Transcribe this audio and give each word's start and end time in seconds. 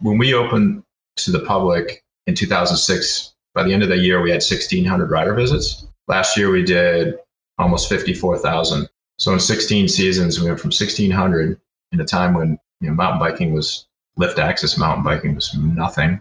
when 0.00 0.18
we 0.18 0.34
opened 0.34 0.82
to 1.16 1.30
the 1.30 1.40
public 1.40 2.02
in 2.26 2.34
2006, 2.34 3.34
by 3.54 3.62
the 3.62 3.72
end 3.72 3.82
of 3.82 3.88
the 3.88 3.96
year, 3.96 4.20
we 4.20 4.30
had 4.30 4.42
1,600 4.42 5.10
rider 5.10 5.34
visits. 5.34 5.86
Last 6.08 6.36
year, 6.36 6.50
we 6.50 6.64
did 6.64 7.14
almost 7.58 7.88
54,000. 7.88 8.88
So 9.18 9.32
in 9.32 9.40
16 9.40 9.88
seasons, 9.88 10.40
we 10.40 10.46
went 10.46 10.58
from 10.58 10.68
1,600 10.68 11.60
in 11.92 12.00
a 12.00 12.04
time 12.04 12.34
when 12.34 12.58
you 12.80 12.88
know, 12.88 12.94
mountain 12.94 13.20
biking 13.20 13.54
was 13.54 13.86
lift 14.16 14.38
access 14.38 14.76
mountain 14.76 15.04
biking 15.04 15.34
was 15.34 15.54
nothing 15.54 16.20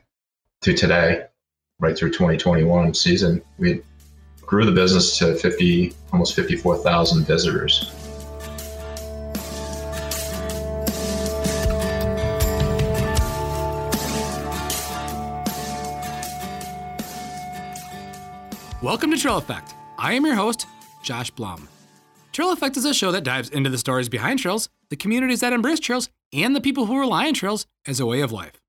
to 0.61 0.73
today, 0.73 1.25
right 1.79 1.97
through 1.97 2.11
2021 2.11 2.93
season. 2.93 3.41
We 3.57 3.81
grew 4.41 4.65
the 4.65 4.71
business 4.71 5.17
to 5.19 5.35
50, 5.35 5.93
almost 6.11 6.35
54,000 6.35 7.25
visitors. 7.25 7.91
Welcome 18.83 19.11
to 19.11 19.17
Trail 19.17 19.37
Effect. 19.37 19.75
I 19.97 20.11
am 20.11 20.25
your 20.25 20.35
host, 20.35 20.67
Josh 21.03 21.31
Blum. 21.31 21.69
Trail 22.33 22.51
Effect 22.51 22.75
is 22.75 22.83
a 22.83 22.93
show 22.93 23.13
that 23.13 23.23
dives 23.23 23.47
into 23.47 23.69
the 23.69 23.77
stories 23.77 24.09
behind 24.09 24.39
trails, 24.39 24.67
the 24.89 24.97
communities 24.97 25.39
that 25.39 25.53
embrace 25.53 25.79
trails, 25.79 26.09
and 26.33 26.53
the 26.53 26.59
people 26.59 26.85
who 26.85 26.99
rely 26.99 27.27
on 27.27 27.33
trails 27.33 27.65
as 27.87 28.01
a 28.01 28.05
way 28.05 28.19
of 28.19 28.33
life. 28.33 28.59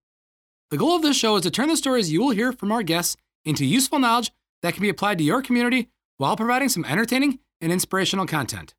The 0.71 0.77
goal 0.77 0.95
of 0.95 1.03
this 1.03 1.17
show 1.17 1.35
is 1.35 1.43
to 1.43 1.51
turn 1.51 1.67
the 1.67 1.77
stories 1.77 2.13
you 2.13 2.21
will 2.21 2.31
hear 2.31 2.53
from 2.53 2.71
our 2.71 2.85
guests 2.85 3.17
into 3.45 3.65
useful 3.65 3.99
knowledge 3.99 4.31
that 4.63 4.75
can 4.75 4.83
be 4.83 4.89
applied 4.89 5.19
to 5.19 5.25
your 5.25 5.43
community 5.43 5.89
while 6.19 6.37
providing 6.37 6.69
some 6.69 6.85
entertaining 6.85 7.41
and 7.61 7.73
inspirational 7.73 8.25
content. 8.25 8.73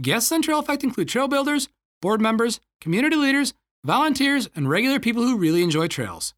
Guests 0.00 0.30
on 0.30 0.40
Trail 0.40 0.60
Effect 0.60 0.84
include 0.84 1.08
trail 1.08 1.26
builders, 1.26 1.68
board 2.00 2.20
members, 2.20 2.60
community 2.80 3.16
leaders, 3.16 3.54
volunteers, 3.82 4.48
and 4.54 4.70
regular 4.70 5.00
people 5.00 5.24
who 5.24 5.36
really 5.36 5.64
enjoy 5.64 5.88
trails. 5.88 6.32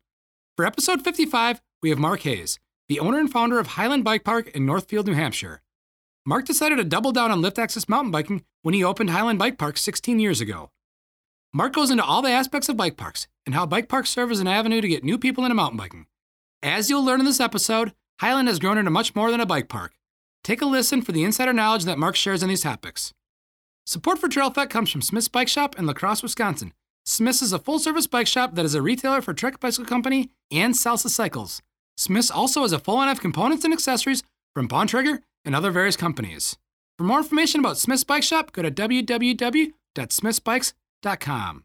For 0.56 0.64
episode 0.64 1.04
55, 1.04 1.60
we 1.82 1.90
have 1.90 1.98
Mark 1.98 2.20
Hayes, 2.20 2.58
the 2.92 3.00
owner 3.00 3.18
and 3.18 3.32
founder 3.32 3.58
of 3.58 3.68
Highland 3.68 4.04
Bike 4.04 4.22
Park 4.22 4.48
in 4.48 4.66
Northfield, 4.66 5.06
New 5.06 5.14
Hampshire. 5.14 5.62
Mark 6.26 6.44
decided 6.44 6.76
to 6.76 6.84
double 6.84 7.10
down 7.10 7.30
on 7.30 7.40
lift 7.40 7.58
access 7.58 7.88
mountain 7.88 8.10
biking 8.10 8.44
when 8.60 8.74
he 8.74 8.84
opened 8.84 9.08
Highland 9.08 9.38
Bike 9.38 9.56
Park 9.56 9.78
16 9.78 10.18
years 10.18 10.42
ago. 10.42 10.68
Mark 11.54 11.72
goes 11.72 11.90
into 11.90 12.04
all 12.04 12.20
the 12.20 12.28
aspects 12.28 12.68
of 12.68 12.76
bike 12.76 12.98
parks 12.98 13.28
and 13.46 13.54
how 13.54 13.64
bike 13.64 13.88
parks 13.88 14.10
serve 14.10 14.30
as 14.30 14.40
an 14.40 14.46
avenue 14.46 14.82
to 14.82 14.88
get 14.88 15.04
new 15.04 15.16
people 15.16 15.42
into 15.42 15.54
mountain 15.54 15.78
biking. 15.78 16.04
As 16.62 16.90
you'll 16.90 17.02
learn 17.02 17.20
in 17.20 17.24
this 17.24 17.40
episode, 17.40 17.94
Highland 18.20 18.48
has 18.48 18.58
grown 18.58 18.76
into 18.76 18.90
much 18.90 19.14
more 19.14 19.30
than 19.30 19.40
a 19.40 19.46
bike 19.46 19.70
park. 19.70 19.94
Take 20.44 20.60
a 20.60 20.66
listen 20.66 21.00
for 21.00 21.12
the 21.12 21.24
insider 21.24 21.54
knowledge 21.54 21.86
that 21.86 21.98
Mark 21.98 22.14
shares 22.14 22.42
on 22.42 22.50
these 22.50 22.60
topics. 22.60 23.14
Support 23.86 24.18
for 24.18 24.28
Trail 24.28 24.50
comes 24.50 24.90
from 24.90 25.00
Smith's 25.00 25.28
Bike 25.28 25.48
Shop 25.48 25.78
in 25.78 25.86
La 25.86 25.94
Crosse, 25.94 26.22
Wisconsin. 26.22 26.74
Smith's 27.06 27.40
is 27.40 27.54
a 27.54 27.58
full 27.58 27.78
service 27.78 28.06
bike 28.06 28.26
shop 28.26 28.54
that 28.54 28.66
is 28.66 28.74
a 28.74 28.82
retailer 28.82 29.22
for 29.22 29.32
Trek 29.32 29.60
Bicycle 29.60 29.86
Company 29.86 30.28
and 30.50 30.74
Salsa 30.74 31.08
Cycles. 31.08 31.62
Smiths 31.96 32.30
also 32.30 32.62
has 32.62 32.72
a 32.72 32.78
full 32.78 32.96
line 32.96 33.08
of 33.08 33.20
components 33.20 33.64
and 33.64 33.72
accessories 33.72 34.22
from 34.54 34.68
Bontrager 34.68 35.20
and 35.44 35.54
other 35.54 35.70
various 35.70 35.96
companies. 35.96 36.56
For 36.98 37.04
more 37.04 37.18
information 37.18 37.60
about 37.60 37.78
Smith's 37.78 38.04
Bike 38.04 38.22
Shop, 38.22 38.52
go 38.52 38.62
to 38.62 38.70
www.smithsbikes.com. 38.70 41.64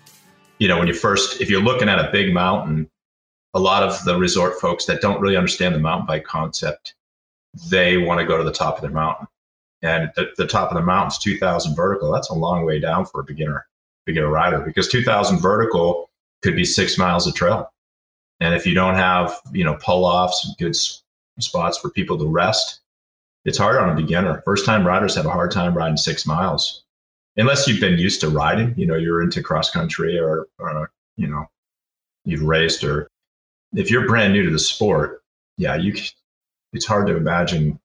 you 0.59 0.67
know, 0.67 0.77
when 0.77 0.87
you 0.87 0.93
first, 0.93 1.39
if 1.39 1.49
you're 1.49 1.61
looking 1.61 1.87
at 1.87 1.99
a 1.99 2.11
big 2.11 2.33
mountain, 2.33 2.89
a 3.53 3.59
lot 3.59 3.81
of 3.81 4.03
the 4.03 4.17
resort 4.17 4.59
folks 4.59 4.85
that 4.85 4.99
don't 4.99 5.21
really 5.21 5.37
understand 5.37 5.73
the 5.73 5.79
mountain 5.79 6.05
bike 6.05 6.25
concept, 6.25 6.95
they 7.69 7.97
want 7.97 8.19
to 8.19 8.25
go 8.25 8.37
to 8.37 8.43
the 8.43 8.51
top 8.51 8.75
of 8.75 8.81
their 8.81 8.91
mountain, 8.91 9.25
and 9.81 10.11
the, 10.17 10.31
the 10.37 10.47
top 10.47 10.69
of 10.69 10.75
the 10.75 10.83
mountain's 10.83 11.17
2,000 11.19 11.75
vertical. 11.75 12.11
That's 12.11 12.29
a 12.29 12.33
long 12.33 12.65
way 12.65 12.79
down 12.79 13.05
for 13.05 13.21
a 13.21 13.23
beginner 13.23 13.65
beginner 14.05 14.29
rider 14.29 14.59
because 14.59 14.89
2,000 14.89 15.39
vertical 15.39 16.09
could 16.41 16.57
be 16.57 16.65
six 16.65 16.97
miles 16.97 17.25
of 17.25 17.35
trail, 17.35 17.71
and 18.41 18.53
if 18.53 18.65
you 18.65 18.73
don't 18.73 18.95
have 18.95 19.39
you 19.53 19.63
know 19.63 19.77
pull 19.81 20.03
offs, 20.03 20.53
good 20.59 20.75
spots 21.39 21.77
for 21.77 21.89
people 21.89 22.17
to 22.17 22.27
rest 22.27 22.81
it's 23.45 23.57
hard 23.57 23.77
on 23.77 23.89
a 23.89 23.95
beginner. 23.95 24.41
First 24.45 24.65
time 24.65 24.85
riders 24.85 25.15
have 25.15 25.25
a 25.25 25.31
hard 25.31 25.51
time 25.51 25.75
riding 25.75 25.97
six 25.97 26.25
miles, 26.25 26.83
unless 27.37 27.67
you've 27.67 27.81
been 27.81 27.99
used 27.99 28.21
to 28.21 28.29
riding. 28.29 28.73
You 28.77 28.85
know, 28.85 28.95
you're 28.95 29.21
into 29.21 29.43
cross 29.43 29.69
country 29.69 30.17
or, 30.19 30.47
or 30.59 30.91
you 31.17 31.27
know, 31.27 31.45
you've 32.25 32.43
raced 32.43 32.83
or 32.83 33.09
if 33.73 33.89
you're 33.89 34.07
brand 34.07 34.33
new 34.33 34.43
to 34.43 34.51
the 34.51 34.59
sport, 34.59 35.23
yeah, 35.57 35.75
you. 35.75 35.93
It's 36.73 36.85
hard 36.85 37.05
to 37.07 37.15
imagine, 37.15 37.79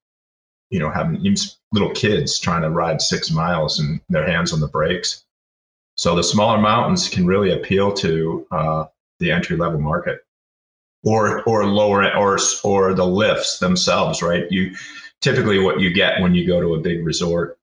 you 0.70 0.78
know, 0.78 0.90
having 0.90 1.16
even 1.16 1.36
little 1.72 1.90
kids 1.90 2.38
trying 2.38 2.62
to 2.62 2.70
ride 2.70 3.02
six 3.02 3.30
miles 3.30 3.78
and 3.78 4.00
their 4.08 4.26
hands 4.26 4.52
on 4.52 4.60
the 4.60 4.68
brakes. 4.68 5.24
So 5.96 6.14
the 6.14 6.22
smaller 6.22 6.58
mountains 6.58 7.08
can 7.08 7.26
really 7.26 7.52
appeal 7.52 7.92
to 7.94 8.46
uh, 8.50 8.84
the 9.18 9.30
entry 9.30 9.56
level 9.56 9.80
market, 9.80 10.20
or 11.04 11.42
or 11.42 11.66
lower 11.66 12.10
or 12.16 12.38
or 12.64 12.94
the 12.94 13.06
lifts 13.06 13.58
themselves. 13.58 14.22
Right, 14.22 14.50
you 14.50 14.74
typically 15.20 15.58
what 15.58 15.80
you 15.80 15.92
get 15.92 16.20
when 16.20 16.34
you 16.34 16.46
go 16.46 16.60
to 16.60 16.74
a 16.74 16.80
big 16.80 17.04
resort 17.04 17.58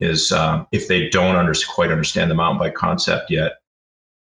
is 0.00 0.30
um, 0.32 0.66
if 0.72 0.88
they 0.88 1.08
don't 1.08 1.36
under, 1.36 1.54
quite 1.68 1.90
understand 1.90 2.30
the 2.30 2.34
mountain 2.34 2.58
bike 2.58 2.74
concept 2.74 3.30
yet, 3.30 3.54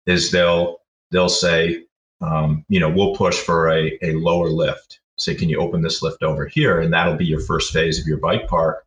is 0.07 0.31
they'll 0.31 0.79
they'll 1.11 1.29
say, 1.29 1.85
um, 2.21 2.65
you 2.69 2.81
know, 2.81 2.91
we'll 2.91 3.15
push 3.15 3.39
for 3.39 3.71
a, 3.71 3.99
a 4.03 4.13
lower 4.13 4.49
lift. 4.49 5.01
Say, 5.17 5.35
can 5.35 5.49
you 5.49 5.61
open 5.61 5.83
this 5.83 6.03
lift 6.03 6.23
over 6.23 6.47
here, 6.47 6.81
and 6.81 6.93
that'll 6.93 7.17
be 7.17 7.27
your 7.27 7.41
first 7.41 7.73
phase 7.73 8.01
of 8.01 8.07
your 8.07 8.19
bike 8.19 8.49
park. 8.49 8.85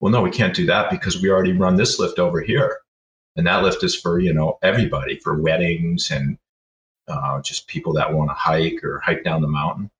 Well, 0.00 0.12
no, 0.12 0.22
we 0.22 0.30
can't 0.30 0.54
do 0.54 0.66
that 0.66 0.90
because 0.90 1.20
we 1.20 1.30
already 1.30 1.52
run 1.52 1.76
this 1.76 1.98
lift 1.98 2.18
over 2.18 2.40
here, 2.40 2.78
and 3.36 3.46
that 3.46 3.62
lift 3.62 3.82
is 3.82 3.96
for 3.96 4.20
you 4.20 4.32
know 4.32 4.58
everybody 4.62 5.18
for 5.18 5.40
weddings 5.40 6.10
and 6.10 6.38
uh, 7.08 7.40
just 7.42 7.66
people 7.66 7.92
that 7.94 8.12
want 8.12 8.30
to 8.30 8.34
hike 8.34 8.84
or 8.84 9.00
hike 9.00 9.24
down 9.24 9.42
the 9.42 9.48
mountain. 9.48 9.90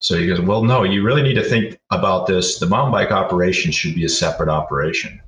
So 0.00 0.16
he 0.16 0.26
goes, 0.26 0.40
Well, 0.40 0.62
no, 0.62 0.84
you 0.84 1.02
really 1.02 1.22
need 1.22 1.34
to 1.34 1.44
think 1.44 1.78
about 1.90 2.26
this. 2.26 2.58
The 2.58 2.66
mountain 2.66 2.92
bike 2.92 3.10
operation 3.10 3.72
should 3.72 3.94
be 3.94 4.04
a 4.04 4.08
separate 4.08 4.48
operation. 4.48 5.20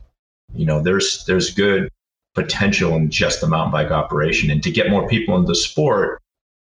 You 0.54 0.66
know, 0.66 0.80
there's 0.80 1.24
there's 1.24 1.52
good 1.52 1.90
potential 2.34 2.94
in 2.94 3.10
just 3.10 3.40
the 3.40 3.48
mountain 3.48 3.72
bike 3.72 3.90
operation. 3.90 4.50
And 4.50 4.62
to 4.62 4.70
get 4.70 4.90
more 4.90 5.08
people 5.08 5.36
into 5.36 5.48
the 5.48 5.54
sport, 5.54 6.22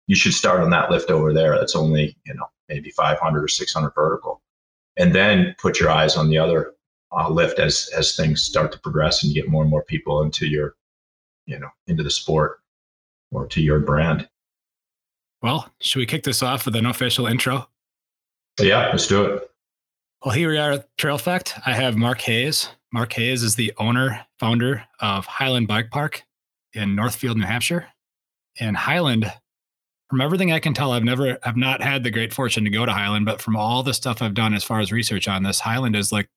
you 0.06 0.16
should 0.16 0.32
start 0.32 0.60
on 0.60 0.70
that 0.70 0.90
lift 0.90 1.10
over 1.10 1.32
there. 1.32 1.58
That's 1.58 1.76
only, 1.76 2.16
you 2.24 2.34
know, 2.34 2.46
maybe 2.68 2.90
500 2.90 3.44
or 3.44 3.48
600 3.48 3.90
vertical. 3.94 4.40
And 4.96 5.14
then 5.14 5.54
put 5.58 5.78
your 5.78 5.90
eyes 5.90 6.16
on 6.16 6.30
the 6.30 6.38
other 6.38 6.74
uh, 7.12 7.28
lift 7.28 7.58
as 7.58 7.90
as 7.96 8.16
things 8.16 8.42
start 8.42 8.72
to 8.72 8.78
progress 8.78 9.22
and 9.22 9.32
you 9.32 9.42
get 9.42 9.50
more 9.50 9.62
and 9.62 9.70
more 9.70 9.84
people 9.84 10.22
into 10.22 10.46
your, 10.46 10.74
you 11.46 11.58
know, 11.58 11.68
into 11.86 12.02
the 12.02 12.10
sport 12.10 12.60
or 13.30 13.46
to 13.46 13.60
your 13.60 13.80
brand. 13.80 14.28
Well, 15.42 15.70
should 15.80 15.98
we 15.98 16.06
kick 16.06 16.24
this 16.24 16.42
off 16.42 16.66
with 16.66 16.76
an 16.76 16.86
official 16.86 17.26
intro? 17.26 17.68
Yeah, 18.62 18.88
let's 18.90 19.06
do 19.06 19.24
it. 19.24 19.50
Well, 20.24 20.34
here 20.34 20.50
we 20.50 20.58
are 20.58 20.72
at 20.72 20.96
Trail 20.98 21.14
Effect. 21.14 21.54
I 21.64 21.72
have 21.72 21.96
Mark 21.96 22.20
Hayes. 22.22 22.68
Mark 22.92 23.12
Hayes 23.14 23.42
is 23.42 23.56
the 23.56 23.72
owner, 23.78 24.26
founder 24.38 24.84
of 25.00 25.24
Highland 25.24 25.68
Bike 25.68 25.90
Park 25.90 26.24
in 26.74 26.94
Northfield, 26.94 27.38
New 27.38 27.46
Hampshire. 27.46 27.86
And 28.58 28.76
Highland, 28.76 29.32
from 30.10 30.20
everything 30.20 30.52
I 30.52 30.58
can 30.58 30.74
tell, 30.74 30.92
I've 30.92 31.04
never, 31.04 31.38
I've 31.42 31.56
not 31.56 31.82
had 31.82 32.04
the 32.04 32.10
great 32.10 32.34
fortune 32.34 32.64
to 32.64 32.70
go 32.70 32.84
to 32.84 32.92
Highland, 32.92 33.26
but 33.26 33.40
from 33.40 33.56
all 33.56 33.82
the 33.82 33.94
stuff 33.94 34.20
I've 34.20 34.34
done 34.34 34.52
as 34.54 34.64
far 34.64 34.80
as 34.80 34.92
research 34.92 35.28
on 35.28 35.42
this, 35.42 35.60
Highland 35.60 35.96
is 35.96 36.12
like 36.12 36.28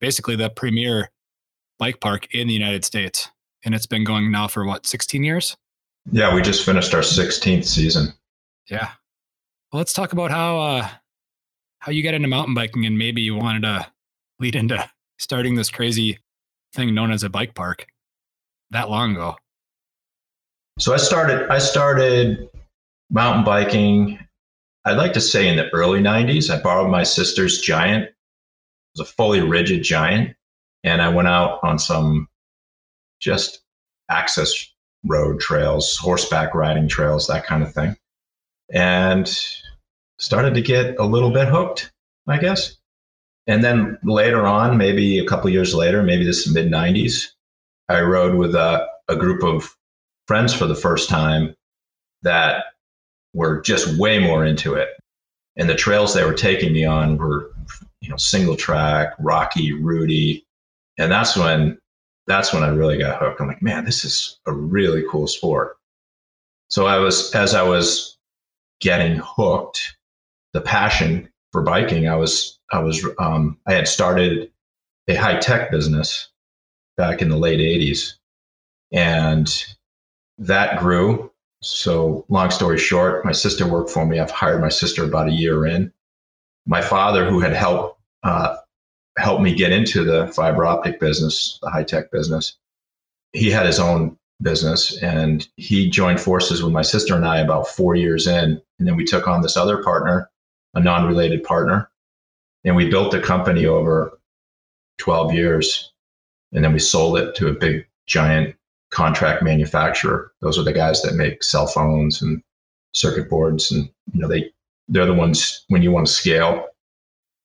basically 0.00 0.36
the 0.36 0.50
premier 0.50 1.10
bike 1.78 2.00
park 2.00 2.32
in 2.34 2.46
the 2.46 2.54
United 2.54 2.84
States. 2.84 3.28
And 3.64 3.74
it's 3.74 3.86
been 3.86 4.04
going 4.04 4.30
now 4.30 4.46
for 4.46 4.64
what, 4.64 4.86
16 4.86 5.24
years? 5.24 5.56
Yeah, 6.12 6.32
we 6.34 6.42
just 6.42 6.64
finished 6.64 6.94
our 6.94 7.00
16th 7.00 7.64
season. 7.64 8.12
Yeah. 8.70 8.90
Well, 9.72 9.78
let's 9.78 9.92
talk 9.92 10.12
about 10.12 10.30
how 10.30 10.58
uh, 10.58 10.88
how 11.86 11.92
you 11.92 12.02
got 12.02 12.14
into 12.14 12.26
mountain 12.26 12.52
biking 12.52 12.84
and 12.84 12.98
maybe 12.98 13.22
you 13.22 13.36
wanted 13.36 13.62
to 13.62 13.86
lead 14.40 14.56
into 14.56 14.84
starting 15.18 15.54
this 15.54 15.70
crazy 15.70 16.18
thing 16.74 16.92
known 16.92 17.12
as 17.12 17.22
a 17.22 17.30
bike 17.30 17.54
park 17.54 17.86
that 18.70 18.90
long 18.90 19.12
ago. 19.12 19.36
So 20.80 20.92
I 20.92 20.96
started 20.96 21.48
I 21.48 21.58
started 21.58 22.50
mountain 23.08 23.44
biking 23.44 24.18
I'd 24.84 24.96
like 24.96 25.12
to 25.12 25.20
say 25.20 25.48
in 25.48 25.56
the 25.56 25.68
early 25.72 26.00
90s. 26.00 26.50
I 26.50 26.60
borrowed 26.60 26.90
my 26.90 27.04
sister's 27.04 27.60
giant. 27.60 28.04
It 28.04 28.14
was 28.98 29.08
a 29.08 29.12
fully 29.12 29.40
rigid 29.40 29.84
giant 29.84 30.34
and 30.82 31.00
I 31.00 31.08
went 31.08 31.28
out 31.28 31.60
on 31.62 31.78
some 31.78 32.26
just 33.20 33.60
access 34.10 34.52
road 35.04 35.38
trails, 35.38 35.96
horseback 35.96 36.52
riding 36.52 36.88
trails, 36.88 37.28
that 37.28 37.46
kind 37.46 37.62
of 37.62 37.72
thing. 37.72 37.96
And 38.72 39.32
started 40.18 40.54
to 40.54 40.62
get 40.62 40.96
a 40.98 41.04
little 41.04 41.30
bit 41.30 41.48
hooked, 41.48 41.92
I 42.26 42.38
guess. 42.38 42.76
And 43.46 43.62
then 43.62 43.98
later 44.02 44.46
on, 44.46 44.76
maybe 44.76 45.18
a 45.18 45.26
couple 45.26 45.50
years 45.50 45.74
later, 45.74 46.02
maybe 46.02 46.24
this 46.24 46.52
mid 46.52 46.70
90s, 46.70 47.28
I 47.88 48.00
rode 48.00 48.36
with 48.36 48.54
a, 48.54 48.86
a 49.08 49.16
group 49.16 49.42
of 49.44 49.76
friends 50.26 50.52
for 50.52 50.66
the 50.66 50.74
first 50.74 51.08
time 51.08 51.54
that 52.22 52.64
were 53.34 53.60
just 53.60 53.98
way 53.98 54.18
more 54.18 54.44
into 54.44 54.74
it. 54.74 54.88
And 55.56 55.70
the 55.70 55.74
trails 55.74 56.12
they 56.12 56.24
were 56.24 56.34
taking 56.34 56.72
me 56.72 56.84
on 56.84 57.16
were, 57.16 57.52
you 58.00 58.08
know, 58.08 58.16
single 58.16 58.56
track, 58.56 59.14
rocky, 59.18 59.72
rooty. 59.72 60.44
And 60.98 61.12
that's 61.12 61.36
when 61.36 61.78
that's 62.26 62.52
when 62.52 62.64
I 62.64 62.68
really 62.68 62.98
got 62.98 63.22
hooked. 63.22 63.40
I'm 63.40 63.46
like, 63.46 63.62
man, 63.62 63.84
this 63.84 64.04
is 64.04 64.40
a 64.46 64.52
really 64.52 65.04
cool 65.08 65.28
sport. 65.28 65.76
So 66.68 66.86
I 66.86 66.98
was 66.98 67.32
as 67.34 67.54
I 67.54 67.62
was 67.62 68.18
getting 68.80 69.20
hooked, 69.22 69.96
the 70.56 70.62
passion 70.62 71.28
for 71.52 71.62
biking, 71.62 72.08
I 72.08 72.16
was 72.16 72.58
I 72.72 72.80
was 72.80 73.06
um, 73.18 73.58
I 73.66 73.74
had 73.74 73.86
started 73.86 74.50
a 75.06 75.14
high 75.14 75.38
tech 75.38 75.70
business 75.70 76.28
back 76.96 77.20
in 77.20 77.28
the 77.28 77.36
late 77.36 77.60
80s. 77.60 78.14
And 78.92 79.48
that 80.38 80.78
grew. 80.78 81.30
So, 81.62 82.24
long 82.28 82.50
story 82.50 82.78
short, 82.78 83.24
my 83.24 83.32
sister 83.32 83.66
worked 83.66 83.90
for 83.90 84.06
me. 84.06 84.18
I've 84.18 84.30
hired 84.30 84.60
my 84.60 84.68
sister 84.68 85.04
about 85.04 85.28
a 85.28 85.32
year 85.32 85.66
in. 85.66 85.92
My 86.66 86.80
father, 86.80 87.28
who 87.28 87.40
had 87.40 87.52
helped 87.52 88.00
uh, 88.22 88.56
helped 89.18 89.42
me 89.42 89.54
get 89.54 89.72
into 89.72 90.04
the 90.04 90.28
fiber 90.28 90.64
optic 90.64 91.00
business, 91.00 91.58
the 91.62 91.70
high 91.70 91.84
tech 91.84 92.10
business, 92.10 92.56
he 93.32 93.50
had 93.50 93.66
his 93.66 93.78
own 93.78 94.16
business 94.42 95.02
and 95.02 95.48
he 95.56 95.88
joined 95.88 96.20
forces 96.20 96.62
with 96.62 96.72
my 96.72 96.82
sister 96.82 97.14
and 97.14 97.24
I 97.24 97.38
about 97.38 97.68
four 97.68 97.94
years 97.94 98.26
in. 98.26 98.60
And 98.78 98.86
then 98.86 98.96
we 98.96 99.04
took 99.04 99.26
on 99.26 99.40
this 99.40 99.56
other 99.56 99.82
partner, 99.82 100.30
a 100.76 100.80
non 100.80 101.06
related 101.06 101.42
partner, 101.42 101.90
and 102.64 102.76
we 102.76 102.88
built 102.88 103.10
the 103.10 103.20
company 103.20 103.66
over 103.66 104.20
12 104.98 105.34
years. 105.34 105.92
And 106.52 106.64
then 106.64 106.72
we 106.72 106.78
sold 106.78 107.18
it 107.18 107.34
to 107.36 107.48
a 107.48 107.52
big, 107.52 107.86
giant 108.06 108.54
contract 108.90 109.42
manufacturer. 109.42 110.32
Those 110.40 110.58
are 110.58 110.62
the 110.62 110.72
guys 110.72 111.02
that 111.02 111.14
make 111.14 111.42
cell 111.42 111.66
phones 111.66 112.22
and 112.22 112.40
circuit 112.92 113.28
boards. 113.28 113.72
And, 113.72 113.88
you 114.12 114.20
know, 114.20 114.28
they, 114.28 114.52
they're 114.88 115.06
the 115.06 115.14
ones 115.14 115.64
when 115.68 115.82
you 115.82 115.90
want 115.90 116.06
to 116.06 116.12
scale, 116.12 116.68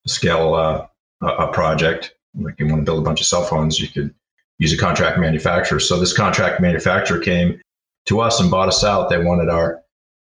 scale 0.06 0.54
uh, 0.54 0.86
a, 1.22 1.28
a 1.28 1.54
project, 1.54 2.16
like 2.36 2.60
you 2.60 2.68
want 2.68 2.82
to 2.82 2.86
build 2.86 3.00
a 3.00 3.06
bunch 3.06 3.22
of 3.22 3.28
cell 3.28 3.44
phones, 3.44 3.80
you 3.80 3.88
could 3.88 4.14
use 4.60 4.72
a 4.74 4.78
contract 4.78 5.18
manufacturer. 5.20 5.80
So 5.80 6.00
this 6.00 6.14
contract 6.14 6.62
manufacturer 6.62 7.20
came 7.20 7.60
to 8.06 8.20
us 8.20 8.40
and 8.40 8.52
bought 8.52 8.68
us 8.68 8.84
out. 8.84 9.10
They 9.10 9.24
wanted 9.24 9.50
our 9.50 9.82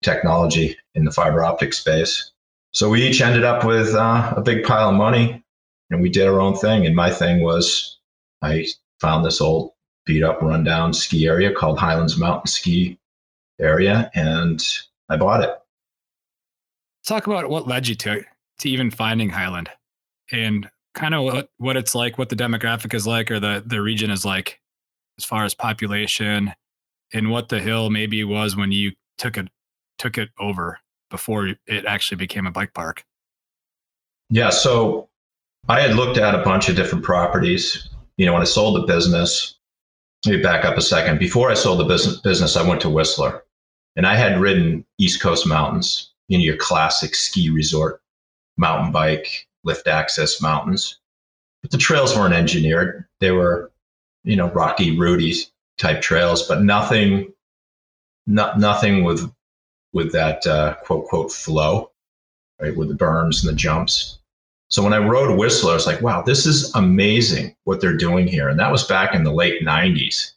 technology 0.02 0.78
in 0.96 1.06
the 1.06 1.12
fiber 1.12 1.44
optic 1.44 1.74
space. 1.74 2.33
So 2.74 2.90
we 2.90 3.08
each 3.08 3.22
ended 3.22 3.44
up 3.44 3.64
with 3.64 3.94
uh, 3.94 4.34
a 4.36 4.42
big 4.42 4.64
pile 4.64 4.90
of 4.90 4.96
money 4.96 5.44
and 5.92 6.02
we 6.02 6.10
did 6.10 6.28
our 6.28 6.42
own 6.42 6.56
thing. 6.56 6.86
And 6.86 6.96
my 6.96 7.12
thing 7.12 7.44
was 7.44 8.00
I 8.42 8.66
found 9.00 9.24
this 9.24 9.42
old 9.42 9.74
beat 10.06 10.24
up, 10.24 10.42
rundown 10.42 10.94
ski 10.94 11.28
area 11.28 11.54
called 11.54 11.78
Highlands 11.78 12.18
Mountain 12.18 12.48
Ski 12.48 13.00
area 13.60 14.10
and 14.16 14.62
I 15.08 15.18
bought 15.18 15.44
it. 15.44 15.52
Talk 17.06 17.28
about 17.28 17.50
what 17.50 17.68
led 17.68 17.88
you 17.88 17.96
to, 17.96 18.24
to 18.60 18.70
even 18.70 18.90
finding 18.90 19.30
Highland 19.30 19.70
and 20.32 20.70
kind 20.96 21.14
of 21.14 21.24
what, 21.24 21.50
what 21.58 21.78
it's 21.78 21.94
like, 21.94 22.18
what 22.18 22.30
the 22.30 22.36
demographic 22.36 22.94
is 22.94 23.06
like, 23.06 23.30
or 23.30 23.40
the, 23.40 23.62
the 23.66 23.82
region 23.82 24.10
is 24.10 24.26
like 24.26 24.60
as 25.20 25.26
far 25.26 25.46
as 25.46 25.54
population 25.54 26.54
and 27.14 27.30
what 27.30 27.50
the 27.50 27.60
hill 27.60 27.92
maybe 27.92 28.24
was 28.24 28.56
when 28.56 28.72
you 28.72 28.94
took 29.20 29.38
it 29.38 29.48
took 30.00 30.18
it 30.18 30.30
over 30.40 30.80
before 31.14 31.50
it 31.68 31.86
actually 31.86 32.18
became 32.18 32.48
a 32.48 32.52
bike 32.52 32.74
park. 32.74 33.06
Yeah, 34.32 34.50
so 34.50 35.10
I 35.70 35.80
had 35.80 35.96
looked 35.96 36.18
at 36.18 36.34
a 36.34 36.44
bunch 36.44 36.70
of 36.70 36.76
different 36.76 37.06
properties. 37.06 37.88
You 38.18 38.26
know, 38.26 38.34
when 38.34 38.42
I 38.42 38.46
sold 38.46 38.82
the 38.82 38.88
business, 38.88 39.60
let 40.26 40.38
me 40.38 40.42
back 40.42 40.66
up 40.66 40.76
a 40.76 40.82
second. 40.82 41.20
Before 41.20 41.52
I 41.52 41.54
sold 41.54 41.80
the 41.80 41.84
business, 41.84 42.20
business 42.22 42.58
I 42.58 42.68
went 42.68 42.82
to 42.82 42.90
Whistler 42.90 43.44
and 43.96 44.08
I 44.08 44.16
had 44.16 44.42
ridden 44.42 44.84
East 44.98 45.22
Coast 45.22 45.46
mountains, 45.46 46.12
you 46.30 46.40
know, 46.40 46.44
your 46.44 46.58
classic 46.58 47.14
ski 47.14 47.52
resort 47.52 48.02
mountain 48.58 48.92
bike, 48.92 49.48
lift 49.64 49.88
access 49.88 50.42
mountains. 50.42 51.00
But 51.62 51.70
the 51.70 51.78
trails 51.78 52.18
weren't 52.18 52.34
engineered. 52.34 53.06
They 53.20 53.30
were, 53.30 53.72
you 54.24 54.36
know, 54.36 54.50
rocky, 54.50 54.98
rooty 54.98 55.36
type 55.78 56.02
trails, 56.02 56.48
but 56.48 56.64
nothing, 56.64 57.32
not, 58.26 58.60
nothing 58.60 59.04
with 59.04 59.32
with 59.94 60.12
that 60.12 60.46
uh, 60.46 60.76
quote 60.84 61.06
quote 61.06 61.32
flow, 61.32 61.92
right? 62.60 62.76
With 62.76 62.90
the 62.90 62.96
berms 62.96 63.44
and 63.44 63.52
the 63.52 63.58
jumps. 63.58 64.20
So 64.70 64.82
when 64.82 64.94
I 64.94 64.98
rode 64.98 65.38
Whistler, 65.38 65.72
I 65.72 65.76
was 65.76 65.86
like, 65.86 66.02
wow, 66.02 66.24
this 66.24 66.48
is 66.48 66.74
amazing 66.74 67.56
what 67.66 67.80
they're 67.80 67.96
doing 67.96 68.28
here. 68.28 68.50
And 68.50 68.60
that 68.60 68.72
was 68.72 68.84
back 68.84 69.14
in 69.14 69.24
the 69.24 69.32
late 69.32 69.62
90s. 69.62 70.32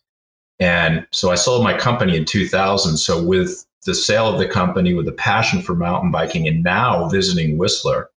And 0.60 1.06
so 1.10 1.30
I 1.30 1.36
sold 1.36 1.64
my 1.64 1.76
company 1.76 2.16
in 2.16 2.26
2000. 2.26 2.98
So 2.98 3.22
with 3.22 3.66
the 3.86 3.94
sale 3.94 4.28
of 4.28 4.38
the 4.38 4.48
company, 4.48 4.92
with 4.92 5.06
the 5.06 5.12
passion 5.12 5.62
for 5.62 5.74
mountain 5.74 6.10
biking, 6.10 6.46
and 6.48 6.62
now 6.62 7.08
visiting 7.08 7.56
Whistler, 7.56 8.10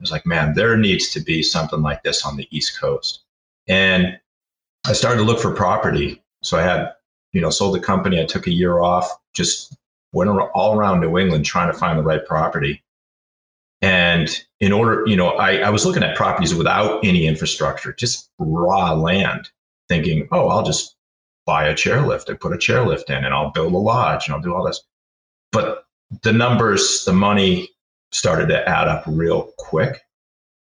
I 0.00 0.02
was 0.02 0.10
like, 0.10 0.24
man, 0.24 0.54
there 0.54 0.78
needs 0.78 1.10
to 1.10 1.20
be 1.20 1.42
something 1.42 1.82
like 1.82 2.02
this 2.02 2.24
on 2.24 2.36
the 2.38 2.48
East 2.50 2.80
Coast. 2.80 3.24
And 3.68 4.18
I 4.86 4.94
started 4.94 5.18
to 5.18 5.24
look 5.24 5.40
for 5.40 5.54
property. 5.54 6.22
So 6.42 6.58
I 6.58 6.62
had, 6.62 6.92
you 7.32 7.40
know, 7.42 7.50
sold 7.50 7.74
the 7.74 7.80
company. 7.80 8.18
I 8.18 8.24
took 8.24 8.46
a 8.46 8.52
year 8.52 8.80
off, 8.80 9.10
just 9.34 9.76
went 10.12 10.30
all 10.30 10.76
around 10.76 11.00
New 11.00 11.18
England 11.18 11.44
trying 11.44 11.72
to 11.72 11.78
find 11.78 11.98
the 11.98 12.02
right 12.02 12.24
property. 12.24 12.82
And 13.82 14.28
in 14.60 14.72
order, 14.72 15.04
you 15.06 15.16
know, 15.16 15.30
I, 15.30 15.58
I 15.58 15.70
was 15.70 15.86
looking 15.86 16.02
at 16.02 16.16
properties 16.16 16.54
without 16.54 17.04
any 17.04 17.26
infrastructure, 17.26 17.92
just 17.92 18.30
raw 18.38 18.92
land, 18.92 19.50
thinking, 19.88 20.28
oh, 20.32 20.48
I'll 20.48 20.64
just 20.64 20.96
buy 21.46 21.66
a 21.66 21.74
chairlift 21.74 22.28
and 22.28 22.38
put 22.38 22.52
a 22.52 22.56
chairlift 22.56 23.08
in 23.08 23.24
and 23.24 23.32
I'll 23.32 23.50
build 23.50 23.72
a 23.72 23.78
lodge 23.78 24.26
and 24.26 24.34
I'll 24.34 24.42
do 24.42 24.54
all 24.54 24.66
this. 24.66 24.82
But 25.52 25.84
the 26.22 26.32
numbers, 26.32 27.04
the 27.04 27.12
money 27.12 27.70
started 28.12 28.48
to 28.48 28.68
add 28.68 28.88
up 28.88 29.04
real 29.06 29.52
quick. 29.58 30.02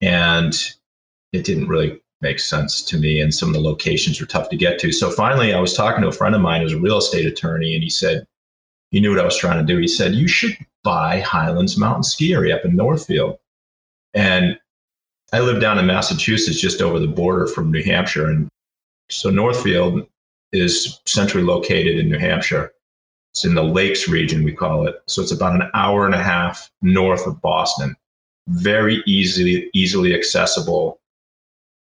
And 0.01 0.55
it 1.33 1.45
didn't 1.45 1.69
really 1.69 2.01
make 2.21 2.39
sense 2.39 2.83
to 2.83 2.99
me. 2.99 3.21
And 3.21 3.35
some 3.35 3.49
of 3.49 3.55
the 3.55 3.61
locations 3.61 4.21
were 4.21 4.27
tough 4.27 4.49
to 4.51 4.57
get 4.57 4.79
to. 4.81 4.93
So 4.93 5.11
finally, 5.11 5.53
I 5.53 5.61
was 5.61 5.75
talking 5.75 6.03
to 6.03 6.09
a 6.09 6.13
friend 6.13 6.35
of 6.35 6.41
mine 6.41 6.63
who's 6.63 6.73
a 6.73 6.81
real 6.81 6.99
estate 6.99 7.27
attorney, 7.27 7.75
and 7.75 7.83
he 7.83 7.91
said, 7.91 8.27
he 8.93 9.01
knew 9.01 9.11
what 9.11 9.19
I 9.19 9.25
was 9.25 9.39
trying 9.39 9.59
to 9.59 9.73
do. 9.73 9.81
He 9.81 9.89
said, 9.89 10.15
You 10.15 10.29
should 10.29 10.57
buy 10.85 11.21
Highlands 11.21 11.79
Mountain 11.79 12.05
Ski 12.05 12.35
Area 12.35 12.57
up 12.57 12.65
in 12.65 12.77
Northfield. 12.77 13.39
And 14.15 14.59
I 15.33 15.41
live 15.41 15.63
down 15.63 15.79
in 15.79 15.87
Massachusetts, 15.87 16.61
just 16.61 16.83
over 16.83 16.99
the 16.99 17.07
border 17.07 17.47
from 17.47 17.73
New 17.73 17.83
Hampshire. 17.83 18.29
And 18.29 18.49
so 19.11 19.31
Northfield 19.31 20.07
is 20.53 21.01
centrally 21.07 21.45
located 21.45 21.99
in 21.99 22.11
New 22.11 22.19
Hampshire. 22.19 22.75
It's 23.33 23.47
in 23.47 23.55
the 23.55 23.65
Lakes 23.65 24.09
region, 24.09 24.45
we 24.45 24.53
call 24.53 24.87
it. 24.87 25.03
So 25.07 25.23
it's 25.23 25.33
about 25.33 25.55
an 25.55 25.71
hour 25.73 26.05
and 26.05 26.15
a 26.15 26.23
half 26.23 26.71
north 26.83 27.27
of 27.27 27.41
Boston. 27.41 27.97
Very 28.49 29.03
easily, 29.07 29.71
easily 29.73 30.15
accessible 30.15 31.01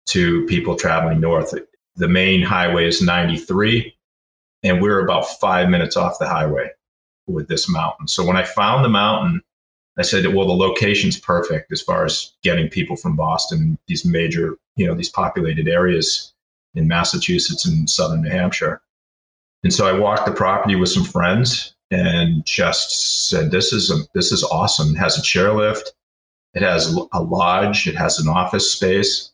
to 0.08 0.46
people 0.46 0.75
traveling 0.75 1.20
north. 1.20 1.56
The 1.96 2.08
main 2.08 2.44
highway 2.44 2.86
is 2.86 3.01
93, 3.01 3.96
and 4.62 4.80
we're 4.80 5.04
about 5.04 5.28
five 5.39 5.70
minutes 5.70 5.98
off 5.98 6.20
the 6.20 6.28
highway 6.28 6.70
with 7.32 7.48
this 7.48 7.70
mountain. 7.70 8.08
So 8.08 8.26
when 8.26 8.38
I 8.38 8.44
found 8.44 8.84
the 8.84 8.90
mountain, 8.90 9.42
I 9.98 10.04
said, 10.04 10.26
well, 10.34 10.48
the 10.48 10.54
location's 10.54 11.20
perfect 11.20 11.72
as 11.72 11.82
far 11.82 12.06
as 12.06 12.34
getting 12.42 12.70
people 12.70 12.96
from 12.96 13.16
Boston, 13.16 13.78
these 13.88 14.06
major, 14.06 14.58
you 14.76 14.88
know, 14.88 14.96
these 14.96 15.10
populated 15.10 15.68
areas 15.68 16.34
in 16.76 16.88
Massachusetts 16.88 17.66
and 17.66 17.90
southern 17.90 18.22
New 18.22 18.30
Hampshire. 18.30 18.82
And 19.64 19.74
so 19.74 19.88
I 19.88 20.00
walked 20.00 20.26
the 20.26 20.32
property 20.32 20.76
with 20.76 20.90
some 20.90 21.04
friends 21.04 21.76
and 21.92 22.46
just 22.46 23.30
said, 23.30 23.52
this 23.52 23.74
is 23.74 23.92
a, 23.92 23.98
this 24.14 24.32
is 24.32 24.44
awesome. 24.44 24.96
It 24.96 25.00
has 25.00 25.18
a 25.18 25.22
chairlift. 25.22 25.90
It 26.54 26.62
has 26.62 26.96
a 27.12 27.22
lodge. 27.22 27.88
It 27.88 27.96
has 27.96 28.20
an 28.20 28.28
office 28.28 28.72
space, 28.72 29.32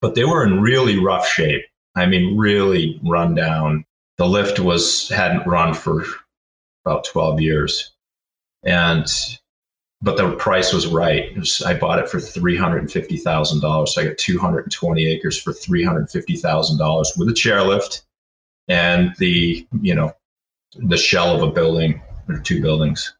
but 0.00 0.14
they 0.14 0.24
were 0.24 0.44
in 0.44 0.60
really 0.60 0.98
rough 0.98 1.26
shape. 1.26 1.62
I 1.96 2.06
mean, 2.06 2.38
really 2.38 3.00
run 3.02 3.34
down. 3.34 3.84
The 4.18 4.26
lift 4.26 4.60
was 4.60 5.08
hadn't 5.08 5.46
run 5.46 5.74
for 5.74 6.04
about 6.84 7.04
12 7.04 7.40
years. 7.40 7.92
And 8.64 9.06
but 10.02 10.16
the 10.16 10.34
price 10.36 10.72
was 10.72 10.86
right. 10.86 11.36
Was, 11.36 11.60
I 11.62 11.74
bought 11.74 11.98
it 11.98 12.08
for 12.08 12.20
three 12.20 12.56
hundred 12.56 12.78
and 12.78 12.90
fifty 12.90 13.16
thousand 13.16 13.60
dollars. 13.60 13.94
So 13.94 14.00
I 14.00 14.04
got 14.06 14.18
two 14.18 14.38
hundred 14.38 14.64
and 14.64 14.72
twenty 14.72 15.06
acres 15.06 15.40
for 15.40 15.52
three 15.52 15.84
hundred 15.84 16.10
fifty 16.10 16.36
thousand 16.36 16.78
dollars 16.78 17.12
with 17.16 17.28
a 17.28 17.32
chairlift 17.32 18.02
and 18.68 19.14
the 19.18 19.66
you 19.80 19.94
know 19.94 20.12
the 20.74 20.96
shell 20.96 21.34
of 21.34 21.42
a 21.42 21.50
building 21.50 22.00
or 22.28 22.38
two 22.38 22.62
buildings. 22.62 23.14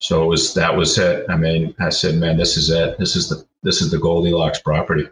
So 0.00 0.22
it 0.24 0.26
was 0.26 0.54
that 0.54 0.76
was 0.76 0.98
it. 0.98 1.26
I 1.28 1.36
mean, 1.36 1.74
I 1.78 1.90
said, 1.90 2.16
man, 2.16 2.36
this 2.36 2.56
is 2.56 2.70
it. 2.70 2.98
This 2.98 3.14
is 3.14 3.28
the 3.28 3.46
this 3.62 3.80
is 3.80 3.90
the 3.90 3.98
Goldilocks 3.98 4.60
property. 4.60 5.08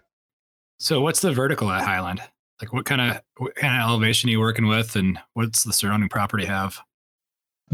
So 0.79 1.01
what's 1.01 1.21
the 1.21 1.33
vertical 1.33 1.71
at 1.71 1.85
Highland? 1.85 2.21
Like 2.61 2.73
what 2.73 2.87
kind 2.87 3.01
of 3.01 3.23
what 3.37 3.55
kind 3.55 3.81
of 3.81 3.89
elevation 3.89 4.29
are 4.29 4.33
you 4.33 4.41
working 4.41 4.67
with, 4.67 4.97
and 4.97 5.19
what's 5.35 5.63
the 5.63 5.73
surrounding 5.73 6.09
property 6.09 6.47
have? 6.47 6.81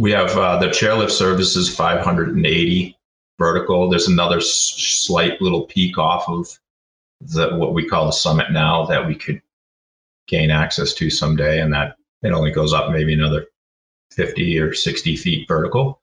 We 0.01 0.13
have 0.13 0.31
uh, 0.31 0.57
the 0.57 0.69
chairlift 0.69 1.11
service 1.11 1.57
is 1.57 1.69
580 1.77 2.97
vertical. 3.39 3.91
There's 3.91 4.09
another 4.09 4.39
s- 4.39 4.75
slight 4.79 5.43
little 5.43 5.67
peak 5.67 5.99
off 5.99 6.27
of 6.27 6.59
the 7.21 7.55
what 7.55 7.75
we 7.75 7.87
call 7.87 8.07
the 8.07 8.13
summit 8.13 8.51
now 8.51 8.87
that 8.87 9.07
we 9.07 9.15
could 9.15 9.43
gain 10.27 10.51
access 10.51 10.95
to 10.95 11.11
someday, 11.11 11.61
and 11.61 11.71
that 11.75 11.97
it 12.23 12.33
only 12.33 12.51
goes 12.51 12.73
up 12.73 12.91
maybe 12.91 13.13
another 13.13 13.49
50 14.13 14.59
or 14.59 14.73
60 14.73 15.17
feet 15.17 15.47
vertical. 15.47 16.01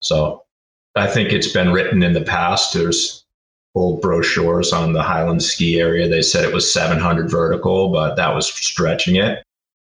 So 0.00 0.42
I 0.96 1.06
think 1.06 1.32
it's 1.32 1.52
been 1.52 1.72
written 1.72 2.02
in 2.02 2.14
the 2.14 2.22
past. 2.22 2.74
There's 2.74 3.24
old 3.76 4.02
brochures 4.02 4.72
on 4.72 4.94
the 4.94 5.02
Highland 5.02 5.44
ski 5.44 5.78
area. 5.80 6.08
They 6.08 6.22
said 6.22 6.44
it 6.44 6.52
was 6.52 6.72
700 6.72 7.30
vertical, 7.30 7.92
but 7.92 8.16
that 8.16 8.34
was 8.34 8.52
stretching 8.52 9.14
it. 9.14 9.44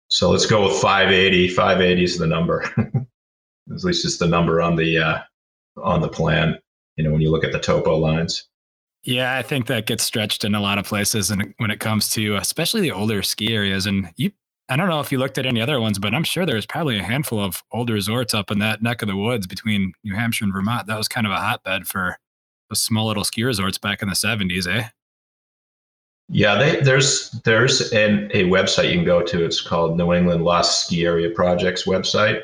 So 0.07 0.31
let's 0.31 0.47
go 0.47 0.69
with 0.69 0.81
580. 0.81 1.49
580 1.49 2.05
is 2.05 2.17
the 2.17 2.29
number. 2.29 2.65
At 3.71 3.85
least 3.85 4.05
it's 4.05 4.19
the 4.19 4.27
number 4.27 4.61
on 4.61 4.77
the 4.77 4.99
uh, 4.99 5.19
on 5.83 6.01
the 6.01 6.09
plan. 6.09 6.59
You 6.97 7.05
know, 7.05 7.13
when 7.13 7.21
you 7.21 7.31
look 7.31 7.45
at 7.45 7.53
the 7.53 7.61
topo 7.61 7.97
lines. 7.97 8.47
Yeah, 9.03 9.37
I 9.37 9.43
think 9.43 9.67
that 9.67 9.87
gets 9.87 10.05
stretched 10.05 10.45
in 10.45 10.55
a 10.55 10.61
lot 10.61 10.77
of 10.77 10.85
places, 10.85 11.31
and 11.31 11.55
when 11.57 11.71
it 11.71 11.81
comes 11.81 12.11
to 12.11 12.37
especially 12.37 12.83
the 12.83 12.93
older 12.93 13.23
ski 13.23 13.55
areas, 13.55 13.87
and 13.87 14.13
you, 14.17 14.31
I 14.69 14.77
don't 14.77 14.89
know 14.89 15.01
if 15.01 15.11
you 15.11 15.19
looked 15.19 15.39
at 15.39 15.47
any 15.47 15.61
other 15.63 15.81
ones, 15.81 15.99
but 15.99 16.15
I'm 16.15 16.25
sure 16.25 16.45
there's 16.45 16.67
probably 16.67 16.99
a 16.99 17.03
handful 17.03 17.41
of 17.41 17.63
old 17.73 17.89
resorts 17.89 18.35
up 18.35 18.51
in 18.51 18.59
that 18.59 18.83
neck 18.83 19.01
of 19.01 19.09
the 19.09 19.17
woods 19.17 19.47
between 19.47 19.95
New 20.05 20.15
Hampshire 20.15 20.45
and 20.45 20.53
Vermont. 20.53 20.87
That 20.87 20.99
was 20.99 21.09
kind 21.09 21.27
of 21.27 21.33
a 21.33 21.39
hotbed 21.39 21.87
for 21.87 22.19
the 22.69 22.77
small 22.77 23.09
little 23.09 23.25
ski 23.25 23.43
resorts 23.43 23.79
back 23.79 24.03
in 24.03 24.09
the 24.09 24.15
70s, 24.15 24.67
eh? 24.67 24.89
Yeah, 26.29 26.55
they, 26.57 26.81
there's 26.81 27.33
there's 27.45 27.93
an, 27.93 28.31
a 28.33 28.45
website 28.45 28.91
you 28.91 28.95
can 28.95 29.05
go 29.05 29.23
to. 29.23 29.45
It's 29.45 29.61
called 29.61 29.97
New 29.97 30.13
England 30.13 30.45
Lost 30.45 30.87
Ski 30.87 31.05
Area 31.05 31.31
Projects 31.31 31.87
website, 31.87 32.43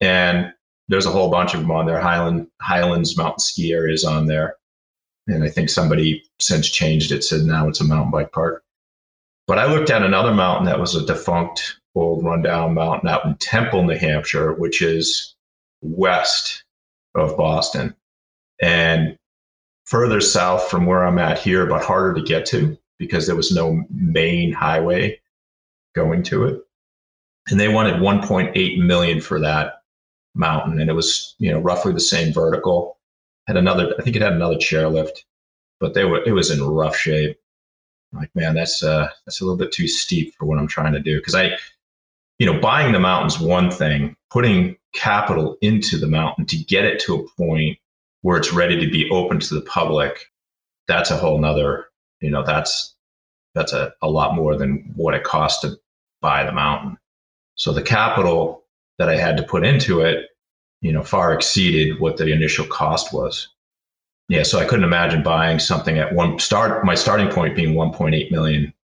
and 0.00 0.52
there's 0.90 1.06
a 1.06 1.10
whole 1.10 1.30
bunch 1.30 1.54
of 1.54 1.60
them 1.60 1.70
on 1.70 1.86
there. 1.86 2.00
Highland 2.00 2.48
Highlands 2.60 3.16
mountain 3.16 3.38
ski 3.38 3.72
areas 3.72 4.04
on 4.04 4.26
there, 4.26 4.56
and 5.28 5.44
I 5.44 5.48
think 5.48 5.70
somebody 5.70 6.24
since 6.40 6.68
changed 6.68 7.12
it, 7.12 7.22
said 7.22 7.42
now 7.42 7.68
it's 7.68 7.80
a 7.80 7.84
mountain 7.84 8.10
bike 8.10 8.32
park. 8.32 8.64
But 9.46 9.58
I 9.58 9.72
looked 9.72 9.90
at 9.90 10.02
another 10.02 10.34
mountain 10.34 10.66
that 10.66 10.80
was 10.80 10.96
a 10.96 11.06
defunct 11.06 11.76
old 11.94 12.24
rundown 12.24 12.74
mountain 12.74 13.08
out 13.08 13.24
in 13.24 13.36
Temple, 13.36 13.84
New 13.84 13.96
Hampshire, 13.96 14.52
which 14.54 14.82
is 14.82 15.36
west 15.80 16.64
of 17.14 17.36
Boston, 17.36 17.94
and 18.60 19.16
further 19.84 20.20
south 20.20 20.68
from 20.68 20.86
where 20.86 21.06
I'm 21.06 21.18
at 21.18 21.38
here, 21.38 21.66
but 21.66 21.84
harder 21.84 22.14
to 22.14 22.22
get 22.22 22.46
to 22.46 22.76
because 22.98 23.26
there 23.26 23.36
was 23.36 23.52
no 23.52 23.84
main 23.90 24.52
highway 24.52 25.20
going 25.94 26.24
to 26.24 26.46
it. 26.46 26.60
And 27.48 27.58
they 27.60 27.68
wanted 27.68 28.00
1.8 28.00 28.84
million 28.84 29.20
for 29.20 29.40
that 29.40 29.79
mountain, 30.34 30.80
and 30.80 30.90
it 30.90 30.94
was 30.94 31.34
you 31.38 31.50
know 31.50 31.60
roughly 31.60 31.92
the 31.92 32.00
same 32.00 32.32
vertical. 32.32 32.98
Had 33.46 33.56
another, 33.56 33.94
I 33.98 34.02
think 34.02 34.16
it 34.16 34.22
had 34.22 34.32
another 34.32 34.56
chairlift, 34.56 35.24
but 35.80 35.94
they 35.94 36.04
were 36.04 36.22
it 36.24 36.32
was 36.32 36.50
in 36.50 36.62
rough 36.62 36.96
shape. 36.96 37.38
Like 38.12 38.34
man, 38.34 38.54
that's 38.54 38.82
uh 38.82 39.08
that's 39.24 39.40
a 39.40 39.44
little 39.44 39.58
bit 39.58 39.72
too 39.72 39.88
steep 39.88 40.34
for 40.36 40.44
what 40.44 40.58
I'm 40.58 40.68
trying 40.68 40.92
to 40.92 41.00
do 41.00 41.18
because 41.18 41.34
I, 41.34 41.52
you 42.38 42.46
know, 42.46 42.60
buying 42.60 42.92
the 42.92 43.00
mountain's 43.00 43.38
one 43.38 43.70
thing, 43.70 44.16
putting 44.30 44.76
capital 44.92 45.56
into 45.60 45.98
the 45.98 46.06
mountain 46.08 46.46
to 46.46 46.56
get 46.56 46.84
it 46.84 47.00
to 47.00 47.14
a 47.14 47.28
point 47.42 47.78
where 48.22 48.36
it's 48.36 48.52
ready 48.52 48.78
to 48.78 48.90
be 48.90 49.08
open 49.10 49.38
to 49.40 49.54
the 49.54 49.62
public, 49.62 50.30
that's 50.86 51.10
a 51.10 51.16
whole 51.16 51.38
nother, 51.38 51.86
you 52.20 52.30
know, 52.30 52.42
that's 52.42 52.94
that's 53.54 53.72
a, 53.72 53.92
a 54.02 54.08
lot 54.08 54.34
more 54.34 54.56
than 54.56 54.92
what 54.94 55.14
it 55.14 55.24
costs 55.24 55.62
to 55.62 55.76
buy 56.20 56.44
the 56.44 56.52
mountain. 56.52 56.98
So 57.54 57.72
the 57.72 57.82
capital 57.82 58.59
that 59.00 59.08
I 59.08 59.16
had 59.16 59.38
to 59.38 59.42
put 59.42 59.64
into 59.64 60.02
it, 60.02 60.26
you 60.82 60.92
know, 60.92 61.02
far 61.02 61.32
exceeded 61.32 61.98
what 62.00 62.18
the 62.18 62.30
initial 62.30 62.66
cost 62.66 63.14
was. 63.14 63.48
Yeah, 64.28 64.42
so 64.42 64.58
I 64.58 64.66
couldn't 64.66 64.84
imagine 64.84 65.22
buying 65.22 65.58
something 65.58 65.98
at 65.98 66.14
one 66.14 66.38
start. 66.38 66.84
My 66.84 66.94
starting 66.94 67.30
point 67.30 67.56
being 67.56 67.74
1.8 67.74 68.30
million. 68.30 68.74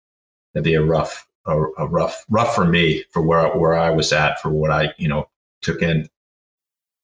That'd 0.54 0.64
be 0.64 0.72
a 0.72 0.82
rough, 0.82 1.28
a, 1.46 1.54
a 1.76 1.86
rough, 1.86 2.24
rough 2.30 2.54
for 2.54 2.64
me 2.64 3.04
for 3.12 3.20
where 3.20 3.46
where 3.58 3.74
I 3.74 3.90
was 3.90 4.10
at 4.10 4.40
for 4.40 4.48
what 4.48 4.70
I 4.70 4.94
you 4.96 5.06
know 5.06 5.28
took 5.60 5.82
in 5.82 6.08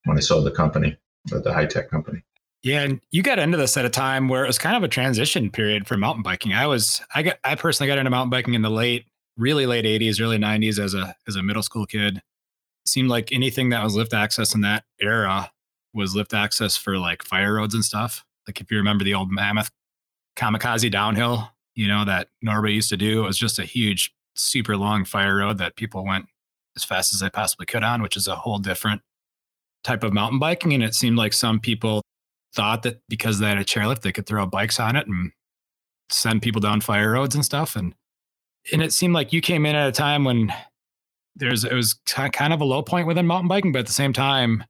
when 0.04 0.16
I 0.16 0.20
sold 0.20 0.46
the 0.46 0.50
company, 0.50 0.96
the 1.26 1.52
high 1.52 1.66
tech 1.66 1.90
company. 1.90 2.24
Yeah, 2.62 2.80
and 2.80 3.02
you 3.10 3.22
got 3.22 3.38
into 3.38 3.58
this 3.58 3.76
at 3.76 3.84
a 3.84 3.90
time 3.90 4.28
where 4.28 4.42
it 4.42 4.46
was 4.46 4.58
kind 4.58 4.74
of 4.74 4.82
a 4.82 4.88
transition 4.88 5.50
period 5.50 5.86
for 5.86 5.98
mountain 5.98 6.22
biking. 6.22 6.54
I 6.54 6.66
was, 6.66 7.02
I 7.14 7.22
got, 7.22 7.36
I 7.44 7.56
personally 7.56 7.88
got 7.88 7.98
into 7.98 8.10
mountain 8.10 8.30
biking 8.30 8.54
in 8.54 8.62
the 8.62 8.70
late, 8.70 9.04
really 9.36 9.66
late 9.66 9.84
'80s, 9.84 10.18
early 10.18 10.38
'90s 10.38 10.82
as 10.82 10.94
a 10.94 11.14
as 11.28 11.36
a 11.36 11.42
middle 11.42 11.62
school 11.62 11.84
kid. 11.84 12.22
Seemed 12.84 13.08
like 13.08 13.32
anything 13.32 13.70
that 13.70 13.84
was 13.84 13.94
lift 13.94 14.12
access 14.12 14.54
in 14.54 14.60
that 14.62 14.84
era 15.00 15.50
was 15.94 16.14
lift 16.14 16.34
access 16.34 16.76
for 16.76 16.98
like 16.98 17.22
fire 17.22 17.54
roads 17.54 17.74
and 17.74 17.84
stuff. 17.84 18.24
Like 18.46 18.60
if 18.60 18.70
you 18.70 18.76
remember 18.76 19.04
the 19.04 19.14
old 19.14 19.30
Mammoth 19.30 19.70
Kamikaze 20.36 20.90
downhill, 20.90 21.50
you 21.74 21.86
know 21.86 22.04
that 22.04 22.28
NORBA 22.44 22.74
used 22.74 22.88
to 22.90 22.96
do. 22.96 23.22
It 23.22 23.26
was 23.26 23.38
just 23.38 23.58
a 23.58 23.64
huge, 23.64 24.12
super 24.34 24.76
long 24.76 25.04
fire 25.04 25.36
road 25.36 25.58
that 25.58 25.76
people 25.76 26.04
went 26.04 26.26
as 26.76 26.84
fast 26.84 27.14
as 27.14 27.20
they 27.20 27.30
possibly 27.30 27.66
could 27.66 27.84
on, 27.84 28.02
which 28.02 28.16
is 28.16 28.26
a 28.26 28.36
whole 28.36 28.58
different 28.58 29.02
type 29.84 30.02
of 30.02 30.12
mountain 30.12 30.38
biking. 30.38 30.72
And 30.72 30.82
it 30.82 30.94
seemed 30.94 31.16
like 31.16 31.32
some 31.32 31.60
people 31.60 32.02
thought 32.54 32.82
that 32.82 33.00
because 33.08 33.38
they 33.38 33.48
had 33.48 33.58
a 33.58 33.64
chairlift, 33.64 34.02
they 34.02 34.12
could 34.12 34.26
throw 34.26 34.46
bikes 34.46 34.80
on 34.80 34.96
it 34.96 35.06
and 35.06 35.32
send 36.10 36.42
people 36.42 36.60
down 36.60 36.80
fire 36.80 37.12
roads 37.12 37.34
and 37.34 37.44
stuff. 37.44 37.76
And 37.76 37.94
and 38.72 38.82
it 38.82 38.92
seemed 38.92 39.14
like 39.14 39.32
you 39.32 39.40
came 39.40 39.66
in 39.66 39.74
at 39.74 39.88
a 39.88 39.92
time 39.92 40.24
when 40.24 40.52
there's 41.36 41.64
it 41.64 41.72
was 41.72 41.94
kind 42.04 42.52
of 42.52 42.60
a 42.60 42.64
low 42.64 42.82
point 42.82 43.06
within 43.06 43.26
mountain 43.26 43.48
biking, 43.48 43.72
but 43.72 43.80
at 43.80 43.86
the 43.86 43.92
same 43.92 44.12
time, 44.12 44.64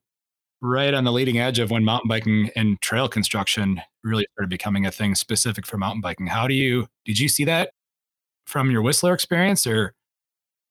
right 0.61 0.93
on 0.93 1.03
the 1.03 1.11
leading 1.11 1.37
edge 1.37 1.59
of 1.59 1.71
when 1.71 1.83
mountain 1.83 2.07
biking 2.07 2.49
and 2.55 2.81
trail 2.81 3.07
construction 3.07 3.81
really 4.03 4.25
started 4.33 4.49
becoming 4.49 4.85
a 4.85 4.91
thing 4.91 5.13
specific 5.13 5.65
for 5.65 5.77
mountain 5.77 6.01
biking. 6.01 6.27
How 6.27 6.47
do 6.47 6.53
you 6.53 6.87
did 7.05 7.19
you 7.19 7.27
see 7.27 7.43
that 7.45 7.71
from 8.45 8.71
your 8.71 8.81
Whistler 8.81 9.13
experience, 9.13 9.67
or 9.67 9.93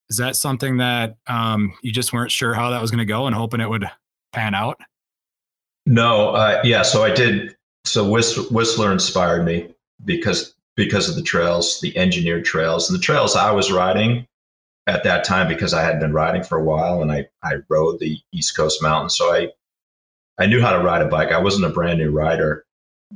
is 0.08 0.16
that 0.16 0.36
something 0.36 0.78
that 0.78 1.16
um, 1.26 1.74
you 1.82 1.92
just 1.92 2.12
weren't 2.12 2.30
sure 2.30 2.54
how 2.54 2.70
that 2.70 2.80
was 2.80 2.90
going 2.90 2.98
to 2.98 3.04
go 3.04 3.26
and 3.26 3.34
hoping 3.34 3.60
it 3.60 3.68
would 3.68 3.88
pan 4.32 4.54
out? 4.54 4.80
No, 5.86 6.30
uh, 6.30 6.60
yeah. 6.64 6.82
So 6.82 7.04
I 7.04 7.10
did. 7.10 7.56
So 7.84 8.08
Whistler, 8.08 8.92
inspired 8.92 9.44
me 9.44 9.74
because 10.04 10.54
because 10.76 11.08
of 11.08 11.16
the 11.16 11.22
trails, 11.22 11.80
the 11.80 11.96
engineered 11.98 12.44
trails, 12.44 12.88
and 12.88 12.98
the 12.98 13.02
trails 13.02 13.36
I 13.36 13.50
was 13.50 13.70
riding 13.70 14.26
at 14.86 15.04
that 15.04 15.24
time 15.24 15.48
because 15.48 15.74
I 15.74 15.82
had 15.82 16.00
been 16.00 16.12
riding 16.12 16.42
for 16.42 16.58
a 16.58 16.64
while 16.64 17.02
and 17.02 17.12
I 17.12 17.28
I 17.42 17.56
rode 17.68 18.00
the 18.00 18.18
East 18.32 18.56
Coast 18.56 18.82
mountains, 18.82 19.16
so 19.16 19.32
I 19.32 19.48
I 20.38 20.46
knew 20.46 20.60
how 20.60 20.72
to 20.72 20.82
ride 20.82 21.02
a 21.02 21.08
bike. 21.08 21.30
I 21.30 21.38
wasn't 21.38 21.66
a 21.66 21.70
brand 21.70 21.98
new 21.98 22.10
rider, 22.10 22.64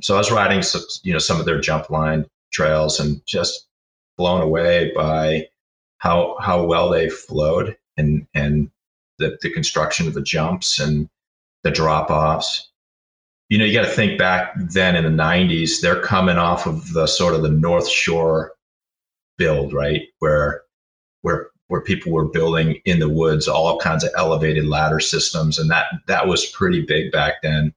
so 0.01 0.15
I 0.15 0.19
was 0.19 0.31
riding 0.31 0.61
some, 0.61 0.81
you 1.03 1.13
know 1.13 1.19
some 1.19 1.39
of 1.39 1.45
their 1.45 1.59
jump 1.59 1.89
line 1.89 2.25
trails 2.51 2.99
and 2.99 3.21
just 3.25 3.67
blown 4.17 4.41
away 4.41 4.91
by 4.95 5.47
how 5.99 6.37
how 6.39 6.63
well 6.63 6.89
they 6.89 7.09
flowed 7.09 7.77
and 7.97 8.27
and 8.33 8.71
the, 9.19 9.37
the 9.41 9.51
construction 9.51 10.07
of 10.07 10.13
the 10.13 10.21
jumps 10.21 10.79
and 10.79 11.09
the 11.63 11.71
drop 11.71 12.09
offs. 12.09 12.69
You 13.49 13.57
know, 13.57 13.65
you 13.65 13.73
got 13.73 13.85
to 13.85 13.91
think 13.91 14.19
back 14.19 14.53
then 14.57 14.95
in 14.95 15.03
the 15.03 15.23
90s, 15.23 15.81
they're 15.81 16.01
coming 16.01 16.37
off 16.37 16.67
of 16.67 16.91
the 16.93 17.07
sort 17.07 17.33
of 17.33 17.41
the 17.41 17.49
North 17.49 17.87
Shore 17.87 18.53
build, 19.37 19.73
right? 19.73 20.01
Where 20.19 20.63
where 21.21 21.49
where 21.67 21.81
people 21.81 22.11
were 22.11 22.25
building 22.25 22.81
in 22.85 22.99
the 22.99 23.09
woods 23.09 23.47
all 23.47 23.77
kinds 23.79 24.03
of 24.03 24.11
elevated 24.15 24.65
ladder 24.65 24.99
systems 24.99 25.59
and 25.59 25.69
that 25.69 25.87
that 26.07 26.27
was 26.27 26.45
pretty 26.47 26.81
big 26.81 27.11
back 27.11 27.41
then. 27.41 27.73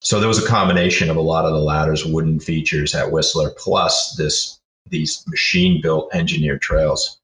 So 0.00 0.18
there 0.18 0.28
was 0.28 0.42
a 0.42 0.48
combination 0.48 1.10
of 1.10 1.16
a 1.16 1.20
lot 1.20 1.44
of 1.44 1.52
the 1.52 1.60
ladders 1.60 2.04
wooden 2.04 2.40
features 2.40 2.94
at 2.94 3.10
Whistler 3.10 3.50
plus 3.56 4.14
this 4.16 4.58
these 4.88 5.24
machine 5.28 5.80
built 5.80 6.12
engineered 6.14 6.62
trails. 6.62 7.20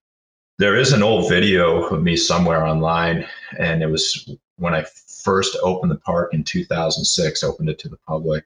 There 0.58 0.76
is 0.76 0.92
an 0.92 1.02
old 1.02 1.28
video 1.28 1.84
of 1.84 2.02
me 2.02 2.16
somewhere 2.16 2.64
online 2.64 3.26
and 3.58 3.82
it 3.82 3.88
was 3.88 4.30
when 4.58 4.74
I 4.74 4.86
first 5.26 5.56
opened 5.62 5.90
the 5.90 5.96
park 5.96 6.32
in 6.32 6.44
2006, 6.44 7.42
opened 7.42 7.68
it 7.68 7.78
to 7.80 7.88
the 7.88 7.98
public. 8.06 8.44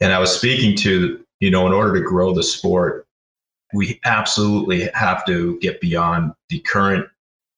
And 0.00 0.12
I 0.12 0.18
was 0.18 0.30
speaking 0.30 0.76
to, 0.78 1.24
you 1.40 1.50
know, 1.50 1.66
in 1.66 1.72
order 1.72 1.94
to 1.94 2.06
grow 2.06 2.32
the 2.34 2.42
sport, 2.42 3.07
we 3.72 4.00
absolutely 4.04 4.88
have 4.94 5.24
to 5.26 5.58
get 5.60 5.80
beyond 5.80 6.32
the 6.48 6.60
current 6.60 7.06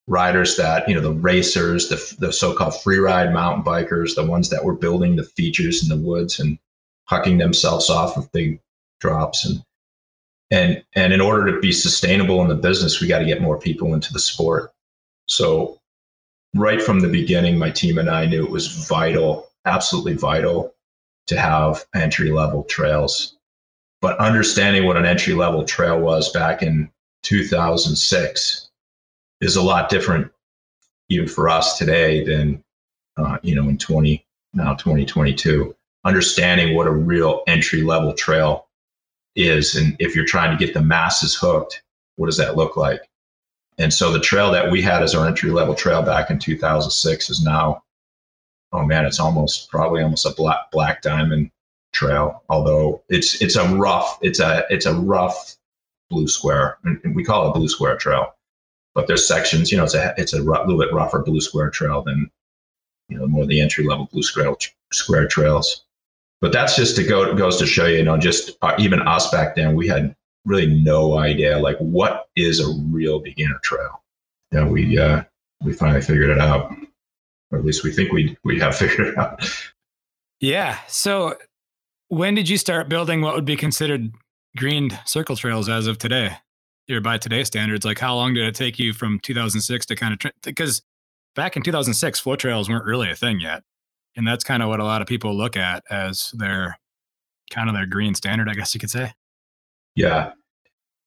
riders 0.07 0.57
that, 0.57 0.87
you 0.87 0.95
know, 0.95 1.01
the 1.01 1.13
racers, 1.13 1.89
the, 1.89 2.15
the 2.19 2.33
so 2.33 2.53
called 2.53 2.79
free 2.81 2.97
ride 2.97 3.33
mountain 3.33 3.63
bikers, 3.63 4.15
the 4.15 4.25
ones 4.25 4.49
that 4.49 4.63
were 4.63 4.75
building 4.75 5.15
the 5.15 5.23
features 5.23 5.83
in 5.83 5.89
the 5.89 6.05
woods 6.05 6.39
and 6.39 6.57
hucking 7.09 7.37
themselves 7.37 7.89
off 7.89 8.17
of 8.17 8.31
big 8.31 8.59
drops. 8.99 9.45
And, 9.45 9.63
and, 10.51 10.83
and 10.95 11.13
in 11.13 11.21
order 11.21 11.53
to 11.53 11.61
be 11.61 11.71
sustainable 11.71 12.41
in 12.41 12.49
the 12.49 12.55
business, 12.55 12.99
we 12.99 13.07
got 13.07 13.19
to 13.19 13.25
get 13.25 13.41
more 13.41 13.57
people 13.57 13.93
into 13.93 14.11
the 14.11 14.19
sport. 14.19 14.73
So 15.27 15.79
right 16.53 16.81
from 16.81 16.99
the 16.99 17.07
beginning, 17.07 17.57
my 17.57 17.71
team 17.71 17.97
and 17.97 18.09
I 18.09 18.25
knew 18.25 18.43
it 18.43 18.51
was 18.51 18.67
vital, 18.67 19.47
absolutely 19.65 20.15
vital 20.15 20.73
to 21.27 21.39
have 21.39 21.85
entry 21.95 22.31
level 22.31 22.63
trails. 22.63 23.37
But 24.01 24.17
understanding 24.17 24.85
what 24.85 24.97
an 24.97 25.05
entry 25.05 25.33
level 25.33 25.63
trail 25.63 25.99
was 25.99 26.31
back 26.31 26.63
in 26.63 26.89
2006 27.23 28.69
is 29.41 29.55
a 29.55 29.61
lot 29.61 29.89
different, 29.89 30.31
even 31.09 31.27
for 31.27 31.47
us 31.47 31.77
today, 31.77 32.23
than 32.23 32.63
uh, 33.17 33.37
you 33.43 33.55
know 33.55 33.69
in 33.69 33.77
20 33.77 34.25
now 34.53 34.73
2022. 34.73 35.75
Understanding 36.03 36.75
what 36.75 36.87
a 36.87 36.91
real 36.91 37.43
entry 37.45 37.83
level 37.83 38.13
trail 38.13 38.67
is, 39.35 39.75
and 39.75 39.95
if 39.99 40.15
you're 40.15 40.25
trying 40.25 40.57
to 40.57 40.63
get 40.63 40.73
the 40.73 40.81
masses 40.81 41.35
hooked, 41.35 41.83
what 42.15 42.25
does 42.25 42.37
that 42.37 42.57
look 42.57 42.75
like? 42.75 43.01
And 43.77 43.93
so 43.93 44.11
the 44.11 44.19
trail 44.19 44.51
that 44.51 44.71
we 44.71 44.81
had 44.81 45.03
as 45.03 45.13
our 45.13 45.27
entry 45.27 45.51
level 45.51 45.75
trail 45.75 46.01
back 46.01 46.29
in 46.31 46.39
2006 46.39 47.29
is 47.29 47.43
now, 47.43 47.83
oh 48.73 48.83
man, 48.83 49.05
it's 49.05 49.19
almost 49.19 49.69
probably 49.69 50.01
almost 50.01 50.25
a 50.25 50.31
black 50.31 50.71
black 50.71 51.03
diamond 51.03 51.51
trail. 51.93 52.43
Although 52.49 53.03
it's 53.09 53.41
it's 53.41 53.55
a 53.55 53.67
rough 53.75 54.17
it's 54.21 54.39
a 54.39 54.65
it's 54.69 54.85
a 54.85 54.95
rough 54.95 55.55
blue 56.09 56.27
square, 56.27 56.77
and 56.83 57.15
we 57.15 57.23
call 57.23 57.49
it 57.49 57.53
blue 57.53 57.69
square 57.69 57.97
trail. 57.97 58.35
But 58.93 59.07
there's 59.07 59.27
sections, 59.27 59.71
you 59.71 59.77
know, 59.77 59.85
it's 59.85 59.93
a 59.93 60.13
it's 60.17 60.33
a 60.33 60.41
little 60.41 60.77
bit 60.77 60.93
rougher 60.93 61.19
blue 61.19 61.41
square 61.41 61.69
trail 61.69 62.01
than 62.01 62.29
you 63.09 63.17
know 63.17 63.27
more 63.27 63.45
the 63.45 63.61
entry 63.61 63.85
level 63.85 64.09
blue 64.11 64.23
square 64.23 64.53
square 64.91 65.27
trails. 65.27 65.85
But 66.41 66.51
that's 66.51 66.75
just 66.75 66.95
to 66.95 67.03
go 67.03 67.33
goes 67.35 67.57
to 67.57 67.65
show 67.65 67.85
you, 67.85 67.97
you 67.97 68.03
know, 68.03 68.17
just 68.17 68.57
uh, 68.61 68.75
even 68.79 69.01
us 69.01 69.29
back 69.29 69.55
then, 69.55 69.75
we 69.75 69.87
had 69.87 70.15
really 70.45 70.65
no 70.65 71.17
idea 71.17 71.59
like 71.59 71.77
what 71.77 72.27
is 72.35 72.59
a 72.59 72.73
real 72.89 73.19
beginner 73.19 73.59
trail. 73.63 74.01
Yeah, 74.51 74.67
we 74.67 74.97
uh, 74.97 75.23
we 75.63 75.73
finally 75.73 76.01
figured 76.01 76.31
it 76.31 76.39
out, 76.39 76.73
or 77.51 77.59
at 77.59 77.65
least 77.65 77.83
we 77.83 77.91
think 77.91 78.11
we 78.11 78.35
we 78.43 78.59
have 78.59 78.75
figured 78.77 79.09
it 79.09 79.17
out. 79.17 79.47
Yeah. 80.39 80.79
So, 80.87 81.37
when 82.11 82.35
did 82.35 82.49
you 82.49 82.57
start 82.57 82.89
building 82.89 83.21
what 83.21 83.35
would 83.35 83.45
be 83.45 83.55
considered 83.55 84.11
green 84.57 84.89
circle 85.05 85.37
trails 85.37 85.69
as 85.69 85.87
of 85.87 85.97
today? 85.97 86.35
Or 86.89 86.99
by 86.99 87.17
today's 87.17 87.47
standards, 87.47 87.85
like 87.85 87.99
how 87.99 88.15
long 88.15 88.33
did 88.33 88.45
it 88.45 88.53
take 88.53 88.77
you 88.77 88.91
from 88.91 89.17
2006 89.21 89.85
to 89.85 89.95
kind 89.95 90.13
of 90.13 90.31
because 90.43 90.81
back 91.35 91.55
in 91.55 91.63
2006, 91.63 92.19
flow 92.19 92.35
trails 92.35 92.69
weren't 92.69 92.83
really 92.83 93.09
a 93.09 93.15
thing 93.15 93.39
yet, 93.39 93.63
and 94.17 94.27
that's 94.27 94.43
kind 94.43 94.61
of 94.61 94.67
what 94.67 94.81
a 94.81 94.83
lot 94.83 95.01
of 95.01 95.07
people 95.07 95.33
look 95.33 95.55
at 95.55 95.85
as 95.89 96.31
their 96.31 96.77
kind 97.49 97.69
of 97.69 97.75
their 97.75 97.85
green 97.85 98.13
standard, 98.13 98.49
I 98.49 98.55
guess 98.55 98.73
you 98.73 98.81
could 98.81 98.89
say. 98.89 99.13
Yeah. 99.95 100.33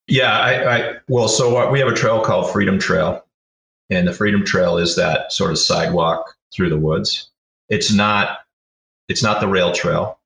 Yeah. 0.07 0.39
I, 0.39 0.77
I 0.77 0.95
well, 1.09 1.29
so 1.29 1.71
we 1.71 1.81
have 1.81 1.89
a 1.89 1.95
trail 1.95 2.23
called 2.23 2.51
Freedom 2.51 2.79
Trail, 2.79 3.23
and 3.91 4.09
the 4.09 4.15
Freedom 4.15 4.43
Trail 4.43 4.79
is 4.79 4.97
that 4.97 5.35
sort 5.35 5.51
of 5.51 5.59
sidewalk 5.59 6.35
through 6.55 6.71
the 6.71 6.79
woods. 6.79 7.31
It's 7.69 7.93
not, 7.93 8.39
it's 9.09 9.23
not 9.23 9.41
the 9.43 9.49
rail 9.49 9.71
trail, 9.71 10.19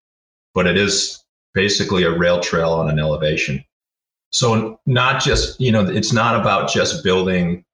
but 0.58 0.66
it 0.66 0.76
is 0.76 1.22
basically 1.54 2.02
a 2.02 2.10
rail 2.10 2.40
trail 2.40 2.72
on 2.72 2.90
an 2.90 2.98
elevation. 2.98 3.64
So 4.32 4.80
not 4.86 5.22
just, 5.22 5.60
you 5.60 5.70
know, 5.70 5.86
it's 5.86 6.12
not 6.12 6.34
about 6.34 6.68
just 6.68 7.04
building 7.04 7.64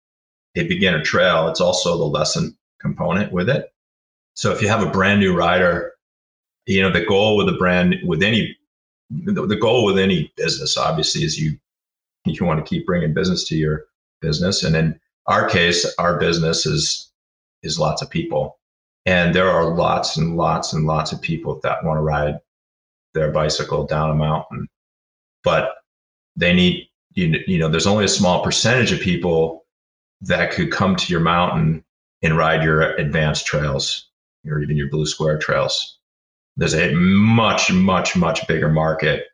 a 0.55 0.69
beginner 0.69 1.03
trail. 1.03 1.49
It's 1.49 1.63
also 1.63 1.97
the 1.97 2.05
lesson 2.05 2.55
component 2.83 3.33
with 3.33 3.49
it. 3.49 3.73
So 4.35 4.53
if 4.53 4.61
you 4.61 4.69
have 4.69 4.83
a 4.83 4.91
brand 4.91 5.21
new 5.21 5.35
rider, 5.35 5.95
you 6.67 6.83
know, 6.83 6.93
the 6.93 7.07
goal 7.07 7.39
with 7.39 7.49
a 7.49 7.57
brand, 7.57 7.95
with 8.05 8.23
any 8.23 8.55
the, 9.09 9.59
goal 9.59 9.87
with 9.87 9.99
any 9.99 10.31
business 10.37 10.77
obviously 10.77 11.23
is 11.23 11.41
you 11.41 11.57
you 12.27 12.45
want 12.45 12.63
to 12.63 12.69
keep 12.69 12.85
bringing 12.85 13.15
business 13.15 13.45
to 13.45 13.57
your 13.57 13.85
business 14.21 14.63
and 14.63 14.77
in 14.77 15.01
our 15.27 15.49
case 15.49 15.87
our 15.99 16.19
business 16.19 16.67
is 16.67 17.13
is 17.63 17.79
lots 17.79 18.03
of 18.03 18.09
people 18.09 18.59
and 19.07 19.35
there 19.35 19.49
are 19.49 19.75
lots 19.75 20.17
and 20.17 20.37
lots 20.37 20.73
and 20.73 20.87
lots 20.87 21.13
of 21.13 21.21
people 21.21 21.61
that 21.63 21.85
want 21.85 21.99
to 21.99 22.03
ride 22.03 22.41
their 23.15 23.31
bicycle 23.31 23.87
down 23.87 24.11
a 24.11 24.15
mountain 24.15 24.69
but 25.43 25.75
they 26.37 26.53
need 26.53 26.89
you, 27.15 27.39
you 27.47 27.59
know 27.59 27.69
there's 27.69 27.87
only 27.87 28.05
a 28.05 28.09
small 28.09 28.43
percentage 28.43 28.93
of 28.93 29.01
people 29.01 29.65
that 30.21 30.53
could 30.53 30.71
come 30.73 30.97
to 30.97 31.13
your 31.13 31.21
mountain 31.21 31.85
and 32.23 32.37
ride 32.37 32.63
your 32.63 32.95
advanced 32.97 33.47
trails 33.47 34.09
or 34.47 34.61
even 34.61 34.77
your 34.77 34.89
blue 34.89 35.07
square 35.07 35.39
trails 35.39 35.99
there's 36.57 36.75
a 36.75 36.93
much, 36.93 37.73
much, 37.73 38.17
much 38.17 38.47
bigger 38.47 38.69
market 38.69 39.27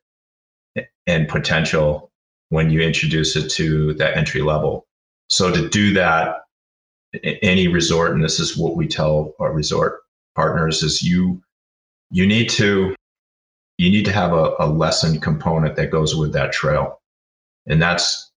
and 1.06 1.28
potential 1.28 2.10
when 2.48 2.70
you 2.70 2.80
introduce 2.80 3.36
it 3.36 3.50
to 3.50 3.94
that 3.94 4.16
entry 4.16 4.42
level. 4.42 4.86
So 5.28 5.52
to 5.52 5.68
do 5.68 5.92
that, 5.94 6.36
any 7.42 7.68
resort, 7.68 8.12
and 8.12 8.24
this 8.24 8.40
is 8.40 8.56
what 8.56 8.76
we 8.76 8.86
tell 8.88 9.34
our 9.38 9.52
resort 9.52 10.00
partners, 10.34 10.82
is 10.82 11.02
you 11.02 11.42
you 12.10 12.26
need 12.26 12.48
to 12.50 12.94
you 13.80 13.90
need 13.90 14.04
to 14.04 14.12
have 14.12 14.34
a, 14.34 14.54
a 14.58 14.66
lesson 14.66 15.18
component 15.18 15.74
that 15.76 15.90
goes 15.90 16.14
with 16.14 16.34
that 16.34 16.52
trail, 16.52 17.00
and 17.66 17.80
that's 17.80 18.30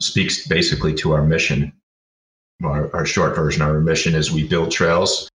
speaks 0.00 0.46
basically 0.46 0.94
to 0.94 1.12
our 1.12 1.22
mission. 1.22 1.74
Our, 2.64 2.94
our 2.94 3.04
short 3.04 3.36
version, 3.36 3.60
our 3.60 3.80
mission 3.80 4.14
is 4.14 4.32
we 4.32 4.48
build 4.48 4.70
trails 4.70 5.28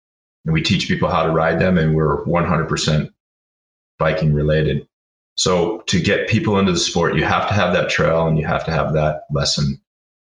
and 0.45 0.53
we 0.53 0.63
teach 0.63 0.87
people 0.87 1.07
how 1.07 1.23
to 1.23 1.31
ride 1.31 1.59
them 1.59 1.77
and 1.77 1.93
we're 1.93 2.23
100% 2.25 3.11
biking 3.99 4.33
related. 4.33 4.87
So 5.35 5.81
to 5.87 5.99
get 5.99 6.29
people 6.29 6.57
into 6.57 6.71
the 6.71 6.79
sport 6.79 7.15
you 7.15 7.23
have 7.23 7.47
to 7.47 7.53
have 7.53 7.73
that 7.73 7.89
trail 7.89 8.25
and 8.27 8.39
you 8.39 8.47
have 8.47 8.65
to 8.65 8.71
have 8.71 8.93
that 8.93 9.23
lesson 9.29 9.79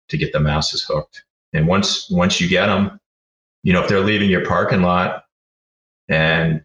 to 0.09 0.17
get 0.17 0.33
the 0.33 0.40
masses 0.40 0.83
hooked. 0.83 1.25
And 1.53 1.67
once 1.69 2.09
once 2.11 2.40
you 2.40 2.49
get 2.49 2.67
them 2.67 2.99
you 3.64 3.73
know 3.73 3.83
if 3.83 3.88
they're 3.88 4.01
leaving 4.01 4.31
your 4.31 4.47
parking 4.47 4.83
lot 4.83 5.25
and 6.09 6.63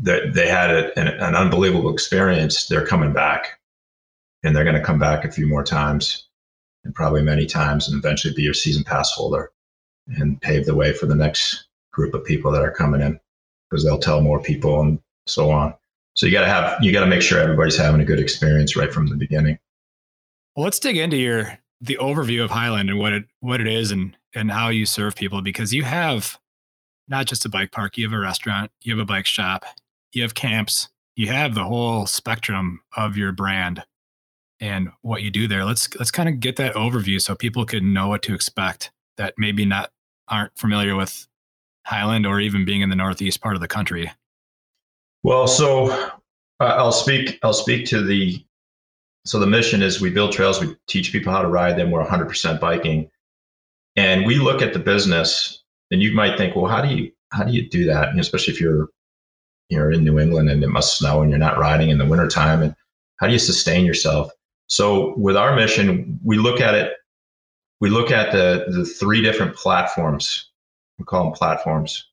they, 0.00 0.28
they 0.30 0.48
had 0.48 0.70
a, 0.70 0.98
an, 0.98 1.08
an 1.08 1.34
unbelievable 1.34 1.92
experience 1.92 2.66
they're 2.66 2.86
coming 2.86 3.12
back 3.12 3.58
and 4.42 4.54
they're 4.54 4.64
going 4.64 4.76
to 4.76 4.82
come 4.82 4.98
back 4.98 5.24
a 5.24 5.32
few 5.32 5.46
more 5.46 5.64
times 5.64 6.28
and 6.84 6.94
probably 6.94 7.22
many 7.22 7.46
times 7.46 7.88
and 7.88 7.98
eventually 7.98 8.34
be 8.34 8.42
your 8.42 8.54
season 8.54 8.84
pass 8.84 9.10
holder 9.12 9.50
and 10.06 10.40
pave 10.40 10.64
the 10.64 10.74
way 10.74 10.92
for 10.92 11.06
the 11.06 11.14
next 11.14 11.66
group 11.92 12.14
of 12.14 12.24
people 12.24 12.52
that 12.52 12.62
are 12.62 12.70
coming 12.70 13.00
in 13.00 13.18
because 13.68 13.84
they'll 13.84 13.98
tell 13.98 14.20
more 14.20 14.40
people 14.40 14.80
and 14.80 15.00
so 15.26 15.50
on. 15.50 15.74
So 16.14 16.26
you 16.26 16.32
got 16.32 16.42
to 16.42 16.48
have 16.48 16.82
you 16.82 16.92
got 16.92 17.00
to 17.00 17.06
make 17.06 17.22
sure 17.22 17.38
everybody's 17.38 17.76
having 17.76 18.00
a 18.00 18.04
good 18.04 18.18
experience 18.18 18.76
right 18.76 18.92
from 18.92 19.08
the 19.08 19.16
beginning. 19.16 19.58
Well, 20.56 20.64
let's 20.64 20.78
dig 20.78 20.96
into 20.96 21.16
your 21.16 21.58
the 21.80 21.96
overview 22.00 22.42
of 22.42 22.50
Highland 22.50 22.90
and 22.90 22.98
what 22.98 23.12
it 23.12 23.24
what 23.40 23.60
it 23.60 23.68
is 23.68 23.90
and 23.90 24.16
and 24.34 24.50
how 24.50 24.68
you 24.68 24.86
serve 24.86 25.14
people 25.14 25.42
because 25.42 25.72
you 25.72 25.84
have 25.84 26.38
not 27.06 27.26
just 27.26 27.44
a 27.44 27.48
bike 27.48 27.70
park, 27.70 27.96
you 27.96 28.04
have 28.06 28.12
a 28.12 28.20
restaurant, 28.20 28.70
you 28.82 28.92
have 28.92 29.00
a 29.00 29.06
bike 29.06 29.26
shop, 29.26 29.64
you 30.12 30.22
have 30.22 30.34
camps, 30.34 30.88
you 31.16 31.28
have 31.28 31.54
the 31.54 31.64
whole 31.64 32.06
spectrum 32.06 32.80
of 32.96 33.16
your 33.16 33.32
brand 33.32 33.84
and 34.60 34.90
what 35.02 35.22
you 35.22 35.30
do 35.30 35.48
there. 35.48 35.64
Let's 35.64 35.94
let's 35.96 36.10
kind 36.10 36.28
of 36.28 36.40
get 36.40 36.56
that 36.56 36.74
overview 36.74 37.20
so 37.20 37.34
people 37.34 37.64
can 37.64 37.92
know 37.92 38.08
what 38.08 38.22
to 38.22 38.34
expect 38.34 38.90
that 39.16 39.34
maybe 39.36 39.64
not 39.64 39.90
aren't 40.28 40.56
familiar 40.56 40.96
with 40.96 41.26
Highland 41.88 42.26
or 42.26 42.38
even 42.38 42.64
being 42.64 42.82
in 42.82 42.90
the 42.90 42.96
northeast 42.96 43.40
part 43.40 43.54
of 43.54 43.62
the 43.62 43.68
country? 43.68 44.12
Well, 45.22 45.46
so 45.46 45.90
uh, 45.90 46.10
I'll 46.60 46.92
speak. 46.92 47.38
I'll 47.42 47.54
speak 47.54 47.86
to 47.86 48.02
the. 48.04 48.44
So 49.24 49.38
the 49.38 49.46
mission 49.46 49.82
is 49.82 50.00
we 50.00 50.10
build 50.10 50.32
trails. 50.32 50.60
We 50.60 50.76
teach 50.86 51.12
people 51.12 51.32
how 51.32 51.42
to 51.42 51.48
ride 51.48 51.76
them. 51.76 51.90
We're 51.90 52.04
100% 52.04 52.60
biking, 52.60 53.10
and 53.96 54.26
we 54.26 54.36
look 54.36 54.62
at 54.62 54.72
the 54.72 54.78
business. 54.78 55.64
And 55.90 56.02
you 56.02 56.12
might 56.12 56.36
think, 56.36 56.54
well, 56.54 56.66
how 56.66 56.82
do 56.82 56.94
you 56.94 57.10
how 57.32 57.44
do 57.44 57.52
you 57.52 57.68
do 57.68 57.86
that? 57.86 58.08
And 58.08 58.20
especially 58.20 58.52
if 58.54 58.60
you're 58.60 58.88
you're 59.68 59.92
in 59.92 60.04
New 60.04 60.18
England 60.18 60.50
and 60.50 60.62
it 60.62 60.68
must 60.68 60.98
snow 60.98 61.22
and 61.22 61.30
you're 61.30 61.38
not 61.38 61.58
riding 61.58 61.90
in 61.90 61.98
the 61.98 62.06
wintertime. 62.06 62.62
And 62.62 62.74
how 63.16 63.26
do 63.26 63.32
you 63.32 63.38
sustain 63.38 63.84
yourself? 63.84 64.30
So 64.68 65.14
with 65.16 65.36
our 65.36 65.56
mission, 65.56 66.18
we 66.24 66.36
look 66.36 66.60
at 66.60 66.74
it. 66.74 66.92
We 67.80 67.90
look 67.90 68.10
at 68.10 68.32
the 68.32 68.66
the 68.68 68.84
three 68.84 69.22
different 69.22 69.54
platforms 69.54 70.48
we 70.98 71.04
call 71.04 71.24
them 71.24 71.32
platforms. 71.32 72.06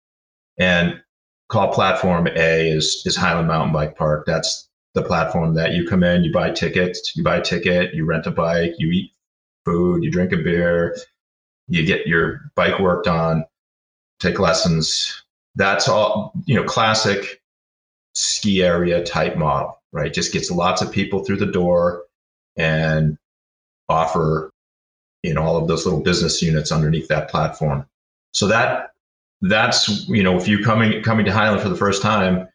And 0.57 1.01
call 1.49 1.73
platform 1.73 2.27
A 2.27 2.69
is 2.69 3.03
is 3.05 3.15
Highland 3.15 3.47
Mountain 3.47 3.73
Bike 3.73 3.97
Park. 3.97 4.25
That's 4.25 4.69
the 4.93 5.03
platform 5.03 5.53
that 5.55 5.73
you 5.73 5.87
come 5.87 6.03
in, 6.03 6.23
you 6.23 6.31
buy 6.31 6.51
tickets, 6.51 7.15
you 7.15 7.23
buy 7.23 7.37
a 7.37 7.41
ticket, 7.41 7.93
you 7.93 8.05
rent 8.05 8.27
a 8.27 8.31
bike, 8.31 8.73
you 8.77 8.89
eat 8.91 9.11
food, 9.65 10.01
you 10.01 10.09
drink 10.09 10.31
a 10.31 10.37
beer, 10.37 10.95
you 11.67 11.85
get 11.85 12.07
your 12.07 12.49
bike 12.55 12.79
worked 12.79 13.07
on, 13.07 13.43
take 14.21 14.39
lessons. 14.39 15.23
That's 15.55 15.89
all, 15.89 16.31
you 16.45 16.55
know, 16.55 16.63
classic 16.63 17.41
ski 18.15 18.63
area 18.63 19.03
type 19.03 19.37
model, 19.37 19.81
right? 19.91 20.13
Just 20.13 20.33
gets 20.33 20.49
lots 20.49 20.81
of 20.81 20.91
people 20.91 21.23
through 21.23 21.37
the 21.37 21.45
door 21.45 22.03
and 22.57 23.17
offer 23.89 24.51
you 25.25 25.33
know 25.33 25.43
all 25.43 25.57
of 25.57 25.67
those 25.67 25.85
little 25.85 26.01
business 26.01 26.41
units 26.41 26.71
underneath 26.71 27.07
that 27.07 27.29
platform. 27.29 27.85
So 28.33 28.47
that 28.47 28.91
that's 29.41 30.07
you 30.07 30.23
know 30.23 30.37
if 30.37 30.47
you 30.47 30.63
coming 30.63 31.01
coming 31.03 31.25
to 31.25 31.33
Highland 31.33 31.61
for 31.61 31.69
the 31.69 31.75
first 31.75 32.01
time, 32.01 32.47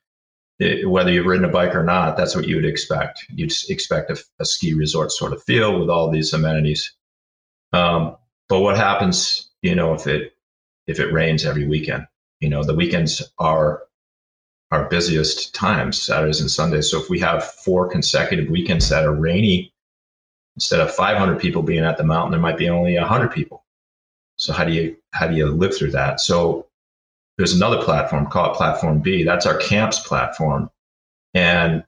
it, 0.59 0.89
whether 0.89 1.11
you've 1.11 1.27
ridden 1.27 1.45
a 1.45 1.49
bike 1.49 1.75
or 1.75 1.83
not, 1.85 2.17
that's 2.17 2.35
what 2.35 2.47
you 2.47 2.57
would 2.57 2.65
expect. 2.65 3.25
You'd 3.31 3.53
expect 3.69 4.11
a, 4.11 4.23
a 4.39 4.45
ski 4.45 4.75
resort 4.75 5.11
sort 5.11 5.33
of 5.33 5.43
feel 5.43 5.81
with 5.81 5.91
all 5.91 6.11
these 6.11 6.33
amenities. 6.33 6.93
Um, 7.73 8.17
but 8.49 8.61
what 8.61 8.77
happens, 8.77 9.51
you 9.63 9.75
know, 9.75 9.95
if 9.95 10.07
it 10.07 10.35
if 10.87 11.01
it 11.01 11.13
rains 11.13 11.45
every 11.45 11.67
weekend? 11.67 12.07
You 12.41 12.49
know, 12.49 12.63
the 12.63 12.75
weekends 12.75 13.23
are 13.39 13.83
our 14.71 14.89
busiest 14.89 15.55
times, 15.55 16.01
Saturdays 16.01 16.41
and 16.41 16.51
Sundays. 16.51 16.91
So 16.91 17.01
if 17.01 17.11
we 17.11 17.19
have 17.21 17.45
four 17.45 17.89
consecutive 17.89 18.49
weekends 18.51 18.89
that 18.89 19.05
are 19.05 19.15
rainy, 19.15 19.73
instead 20.57 20.81
of 20.81 20.95
500 20.95 21.41
people 21.41 21.63
being 21.63 21.85
at 21.85 21.97
the 21.97 22.05
mountain, 22.05 22.33
there 22.33 22.41
might 22.41 22.59
be 22.59 22.69
only 22.69 22.97
100 22.97 23.33
people. 23.33 23.65
So 24.37 24.53
how 24.53 24.65
do 24.65 24.73
you 24.73 24.97
how 25.13 25.27
do 25.27 25.35
you 25.35 25.47
live 25.47 25.77
through 25.77 25.91
that? 25.93 26.21
So 26.21 26.67
there's 27.37 27.53
another 27.53 27.83
platform 27.83 28.27
called 28.27 28.57
Platform 28.57 29.01
B. 29.01 29.25
That's 29.25 29.47
our 29.47 29.57
camps 29.57 29.99
platform, 30.01 30.71
and 31.35 31.85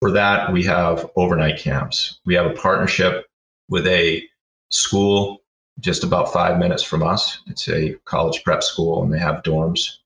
for 0.00 0.10
that 0.12 0.52
we 0.52 0.64
have 0.64 1.10
overnight 1.16 1.58
camps. 1.58 2.20
We 2.24 2.34
have 2.34 2.46
a 2.46 2.54
partnership 2.54 3.26
with 3.68 3.86
a 3.86 4.22
school 4.70 5.42
just 5.80 6.04
about 6.04 6.32
five 6.32 6.58
minutes 6.58 6.82
from 6.82 7.02
us. 7.02 7.40
It's 7.46 7.68
a 7.68 7.94
college 8.04 8.44
prep 8.44 8.62
school, 8.62 9.02
and 9.02 9.12
they 9.12 9.18
have 9.18 9.42
dorms. 9.42 9.98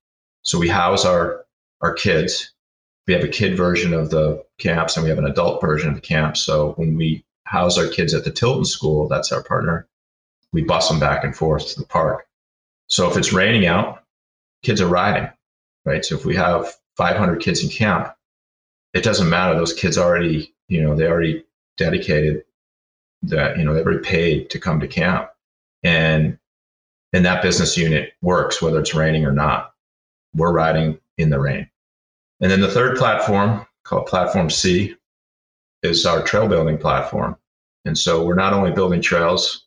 So 0.43 0.59
we 0.59 0.69
house 0.69 1.05
our 1.05 1.46
our 1.81 1.93
kids. 1.93 2.53
We 3.07 3.15
have 3.15 3.25
a 3.25 3.29
kid 3.29 3.57
version 3.57 3.93
of 3.95 4.11
the 4.11 4.45
camps, 4.59 4.97
and 4.97 5.05
we 5.05 5.11
have 5.11 5.19
an 5.19 5.27
adult 5.27 5.61
version 5.61 5.89
of 5.89 5.95
the 5.95 6.01
camps. 6.01 6.41
So 6.41 6.73
when 6.73 6.97
we 6.97 7.25
house 7.45 7.79
our 7.79 7.87
kids 7.87 8.15
at 8.15 8.25
the 8.25 8.31
Tilton 8.31 8.65
School, 8.65 9.09
that's 9.09 9.31
our 9.33 9.43
partner. 9.43 9.87
We 10.53 10.63
bus 10.63 10.89
them 10.89 10.99
back 10.99 11.23
and 11.23 11.37
forth 11.37 11.69
to 11.69 11.81
the 11.81 11.87
park. 11.87 12.27
So 12.89 13.09
if 13.11 13.17
it's 13.17 13.33
raining 13.33 13.67
out, 13.67 14.03
kids 14.63 14.81
are 14.81 14.89
riding, 14.89 15.29
right? 15.85 16.05
So 16.05 16.17
if 16.17 16.25
we 16.25 16.35
have 16.37 16.75
500 16.97 17.41
kids 17.41 17.63
in 17.63 17.69
camp, 17.69 18.15
it 18.95 19.05
doesn't 19.05 19.29
matter. 19.29 19.55
Those 19.55 19.73
kids 19.73 19.99
already, 19.99 20.55
you 20.69 20.83
know, 20.83 20.97
they 20.97 21.07
already 21.07 21.45
dedicated 21.77 22.45
that, 23.23 23.59
you 23.59 23.65
know, 23.65 23.75
they've 23.75 23.85
already 23.87 24.03
paid 24.03 24.51
to 24.51 24.59
come 24.59 24.81
to 24.81 24.89
camp 24.89 25.31
and 25.87 26.39
and 27.13 27.25
that 27.25 27.43
business 27.43 27.77
unit 27.77 28.13
works 28.21 28.61
whether 28.61 28.81
it's 28.81 28.95
raining 28.95 29.25
or 29.25 29.33
not 29.33 29.73
we're 30.35 30.53
riding 30.53 30.99
in 31.19 31.31
the 31.31 31.39
rain 31.39 31.69
and 32.41 32.51
then 32.51 32.61
the 32.61 32.71
third 32.71 32.97
platform 32.97 33.67
called 33.85 34.07
platform 34.07 34.51
c 34.51 34.95
is 35.83 36.07
our 36.07 36.23
trail 36.23 36.49
building 36.49 36.79
platform 36.79 37.37
and 37.85 37.97
so 37.97 38.25
we're 38.25 38.35
not 38.35 38.53
only 38.53 38.71
building 38.71 39.01
trails 39.01 39.67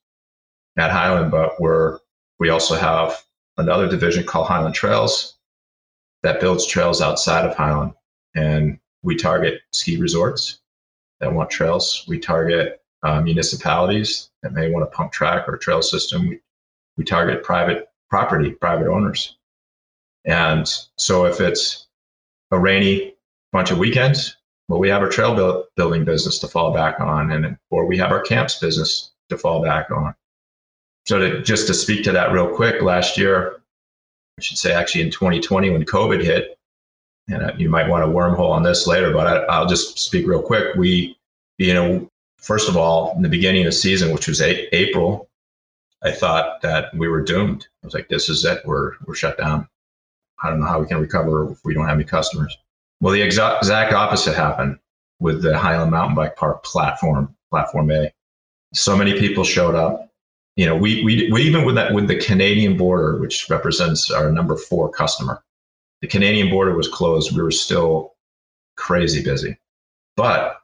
at 0.77 0.91
highland 0.91 1.31
but 1.31 1.59
we're 1.59 1.99
we 2.39 2.49
also 2.49 2.75
have 2.75 3.23
another 3.57 3.88
division 3.88 4.23
called 4.23 4.47
highland 4.47 4.75
trails 4.75 5.38
that 6.23 6.39
builds 6.39 6.65
trails 6.65 7.01
outside 7.01 7.45
of 7.45 7.55
highland 7.55 7.93
and 8.35 8.79
we 9.01 9.15
target 9.15 9.62
ski 9.71 9.97
resorts 9.97 10.59
that 11.19 11.33
want 11.33 11.49
trails 11.49 12.05
we 12.07 12.19
target 12.19 12.79
uh, 13.03 13.21
municipalities 13.21 14.29
that 14.43 14.53
may 14.53 14.69
want 14.69 14.83
a 14.83 14.89
pump 14.89 15.12
track 15.12 15.47
or 15.47 15.57
trail 15.57 15.81
system. 15.81 16.27
We, 16.27 16.39
we 16.97 17.03
target 17.03 17.43
private 17.43 17.89
property, 18.09 18.51
private 18.51 18.88
owners. 18.88 19.38
And 20.25 20.67
so 20.97 21.25
if 21.25 21.39
it's 21.39 21.88
a 22.51 22.60
rainy 22.60 23.15
bunch 23.51 23.71
of 23.71 23.77
weekends, 23.77 24.36
well, 24.67 24.79
we 24.79 24.89
have 24.89 25.01
our 25.01 25.10
trail 25.10 25.36
build, 25.36 25.65
building 25.75 26.05
business 26.05 26.38
to 26.39 26.47
fall 26.47 26.71
back 26.73 26.99
on, 26.99 27.32
and 27.32 27.58
or 27.71 27.86
we 27.86 27.97
have 27.97 28.12
our 28.12 28.21
camps 28.21 28.60
business 28.60 29.12
to 29.29 29.38
fall 29.38 29.63
back 29.63 29.89
on. 29.91 30.13
So 31.08 31.17
to, 31.17 31.41
just 31.41 31.65
to 31.67 31.73
speak 31.73 32.03
to 32.03 32.12
that 32.12 32.32
real 32.32 32.53
quick, 32.53 32.82
last 32.84 33.17
year, 33.17 33.62
I 34.38 34.41
should 34.41 34.58
say 34.58 34.71
actually 34.71 35.01
in 35.01 35.12
2020 35.12 35.71
when 35.71 35.84
COVID 35.84 36.23
hit, 36.23 36.58
and 37.29 37.43
uh, 37.43 37.51
you 37.58 37.69
might 37.69 37.89
want 37.89 38.03
a 38.03 38.08
wormhole 38.08 38.51
on 38.51 38.63
this 38.63 38.86
later, 38.86 39.12
but 39.12 39.27
I, 39.27 39.38
I'll 39.45 39.65
just 39.67 39.97
speak 39.97 40.27
real 40.27 40.41
quick. 40.41 40.75
We, 40.75 41.17
you 41.58 41.73
know, 41.73 42.08
first 42.38 42.69
of 42.69 42.77
all, 42.77 43.13
in 43.15 43.23
the 43.23 43.29
beginning 43.29 43.62
of 43.62 43.65
the 43.65 43.71
season, 43.71 44.13
which 44.13 44.27
was 44.27 44.41
a- 44.41 44.73
April, 44.75 45.29
I 46.03 46.12
thought 46.12 46.62
that 46.62 46.93
we 46.95 47.08
were 47.08 47.21
doomed. 47.21 47.67
I 47.84 47.88
was 47.88 47.93
like, 47.93 48.08
this 48.08 48.29
is 48.29 48.45
it. 48.45 48.62
We're, 48.65 48.93
we're 49.05 49.15
shut 49.15 49.38
down. 49.38 49.67
I 50.43 50.49
don't 50.49 50.60
know 50.60 50.67
how 50.67 50.80
we 50.80 50.88
can 50.88 50.99
recover 50.99 51.52
if 51.52 51.60
we 51.63 51.73
don't 51.73 51.88
have 51.88 51.95
any 51.95 52.06
customers. 52.06 52.58
Well, 53.02 53.13
the 53.13 53.21
exact, 53.21 53.65
opposite 53.93 54.36
happened 54.36 54.80
with 55.19 55.41
the 55.41 55.58
Highland 55.58 55.91
Mountain 55.91 56.15
Bike 56.15 56.36
Park 56.36 56.63
platform, 56.63 57.36
Platform 57.49 57.91
A. 57.91 58.12
So 58.73 58.95
many 58.95 59.17
people 59.19 59.43
showed 59.43 59.75
up. 59.75 60.12
You 60.56 60.65
know, 60.65 60.75
we, 60.75 61.04
we, 61.04 61.32
we 61.32 61.43
even 61.43 61.65
with 61.65 61.75
that, 61.75 61.93
with 61.93 62.08
the 62.08 62.19
Canadian 62.19 62.78
border, 62.78 63.17
which 63.17 63.49
represents 63.49 64.12
our 64.12 64.32
number 64.32 64.58
four 64.58 64.89
customer, 64.89 65.41
the 66.02 66.08
Canadian 66.08 66.49
border 66.49 66.75
was 66.75 66.88
closed. 66.88 67.36
We 67.36 67.41
were 67.41 67.52
still 67.52 68.13
crazy 68.75 69.23
busy. 69.23 69.58
But 70.15 70.60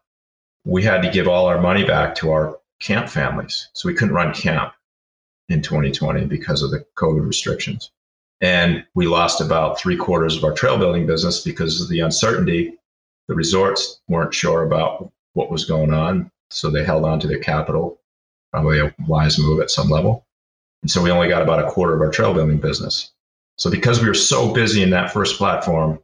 we 0.66 0.84
had 0.84 1.02
to 1.04 1.10
give 1.10 1.28
all 1.28 1.46
our 1.46 1.62
money 1.62 1.86
back 1.86 2.16
to 2.16 2.32
our 2.32 2.60
camp 2.80 3.10
families. 3.10 3.70
So 3.74 3.88
we 3.88 3.96
couldn't 3.96 4.16
run 4.16 4.34
camp 4.34 4.74
in 5.50 5.62
2020 5.62 6.26
because 6.26 6.62
of 6.62 6.72
the 6.72 6.86
COVID 6.96 7.26
restrictions. 7.26 7.92
And 8.42 8.86
we 8.96 9.08
lost 9.08 9.42
about 9.42 9.80
three 9.80 9.96
quarters 9.96 10.36
of 10.36 10.44
our 10.44 10.54
trail 10.54 10.78
building 10.78 11.06
business 11.06 11.42
because 11.42 11.82
of 11.82 11.90
the 11.90 12.02
uncertainty. 12.02 12.78
The 13.28 13.36
resorts 13.36 14.02
weren't 14.08 14.34
sure 14.34 14.64
about 14.64 15.12
what 15.34 15.52
was 15.52 15.66
going 15.66 15.94
on. 15.94 16.32
So 16.52 16.70
they 16.70 16.84
held 16.84 17.06
on 17.06 17.20
to 17.22 17.28
their 17.28 17.40
capital, 17.40 18.00
probably 18.52 18.80
a 18.80 18.94
wise 19.08 19.40
move 19.40 19.62
at 19.62 19.72
some 19.72 19.90
level. 19.90 20.26
And 20.82 20.92
so 20.92 21.02
we 21.02 21.12
only 21.12 21.28
got 21.28 21.42
about 21.42 21.64
a 21.64 21.70
quarter 21.70 21.96
of 21.96 22.02
our 22.02 22.12
trail 22.12 22.34
building 22.34 22.60
business. 22.60 23.12
So 23.58 23.72
because 23.72 24.02
we 24.02 24.08
were 24.08 24.14
so 24.14 24.54
busy 24.54 24.84
in 24.84 24.90
that 24.92 25.12
first 25.12 25.38
platform, 25.38 26.00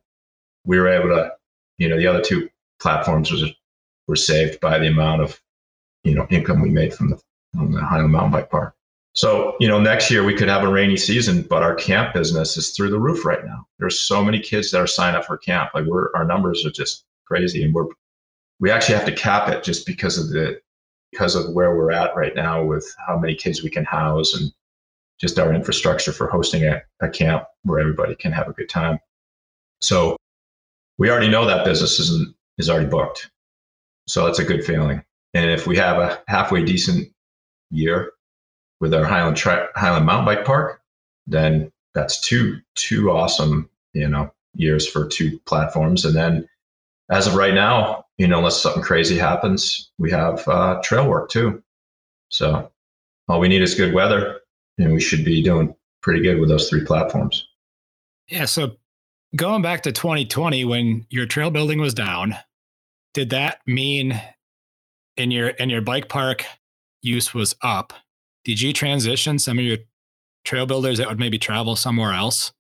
we 0.65 0.80
were 0.80 0.88
able 0.88 1.10
to, 1.10 1.34
you 1.78 1.89
know, 1.89 1.98
the 1.98 2.08
other 2.08 2.22
two 2.22 2.50
platforms 2.80 3.32
was 3.32 3.44
were 4.08 4.15
saved 4.15 4.60
by 4.60 4.78
the 4.78 4.88
amount 4.88 5.22
of 5.22 5.39
you 6.04 6.13
know 6.13 6.28
income 6.30 6.62
we 6.62 6.70
made 6.70 6.94
from 6.94 7.10
the, 7.10 7.22
from 7.56 7.72
the 7.72 7.82
Highland 7.82 8.12
Mountain 8.12 8.32
Bike 8.32 8.50
Park. 8.50 8.76
So 9.13 9.56
you 9.60 9.67
know 9.67 9.80
next 9.80 10.10
year 10.10 10.24
we 10.24 10.36
could 10.36 10.47
have 10.47 10.63
a 10.63 10.71
rainy 10.71 10.97
season, 10.97 11.41
but 11.50 11.63
our 11.63 11.76
camp 11.76 12.13
business 12.13 12.56
is 12.56 12.71
through 12.71 12.91
the 12.91 13.00
roof 13.00 13.26
right 13.26 13.43
now. 13.45 13.65
There's 13.78 14.00
so 14.00 14.24
many 14.24 14.39
kids 14.39 14.71
that 14.71 14.80
are 14.80 14.88
signed 14.88 15.17
up 15.17 15.26
for 15.26 15.38
camp. 15.38 15.71
Like 15.74 15.86
we're 15.86 16.13
our 16.15 16.26
numbers 16.26 16.65
are 16.65 16.71
just 16.71 17.06
crazy, 17.26 17.63
and 17.63 17.74
we're 17.74 17.88
we 18.60 18.71
actually 18.71 18.95
have 18.95 19.06
to 19.06 19.12
cap 19.12 19.50
it 19.50 19.63
just 19.63 19.86
because 19.86 20.17
of 20.17 20.30
the 20.30 20.62
because 21.12 21.36
of 21.36 21.54
where 21.54 21.76
we're 21.76 21.91
at 21.91 22.15
right 22.15 22.36
now 22.36 22.63
with 22.63 22.95
how 23.06 23.17
many 23.17 23.36
kids 23.36 23.62
we 23.62 23.69
can 23.69 23.84
house 23.84 24.34
and 24.34 24.52
just 25.19 25.38
our 25.38 25.54
infrastructure 25.54 26.13
for 26.13 26.28
hosting 26.28 26.63
a, 26.63 26.82
a 27.02 27.10
camp 27.10 27.43
where 27.63 27.80
everybody 27.80 28.15
can 28.15 28.32
have 28.32 28.47
a 28.47 28.54
good 28.54 28.69
time. 28.69 28.97
So 29.82 30.15
we 30.97 31.12
already 31.12 31.30
know 31.30 31.45
that 31.45 31.65
business 31.65 32.00
is 32.00 32.28
is 32.58 32.69
already 32.69 32.88
booked. 32.88 33.30
So 34.08 34.26
that's 34.26 34.39
a 34.39 34.45
good 34.45 34.63
feeling. 34.63 35.04
And 35.34 35.52
if 35.52 35.67
we 35.67 35.76
have 35.78 35.97
a 35.97 36.21
halfway 36.28 36.63
decent 36.63 37.12
year 37.71 38.12
with 38.82 38.94
our 38.94 39.06
Highland 39.06 39.38
Tri- 39.38 39.67
Highland 39.76 40.06
Mountain 40.06 40.26
Bike 40.26 40.46
Park, 40.46 40.82
then 41.28 41.72
that's 41.94 42.20
two 42.20 42.60
two 42.76 43.12
awesome 43.12 43.70
you 43.94 44.08
know 44.08 44.30
years 44.56 44.88
for 44.88 45.08
two 45.08 45.39
platforms. 45.46 46.04
And 46.04 46.15
then 46.15 46.50
as 47.10 47.28
of 47.28 47.36
right 47.36 47.54
now, 47.54 48.06
you 48.17 48.28
know, 48.28 48.39
unless 48.39 48.62
something 48.62 48.84
crazy 48.84 49.17
happens, 49.17 49.89
we 49.98 50.12
have 50.12 50.46
uh, 50.48 50.82
trail 50.84 51.08
work 51.08 51.30
too. 51.30 51.63
So 52.30 52.70
all 53.30 53.39
we 53.39 53.48
need 53.48 53.62
is 53.62 53.76
good 53.76 53.94
weather, 53.94 54.41
and 54.78 54.91
we 54.94 55.00
should 55.00 55.24
be 55.24 55.41
doing 55.41 55.74
pretty 56.02 56.22
good 56.22 56.39
with 56.39 56.50
those 56.50 56.70
three 56.70 56.84
platforms. 56.84 57.48
Yeah. 58.28 58.46
So 58.46 58.76
going 59.36 59.62
back 59.62 59.84
to 59.84 59.94
2020 59.94 60.65
when 60.65 61.06
your 61.10 61.26
trail 61.26 61.52
building 61.52 61.80
was 61.80 61.94
down 61.94 62.36
did 63.13 63.32
that 63.32 63.60
mean 63.67 64.20
in 65.17 65.32
your 65.32 65.50
in 65.50 65.70
your 65.70 65.82
bike 65.82 66.10
park 66.10 66.46
use 67.02 67.34
was 67.34 67.56
up? 67.62 67.94
Did 68.43 68.62
you 68.62 68.73
transition 68.73 69.39
some 69.39 69.60
of 69.60 69.65
your 69.65 69.77
trail 70.43 70.65
builders 70.65 70.97
that 70.97 71.08
would 71.08 71.19
maybe 71.19 71.38
travel 71.38 71.75
somewhere 71.75 72.13
else 72.13 72.51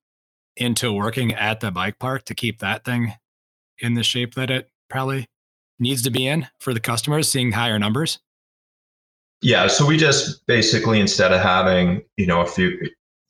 into 0.55 0.93
working 0.93 1.33
at 1.33 1.59
the 1.59 1.71
bike 1.71 1.97
park 1.99 2.25
to 2.25 2.35
keep 2.35 2.59
that 2.59 2.85
thing 2.85 3.13
in 3.79 3.95
the 3.95 4.03
shape 4.03 4.35
that 4.35 4.51
it 4.51 4.69
probably 4.89 5.25
needs 5.79 6.03
to 6.03 6.11
be 6.11 6.27
in 6.27 6.47
for 6.59 6.73
the 6.73 6.79
customers 6.79 7.29
seeing 7.29 7.51
higher 7.51 7.79
numbers? 7.79 8.19
Yeah, 9.41 9.67
so 9.67 9.85
we 9.85 9.97
just 9.97 10.45
basically 10.45 10.99
instead 10.99 11.33
of 11.33 11.41
having, 11.41 12.03
you 12.15 12.27
know, 12.27 12.41
a 12.41 12.45
few 12.45 12.77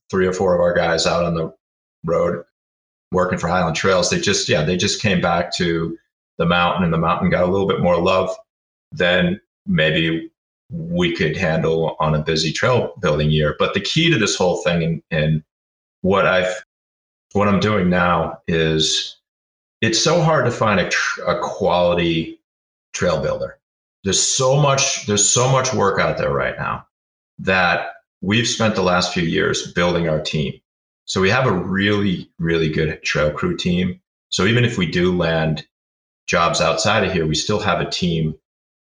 three 0.10 0.28
or 0.28 0.34
four 0.34 0.54
of 0.54 0.60
our 0.60 0.74
guys 0.74 1.08
out 1.08 1.24
on 1.24 1.36
the 1.36 1.54
road 2.04 2.44
working 3.14 3.40
for 3.40 3.48
Highland 3.48 3.78
Trails, 3.78 4.10
they 4.10 4.20
just 4.20 4.50
yeah, 4.50 4.64
they 4.64 4.76
just 4.76 5.02
came 5.02 5.22
back 5.22 5.54
to 5.56 5.98
the 6.38 6.46
mountain 6.46 6.84
and 6.84 6.94
the 6.94 6.98
mountain 6.98 7.30
got 7.30 7.44
a 7.44 7.52
little 7.52 7.68
bit 7.68 7.80
more 7.80 7.98
love 7.98 8.36
than 8.92 9.40
maybe 9.66 10.30
we 10.72 11.14
could 11.16 11.36
handle 11.36 11.96
on 12.00 12.16
a 12.16 12.22
busy 12.22 12.52
trail 12.52 12.94
building 13.02 13.30
year. 13.30 13.56
But 13.60 13.74
the 13.74 13.82
key 13.82 14.10
to 14.10 14.18
this 14.18 14.36
whole 14.36 14.64
thing 14.64 14.84
and, 14.84 15.04
and 15.12 15.44
what 16.02 16.26
I've 16.26 16.64
what 17.34 17.48
I'm 17.48 17.60
doing 17.60 17.90
now 17.90 18.40
is 18.48 19.18
it's 19.82 20.02
so 20.02 20.22
hard 20.22 20.46
to 20.46 20.52
find 20.52 20.80
a, 20.80 20.90
a 21.28 21.40
quality 21.42 22.40
trail 22.94 23.22
builder. 23.22 23.58
There's 24.04 24.22
so 24.22 24.60
much 24.60 25.06
there's 25.06 25.28
so 25.28 25.50
much 25.52 25.74
work 25.74 26.00
out 26.00 26.18
there 26.18 26.34
right 26.34 26.58
now 26.58 26.88
that 27.40 27.92
we've 28.22 28.48
spent 28.48 28.76
the 28.76 28.84
last 28.84 29.14
few 29.14 29.24
years 29.24 29.72
building 29.74 30.08
our 30.08 30.22
team. 30.22 30.54
So 31.06 31.22
we 31.22 31.30
have 31.30 31.48
a 31.48 31.52
really 31.52 32.30
really 32.40 32.70
good 32.70 33.02
trail 33.04 33.32
crew 33.32 33.58
team. 33.58 34.00
So 34.30 34.46
even 34.46 34.64
if 34.64 34.78
we 34.78 34.90
do 34.90 35.16
land 35.16 35.68
jobs 36.28 36.62
outside 36.62 37.04
of 37.04 37.12
here, 37.12 37.28
we 37.28 37.36
still 37.36 37.60
have 37.60 37.82
a 37.82 37.90
team 37.90 38.36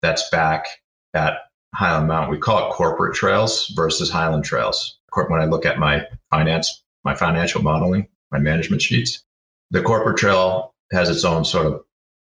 that's 0.01 0.31
back 0.31 0.67
at 1.15 1.39
Highland 1.77 2.09
Mountain. 2.09 2.31
We 2.31 2.39
call 2.39 2.67
it 2.67 2.73
corporate 2.73 3.15
trails 3.15 3.71
versus 3.77 4.11
Highland 4.11 4.45
trails. 4.45 4.99
When 5.29 5.41
I 5.41 5.45
look 5.45 5.67
at 5.67 5.79
my 5.79 6.07
finance, 6.31 6.83
my 7.05 7.15
financial 7.15 7.63
modeling, 7.63 8.09
my 8.33 8.39
management 8.39 8.83
sheets, 8.83 9.23
the 9.71 9.83
corporate 9.83 10.17
trail 10.17 10.75
has 10.93 11.11
its 11.11 11.25
own 11.25 11.45
sort 11.45 11.67
of 11.67 11.85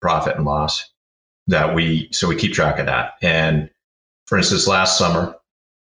profit 0.01 0.35
and 0.35 0.45
loss 0.45 0.89
that 1.47 1.73
we 1.73 2.09
so 2.11 2.27
we 2.27 2.35
keep 2.35 2.53
track 2.53 2.79
of 2.79 2.85
that. 2.85 3.13
And 3.21 3.69
for 4.27 4.37
instance, 4.37 4.67
last 4.67 4.97
summer, 4.97 5.35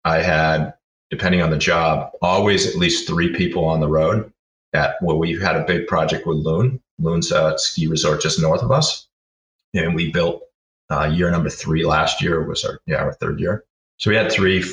I 0.04 0.22
had, 0.22 0.74
depending 1.10 1.42
on 1.42 1.50
the 1.50 1.58
job, 1.58 2.12
always 2.22 2.66
at 2.66 2.76
least 2.76 3.06
three 3.06 3.34
people 3.34 3.64
on 3.64 3.80
the 3.80 3.88
road. 3.88 4.32
At 4.72 4.96
well, 5.02 5.18
we 5.18 5.38
had 5.38 5.56
a 5.56 5.64
big 5.64 5.86
project 5.86 6.26
with 6.26 6.38
Loon. 6.38 6.80
Loon's 6.98 7.32
a 7.32 7.58
ski 7.58 7.86
resort 7.86 8.20
just 8.20 8.40
north 8.40 8.62
of 8.62 8.70
us, 8.70 9.08
and 9.74 9.94
we 9.94 10.12
built 10.12 10.42
uh, 10.90 11.04
year 11.04 11.30
number 11.30 11.50
three 11.50 11.84
last 11.84 12.22
year 12.22 12.42
was 12.42 12.64
our 12.64 12.80
yeah 12.86 12.96
our 12.96 13.12
third 13.14 13.40
year. 13.40 13.64
So 13.98 14.10
we 14.10 14.16
had 14.16 14.30
three 14.30 14.64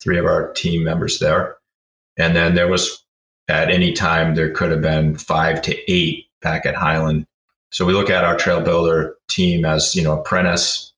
three 0.00 0.18
of 0.18 0.26
our 0.26 0.52
team 0.52 0.84
members 0.84 1.18
there, 1.18 1.56
and 2.16 2.34
then 2.34 2.54
there 2.54 2.68
was 2.68 3.04
at 3.48 3.70
any 3.70 3.92
time 3.92 4.34
there 4.34 4.50
could 4.50 4.70
have 4.70 4.82
been 4.82 5.16
five 5.16 5.62
to 5.62 5.92
eight 5.92 6.26
back 6.42 6.66
at 6.66 6.74
Highland. 6.74 7.26
So 7.70 7.84
we 7.84 7.92
look 7.92 8.10
at 8.10 8.24
our 8.24 8.36
trail 8.36 8.60
builder 8.62 9.16
team 9.28 9.64
as 9.64 9.94
you 9.94 10.02
know 10.02 10.20
apprentice, 10.20 10.92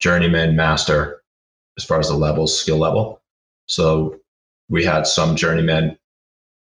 journeyman, 0.00 0.56
master, 0.56 1.22
as 1.76 1.84
far 1.84 1.98
as 1.98 2.08
the 2.08 2.16
levels, 2.16 2.58
skill 2.58 2.78
level. 2.78 3.20
So 3.66 4.20
we 4.68 4.84
had 4.84 5.06
some 5.06 5.36
journeymen 5.36 5.96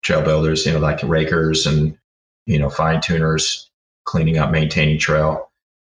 trail 0.05 0.21
builders, 0.21 0.65
you 0.65 0.71
know, 0.71 0.79
like 0.79 1.01
rakers 1.03 1.65
and, 1.65 1.97
you 2.45 2.59
know, 2.59 2.69
fine 2.69 3.01
tuners 3.01 3.69
cleaning 4.05 4.37
up, 4.37 4.51
maintaining 4.51 4.99
trail. 4.99 5.44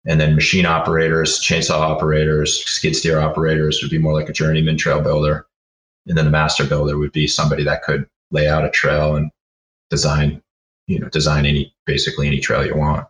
And 0.06 0.20
then 0.20 0.36
machine 0.36 0.66
operators, 0.66 1.40
chainsaw 1.40 1.80
operators, 1.80 2.64
skid 2.64 2.94
steer 2.94 3.20
operators 3.20 3.82
would 3.82 3.90
be 3.90 3.98
more 3.98 4.12
like 4.12 4.28
a 4.28 4.32
journeyman 4.32 4.76
trail 4.76 5.00
builder. 5.00 5.46
And 6.06 6.16
then 6.16 6.28
a 6.28 6.30
master 6.30 6.64
builder 6.64 6.96
would 6.96 7.12
be 7.12 7.26
somebody 7.26 7.64
that 7.64 7.82
could 7.82 8.06
lay 8.30 8.48
out 8.48 8.64
a 8.64 8.70
trail 8.70 9.16
and 9.16 9.30
design, 9.90 10.40
you 10.86 11.00
know, 11.00 11.08
design 11.08 11.44
any 11.44 11.74
basically 11.86 12.28
any 12.28 12.38
trail 12.38 12.64
you 12.64 12.76
want. 12.76 13.06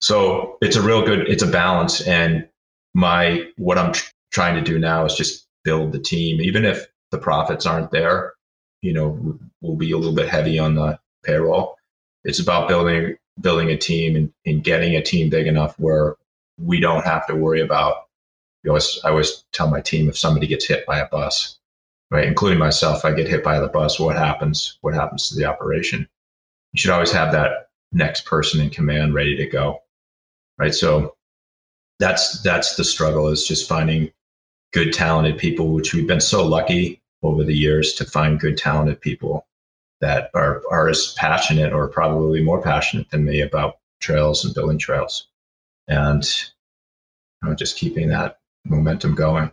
So 0.00 0.56
it's 0.62 0.76
a 0.76 0.82
real 0.82 1.04
good, 1.04 1.28
it's 1.28 1.42
a 1.42 1.46
balance. 1.46 2.00
And 2.02 2.48
my 2.94 3.46
what 3.56 3.76
I'm 3.76 3.92
trying 4.32 4.54
to 4.54 4.62
do 4.62 4.78
now 4.78 5.04
is 5.04 5.14
just 5.14 5.46
build 5.62 5.92
the 5.92 5.98
team, 5.98 6.40
even 6.40 6.64
if 6.64 6.86
the 7.10 7.18
profits 7.18 7.66
aren't 7.66 7.90
there. 7.90 8.32
You 8.80 8.92
know, 8.92 9.38
we'll 9.60 9.76
be 9.76 9.92
a 9.92 9.98
little 9.98 10.14
bit 10.14 10.28
heavy 10.28 10.58
on 10.58 10.74
the 10.74 10.98
payroll. 11.24 11.76
It's 12.24 12.38
about 12.38 12.68
building 12.68 13.16
building 13.40 13.70
a 13.70 13.76
team 13.76 14.16
and, 14.16 14.32
and 14.46 14.64
getting 14.64 14.96
a 14.96 15.02
team 15.02 15.28
big 15.28 15.46
enough 15.46 15.78
where 15.78 16.16
we 16.58 16.80
don't 16.80 17.04
have 17.04 17.26
to 17.26 17.34
worry 17.34 17.60
about. 17.60 18.08
You 18.62 18.72
know, 18.72 18.80
I 19.04 19.10
always 19.10 19.44
tell 19.52 19.68
my 19.68 19.80
team 19.80 20.08
if 20.08 20.18
somebody 20.18 20.46
gets 20.46 20.66
hit 20.66 20.86
by 20.86 20.98
a 20.98 21.08
bus, 21.08 21.58
right, 22.10 22.26
including 22.26 22.58
myself, 22.58 23.04
I 23.04 23.12
get 23.12 23.28
hit 23.28 23.44
by 23.44 23.60
the 23.60 23.68
bus. 23.68 24.00
What 24.00 24.16
happens? 24.16 24.78
What 24.80 24.94
happens 24.94 25.28
to 25.28 25.36
the 25.36 25.44
operation? 25.44 26.08
You 26.72 26.80
should 26.80 26.90
always 26.90 27.12
have 27.12 27.32
that 27.32 27.68
next 27.92 28.24
person 28.24 28.60
in 28.60 28.70
command 28.70 29.14
ready 29.14 29.36
to 29.36 29.46
go, 29.46 29.82
right? 30.58 30.74
So 30.74 31.14
that's 31.98 32.42
that's 32.42 32.76
the 32.76 32.84
struggle 32.84 33.28
is 33.28 33.46
just 33.46 33.68
finding 33.68 34.10
good 34.72 34.92
talented 34.92 35.38
people 35.38 35.72
which 35.72 35.94
we've 35.94 36.06
been 36.06 36.20
so 36.20 36.44
lucky 36.44 37.00
over 37.22 37.44
the 37.44 37.54
years 37.54 37.92
to 37.94 38.04
find 38.04 38.40
good 38.40 38.56
talented 38.56 39.00
people 39.00 39.46
that 40.04 40.30
are 40.34 40.62
are 40.70 40.88
as 40.88 41.14
passionate 41.16 41.72
or 41.72 41.88
probably 41.88 42.42
more 42.42 42.60
passionate 42.60 43.10
than 43.10 43.24
me 43.24 43.40
about 43.40 43.78
trails 44.00 44.44
and 44.44 44.54
building 44.54 44.78
trails 44.78 45.28
and 45.88 46.24
you 47.42 47.48
know, 47.48 47.54
just 47.54 47.76
keeping 47.76 48.08
that 48.08 48.38
momentum 48.64 49.14
going 49.14 49.50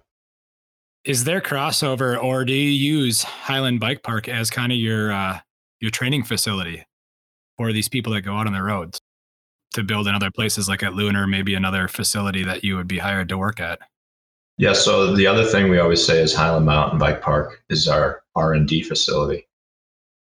is 1.03 1.23
there 1.23 1.41
crossover 1.41 2.21
or 2.21 2.45
do 2.45 2.53
you 2.53 2.69
use 2.69 3.23
highland 3.23 3.79
bike 3.79 4.03
park 4.03 4.27
as 4.27 4.49
kind 4.49 4.71
of 4.71 4.77
your 4.77 5.11
uh, 5.11 5.39
your 5.79 5.91
training 5.91 6.23
facility 6.23 6.85
for 7.57 7.73
these 7.73 7.89
people 7.89 8.13
that 8.13 8.21
go 8.21 8.35
out 8.35 8.47
on 8.47 8.53
the 8.53 8.63
roads 8.63 8.99
to 9.73 9.83
build 9.83 10.07
in 10.07 10.15
other 10.15 10.31
places 10.31 10.67
like 10.67 10.83
at 10.83 10.93
Lunar, 10.93 11.27
maybe 11.27 11.53
another 11.53 11.87
facility 11.87 12.43
that 12.43 12.63
you 12.63 12.75
would 12.75 12.87
be 12.87 12.97
hired 12.97 13.29
to 13.29 13.37
work 13.37 13.59
at? 13.59 13.79
Yeah. 14.57 14.73
So 14.73 15.15
the 15.15 15.27
other 15.27 15.45
thing 15.45 15.69
we 15.69 15.79
always 15.79 16.05
say 16.05 16.21
is 16.21 16.33
Highland 16.33 16.65
Mountain 16.65 16.99
Bike 16.99 17.21
Park 17.21 17.63
is 17.69 17.87
our 17.87 18.21
R 18.35 18.53
and 18.53 18.67
D 18.67 18.83
facility, 18.83 19.47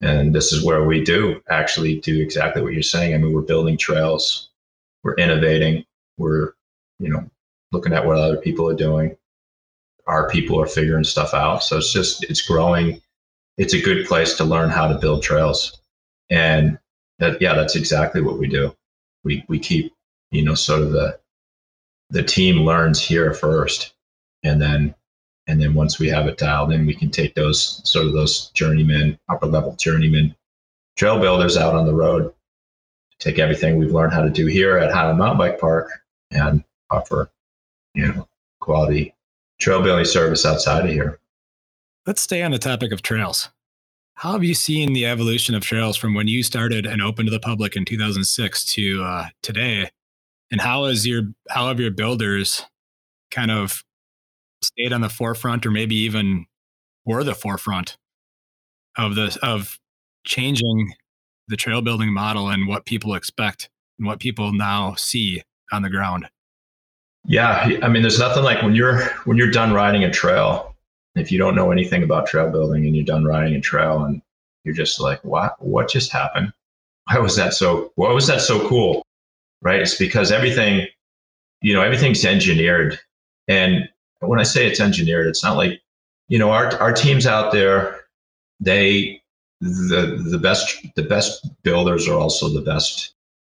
and 0.02 0.34
this 0.34 0.52
is 0.52 0.64
where 0.64 0.84
we 0.84 1.04
do 1.04 1.42
actually 1.50 2.00
do 2.00 2.22
exactly 2.22 2.62
what 2.62 2.74
you're 2.74 2.82
saying. 2.82 3.14
I 3.14 3.18
mean, 3.18 3.34
we're 3.34 3.42
building 3.42 3.78
trails, 3.78 4.50
we're 5.04 5.16
innovating, 5.16 5.86
we're 6.18 6.54
you 7.00 7.10
know 7.10 7.30
looking 7.72 7.94
at 7.94 8.06
what 8.06 8.18
other 8.18 8.38
people 8.38 8.68
are 8.70 8.76
doing. 8.76 9.16
Our 10.08 10.30
people 10.30 10.60
are 10.62 10.68
figuring 10.68 11.04
stuff 11.04 11.34
out. 11.34 11.64
So 11.64 11.78
it's 11.78 11.94
just 11.94 12.24
it's 12.26 12.42
growing. 12.42 13.02
It's 13.58 13.74
a 13.74 13.82
good 13.82 14.08
place 14.08 14.36
to 14.36 14.44
learn 14.44 14.70
how 14.70 14.88
to 14.88 14.98
build 14.98 15.24
trails, 15.24 15.80
and 16.30 16.80
that 17.20 17.42
yeah, 17.42 17.54
that's 17.54 17.76
exactly 17.76 18.22
what 18.22 18.40
we 18.40 18.48
do 18.48 18.76
we 19.24 19.44
we 19.48 19.60
keep 19.60 19.94
you 20.32 20.44
know 20.44 20.56
sort 20.56 20.82
of 20.82 20.92
the 20.92 21.20
the 22.10 22.24
team 22.24 22.66
learns 22.66 23.02
here 23.02 23.34
first 23.34 23.94
and 24.44 24.62
then 24.62 24.94
and 25.48 25.62
then 25.62 25.74
once 25.74 26.00
we 26.00 26.08
have 26.08 26.28
it 26.28 26.38
dialed 26.38 26.72
in 26.72 26.86
we 26.86 26.96
can 26.96 27.10
take 27.10 27.34
those 27.36 27.82
sort 27.90 28.06
of 28.06 28.14
those 28.14 28.50
journeymen 28.50 29.18
upper 29.30 29.46
level 29.46 29.76
journeymen 29.76 30.36
trail 30.98 31.20
builders 31.20 31.58
out 31.58 31.76
on 31.76 31.86
the 31.86 31.94
road 31.94 32.34
take 33.20 33.40
everything 33.40 33.78
we've 33.78 33.92
learned 33.92 34.14
how 34.14 34.22
to 34.22 34.30
do 34.30 34.48
here 34.48 34.78
at 34.78 34.92
Highland 34.92 35.20
Mountain 35.20 35.38
Bike 35.38 35.60
Park 35.60 35.90
and 36.32 36.64
offer 36.90 37.32
you 37.94 38.08
know 38.08 38.28
quality 38.60 39.14
trail 39.60 39.82
building 39.82 40.06
service 40.06 40.46
outside 40.46 40.86
of 40.86 40.92
here 40.92 41.20
let's 42.06 42.22
stay 42.22 42.42
on 42.42 42.52
the 42.52 42.60
topic 42.60 42.92
of 42.92 43.02
trails 43.02 43.50
how 44.22 44.34
have 44.34 44.44
you 44.44 44.54
seen 44.54 44.94
the 44.94 45.08
evolution 45.08 45.56
of 45.56 45.64
trails 45.64 45.98
from 45.98 46.14
when 46.14 46.28
you 46.28 46.44
started 46.44 46.86
and 46.86 47.02
opened 47.02 47.26
to 47.26 47.32
the 47.32 47.40
public 47.40 47.76
in 47.76 47.86
2006 47.86 48.66
to 48.74 49.04
uh, 49.04 49.26
today? 49.42 49.90
And 50.52 50.62
how 50.62 50.86
has 50.86 51.08
your 51.08 51.24
how 51.50 51.70
have 51.70 51.80
your 51.80 51.90
builders 51.90 52.64
kind 53.32 53.50
of 53.50 53.84
stayed 54.64 54.94
on 54.94 55.02
the 55.02 55.10
forefront, 55.10 55.66
or 55.66 55.72
maybe 55.72 55.96
even 55.96 56.46
were 57.06 57.24
the 57.24 57.36
forefront 57.36 57.98
of 58.98 59.16
the 59.16 59.38
of 59.42 59.80
changing 60.26 60.94
the 61.48 61.58
trail 61.58 61.82
building 61.82 62.14
model 62.14 62.50
and 62.50 62.68
what 62.68 62.86
people 62.86 63.16
expect 63.16 63.70
and 63.98 64.08
what 64.08 64.20
people 64.20 64.54
now 64.54 64.96
see 64.96 65.42
on 65.72 65.82
the 65.82 65.90
ground? 65.90 66.30
Yeah, 67.26 67.78
I 67.84 67.88
mean, 67.88 68.02
there's 68.02 68.20
nothing 68.20 68.44
like 68.44 68.62
when 68.64 68.76
you're 68.76 69.04
when 69.26 69.38
you're 69.38 69.52
done 69.52 69.74
riding 69.74 70.04
a 70.04 70.12
trail 70.12 70.72
if 71.16 71.32
you 71.32 71.38
don't 71.38 71.56
know 71.56 71.72
anything 71.72 72.04
about 72.04 72.28
trail 72.28 72.50
building 72.50 72.86
and 72.86 72.96
you're 72.96 73.06
done 73.06 73.26
riding 73.26 73.56
a 73.56 73.62
trail 73.62 74.04
and 74.04 74.22
you're 74.64 74.76
just 74.76 75.00
like, 75.00 75.24
what, 75.24 75.56
what 75.60 75.90
just 75.90 76.12
happened? 76.12 76.54
Why 77.06 77.20
was 77.20 77.36
that 77.36 77.54
so, 77.54 77.92
why 77.96 78.12
was 78.12 78.28
that 78.28 78.42
so 78.42 78.68
cool? 78.68 79.04
Right. 79.62 79.82
It's 79.82 79.98
because 79.98 80.32
everything, 80.32 80.88
you 81.62 81.74
know, 81.74 81.82
everything's 81.82 82.26
engineered. 82.26 83.00
And 83.48 83.90
when 84.30 84.40
I 84.40 84.44
say 84.44 84.68
it's 84.68 84.80
engineered, 84.80 85.28
it's 85.28 85.44
not 85.44 85.58
like, 85.58 85.82
you 86.28 86.40
know, 86.40 86.52
our, 86.52 86.76
our 86.80 86.94
teams 86.94 87.26
out 87.26 87.52
there, 87.52 88.02
they, 88.60 89.22
the, 89.60 90.24
the 90.30 90.38
best, 90.38 90.86
the 90.96 91.04
best 91.04 91.48
builders 91.64 92.08
are 92.08 92.18
also 92.18 92.50
the 92.50 92.62
best. 92.62 93.14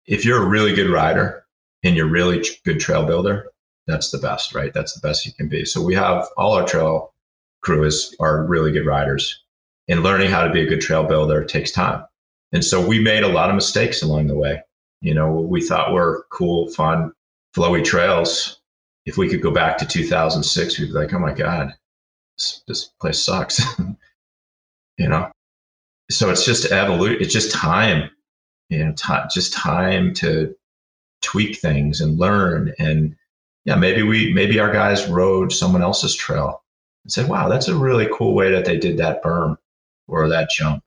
If 0.06 0.24
you're 0.24 0.42
a 0.42 0.48
really 0.48 0.74
good 0.74 0.90
rider 0.90 1.44
and 1.82 1.96
you're 1.96 2.08
really 2.08 2.44
good 2.64 2.80
trail 2.80 3.04
builder, 3.06 3.50
that's 3.86 4.10
the 4.10 4.18
best, 4.18 4.54
right? 4.54 4.72
That's 4.72 4.94
the 4.94 5.06
best 5.06 5.26
you 5.26 5.32
can 5.32 5.48
be. 5.48 5.64
So 5.64 5.82
we 5.82 5.94
have 5.94 6.26
all 6.36 6.52
our 6.52 6.66
trail 6.66 7.12
crew 7.60 7.84
is 7.84 8.14
are 8.20 8.44
really 8.44 8.72
good 8.72 8.86
riders. 8.86 9.42
And 9.88 10.02
learning 10.02 10.30
how 10.30 10.42
to 10.44 10.52
be 10.52 10.62
a 10.62 10.66
good 10.66 10.80
trail 10.80 11.04
builder 11.04 11.44
takes 11.44 11.70
time. 11.70 12.04
And 12.52 12.64
so 12.64 12.86
we 12.86 13.00
made 13.00 13.22
a 13.22 13.28
lot 13.28 13.50
of 13.50 13.54
mistakes 13.54 14.02
along 14.02 14.28
the 14.28 14.36
way. 14.36 14.62
You 15.00 15.12
know, 15.12 15.32
we 15.32 15.60
thought 15.60 15.92
were 15.92 16.26
cool, 16.30 16.70
fun, 16.70 17.12
flowy 17.54 17.84
trails. 17.84 18.60
If 19.06 19.16
we 19.16 19.28
could 19.28 19.42
go 19.42 19.50
back 19.50 19.78
to 19.78 19.86
2006, 19.86 20.78
we'd 20.78 20.86
be 20.86 20.92
like, 20.92 21.12
oh 21.12 21.18
my 21.18 21.32
God, 21.32 21.74
this, 22.38 22.62
this 22.66 22.84
place 23.00 23.22
sucks. 23.22 23.60
you 24.98 25.08
know? 25.08 25.30
So 26.10 26.30
it's 26.30 26.44
just 26.44 26.72
evolution. 26.72 27.20
It's 27.20 27.32
just 27.32 27.52
time, 27.52 28.10
you 28.70 28.84
know, 28.84 28.92
t- 28.92 29.28
just 29.32 29.52
time 29.52 30.14
to 30.14 30.54
tweak 31.22 31.58
things 31.58 32.00
and 32.00 32.18
learn. 32.18 32.72
And 32.78 33.16
yeah, 33.64 33.76
maybe 33.76 34.02
we, 34.02 34.32
maybe 34.32 34.58
our 34.58 34.72
guys 34.72 35.06
rode 35.06 35.52
someone 35.52 35.82
else's 35.82 36.14
trail 36.14 36.62
and 37.04 37.12
said, 37.12 37.28
wow, 37.28 37.48
that's 37.48 37.68
a 37.68 37.76
really 37.76 38.08
cool 38.12 38.34
way 38.34 38.50
that 38.52 38.64
they 38.64 38.78
did 38.78 38.98
that 38.98 39.22
berm 39.22 39.56
or 40.08 40.28
that 40.28 40.50
jump. 40.50 40.82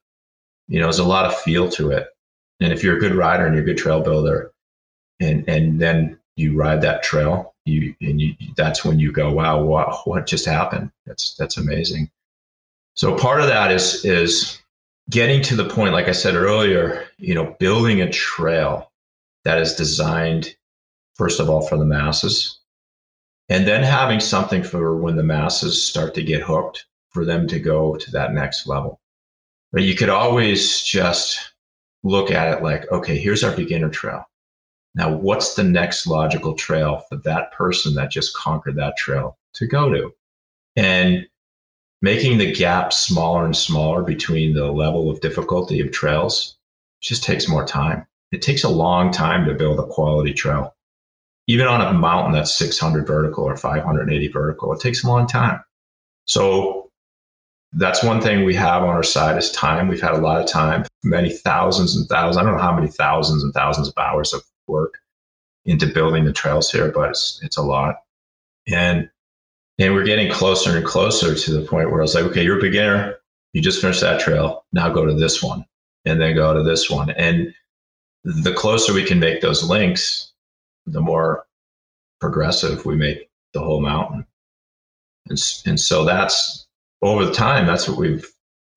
You 0.68 0.80
know, 0.80 0.86
there's 0.86 1.00
a 1.00 1.04
lot 1.04 1.26
of 1.26 1.38
feel 1.40 1.70
to 1.72 1.92
it. 1.92 2.08
And 2.60 2.74
if 2.74 2.84
you're 2.84 2.98
a 2.98 3.00
good 3.00 3.16
rider 3.16 3.46
and 3.46 3.56
you're 3.56 3.64
a 3.64 3.68
good 3.68 3.78
trail 3.78 4.02
builder, 4.02 4.52
and 5.20 5.48
and 5.48 5.80
then 5.80 6.20
you 6.36 6.56
ride 6.56 6.82
that 6.82 7.04
trail, 7.04 7.56
you 7.68 7.96
and 8.02 8.20
you 8.22 8.36
that's 8.56 8.84
when 8.86 9.00
you 9.00 9.12
go, 9.12 9.32
wow, 9.32 9.62
what 9.62 10.08
what 10.08 10.28
just 10.28 10.46
happened? 10.46 10.92
That's 11.06 11.36
that's 11.36 11.58
amazing. 11.58 12.10
So 12.96 13.16
part 13.16 13.42
of 13.42 13.48
that 13.48 13.72
is 13.72 14.04
is 14.06 14.62
getting 15.10 15.42
to 15.44 15.56
the 15.56 15.70
point, 15.70 15.94
like 15.94 16.08
I 16.08 16.14
said 16.14 16.36
earlier, 16.36 17.06
you 17.18 17.34
know, 17.34 17.56
building 17.60 18.02
a 18.02 18.12
trail 18.12 18.92
that 19.44 19.60
is 19.60 19.76
designed, 19.76 20.56
first 21.16 21.40
of 21.40 21.50
all, 21.50 21.62
for 21.62 21.78
the 21.78 21.86
masses, 21.86 22.60
and 23.50 23.68
then 23.68 23.84
having 23.84 24.20
something 24.20 24.64
for 24.64 24.98
when 24.98 25.16
the 25.16 25.24
masses 25.24 25.82
start 25.82 26.14
to 26.16 26.24
get 26.24 26.42
hooked 26.42 26.86
for 27.10 27.24
them 27.24 27.48
to 27.48 27.60
go 27.60 27.96
to 27.96 28.12
that 28.12 28.34
next 28.34 28.68
level. 28.68 29.00
But 29.72 29.84
you 29.84 29.96
could 29.96 30.10
always 30.10 30.82
just 30.82 31.54
look 32.04 32.32
at 32.32 32.58
it 32.58 32.64
like, 32.64 32.92
okay, 32.92 33.18
here's 33.18 33.44
our 33.44 33.56
beginner 33.56 33.90
trail. 33.90 34.26
Now, 34.96 35.14
what's 35.14 35.54
the 35.54 35.64
next 35.64 36.08
logical 36.08 36.56
trail 36.56 37.04
for 37.08 37.18
that 37.18 37.52
person 37.52 37.94
that 37.96 38.12
just 38.12 38.36
conquered 38.36 38.76
that 38.78 38.98
trail 38.98 39.38
to 39.54 39.68
go 39.68 39.90
to? 39.90 40.12
And 40.76 41.28
making 42.02 42.38
the 42.38 42.52
gap 42.52 42.94
smaller 42.94 43.46
and 43.46 43.56
smaller 43.56 44.04
between 44.04 44.54
the 44.54 44.72
level 44.72 45.10
of 45.10 45.22
difficulty 45.22 45.80
of 45.80 45.92
trails 45.92 46.58
just 47.02 47.24
takes 47.24 47.48
more 47.48 47.66
time. 47.66 48.06
It 48.32 48.42
takes 48.42 48.64
a 48.64 48.70
long 48.70 49.12
time 49.12 49.46
to 49.46 49.54
build 49.54 49.80
a 49.80 49.88
quality 49.88 50.34
trail. 50.34 50.76
Even 51.48 51.68
on 51.68 51.82
a 51.82 51.98
mountain 51.98 52.34
that's 52.34 52.58
600 52.58 53.08
vertical 53.08 53.46
or 53.46 53.56
580 53.56 54.28
vertical, 54.28 54.74
it 54.74 54.82
takes 54.82 55.04
a 55.04 55.08
long 55.08 55.28
time. 55.28 55.64
So 56.26 56.92
that's 57.74 58.04
one 58.04 58.22
thing 58.22 58.44
we 58.44 58.56
have 58.56 58.84
on 58.84 58.90
our 58.90 59.04
side 59.04 59.38
is 59.38 59.52
time. 59.52 59.88
We've 59.88 60.02
had 60.02 60.14
a 60.14 60.18
lot 60.18 60.42
of 60.42 60.48
time, 60.48 60.86
many 61.04 61.30
thousands 61.30 61.96
and 61.96 62.08
thousands. 62.08 62.38
I 62.38 62.44
don't 62.44 62.58
know 62.58 62.62
how 62.62 62.76
many 62.76 62.90
thousands 62.90 63.44
and 63.44 63.54
thousands 63.54 63.88
of 63.88 63.94
hours 63.98 64.34
of 64.34 64.44
work 64.68 64.96
into 65.66 65.88
building 65.88 66.26
the 66.26 66.34
trails 66.34 66.72
here, 66.72 66.92
but 66.92 67.10
it's 67.10 67.40
it's 67.44 67.58
a 67.58 67.62
lot. 67.62 67.96
And 68.68 69.10
and 69.80 69.94
we're 69.94 70.04
getting 70.06 70.32
closer 70.32 70.76
and 70.76 70.86
closer 70.86 71.36
to 71.36 71.52
the 71.52 71.66
point 71.66 71.92
where 71.92 72.00
I 72.00 72.04
was 72.04 72.16
like, 72.16 72.26
okay, 72.26 72.44
you're 72.44 72.58
a 72.58 72.62
beginner. 72.62 73.16
You 73.54 73.62
just 73.62 73.82
finished 73.82 74.02
that 74.02 74.20
trail. 74.20 74.66
Now 74.74 74.90
go 74.90 75.06
to 75.06 75.14
this 75.14 75.44
one 75.44 75.66
and 76.06 76.20
then 76.20 76.36
go 76.36 76.54
to 76.54 76.64
this 76.64 76.90
one. 76.90 77.12
And 77.12 77.54
the 78.24 78.54
closer 78.54 78.94
we 78.94 79.06
can 79.06 79.20
make 79.20 79.42
those 79.42 79.64
links, 79.64 80.34
the 80.86 81.02
more 81.02 81.46
progressive 82.20 82.86
we 82.86 82.96
make 82.96 83.30
the 83.54 83.60
whole 83.60 83.82
mountain. 83.82 84.26
And, 85.30 85.40
and 85.66 85.80
so 85.80 86.06
that's 86.06 86.68
over 87.02 87.26
the 87.26 87.34
time, 87.34 87.68
that's 87.68 87.88
what 87.88 87.98
we've, 87.98 88.28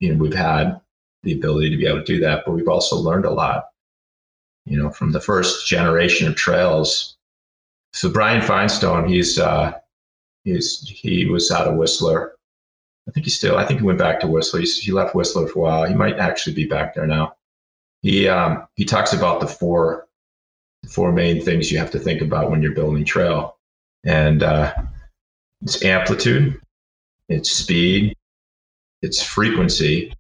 you 0.01 0.13
know, 0.13 0.23
we've 0.23 0.35
had 0.35 0.81
the 1.23 1.33
ability 1.33 1.71
to 1.71 1.77
be 1.77 1.87
able 1.87 1.99
to 1.99 2.05
do 2.05 2.21
that, 2.21 2.45
but 2.45 2.53
we've 2.53 2.69
also 2.69 2.97
learned 2.97 3.25
a 3.25 3.31
lot, 3.31 3.70
you 4.67 4.77
know, 4.77 4.91
from 4.91 5.13
the 5.13 5.21
first 5.21 5.67
generation 5.67 6.29
of 6.29 6.37
trails. 6.37 7.17
So 7.93 8.11
Brian 8.11 8.43
Finestone, 8.43 9.09
he's, 9.09 9.39
uh, 9.39 9.73
He's 10.43 10.89
he 10.89 11.27
was 11.27 11.51
out 11.51 11.69
of 11.69 11.77
Whistler. 11.77 12.35
I 13.07 13.11
think 13.11 13.27
he 13.27 13.31
still. 13.31 13.59
I 13.59 13.67
think 13.67 13.81
he 13.81 13.87
went 13.87 13.99
back 13.99 14.21
to 14.21 14.27
Whistler. 14.27 14.61
He's, 14.61 14.79
he 14.79 14.91
left 14.91 15.15
Whistler 15.15 15.47
for 15.47 15.59
a 15.59 15.63
while. 15.63 15.85
He 15.85 15.95
might 15.95 16.19
actually 16.19 16.55
be 16.55 16.65
back 16.65 16.95
there 16.95 17.07
now. 17.07 17.37
He 18.01 18.27
um, 18.27 18.67
he 18.75 18.87
talks 18.87 19.13
about 19.13 19.41
the 19.41 19.47
four 19.47 20.09
four 20.89 21.13
main 21.13 21.45
things 21.45 21.71
you 21.71 21.77
have 21.77 21.91
to 21.91 21.99
think 21.99 22.23
about 22.23 22.51
when 22.51 22.63
you're 22.63 22.73
building 22.73 23.05
trail, 23.05 23.59
and 24.05 24.43
uh, 24.43 24.73
it's 25.61 25.85
amplitude, 25.85 26.59
it's 27.29 27.53
speed, 27.53 28.17
it's 29.03 29.23
frequency. 29.23 30.15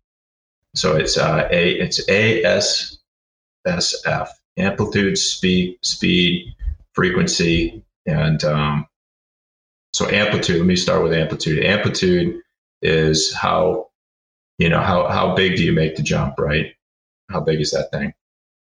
So 0.74 0.96
it's 0.96 1.16
uh, 1.16 1.48
a 1.50 1.72
it's 1.80 2.06
A 2.10 2.44
S 2.44 2.98
S 3.66 3.94
F 4.06 4.30
amplitude, 4.58 5.16
speed, 5.16 5.78
speed, 5.82 6.54
frequency, 6.92 7.82
and 8.06 8.42
um, 8.44 8.86
so 9.92 10.08
amplitude, 10.08 10.58
let 10.58 10.66
me 10.66 10.76
start 10.76 11.02
with 11.02 11.12
amplitude. 11.12 11.64
Amplitude 11.64 12.40
is 12.82 13.34
how, 13.34 13.88
you 14.58 14.68
know, 14.68 14.80
how, 14.80 15.08
how 15.08 15.34
big 15.34 15.56
do 15.56 15.64
you 15.64 15.72
make 15.72 15.96
the 15.96 16.02
jump, 16.02 16.38
right? 16.38 16.74
How 17.30 17.40
big 17.40 17.60
is 17.60 17.70
that 17.72 17.90
thing? 17.92 18.12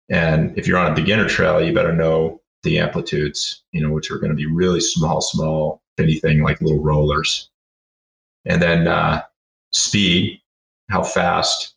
And 0.08 0.56
if 0.58 0.66
you're 0.66 0.78
on 0.78 0.92
a 0.92 0.94
beginner 0.94 1.28
trail, 1.28 1.62
you 1.62 1.74
better 1.74 1.94
know 1.94 2.40
the 2.62 2.78
amplitudes, 2.78 3.62
you 3.72 3.80
know, 3.80 3.92
which 3.92 4.10
are 4.10 4.18
going 4.18 4.30
to 4.30 4.36
be 4.36 4.46
really 4.46 4.80
small, 4.80 5.20
small, 5.20 5.82
anything 5.98 6.42
like 6.42 6.60
little 6.60 6.82
rollers. 6.82 7.50
And 8.44 8.60
then 8.60 8.86
uh, 8.86 9.22
speed, 9.72 10.40
how 10.88 11.02
fast 11.02 11.74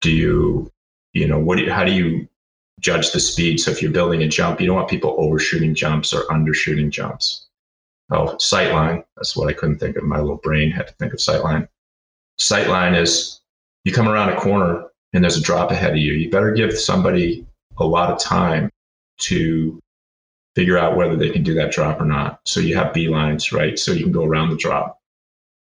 do 0.00 0.10
you, 0.10 0.70
you 1.12 1.26
know, 1.26 1.38
what 1.38 1.56
do 1.56 1.64
you, 1.64 1.72
how 1.72 1.84
do 1.84 1.92
you 1.92 2.28
judge 2.80 3.12
the 3.12 3.20
speed? 3.20 3.60
So 3.60 3.70
if 3.70 3.82
you're 3.82 3.90
building 3.90 4.22
a 4.22 4.28
jump, 4.28 4.60
you 4.60 4.66
don't 4.66 4.76
want 4.76 4.88
people 4.88 5.16
overshooting 5.18 5.74
jumps 5.74 6.12
or 6.12 6.22
undershooting 6.24 6.90
jumps 6.90 7.46
oh, 8.10 8.36
sightline. 8.36 9.04
That's 9.16 9.36
what 9.36 9.48
I 9.48 9.52
couldn't 9.52 9.78
think 9.78 9.96
of. 9.96 10.04
My 10.04 10.20
little 10.20 10.36
brain 10.36 10.70
had 10.70 10.86
to 10.88 10.94
think 10.94 11.12
of 11.12 11.18
sightline. 11.18 11.68
Sightline 12.38 13.00
is 13.00 13.40
you 13.84 13.92
come 13.92 14.08
around 14.08 14.30
a 14.30 14.40
corner 14.40 14.86
and 15.12 15.22
there's 15.22 15.36
a 15.36 15.42
drop 15.42 15.70
ahead 15.70 15.92
of 15.92 15.98
you. 15.98 16.12
You 16.12 16.30
better 16.30 16.52
give 16.52 16.76
somebody 16.78 17.46
a 17.78 17.84
lot 17.84 18.10
of 18.10 18.18
time 18.18 18.70
to 19.18 19.80
figure 20.54 20.78
out 20.78 20.96
whether 20.96 21.16
they 21.16 21.30
can 21.30 21.42
do 21.42 21.54
that 21.54 21.72
drop 21.72 22.00
or 22.00 22.04
not. 22.04 22.40
So 22.44 22.60
you 22.60 22.76
have 22.76 22.94
B-lines, 22.94 23.52
right? 23.52 23.78
So 23.78 23.92
you 23.92 24.04
can 24.04 24.12
go 24.12 24.24
around 24.24 24.50
the 24.50 24.56
drop. 24.56 24.98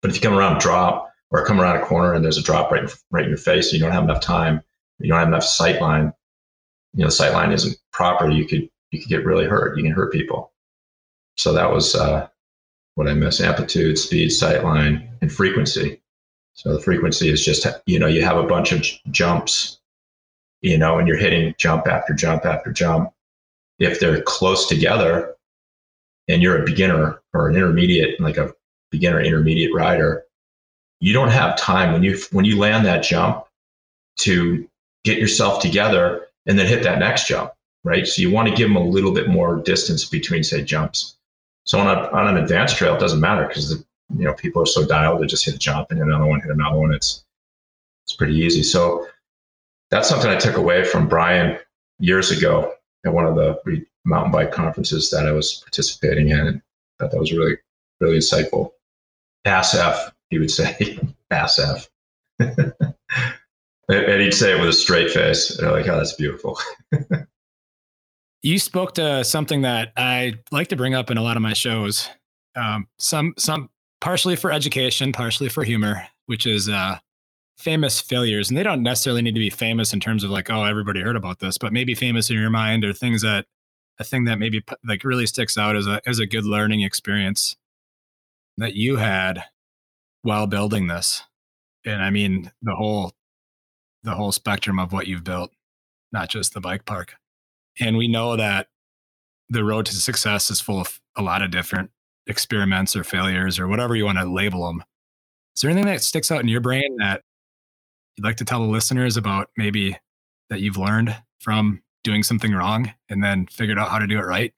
But 0.03 0.11
if 0.11 0.17
you 0.17 0.23
come 0.23 0.37
around 0.37 0.57
a 0.57 0.61
drop 0.61 1.13
or 1.31 1.45
come 1.45 1.61
around 1.61 1.77
a 1.77 1.85
corner 1.85 2.15
and 2.15 2.25
there's 2.25 2.39
a 2.39 2.43
drop 2.43 2.71
right, 2.71 2.89
right 3.11 3.25
in 3.25 3.31
your 3.31 3.39
face, 3.39 3.67
and 3.67 3.75
you 3.75 3.81
don't 3.81 3.93
have 3.93 4.05
enough 4.05 4.21
time, 4.21 4.63
you 4.99 5.09
don't 5.09 5.19
have 5.19 5.29
enough 5.29 5.45
sight 5.45 5.81
line, 5.81 6.13
you 6.97 7.03
know, 7.03 7.09
the 7.09 7.13
sight 7.13 7.35
line 7.35 7.53
isn't 7.53 7.77
proper, 7.93 8.31
you 8.31 8.47
could 8.47 8.69
you 8.91 9.01
could 9.01 9.09
get 9.09 9.27
really 9.27 9.45
hurt. 9.45 9.77
You 9.77 9.85
can 9.85 9.93
hurt 9.93 10.13
people. 10.13 10.53
So 11.37 11.53
that 11.53 11.71
was 11.71 11.95
uh, 11.95 12.29
what 12.95 13.07
I 13.07 13.13
miss: 13.13 13.41
amplitude, 13.41 13.99
speed, 13.99 14.31
sight 14.31 14.65
line, 14.65 15.09
and 15.21 15.31
frequency. 15.31 16.01
So 16.55 16.73
the 16.73 16.81
frequency 16.81 17.29
is 17.29 17.45
just 17.45 17.67
you 17.85 17.99
know 17.99 18.07
you 18.07 18.25
have 18.25 18.39
a 18.39 18.45
bunch 18.47 18.73
of 18.73 18.81
j- 18.81 18.99
jumps, 19.11 19.79
you 20.63 20.79
know, 20.79 20.99
and 20.99 21.07
you're 21.07 21.19
hitting 21.19 21.55
jump 21.59 21.87
after 21.87 22.15
jump 22.15 22.47
after 22.47 22.73
jump. 22.73 23.13
If 23.79 24.01
they're 24.01 24.23
close 24.23 24.67
together, 24.67 25.37
and 26.29 26.43
you're 26.43 26.63
a 26.63 26.65
beginner 26.65 27.21
or 27.35 27.51
an 27.51 27.57
intermediate, 27.57 28.19
like 28.21 28.39
a 28.39 28.55
beginner 28.91 29.21
intermediate 29.21 29.75
rider, 29.75 30.25
you 31.01 31.13
don't 31.13 31.29
have 31.29 31.59
time 31.59 31.93
when 31.93 32.03
you 32.03 32.19
when 32.33 32.47
you 32.47 32.59
land 32.59 32.87
that 32.87 33.03
jump 33.03 33.45
to 34.21 34.67
get 35.05 35.19
yourself 35.19 35.61
together 35.61 36.26
and 36.47 36.59
then 36.59 36.67
hit 36.67 36.83
that 36.83 36.99
next 36.99 37.27
jump, 37.27 37.53
right? 37.85 38.07
So 38.07 38.23
you 38.23 38.31
want 38.31 38.49
to 38.49 38.55
give 38.55 38.69
them 38.69 38.77
a 38.77 38.85
little 38.85 39.13
bit 39.13 39.29
more 39.29 39.57
distance 39.57 40.05
between 40.05 40.43
say 40.43 40.63
jumps. 40.63 41.17
So 41.65 41.79
on, 41.79 41.87
a, 41.89 42.09
on 42.11 42.29
an 42.29 42.43
advanced 42.43 42.77
trail, 42.77 42.95
it 42.95 43.01
doesn't 43.01 43.21
matter 43.21 43.47
because 43.47 43.73
you 44.17 44.25
know 44.25 44.35
people 44.35 44.63
are 44.63 44.67
so 44.67 44.87
dialed 44.87 45.21
they 45.21 45.27
just 45.27 45.45
hit 45.45 45.57
a 45.57 45.59
jump 45.59 45.91
and 45.91 45.99
hit 45.99 46.07
another 46.07 46.27
one, 46.27 46.41
hit 46.41 46.51
another 46.51 46.79
one. 46.79 46.95
It's 46.95 47.25
it's 48.05 48.15
pretty 48.15 48.37
easy. 48.37 48.63
So 48.63 49.09
that's 49.91 50.09
something 50.09 50.31
I 50.31 50.37
took 50.37 50.57
away 50.57 50.85
from 50.85 51.09
Brian 51.09 51.59
years 51.99 52.31
ago 52.31 52.73
at 53.05 53.13
one 53.13 53.27
of 53.27 53.35
the 53.35 53.85
mountain 54.05 54.31
bike 54.31 54.53
conferences 54.53 55.11
that 55.11 55.27
I 55.27 55.33
was 55.33 55.55
participating 55.55 56.29
in, 56.29 56.39
and 56.39 56.63
thought 57.01 57.11
that 57.11 57.19
was 57.19 57.33
really 57.33 57.57
really 58.01 58.19
insightful. 58.19 58.73
ASF, 59.45 60.13
he 60.31 60.39
would 60.39 60.51
say, 60.51 60.99
ASF. 61.33 61.89
and 63.89 64.21
he'd 64.21 64.35
say 64.35 64.57
it 64.57 64.61
with 64.61 64.69
a 64.69 64.73
straight 64.73 65.11
face. 65.11 65.57
And 65.59 65.67
I'm 65.67 65.75
like, 65.75 65.89
oh, 65.89 65.97
that's 65.97 66.15
beautiful. 66.15 66.59
you 68.43 68.59
spoke 68.59 68.95
to 68.95 69.25
something 69.25 69.63
that 69.63 69.93
I 69.97 70.35
like 70.51 70.69
to 70.69 70.77
bring 70.77 70.95
up 70.95 71.11
in 71.11 71.19
a 71.19 71.23
lot 71.23 71.37
of 71.37 71.43
my 71.43 71.53
shows. 71.53 72.09
Um, 72.55 72.87
some 72.99 73.35
some 73.39 73.71
partially 74.01 74.37
for 74.37 74.51
education, 74.51 75.13
partially 75.13 75.49
for 75.49 75.65
humor, 75.65 76.07
which 76.27 76.47
is 76.47 76.69
uh, 76.69 76.99
famous 77.59 78.01
failures, 78.01 78.49
and 78.49 78.57
they 78.57 78.63
don't 78.63 78.83
necessarily 78.83 79.23
need 79.23 79.35
to 79.35 79.41
be 79.41 79.51
famous 79.51 79.93
in 79.93 80.01
terms 80.01 80.25
of 80.25 80.31
like, 80.31 80.51
oh, 80.51 80.65
everybody 80.65 81.01
heard 81.01 81.17
about 81.17 81.39
this, 81.39 81.59
but 81.59 81.73
maybe 81.73 81.95
famous 81.95 82.31
in 82.31 82.37
your 82.37 82.51
mind 82.51 82.85
or 82.85 82.93
things 82.93 83.23
that 83.23 83.47
a 83.99 84.05
thing 84.05 84.25
that 84.25 84.39
maybe 84.39 84.63
like 84.87 85.05
really 85.05 85.27
sticks 85.27 85.57
out 85.57 85.77
as 85.77 85.87
a 85.87 86.01
as 86.07 86.19
a 86.19 86.27
good 86.27 86.45
learning 86.45 86.83
experience 86.83 87.57
that 88.59 88.75
you 88.75 88.97
had 88.97 89.43
while 90.23 90.47
building 90.47 90.87
this. 90.87 91.23
And 91.85 92.03
I 92.03 92.11
mean 92.11 92.51
the 92.63 92.75
whole 92.75 93.13
the 94.07 94.15
whole 94.15 94.33
spectrum 94.33 94.79
of 94.79 94.93
what 94.93 95.07
you've 95.07 95.25
built, 95.25 95.51
not 96.13 96.31
just 96.31 96.55
the 96.55 96.61
bike 96.61 96.87
park. 96.87 97.15
And 97.79 97.97
we 97.97 98.09
know 98.09 98.37
that 98.37 98.69
the 99.51 99.65
road 99.65 99.85
to 99.87 99.95
success 99.95 100.51
is 100.51 100.61
full 100.61 100.81
of 100.81 101.01
a 101.17 101.23
lot 101.23 101.43
of 101.43 101.51
different 101.51 101.91
experiments 102.27 102.97
or 102.97 103.05
failures 103.05 103.59
or 103.59 103.69
whatever 103.69 103.95
you 103.95 104.05
want 104.05 104.19
to 104.19 104.25
label 104.25 104.67
them. 104.67 104.83
Is 105.55 105.63
there 105.63 105.71
anything 105.71 105.87
that 105.87 106.03
sticks 106.03 106.31
out 106.31 106.41
in 106.41 106.49
your 106.49 106.61
brain 106.61 106.97
that 106.99 107.23
you'd 108.17 108.25
like 108.25 108.37
to 108.37 108.45
tell 108.45 108.61
the 108.61 108.73
listeners 108.73 109.17
about 109.17 109.51
maybe 109.57 109.99
that 110.51 110.61
you've 110.61 110.77
learned 110.77 111.15
from 111.41 111.83
doing 112.05 112.23
something 112.23 112.53
wrong 112.53 112.93
and 113.09 113.23
then 113.23 113.47
figured 113.47 113.79
out 113.79 113.91
how 113.91 113.99
to 113.99 114.07
do 114.07 114.19
it 114.19 114.25
right? 114.25 114.55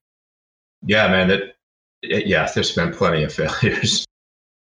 Yeah, 0.85 1.07
man. 1.07 1.31
It, 1.31 1.55
it, 2.03 2.27
yeah, 2.27 2.49
there's 2.53 2.73
been 2.73 2.93
plenty 2.93 3.23
of 3.23 3.33
failures. 3.61 4.05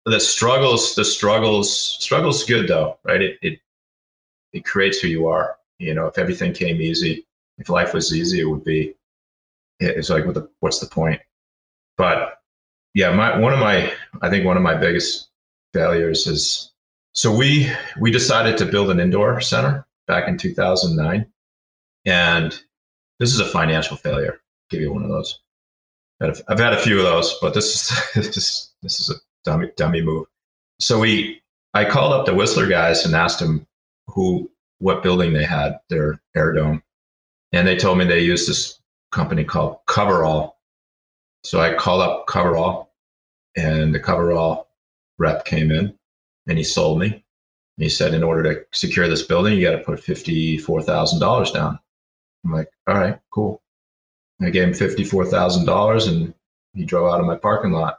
the 0.05 0.21
struggles, 0.21 0.95
the 0.97 1.05
struggles, 1.05 1.73
struggles 1.73 2.45
good 2.45 2.69
though, 2.69 2.98
right? 3.05 3.23
It, 3.23 3.38
it 3.42 3.61
it 4.55 4.65
creates 4.65 5.00
who 5.00 5.09
you 5.09 5.27
are. 5.27 5.59
You 5.79 5.92
know, 5.92 6.07
if 6.07 6.17
everything 6.17 6.55
came 6.55 6.81
easy, 6.81 7.27
if 7.59 7.69
life 7.69 7.92
was 7.92 8.15
easy, 8.15 8.40
it 8.40 8.44
would 8.44 8.65
be. 8.65 8.94
It's 9.81 10.09
like, 10.09 10.25
what 10.25 10.35
the, 10.35 10.48
what's 10.61 10.79
the 10.79 10.87
point? 10.87 11.21
But 11.98 12.40
yeah, 12.94 13.13
my 13.13 13.37
one 13.38 13.52
of 13.52 13.59
my, 13.59 13.92
I 14.23 14.31
think 14.31 14.46
one 14.46 14.57
of 14.57 14.63
my 14.63 14.75
biggest 14.75 15.29
failures 15.75 16.27
is 16.27 16.73
so 17.13 17.35
we 17.35 17.71
we 18.00 18.11
decided 18.11 18.57
to 18.59 18.65
build 18.65 18.90
an 18.90 19.00
indoor 19.00 19.40
center 19.40 19.87
back 20.07 20.29
in 20.29 20.38
2009, 20.38 21.27
and 22.07 22.61
this 23.19 23.33
is 23.33 23.40
a 23.40 23.46
financial 23.46 23.96
failure. 23.96 24.35
I'll 24.35 24.69
give 24.71 24.81
you 24.81 24.92
one 24.92 25.02
of 25.02 25.11
those. 25.11 25.40
I've 26.21 26.59
had 26.59 26.73
a 26.73 26.81
few 26.81 26.98
of 26.98 27.05
those, 27.05 27.37
but 27.42 27.55
this 27.55 27.75
is 27.75 28.13
this 28.15 28.37
is 28.37 28.73
this 28.83 29.00
is 29.00 29.11
a 29.11 29.15
dummy 29.44 29.71
dummy 29.77 30.02
move. 30.02 30.27
So 30.81 31.00
we, 31.00 31.42
I 31.73 31.85
called 31.85 32.13
up 32.13 32.27
the 32.27 32.35
Whistler 32.35 32.67
guys 32.67 33.05
and 33.05 33.15
asked 33.15 33.38
them 33.38 33.67
who 34.09 34.50
what 34.79 35.02
building 35.02 35.33
they 35.33 35.44
had 35.44 35.79
their 35.88 36.21
air 36.37 36.52
dome, 36.52 36.83
and 37.52 37.67
they 37.67 37.77
told 37.77 37.98
me 37.98 38.05
they 38.05 38.21
used 38.21 38.48
this 38.48 38.81
company 39.13 39.44
called 39.44 39.79
Coverall. 39.87 40.52
So 41.44 41.61
I 41.61 41.75
called 41.75 42.02
up 42.02 42.27
Coverall, 42.27 42.88
and 43.57 43.94
the 43.94 44.00
Coverall 44.00 44.67
rep 45.19 45.44
came 45.44 45.71
in 45.71 45.96
and 46.46 46.59
he 46.59 46.65
sold 46.65 46.98
me. 46.98 47.25
he 47.77 47.88
said, 47.88 48.15
in 48.15 48.23
order 48.23 48.42
to 48.42 48.67
secure 48.73 49.09
this 49.09 49.23
building, 49.23 49.57
you 49.57 49.65
got 49.65 49.77
to 49.77 49.85
put 49.85 50.00
$54,000 50.00 51.52
down. 51.52 51.79
I'm 52.44 52.52
like, 52.52 52.69
all 52.87 52.94
right, 52.94 53.19
cool. 53.31 53.63
I 54.40 54.50
gave 54.50 54.65
him 54.65 54.75
$54,000 54.75 56.09
and 56.09 56.35
he 56.75 56.85
drove 56.85 57.13
out 57.13 57.21
of 57.21 57.27
my 57.27 57.37
parking 57.37 57.73
lot. 57.73 57.98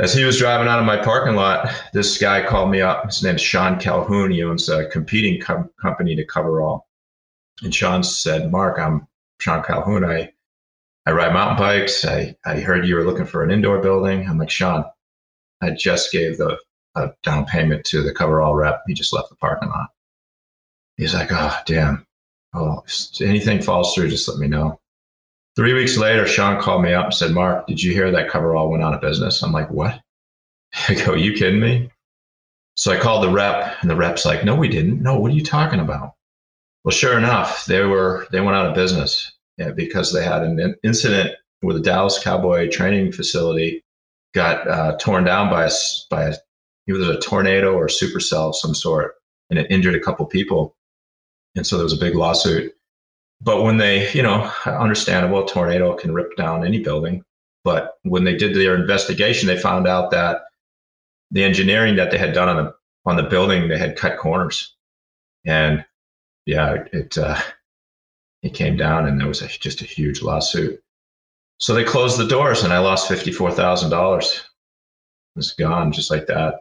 As 0.00 0.14
he 0.14 0.24
was 0.24 0.38
driving 0.38 0.68
out 0.68 0.78
of 0.78 0.84
my 0.84 0.96
parking 0.96 1.34
lot, 1.34 1.68
this 1.92 2.18
guy 2.18 2.46
called 2.46 2.70
me 2.70 2.80
up. 2.80 3.06
His 3.06 3.22
name's 3.22 3.40
Sean 3.40 3.80
Calhoun. 3.80 4.30
He 4.30 4.44
owns 4.44 4.68
a 4.68 4.88
competing 4.90 5.40
com- 5.40 5.70
company 5.82 6.14
to 6.14 6.24
Coverall. 6.24 6.86
And 7.62 7.74
Sean 7.74 8.04
said, 8.04 8.52
Mark, 8.52 8.78
I'm 8.78 9.08
Sean 9.40 9.64
Calhoun. 9.64 10.04
I, 10.04 10.32
I 11.04 11.10
ride 11.10 11.32
mountain 11.32 11.56
bikes. 11.56 12.04
I, 12.04 12.36
I 12.44 12.60
heard 12.60 12.86
you 12.86 12.94
were 12.94 13.04
looking 13.04 13.26
for 13.26 13.42
an 13.42 13.50
indoor 13.50 13.80
building. 13.80 14.28
I'm 14.28 14.38
like, 14.38 14.50
Sean, 14.50 14.84
I 15.60 15.70
just 15.70 16.12
gave 16.12 16.38
the 16.38 16.58
a 16.94 17.12
down 17.22 17.44
payment 17.46 17.84
to 17.86 18.02
the 18.02 18.14
Coverall 18.14 18.54
rep. 18.54 18.82
He 18.86 18.94
just 18.94 19.12
left 19.12 19.30
the 19.30 19.36
parking 19.36 19.68
lot. 19.68 19.88
He's 20.96 21.14
like, 21.14 21.28
oh, 21.30 21.56
damn. 21.66 22.06
Oh, 22.54 22.84
anything 23.20 23.62
falls 23.62 23.94
through, 23.94 24.08
just 24.10 24.28
let 24.28 24.38
me 24.38 24.48
know. 24.48 24.80
Three 25.58 25.72
weeks 25.72 25.96
later, 25.96 26.24
Sean 26.24 26.62
called 26.62 26.84
me 26.84 26.94
up 26.94 27.06
and 27.06 27.14
said, 27.14 27.32
Mark, 27.32 27.66
did 27.66 27.82
you 27.82 27.92
hear 27.92 28.12
that 28.12 28.30
Coverall 28.30 28.70
went 28.70 28.84
out 28.84 28.94
of 28.94 29.00
business? 29.00 29.42
I'm 29.42 29.50
like, 29.50 29.68
what? 29.72 30.00
I 30.88 30.94
go, 30.94 31.14
you 31.14 31.32
kidding 31.32 31.58
me? 31.58 31.90
So 32.76 32.92
I 32.92 32.96
called 32.96 33.24
the 33.24 33.32
rep, 33.32 33.76
and 33.80 33.90
the 33.90 33.96
rep's 33.96 34.24
like, 34.24 34.44
no, 34.44 34.54
we 34.54 34.68
didn't. 34.68 35.02
No, 35.02 35.18
what 35.18 35.32
are 35.32 35.34
you 35.34 35.42
talking 35.42 35.80
about? 35.80 36.12
Well, 36.84 36.92
sure 36.92 37.18
enough, 37.18 37.66
they 37.66 37.82
were 37.82 38.28
they 38.30 38.40
went 38.40 38.56
out 38.56 38.66
of 38.66 38.76
business 38.76 39.32
because 39.74 40.12
they 40.12 40.22
had 40.22 40.44
an 40.44 40.76
incident 40.84 41.32
with 41.60 41.74
the 41.74 41.82
Dallas 41.82 42.22
Cowboy 42.22 42.70
training 42.70 43.10
facility 43.10 43.82
got 44.34 44.68
uh, 44.68 44.96
torn 44.98 45.24
down 45.24 45.50
by 45.50 45.64
a, 45.64 45.70
by 46.08 46.22
a 46.26 46.34
either 46.88 47.14
a 47.14 47.18
tornado 47.18 47.74
or 47.74 47.86
a 47.86 47.88
supercell 47.88 48.50
of 48.50 48.56
some 48.56 48.76
sort, 48.76 49.16
and 49.50 49.58
it 49.58 49.66
injured 49.72 49.96
a 49.96 50.00
couple 50.00 50.24
people. 50.26 50.76
And 51.56 51.66
so 51.66 51.76
there 51.76 51.82
was 51.82 51.92
a 51.92 51.98
big 51.98 52.14
lawsuit. 52.14 52.72
But 53.40 53.62
when 53.62 53.76
they, 53.76 54.10
you 54.12 54.22
know, 54.22 54.50
understandable, 54.66 55.44
tornado 55.44 55.94
can 55.94 56.12
rip 56.12 56.36
down 56.36 56.66
any 56.66 56.82
building. 56.82 57.24
But 57.64 57.94
when 58.02 58.24
they 58.24 58.36
did 58.36 58.54
their 58.54 58.74
investigation, 58.74 59.46
they 59.46 59.58
found 59.58 59.86
out 59.86 60.10
that 60.10 60.42
the 61.30 61.44
engineering 61.44 61.96
that 61.96 62.10
they 62.10 62.18
had 62.18 62.32
done 62.32 62.48
on 62.48 62.64
the 62.64 62.74
on 63.04 63.16
the 63.16 63.22
building, 63.22 63.68
they 63.68 63.78
had 63.78 63.96
cut 63.96 64.18
corners, 64.18 64.74
and 65.44 65.84
yeah, 66.46 66.84
it 66.92 67.16
uh, 67.16 67.38
it 68.42 68.54
came 68.54 68.76
down, 68.76 69.06
and 69.06 69.20
there 69.20 69.28
was 69.28 69.42
a, 69.42 69.48
just 69.48 69.82
a 69.82 69.84
huge 69.84 70.22
lawsuit. 70.22 70.82
So 71.58 71.74
they 71.74 71.84
closed 71.84 72.18
the 72.18 72.26
doors, 72.26 72.62
and 72.64 72.72
I 72.72 72.78
lost 72.78 73.08
fifty 73.08 73.32
four 73.32 73.52
thousand 73.52 73.90
dollars. 73.90 74.32
It 74.34 75.38
was 75.38 75.52
gone 75.52 75.92
just 75.92 76.10
like 76.10 76.26
that. 76.26 76.60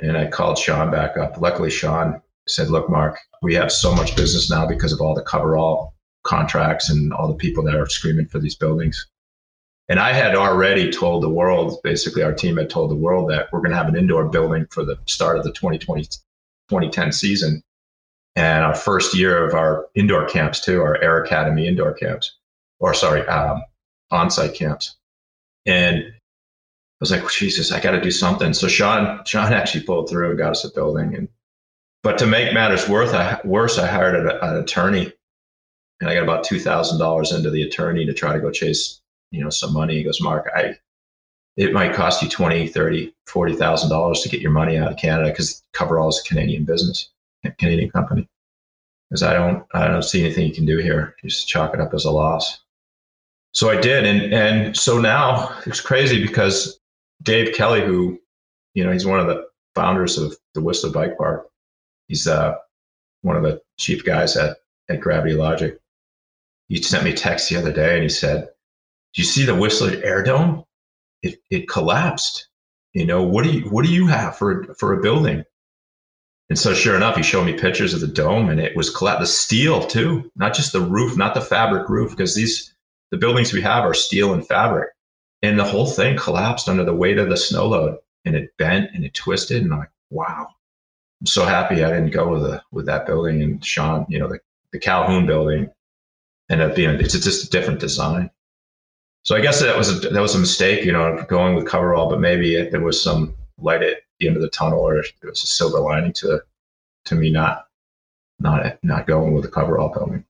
And 0.00 0.16
I 0.16 0.26
called 0.26 0.56
Sean 0.56 0.90
back 0.90 1.16
up. 1.18 1.38
Luckily, 1.40 1.70
Sean 1.70 2.21
said, 2.48 2.68
Look, 2.68 2.88
Mark, 2.90 3.18
we 3.42 3.54
have 3.54 3.72
so 3.72 3.94
much 3.94 4.16
business 4.16 4.50
now 4.50 4.66
because 4.66 4.92
of 4.92 5.00
all 5.00 5.14
the 5.14 5.22
coverall 5.22 5.94
contracts 6.24 6.88
and 6.88 7.12
all 7.12 7.28
the 7.28 7.34
people 7.34 7.62
that 7.64 7.74
are 7.74 7.88
screaming 7.88 8.26
for 8.26 8.38
these 8.38 8.54
buildings. 8.54 9.06
And 9.88 9.98
I 9.98 10.12
had 10.12 10.34
already 10.34 10.90
told 10.90 11.22
the 11.22 11.28
world, 11.28 11.78
basically, 11.82 12.22
our 12.22 12.32
team 12.32 12.56
had 12.56 12.70
told 12.70 12.90
the 12.90 12.96
world 12.96 13.30
that 13.30 13.52
we're 13.52 13.60
going 13.60 13.72
to 13.72 13.76
have 13.76 13.88
an 13.88 13.96
indoor 13.96 14.28
building 14.28 14.66
for 14.70 14.84
the 14.84 14.98
start 15.06 15.36
of 15.36 15.44
the 15.44 15.52
2020, 15.52 16.02
2010 16.02 17.12
season. 17.12 17.62
And 18.34 18.64
our 18.64 18.74
first 18.74 19.14
year 19.14 19.46
of 19.46 19.54
our 19.54 19.86
indoor 19.94 20.24
camps, 20.26 20.60
too, 20.60 20.80
our 20.80 20.96
Air 21.02 21.22
Academy 21.22 21.66
indoor 21.66 21.92
camps, 21.92 22.38
or 22.78 22.94
sorry, 22.94 23.26
um, 23.26 23.62
on 24.10 24.30
site 24.30 24.54
camps. 24.54 24.96
And 25.66 25.98
I 26.04 26.12
was 27.00 27.10
like, 27.10 27.28
Jesus, 27.30 27.72
I 27.72 27.80
got 27.80 27.90
to 27.90 28.00
do 28.00 28.10
something. 28.10 28.54
So 28.54 28.68
Sean, 28.68 29.22
Sean 29.26 29.52
actually 29.52 29.84
pulled 29.84 30.08
through 30.08 30.30
and 30.30 30.38
got 30.38 30.52
us 30.52 30.64
a 30.64 30.72
building. 30.72 31.14
And 31.14 31.28
but 32.02 32.18
to 32.18 32.26
make 32.26 32.52
matters 32.52 32.88
worse, 32.88 33.12
I, 33.12 33.40
worse, 33.44 33.78
I 33.78 33.86
hired 33.86 34.14
an, 34.14 34.38
an 34.42 34.56
attorney, 34.56 35.12
and 36.00 36.10
I 36.10 36.14
got 36.14 36.24
about 36.24 36.44
two 36.44 36.58
thousand 36.58 36.98
dollars 36.98 37.32
into 37.32 37.50
the 37.50 37.62
attorney 37.62 38.04
to 38.06 38.12
try 38.12 38.32
to 38.32 38.40
go 38.40 38.50
chase, 38.50 39.00
you 39.30 39.42
know, 39.42 39.50
some 39.50 39.72
money. 39.72 39.96
He 39.96 40.02
goes, 40.02 40.20
Mark, 40.20 40.50
I, 40.54 40.76
it 41.56 41.72
might 41.72 41.94
cost 41.94 42.22
you 42.22 42.28
twenty, 42.28 42.66
thirty, 42.66 43.14
forty 43.26 43.54
thousand 43.54 43.90
dollars 43.90 44.20
to 44.20 44.28
get 44.28 44.40
your 44.40 44.50
money 44.50 44.76
out 44.78 44.90
of 44.90 44.98
Canada 44.98 45.30
because 45.30 45.62
Coverall 45.72 46.08
is 46.08 46.20
a 46.24 46.28
Canadian 46.28 46.64
business, 46.64 47.10
Canadian 47.58 47.90
company. 47.90 48.28
Because 49.08 49.22
I 49.22 49.34
don't, 49.34 49.66
I 49.74 49.88
don't 49.88 50.02
see 50.02 50.24
anything 50.24 50.46
you 50.48 50.54
can 50.54 50.64
do 50.64 50.78
here. 50.78 51.14
Just 51.22 51.46
chalk 51.46 51.74
it 51.74 51.80
up 51.80 51.92
as 51.92 52.06
a 52.06 52.10
loss. 52.10 52.60
So 53.52 53.68
I 53.68 53.78
did, 53.78 54.06
and 54.06 54.32
and 54.32 54.76
so 54.76 54.98
now 54.98 55.54
it's 55.66 55.80
crazy 55.80 56.26
because 56.26 56.80
Dave 57.22 57.54
Kelly, 57.54 57.84
who, 57.84 58.18
you 58.72 58.82
know, 58.82 58.90
he's 58.90 59.06
one 59.06 59.20
of 59.20 59.26
the 59.26 59.46
founders 59.74 60.16
of 60.16 60.34
the 60.54 60.62
Whistler 60.62 60.90
Bike 60.90 61.18
Park. 61.18 61.46
He's 62.12 62.26
uh, 62.26 62.56
one 63.22 63.38
of 63.38 63.42
the 63.42 63.62
chief 63.78 64.04
guys 64.04 64.36
at, 64.36 64.58
at 64.90 65.00
Gravity 65.00 65.32
Logic. 65.32 65.80
He 66.68 66.82
sent 66.82 67.04
me 67.04 67.12
a 67.12 67.16
text 67.16 67.48
the 67.48 67.56
other 67.56 67.72
day 67.72 67.94
and 67.94 68.02
he 68.02 68.10
said, 68.10 68.48
Do 69.14 69.22
you 69.22 69.24
see 69.24 69.46
the 69.46 69.54
Whistler 69.54 69.98
Air 70.04 70.22
Dome? 70.22 70.64
It, 71.22 71.38
it 71.48 71.70
collapsed. 71.70 72.48
You 72.92 73.06
know, 73.06 73.22
what 73.22 73.44
do 73.44 73.50
you 73.50 73.60
what 73.70 73.86
do 73.86 73.90
you 73.90 74.08
have 74.08 74.36
for 74.36 74.74
for 74.74 74.92
a 74.92 75.00
building? 75.00 75.42
And 76.50 76.58
so 76.58 76.74
sure 76.74 76.96
enough, 76.96 77.16
he 77.16 77.22
showed 77.22 77.46
me 77.46 77.54
pictures 77.54 77.94
of 77.94 78.02
the 78.02 78.06
dome 78.06 78.50
and 78.50 78.60
it 78.60 78.76
was 78.76 78.90
collapsed. 78.90 79.20
The 79.20 79.26
steel 79.28 79.86
too, 79.86 80.30
not 80.36 80.52
just 80.52 80.74
the 80.74 80.82
roof, 80.82 81.16
not 81.16 81.32
the 81.32 81.40
fabric 81.40 81.88
roof, 81.88 82.10
because 82.10 82.34
these 82.34 82.74
the 83.10 83.16
buildings 83.16 83.54
we 83.54 83.62
have 83.62 83.86
are 83.86 83.94
steel 83.94 84.34
and 84.34 84.46
fabric 84.46 84.90
and 85.40 85.58
the 85.58 85.64
whole 85.64 85.86
thing 85.86 86.18
collapsed 86.18 86.68
under 86.68 86.84
the 86.84 86.94
weight 86.94 87.16
of 87.16 87.30
the 87.30 87.38
snow 87.38 87.68
load 87.68 87.96
and 88.26 88.36
it 88.36 88.54
bent 88.58 88.90
and 88.92 89.02
it 89.02 89.14
twisted 89.14 89.62
and 89.62 89.72
I'm 89.72 89.78
like, 89.78 89.90
wow. 90.10 90.48
So 91.24 91.44
happy 91.44 91.84
I 91.84 91.90
didn't 91.90 92.10
go 92.10 92.28
with 92.28 92.42
the 92.42 92.62
with 92.72 92.86
that 92.86 93.06
building 93.06 93.42
and 93.42 93.64
Sean, 93.64 94.06
you 94.08 94.18
know, 94.18 94.28
the, 94.28 94.40
the 94.72 94.78
Calhoun 94.78 95.26
building 95.26 95.70
ended 96.50 96.70
up 96.70 96.76
being 96.76 96.90
it's 96.90 97.12
just 97.12 97.46
a 97.46 97.50
different 97.50 97.80
design. 97.80 98.30
So 99.24 99.36
I 99.36 99.40
guess 99.40 99.60
that 99.60 99.76
was 99.76 100.04
a, 100.04 100.08
that 100.08 100.20
was 100.20 100.34
a 100.34 100.38
mistake, 100.38 100.84
you 100.84 100.92
know, 100.92 101.24
going 101.28 101.54
with 101.54 101.66
coverall, 101.66 102.10
but 102.10 102.20
maybe 102.20 102.56
it, 102.56 102.72
there 102.72 102.80
was 102.80 103.00
some 103.02 103.36
light 103.58 103.82
at 103.82 103.98
the 104.18 104.26
end 104.26 104.36
of 104.36 104.42
the 104.42 104.50
tunnel, 104.50 104.80
or 104.80 104.98
it 104.98 105.12
was 105.22 105.42
a 105.42 105.46
silver 105.46 105.78
lining 105.78 106.12
to 106.14 106.42
to 107.04 107.14
me 107.14 107.30
not 107.30 107.66
not 108.40 108.78
not 108.82 109.06
going 109.06 109.32
with 109.32 109.44
the 109.44 109.50
coverall 109.50 109.90
building. 109.90 110.24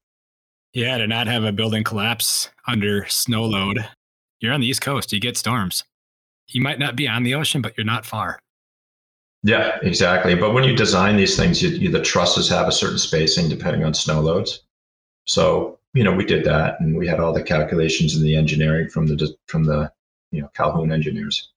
Yeah, 0.73 0.97
to 0.97 1.07
not 1.07 1.27
have 1.27 1.43
a 1.43 1.51
building 1.51 1.83
collapse 1.83 2.49
under 2.67 3.07
snow 3.07 3.45
load 3.45 3.87
you're 4.43 4.53
on 4.53 4.59
the 4.59 4.67
East 4.67 4.81
Coast, 4.81 5.13
you 5.13 5.21
get 5.21 5.37
storms. 5.37 5.85
You 6.49 6.61
might 6.61 6.77
not 6.77 6.97
be 6.97 7.07
on 7.07 7.23
the 7.23 7.33
ocean, 7.33 7.61
but 7.61 7.77
you're 7.77 7.85
not 7.85 8.05
far. 8.05 8.39
Yeah, 9.43 9.77
exactly. 9.81 10.35
But 10.35 10.53
when 10.53 10.63
you 10.63 10.75
design 10.75 11.17
these 11.17 11.35
things, 11.35 11.61
you, 11.61 11.69
you, 11.69 11.91
the 11.91 12.01
trusses 12.01 12.47
have 12.49 12.67
a 12.67 12.71
certain 12.71 12.97
spacing 12.97 13.49
depending 13.49 13.83
on 13.83 13.93
snow 13.93 14.21
loads. 14.21 14.63
So 15.25 15.79
you 15.93 16.03
know, 16.03 16.13
we 16.13 16.25
did 16.25 16.43
that, 16.45 16.79
and 16.79 16.97
we 16.97 17.07
had 17.07 17.19
all 17.19 17.33
the 17.33 17.43
calculations 17.43 18.15
and 18.15 18.25
the 18.25 18.35
engineering 18.35 18.89
from 18.89 19.07
the 19.07 19.35
from 19.47 19.65
the 19.65 19.91
you 20.31 20.41
know 20.41 20.49
Calhoun 20.55 20.91
engineers. 20.91 21.49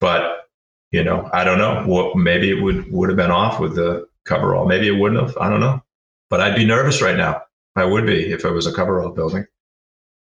But 0.00 0.48
you 0.90 1.02
know, 1.02 1.28
I 1.32 1.44
don't 1.44 1.58
know. 1.58 1.84
What 1.86 2.16
maybe 2.16 2.50
it 2.50 2.62
would 2.62 2.90
would 2.92 3.08
have 3.08 3.16
been 3.16 3.30
off 3.30 3.60
with 3.60 3.76
the 3.76 4.08
coverall. 4.24 4.66
Maybe 4.66 4.88
it 4.88 4.98
wouldn't 4.98 5.20
have. 5.20 5.36
I 5.38 5.48
don't 5.48 5.60
know. 5.60 5.82
But 6.28 6.40
I'd 6.40 6.56
be 6.56 6.64
nervous 6.64 7.00
right 7.00 7.16
now. 7.16 7.42
I 7.76 7.84
would 7.84 8.06
be 8.06 8.30
if 8.30 8.44
it 8.44 8.50
was 8.50 8.66
a 8.66 8.72
coverall 8.72 9.10
building. 9.10 9.46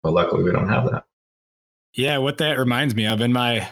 But 0.02 0.12
luckily, 0.12 0.42
we 0.42 0.52
don't 0.52 0.68
have 0.68 0.90
that. 0.90 1.04
Yeah, 1.94 2.18
what 2.18 2.38
that 2.38 2.58
reminds 2.58 2.94
me 2.94 3.06
of 3.06 3.20
in 3.20 3.32
my 3.32 3.68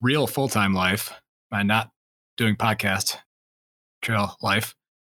real 0.00 0.26
full 0.26 0.48
time 0.48 0.74
life, 0.74 1.12
my 1.50 1.62
not 1.62 1.90
doing 2.36 2.56
podcast 2.56 3.16
trail 4.02 4.36
life, 4.40 4.74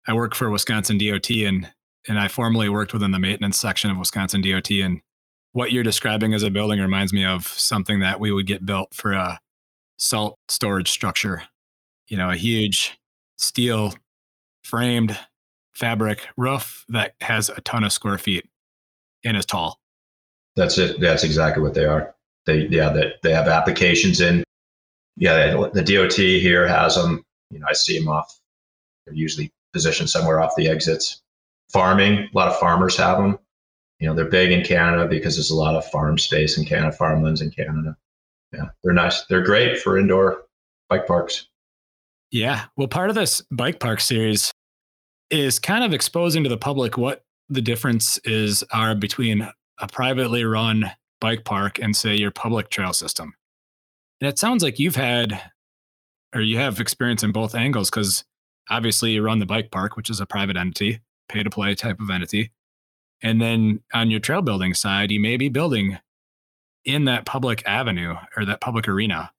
I 0.07 0.13
work 0.13 0.35
for 0.35 0.49
Wisconsin 0.49 0.97
DOT 0.97 1.29
and 1.29 1.71
and 2.07 2.19
I 2.19 2.27
formerly 2.27 2.67
worked 2.67 2.93
within 2.93 3.11
the 3.11 3.19
maintenance 3.19 3.57
section 3.57 3.89
of 3.89 3.97
Wisconsin 3.97 4.41
DOT. 4.41 4.71
And 4.71 5.01
what 5.53 5.71
you're 5.71 5.83
describing 5.83 6.33
as 6.33 6.43
a 6.43 6.49
building 6.49 6.81
reminds 6.81 7.13
me 7.13 7.23
of 7.23 7.47
something 7.47 7.99
that 8.01 8.19
we 8.19 8.31
would 8.31 8.45
get 8.45 8.65
built 8.65 8.93
for 8.93 9.13
a 9.13 9.39
salt 9.97 10.37
storage 10.49 10.91
structure. 10.91 11.43
You 12.07 12.17
know, 12.17 12.29
a 12.29 12.35
huge 12.35 12.99
steel 13.37 13.93
framed 14.63 15.17
fabric 15.73 16.27
roof 16.37 16.85
that 16.89 17.13
has 17.21 17.49
a 17.49 17.61
ton 17.61 17.83
of 17.83 17.93
square 17.93 18.17
feet 18.17 18.45
and 19.23 19.37
is 19.37 19.45
tall. 19.45 19.79
That's 20.55 20.77
it. 20.77 20.99
That's 20.99 21.23
exactly 21.23 21.63
what 21.63 21.73
they 21.73 21.85
are. 21.85 22.15
They 22.45 22.67
yeah, 22.67 22.89
they, 22.89 23.13
they 23.23 23.33
have 23.33 23.47
applications 23.47 24.19
in. 24.21 24.43
Yeah, 25.15 25.67
the 25.73 25.83
DOT 25.83 26.13
here 26.13 26.67
has 26.67 26.95
them. 26.95 27.23
You 27.51 27.59
know, 27.59 27.67
I 27.69 27.73
see 27.73 27.97
them 27.97 28.07
off. 28.07 28.39
They're 29.05 29.15
usually 29.15 29.51
positioned 29.73 30.09
somewhere 30.09 30.41
off 30.41 30.55
the 30.55 30.67
exits. 30.67 31.21
Farming, 31.71 32.19
a 32.19 32.29
lot 32.33 32.47
of 32.47 32.57
farmers 32.57 32.97
have 32.97 33.17
them. 33.17 33.37
You 33.99 34.07
know, 34.07 34.15
they're 34.15 34.25
big 34.25 34.51
in 34.51 34.63
Canada 34.63 35.07
because 35.07 35.35
there's 35.35 35.51
a 35.51 35.55
lot 35.55 35.75
of 35.75 35.85
farm 35.85 36.17
space 36.17 36.57
in 36.57 36.65
Canada, 36.65 36.91
farmlands 36.91 37.41
in 37.41 37.51
Canada. 37.51 37.95
Yeah, 38.51 38.69
they're 38.83 38.93
nice. 38.93 39.23
They're 39.25 39.43
great 39.43 39.79
for 39.79 39.97
indoor 39.97 40.43
bike 40.89 41.07
parks. 41.07 41.47
Yeah. 42.31 42.65
Well, 42.75 42.87
part 42.87 43.09
of 43.09 43.15
this 43.15 43.41
bike 43.51 43.79
park 43.79 44.01
series 44.01 44.51
is 45.29 45.59
kind 45.59 45.83
of 45.83 45.93
exposing 45.93 46.43
to 46.43 46.49
the 46.49 46.57
public 46.57 46.97
what 46.97 47.23
the 47.49 47.61
difference 47.61 48.17
is 48.25 48.63
are 48.71 48.95
between 48.95 49.47
a 49.79 49.87
privately 49.87 50.43
run 50.43 50.91
bike 51.21 51.45
park 51.45 51.79
and 51.79 51.95
say 51.95 52.15
your 52.15 52.31
public 52.31 52.69
trail 52.69 52.93
system. 52.93 53.33
And 54.23 54.29
it 54.29 54.39
sounds 54.39 54.63
like 54.63 54.79
you've 54.79 54.95
had 54.95 55.37
or 56.33 56.39
you 56.39 56.57
have 56.57 56.79
experience 56.79 57.23
in 57.23 57.33
both 57.33 57.53
angles 57.53 57.89
because 57.89 58.23
obviously 58.69 59.11
you 59.11 59.21
run 59.21 59.39
the 59.39 59.45
bike 59.45 59.69
park, 59.69 59.97
which 59.97 60.09
is 60.09 60.21
a 60.21 60.25
private 60.25 60.55
entity, 60.55 61.01
pay 61.27 61.43
to 61.43 61.49
play 61.49 61.75
type 61.75 61.99
of 61.99 62.09
entity. 62.09 62.53
And 63.21 63.41
then 63.41 63.81
on 63.93 64.09
your 64.09 64.21
trail 64.21 64.41
building 64.41 64.75
side, 64.75 65.11
you 65.11 65.19
may 65.19 65.35
be 65.35 65.49
building 65.49 65.97
in 66.85 67.03
that 67.03 67.25
public 67.25 67.63
avenue 67.65 68.15
or 68.37 68.45
that 68.45 68.61
public 68.61 68.87
arena. 68.87 69.29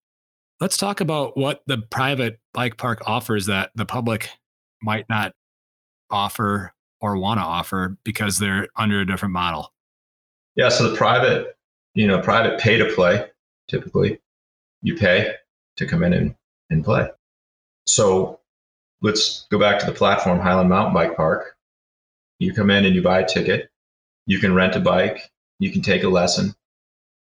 Let's 0.61 0.77
talk 0.77 1.01
about 1.01 1.35
what 1.35 1.63
the 1.67 1.79
private 1.79 2.39
bike 2.53 2.77
park 2.77 3.01
offers 3.07 3.47
that 3.47 3.71
the 3.75 3.87
public 3.87 4.29
might 4.83 5.09
not 5.09 5.33
offer 6.11 6.75
or 7.01 7.17
want 7.17 7.41
to 7.41 7.45
offer 7.45 7.97
because 8.05 8.39
they're 8.39 8.69
under 8.77 9.01
a 9.01 9.07
different 9.07 9.33
model. 9.33 9.73
Yeah, 10.57 10.69
so 10.69 10.91
the 10.91 10.97
private, 10.99 11.57
you 11.95 12.07
know, 12.07 12.21
private 12.21 12.61
pay 12.61 12.77
to 12.77 12.93
play, 12.93 13.31
typically 13.67 14.21
you 14.85 14.95
pay 14.95 15.35
to 15.79 15.87
come 15.87 16.05
in 16.05 16.13
and, 16.13 16.35
and 16.71 16.85
play. 16.85 17.09
So 17.87 18.39
let's 19.03 19.47
go 19.51 19.59
back 19.59 19.81
to 19.81 19.87
the 19.87 19.93
platform, 19.93 20.39
Highland 20.39 20.69
Mountain 20.69 20.95
Bike 20.95 21.17
Park. 21.17 21.57
You 22.39 22.53
come 22.53 22.71
in 22.71 22.85
and 22.85 22.95
you 22.95 23.03
buy 23.03 23.21
a 23.21 23.27
ticket. 23.27 23.71
You 24.27 24.39
can 24.39 24.55
rent 24.55 24.77
a 24.77 24.81
bike. 24.81 25.31
You 25.59 25.73
can 25.73 25.83
take 25.83 26.05
a 26.05 26.09
lesson. 26.09 26.55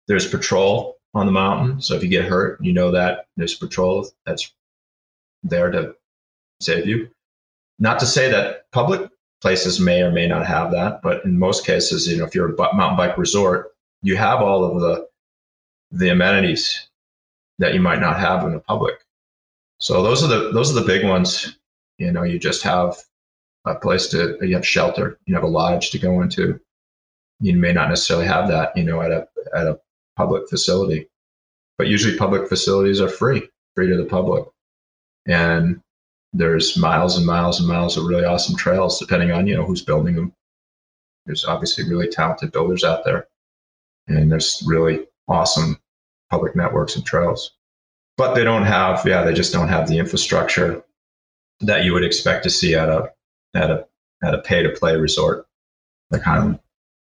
There's 0.06 0.28
patrol 0.28 0.98
on 1.14 1.26
the 1.26 1.32
mountain. 1.32 1.80
So 1.80 1.94
if 1.94 2.02
you 2.02 2.08
get 2.08 2.26
hurt, 2.26 2.62
you 2.62 2.72
know 2.72 2.90
that 2.90 3.26
there's 3.36 3.54
patrol 3.54 4.06
that's 4.26 4.52
there 5.42 5.70
to 5.70 5.94
save 6.60 6.86
you. 6.86 7.08
Not 7.78 7.98
to 8.00 8.06
say 8.06 8.30
that 8.30 8.70
public 8.72 9.10
places 9.40 9.80
may 9.80 10.02
or 10.02 10.10
may 10.10 10.26
not 10.26 10.46
have 10.46 10.72
that, 10.72 11.00
but 11.00 11.24
in 11.24 11.38
most 11.38 11.64
cases, 11.64 12.08
you 12.08 12.18
know, 12.18 12.24
if 12.24 12.34
you're 12.34 12.54
a 12.54 12.74
mountain 12.74 12.96
bike 12.96 13.16
resort, 13.16 13.72
you 14.02 14.16
have 14.16 14.42
all 14.42 14.64
of 14.64 14.80
the 14.80 15.08
the 15.90 16.10
amenities 16.10 16.87
that 17.58 17.74
you 17.74 17.80
might 17.80 18.00
not 18.00 18.18
have 18.18 18.44
in 18.44 18.52
the 18.52 18.60
public. 18.60 18.94
So 19.78 20.02
those 20.02 20.22
are 20.22 20.28
the 20.28 20.50
those 20.52 20.70
are 20.70 20.80
the 20.80 20.86
big 20.86 21.04
ones. 21.04 21.56
You 21.98 22.12
know, 22.12 22.22
you 22.22 22.38
just 22.38 22.62
have 22.62 22.96
a 23.64 23.74
place 23.74 24.08
to 24.08 24.38
you 24.42 24.54
have 24.54 24.66
shelter, 24.66 25.18
you 25.26 25.34
have 25.34 25.44
a 25.44 25.48
lodge 25.48 25.90
to 25.90 25.98
go 25.98 26.20
into. 26.22 26.60
You 27.40 27.56
may 27.56 27.72
not 27.72 27.88
necessarily 27.88 28.26
have 28.26 28.48
that, 28.48 28.76
you 28.76 28.84
know, 28.84 29.00
at 29.00 29.10
a 29.10 29.28
at 29.54 29.66
a 29.66 29.78
public 30.16 30.48
facility. 30.48 31.08
But 31.76 31.86
usually 31.86 32.16
public 32.16 32.48
facilities 32.48 33.00
are 33.00 33.08
free, 33.08 33.48
free 33.74 33.88
to 33.88 33.96
the 33.96 34.04
public. 34.04 34.44
And 35.26 35.80
there's 36.32 36.76
miles 36.76 37.16
and 37.16 37.24
miles 37.24 37.60
and 37.60 37.68
miles 37.68 37.96
of 37.96 38.04
really 38.04 38.24
awesome 38.24 38.56
trails, 38.56 38.98
depending 38.98 39.30
on, 39.30 39.46
you 39.46 39.56
know, 39.56 39.64
who's 39.64 39.82
building 39.82 40.16
them. 40.16 40.32
There's 41.24 41.44
obviously 41.44 41.88
really 41.88 42.08
talented 42.08 42.50
builders 42.50 42.82
out 42.82 43.04
there. 43.04 43.28
And 44.08 44.30
there's 44.30 44.62
really 44.66 45.06
awesome 45.28 45.78
public 46.30 46.54
networks 46.54 46.96
and 46.96 47.04
trails. 47.04 47.52
But 48.16 48.34
they 48.34 48.44
don't 48.44 48.64
have, 48.64 49.06
yeah, 49.06 49.22
they 49.22 49.32
just 49.32 49.52
don't 49.52 49.68
have 49.68 49.88
the 49.88 49.98
infrastructure 49.98 50.82
that 51.60 51.84
you 51.84 51.92
would 51.92 52.04
expect 52.04 52.44
to 52.44 52.50
see 52.50 52.74
at 52.74 52.88
a 52.88 53.12
at 53.54 53.70
a 53.70 53.86
at 54.22 54.34
a 54.34 54.38
pay 54.38 54.62
to 54.62 54.70
play 54.70 54.96
resort 54.96 55.46
like 56.10 56.22
Highland. 56.22 56.58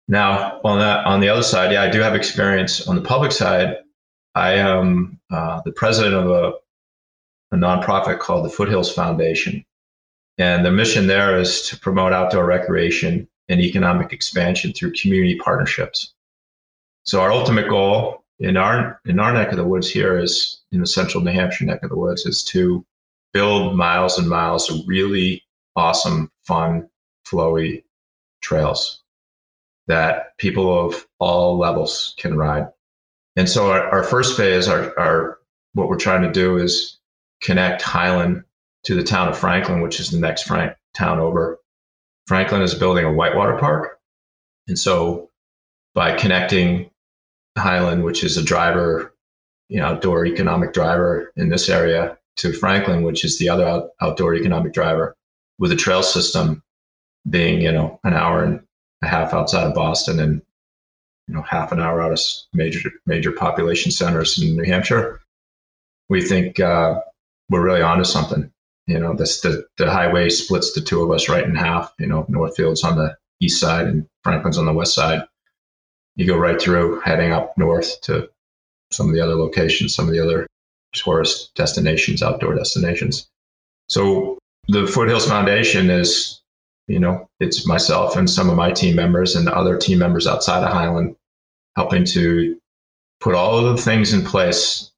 Now 0.07 0.59
on 0.63 0.79
that 0.79 1.05
on 1.05 1.19
the 1.19 1.29
other 1.29 1.43
side, 1.43 1.71
yeah, 1.71 1.83
I 1.83 1.89
do 1.89 1.99
have 2.01 2.15
experience 2.15 2.87
on 2.87 2.95
the 2.95 3.01
public 3.01 3.31
side. 3.31 3.77
I 4.35 4.53
am 4.53 5.19
uh, 5.31 5.61
the 5.65 5.71
president 5.71 6.13
of 6.13 6.29
a, 6.29 6.53
a 7.55 7.57
nonprofit 7.57 8.19
called 8.19 8.45
the 8.45 8.49
Foothills 8.49 8.93
Foundation, 8.93 9.65
and 10.37 10.65
the 10.65 10.71
mission 10.71 11.07
there 11.07 11.37
is 11.37 11.67
to 11.69 11.79
promote 11.79 12.13
outdoor 12.13 12.45
recreation 12.45 13.27
and 13.49 13.61
economic 13.61 14.13
expansion 14.13 14.73
through 14.73 14.91
community 14.93 15.37
partnerships. 15.37 16.13
So 17.03 17.21
our 17.21 17.31
ultimate 17.31 17.69
goal 17.69 18.23
in 18.39 18.57
our 18.57 19.01
in 19.05 19.19
our 19.19 19.33
neck 19.33 19.51
of 19.51 19.57
the 19.57 19.65
woods 19.65 19.89
here 19.89 20.17
is 20.17 20.61
in 20.71 20.79
the 20.79 20.87
central 20.87 21.23
New 21.23 21.31
Hampshire 21.31 21.65
neck 21.65 21.83
of 21.83 21.89
the 21.89 21.97
woods 21.97 22.25
is 22.25 22.43
to 22.45 22.85
build 23.33 23.75
miles 23.75 24.17
and 24.17 24.29
miles 24.29 24.69
of 24.69 24.87
really 24.87 25.43
awesome, 25.75 26.31
fun, 26.45 26.89
flowy 27.27 27.83
trails 28.41 29.01
that 29.87 30.37
people 30.37 30.85
of 30.85 31.07
all 31.19 31.57
levels 31.57 32.15
can 32.17 32.37
ride. 32.37 32.67
And 33.35 33.47
so 33.47 33.71
our, 33.71 33.87
our 33.89 34.03
first 34.03 34.35
phase, 34.35 34.67
our, 34.67 34.97
our 34.99 35.39
what 35.73 35.87
we're 35.87 35.97
trying 35.97 36.23
to 36.23 36.31
do 36.31 36.57
is 36.57 36.97
connect 37.41 37.81
Highland 37.81 38.43
to 38.83 38.95
the 38.95 39.03
town 39.03 39.27
of 39.27 39.37
Franklin, 39.37 39.81
which 39.81 39.99
is 39.99 40.09
the 40.09 40.19
next 40.19 40.43
Frank 40.43 40.73
town 40.95 41.19
over. 41.19 41.59
Franklin 42.25 42.61
is 42.61 42.73
building 42.73 43.05
a 43.05 43.13
whitewater 43.13 43.57
park. 43.57 43.99
And 44.67 44.77
so 44.77 45.29
by 45.93 46.15
connecting 46.17 46.89
Highland, 47.59 48.03
which 48.03 48.23
is 48.23 48.37
a 48.37 48.43
driver, 48.43 49.13
you 49.69 49.79
know, 49.79 49.87
outdoor 49.87 50.25
economic 50.25 50.73
driver 50.73 51.31
in 51.35 51.49
this 51.49 51.69
area, 51.69 52.17
to 52.37 52.53
Franklin, 52.53 53.03
which 53.03 53.25
is 53.25 53.39
the 53.39 53.49
other 53.49 53.67
out, 53.67 53.89
outdoor 54.01 54.35
economic 54.35 54.73
driver, 54.73 55.15
with 55.59 55.71
a 55.71 55.75
trail 55.75 56.03
system 56.03 56.63
being, 57.29 57.61
you 57.61 57.71
know, 57.71 57.99
an 58.03 58.13
hour 58.13 58.43
and 58.43 58.61
a 59.01 59.07
half 59.07 59.33
outside 59.33 59.65
of 59.65 59.73
Boston 59.73 60.19
and, 60.19 60.41
you 61.27 61.35
know, 61.35 61.41
half 61.41 61.71
an 61.71 61.81
hour 61.81 62.01
out 62.01 62.13
of 62.13 62.19
major 62.53 62.89
major 63.05 63.31
population 63.31 63.91
centers 63.91 64.41
in 64.41 64.55
New 64.55 64.63
Hampshire. 64.63 65.19
We 66.09 66.21
think 66.21 66.59
uh, 66.59 67.01
we're 67.49 67.63
really 67.63 67.81
onto 67.81 68.05
something. 68.05 68.51
You 68.85 68.99
know, 68.99 69.13
this 69.13 69.41
the, 69.41 69.65
the 69.77 69.91
highway 69.91 70.29
splits 70.29 70.71
the 70.73 70.81
two 70.81 71.03
of 71.03 71.11
us 71.11 71.27
right 71.27 71.43
in 71.43 71.55
half. 71.55 71.93
You 71.99 72.07
know, 72.07 72.25
Northfield's 72.29 72.83
on 72.83 72.97
the 72.97 73.17
east 73.41 73.59
side 73.59 73.87
and 73.87 74.07
Franklin's 74.23 74.57
on 74.57 74.65
the 74.65 74.73
west 74.73 74.93
side 74.93 75.23
you 76.17 76.25
go 76.25 76.35
right 76.35 76.59
through 76.59 76.99
heading 77.01 77.31
up 77.31 77.57
north 77.57 78.01
to 78.01 78.29
some 78.91 79.07
of 79.07 79.13
the 79.13 79.21
other 79.21 79.35
locations, 79.35 79.95
some 79.95 80.07
of 80.07 80.13
the 80.13 80.19
other 80.19 80.47
tourist 80.93 81.53
destinations, 81.55 82.21
outdoor 82.23 82.55
destinations. 82.55 83.27
So 83.87 84.39
the 84.67 84.87
Foothills 84.87 85.27
Foundation 85.27 85.89
is, 85.89 86.41
you 86.87 86.99
know, 86.99 87.29
it's 87.39 87.67
myself 87.67 88.15
and 88.15 88.29
some 88.29 88.49
of 88.49 88.55
my 88.55 88.71
team 88.71 88.95
members 88.95 89.35
and 89.35 89.47
other 89.47 89.77
team 89.77 89.99
members 89.99 90.25
outside 90.27 90.63
of 90.63 90.73
Highland 90.73 91.15
helping 91.75 92.03
to 92.05 92.59
put 93.19 93.35
all 93.35 93.57
of 93.57 93.75
the 93.75 93.81
things 93.81 94.13
in 94.13 94.23
place 94.23 94.91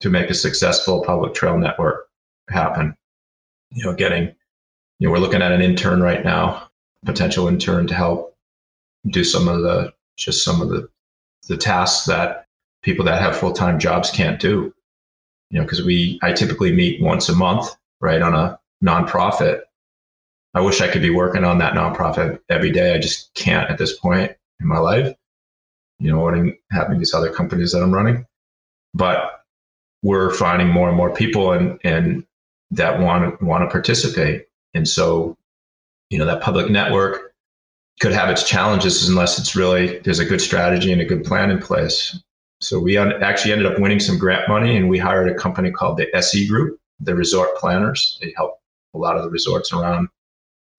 to 0.00 0.10
make 0.10 0.30
a 0.30 0.34
successful 0.34 1.02
public 1.04 1.34
trail 1.34 1.58
network 1.58 2.08
happen. 2.48 2.94
You 3.70 3.84
know, 3.84 3.94
getting, 3.94 4.34
you 5.00 5.08
know, 5.08 5.10
we're 5.10 5.18
looking 5.18 5.42
at 5.42 5.50
an 5.50 5.62
intern 5.62 6.00
right 6.00 6.24
now, 6.24 6.68
potential 7.04 7.48
intern 7.48 7.88
to 7.88 7.94
help 7.94 8.36
do 9.08 9.24
some 9.24 9.48
of 9.48 9.62
the 9.62 9.93
just 10.16 10.44
some 10.44 10.60
of 10.60 10.68
the 10.68 10.88
the 11.48 11.56
tasks 11.56 12.06
that 12.06 12.46
people 12.82 13.04
that 13.04 13.20
have 13.20 13.36
full-time 13.36 13.78
jobs 13.78 14.10
can't 14.10 14.40
do. 14.40 14.74
You 15.50 15.60
know 15.60 15.64
because 15.64 15.84
we 15.84 16.18
i 16.22 16.32
typically 16.32 16.72
meet 16.72 17.02
once 17.02 17.28
a 17.28 17.34
month 17.34 17.74
right 18.00 18.22
on 18.22 18.34
a 18.34 18.58
nonprofit. 18.82 19.60
I 20.54 20.60
wish 20.60 20.80
i 20.80 20.88
could 20.88 21.02
be 21.02 21.10
working 21.10 21.44
on 21.44 21.58
that 21.58 21.74
nonprofit 21.74 22.40
every 22.48 22.70
day. 22.70 22.94
I 22.94 22.98
just 22.98 23.32
can't 23.34 23.70
at 23.70 23.78
this 23.78 23.98
point 23.98 24.32
in 24.60 24.66
my 24.66 24.78
life 24.78 25.14
you 25.98 26.10
know 26.10 26.28
and 26.28 26.54
having 26.70 26.98
these 26.98 27.14
other 27.14 27.32
companies 27.32 27.72
that 27.72 27.82
i'm 27.82 27.92
running. 27.92 28.26
But 28.92 29.44
we're 30.02 30.32
finding 30.34 30.68
more 30.68 30.88
and 30.88 30.96
more 30.96 31.12
people 31.14 31.52
and 31.52 31.78
and 31.84 32.26
that 32.70 33.00
want 33.00 33.40
want 33.42 33.64
to 33.64 33.70
participate. 33.70 34.46
And 34.74 34.88
so 34.88 35.36
you 36.10 36.18
know 36.18 36.26
that 36.26 36.42
public 36.42 36.70
network 36.70 37.23
could 38.00 38.12
have 38.12 38.28
its 38.28 38.48
challenges 38.48 39.08
unless 39.08 39.38
it's 39.38 39.54
really 39.54 39.98
there's 40.00 40.18
a 40.18 40.24
good 40.24 40.40
strategy 40.40 40.92
and 40.92 41.00
a 41.00 41.04
good 41.04 41.24
plan 41.24 41.50
in 41.50 41.58
place. 41.58 42.18
So 42.60 42.78
we 42.78 42.96
actually 42.96 43.52
ended 43.52 43.70
up 43.70 43.78
winning 43.78 44.00
some 44.00 44.18
grant 44.18 44.48
money, 44.48 44.76
and 44.76 44.88
we 44.88 44.98
hired 44.98 45.28
a 45.28 45.34
company 45.34 45.70
called 45.70 45.98
the 45.98 46.14
SE 46.16 46.48
Group, 46.48 46.78
the 47.00 47.14
resort 47.14 47.56
planners. 47.56 48.18
They 48.22 48.32
help 48.36 48.58
a 48.94 48.98
lot 48.98 49.16
of 49.16 49.22
the 49.22 49.30
resorts 49.30 49.72
around 49.72 50.08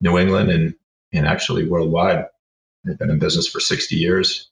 New 0.02 0.18
England 0.18 0.50
and 0.50 0.74
and 1.14 1.28
actually 1.28 1.68
worldwide. 1.68 2.26
They've 2.84 2.98
been 2.98 3.10
in 3.10 3.20
business 3.20 3.48
for 3.48 3.60
60 3.60 3.96
years. 3.96 4.50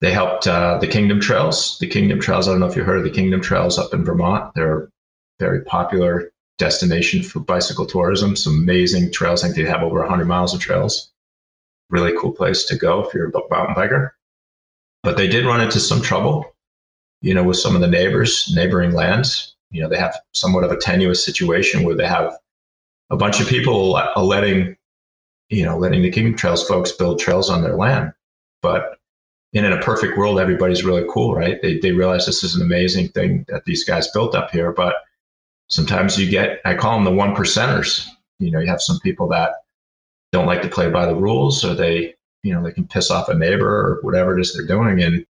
They 0.00 0.12
helped 0.12 0.46
uh, 0.46 0.78
the 0.78 0.86
Kingdom 0.86 1.20
Trails. 1.20 1.78
The 1.78 1.86
Kingdom 1.86 2.20
Trails. 2.20 2.48
I 2.48 2.52
don't 2.52 2.60
know 2.60 2.66
if 2.66 2.76
you 2.76 2.84
heard 2.84 2.98
of 2.98 3.04
the 3.04 3.10
Kingdom 3.10 3.40
Trails 3.40 3.78
up 3.78 3.94
in 3.94 4.04
Vermont. 4.04 4.52
They're 4.54 4.90
very 5.38 5.62
popular 5.64 6.32
destination 6.58 7.22
for 7.22 7.40
bicycle 7.40 7.86
tourism. 7.86 8.36
Some 8.36 8.54
amazing 8.54 9.12
trails. 9.12 9.42
I 9.42 9.48
think 9.48 9.56
they 9.56 9.70
have 9.70 9.82
over 9.82 10.00
100 10.00 10.26
miles 10.26 10.52
of 10.52 10.60
trails 10.60 11.10
really 11.90 12.16
cool 12.18 12.32
place 12.32 12.64
to 12.64 12.76
go 12.76 13.04
if 13.04 13.12
you're 13.14 13.28
a 13.28 13.32
mountain 13.50 13.74
biker. 13.74 14.10
But 15.02 15.16
they 15.16 15.28
did 15.28 15.46
run 15.46 15.60
into 15.60 15.80
some 15.80 16.02
trouble, 16.02 16.54
you 17.20 17.34
know, 17.34 17.44
with 17.44 17.56
some 17.56 17.74
of 17.74 17.80
the 17.80 17.88
neighbors, 17.88 18.52
neighboring 18.54 18.92
lands. 18.92 19.54
You 19.70 19.82
know, 19.82 19.88
they 19.88 19.98
have 19.98 20.18
somewhat 20.32 20.64
of 20.64 20.72
a 20.72 20.76
tenuous 20.76 21.24
situation 21.24 21.84
where 21.84 21.94
they 21.94 22.06
have 22.06 22.36
a 23.10 23.16
bunch 23.16 23.40
of 23.40 23.48
people 23.48 23.92
letting, 24.16 24.76
you 25.48 25.64
know, 25.64 25.78
letting 25.78 26.02
the 26.02 26.10
Kingdom 26.10 26.36
Trails 26.36 26.66
folks 26.66 26.92
build 26.92 27.18
trails 27.18 27.50
on 27.50 27.62
their 27.62 27.76
land. 27.76 28.12
But 28.62 28.98
in 29.52 29.64
a 29.64 29.80
perfect 29.80 30.16
world, 30.16 30.38
everybody's 30.38 30.84
really 30.84 31.04
cool, 31.10 31.34
right? 31.34 31.60
They, 31.62 31.78
they 31.78 31.92
realize 31.92 32.26
this 32.26 32.44
is 32.44 32.54
an 32.54 32.62
amazing 32.62 33.08
thing 33.08 33.44
that 33.48 33.64
these 33.64 33.84
guys 33.84 34.10
built 34.12 34.34
up 34.34 34.50
here. 34.50 34.72
But 34.72 34.94
sometimes 35.68 36.18
you 36.18 36.30
get, 36.30 36.60
I 36.64 36.74
call 36.74 36.94
them 36.94 37.04
the 37.04 37.10
one 37.10 37.34
percenters. 37.34 38.06
You 38.38 38.50
know, 38.50 38.60
you 38.60 38.68
have 38.68 38.82
some 38.82 39.00
people 39.00 39.28
that 39.28 39.52
don't 40.32 40.46
like 40.46 40.62
to 40.62 40.68
play 40.68 40.90
by 40.90 41.06
the 41.06 41.14
rules 41.14 41.64
or 41.64 41.74
they 41.74 42.14
you 42.42 42.54
know 42.54 42.62
they 42.62 42.72
can 42.72 42.86
piss 42.86 43.10
off 43.10 43.28
a 43.28 43.34
neighbor 43.34 43.66
or 43.68 43.98
whatever 44.02 44.36
it 44.36 44.40
is 44.40 44.54
they're 44.54 44.66
doing 44.66 45.02
and 45.02 45.24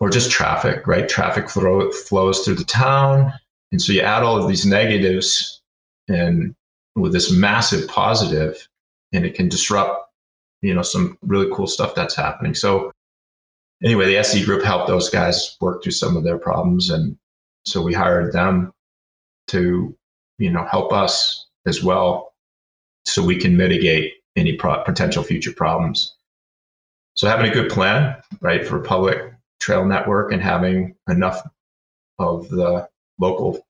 or 0.00 0.10
just 0.10 0.30
traffic 0.30 0.86
right 0.86 1.08
traffic 1.08 1.48
flow, 1.48 1.90
flows 1.90 2.40
through 2.40 2.54
the 2.54 2.64
town 2.64 3.32
And 3.72 3.82
so 3.82 3.92
you 3.92 4.02
add 4.02 4.22
all 4.22 4.36
of 4.40 4.48
these 4.48 4.64
negatives 4.64 5.60
and 6.08 6.54
with 6.96 7.12
this 7.12 7.32
massive 7.32 7.88
positive, 7.88 8.68
and 9.12 9.24
it 9.24 9.34
can 9.34 9.48
disrupt, 9.48 10.10
you 10.62 10.72
know, 10.72 10.82
some 10.82 11.18
really 11.22 11.48
cool 11.52 11.66
stuff 11.66 11.94
that's 11.94 12.14
happening. 12.14 12.54
So 12.54 12.92
anyway, 13.82 14.06
the 14.06 14.18
SE 14.18 14.44
group 14.44 14.62
helped 14.62 14.86
those 14.86 15.10
guys 15.10 15.56
work 15.60 15.82
through 15.82 15.92
some 15.92 16.16
of 16.16 16.24
their 16.24 16.38
problems. 16.38 16.90
And 16.90 17.16
so 17.64 17.82
we 17.82 17.92
hired 17.92 18.32
them 18.32 18.72
to, 19.48 19.96
you 20.38 20.50
know, 20.50 20.64
help 20.66 20.92
us 20.92 21.46
as 21.66 21.82
well 21.82 22.32
so 23.06 23.24
we 23.24 23.36
can 23.36 23.56
mitigate 23.56 24.14
any 24.36 24.54
pro- 24.54 24.82
potential 24.84 25.22
future 25.22 25.52
problems. 25.52 26.16
So 27.14 27.28
having 27.28 27.50
a 27.50 27.54
good 27.54 27.70
plan, 27.70 28.16
right, 28.40 28.66
for 28.66 28.80
public 28.80 29.32
trail 29.60 29.84
network 29.84 30.32
and 30.32 30.42
having 30.42 30.96
enough 31.08 31.42
of 32.18 32.48
the 32.48 32.88
local 33.18 33.64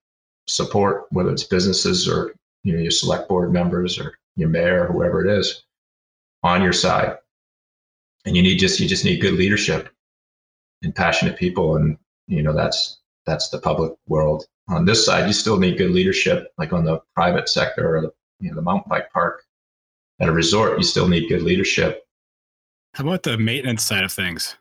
support, 0.46 1.06
whether 1.10 1.30
it's 1.30 1.44
businesses 1.44 2.08
or 2.08 2.34
you 2.62 2.72
know 2.72 2.80
your 2.80 2.90
select 2.90 3.28
board 3.28 3.52
members 3.52 3.98
or 3.98 4.14
your 4.36 4.48
mayor 4.48 4.84
or 4.84 4.92
whoever 4.92 5.24
it 5.24 5.38
is, 5.38 5.62
on 6.42 6.62
your 6.62 6.72
side. 6.72 7.16
And 8.24 8.36
you 8.36 8.42
need 8.42 8.58
just 8.58 8.80
you 8.80 8.88
just 8.88 9.04
need 9.04 9.20
good 9.20 9.34
leadership 9.34 9.90
and 10.82 10.94
passionate 10.94 11.36
people, 11.38 11.76
and 11.76 11.98
you 12.26 12.42
know 12.42 12.54
that's 12.54 13.00
that's 13.26 13.50
the 13.50 13.58
public 13.58 13.92
world. 14.06 14.46
On 14.68 14.86
this 14.86 15.04
side, 15.04 15.26
you 15.26 15.34
still 15.34 15.58
need 15.58 15.76
good 15.76 15.90
leadership, 15.90 16.52
like 16.56 16.72
on 16.72 16.84
the 16.84 17.00
private 17.14 17.48
sector 17.48 17.96
or 17.96 18.00
the 18.00 18.12
you 18.40 18.50
know 18.50 18.56
the 18.56 18.62
mountain 18.62 18.88
bike 18.88 19.12
park. 19.12 19.44
At 20.20 20.28
a 20.28 20.32
resort, 20.32 20.78
you 20.78 20.84
still 20.84 21.08
need 21.08 21.28
good 21.28 21.42
leadership. 21.42 22.06
How 22.94 23.04
about 23.04 23.24
the 23.24 23.36
maintenance 23.36 23.82
side 23.82 24.04
of 24.04 24.12
things? 24.12 24.56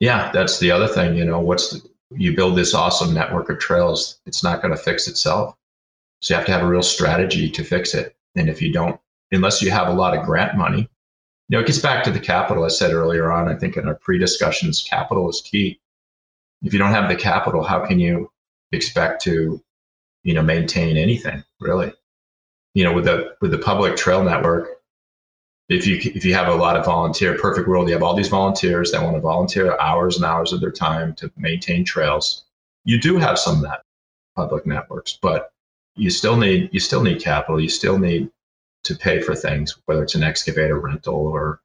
Yeah, 0.00 0.32
that's 0.32 0.58
the 0.58 0.70
other 0.70 0.88
thing. 0.88 1.16
You 1.16 1.24
know, 1.24 1.40
what's 1.40 1.70
the, 1.70 1.82
you 2.10 2.34
build 2.34 2.56
this 2.56 2.74
awesome 2.74 3.12
network 3.12 3.50
of 3.50 3.58
trails, 3.58 4.20
it's 4.26 4.42
not 4.42 4.62
going 4.62 4.74
to 4.74 4.82
fix 4.82 5.06
itself. 5.06 5.54
So 6.20 6.34
you 6.34 6.38
have 6.38 6.46
to 6.46 6.52
have 6.52 6.62
a 6.62 6.68
real 6.68 6.82
strategy 6.82 7.50
to 7.50 7.64
fix 7.64 7.94
it. 7.94 8.16
And 8.34 8.48
if 8.48 8.62
you 8.62 8.72
don't, 8.72 8.98
unless 9.30 9.60
you 9.60 9.70
have 9.70 9.88
a 9.88 9.92
lot 9.92 10.16
of 10.16 10.24
grant 10.24 10.56
money, 10.56 10.88
you 11.48 11.56
know, 11.56 11.60
it 11.60 11.66
gets 11.66 11.78
back 11.78 12.02
to 12.04 12.10
the 12.10 12.20
capital 12.20 12.64
I 12.64 12.68
said 12.68 12.92
earlier 12.92 13.30
on. 13.30 13.48
I 13.48 13.56
think 13.56 13.76
in 13.76 13.86
our 13.86 13.96
pre-discussions, 13.96 14.86
capital 14.88 15.28
is 15.28 15.42
key. 15.42 15.80
If 16.62 16.72
you 16.72 16.78
don't 16.78 16.92
have 16.92 17.08
the 17.08 17.16
capital, 17.16 17.62
how 17.62 17.84
can 17.84 17.98
you 17.98 18.30
expect 18.70 19.22
to, 19.24 19.62
you 20.22 20.34
know, 20.34 20.42
maintain 20.42 20.96
anything 20.96 21.44
really? 21.60 21.92
You 22.74 22.84
know, 22.84 22.92
with 22.92 23.04
the 23.04 23.36
with 23.40 23.50
the 23.50 23.58
public 23.58 23.96
trail 23.96 24.22
network, 24.22 24.82
if 25.68 25.86
you 25.86 25.96
if 25.96 26.24
you 26.24 26.34
have 26.34 26.48
a 26.48 26.54
lot 26.54 26.76
of 26.76 26.84
volunteer, 26.84 27.36
perfect 27.38 27.68
world, 27.68 27.88
you 27.88 27.94
have 27.94 28.02
all 28.02 28.14
these 28.14 28.28
volunteers 28.28 28.90
that 28.92 29.02
want 29.02 29.16
to 29.16 29.20
volunteer 29.20 29.78
hours 29.78 30.16
and 30.16 30.24
hours 30.24 30.52
of 30.52 30.60
their 30.60 30.72
time 30.72 31.14
to 31.14 31.30
maintain 31.36 31.84
trails. 31.84 32.44
You 32.84 33.00
do 33.00 33.18
have 33.18 33.38
some 33.38 33.56
of 33.56 33.62
that 33.62 33.84
public 34.34 34.66
networks, 34.66 35.18
but 35.20 35.52
you 35.96 36.10
still 36.10 36.36
need 36.36 36.70
you 36.72 36.80
still 36.80 37.02
need 37.02 37.20
capital. 37.20 37.60
You 37.60 37.68
still 37.68 37.98
need 37.98 38.30
to 38.84 38.94
pay 38.94 39.20
for 39.20 39.34
things, 39.34 39.78
whether 39.86 40.02
it's 40.02 40.14
an 40.14 40.22
excavator 40.22 40.78
rental 40.78 41.14
or 41.14 41.60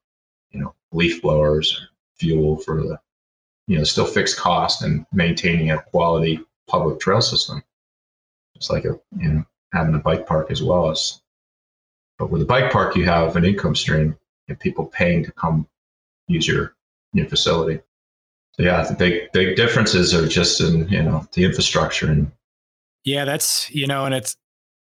you 0.51 0.60
know 0.60 0.74
leaf 0.91 1.22
blowers 1.22 1.74
or 1.74 1.88
fuel 2.16 2.58
for 2.58 2.82
the 2.82 2.99
you 3.68 3.78
know 3.78 3.84
still 3.84 4.05
fixed 4.05 4.38
cost 4.38 4.84
and 4.84 5.05
maintaining 5.12 5.72
a 5.72 5.82
quality 5.82 6.39
public 6.68 6.99
trail 6.99 7.22
system. 7.22 7.64
It's 8.55 8.70
like 8.70 8.86
a 8.86 8.99
you 9.18 9.30
know 9.30 9.45
having 9.74 9.95
a 9.95 9.99
bike 9.99 10.26
park 10.26 10.51
as 10.51 10.63
well 10.63 10.89
as 10.89 11.22
but 12.18 12.32
with 12.32 12.41
a 12.41 12.45
bike 12.45 12.72
park, 12.72 12.95
you 12.95 13.05
have 13.05 13.36
an 13.36 13.45
income 13.45 13.76
stream 13.76 14.18
and 14.47 14.59
people 14.59 14.86
paying 14.86 15.24
to 15.24 15.32
come 15.32 15.68
use 16.28 16.47
your 16.47 16.76
your 17.13 17.28
facility. 17.28 17.82
So 18.53 18.63
yeah, 18.63 18.84
the 18.84 18.95
big 18.95 19.32
big 19.34 19.55
differences 19.55 20.13
are 20.13 20.28
just 20.28 20.59
in 20.61 20.88
you 20.89 21.03
know 21.03 21.28
the 21.34 21.45
infrastructure 21.45 22.11
and 22.11 22.32
yeah, 23.03 23.24
that's 23.24 23.70
you 23.70 23.88
know, 23.88 24.05
and 24.05 24.13
it's 24.13 24.36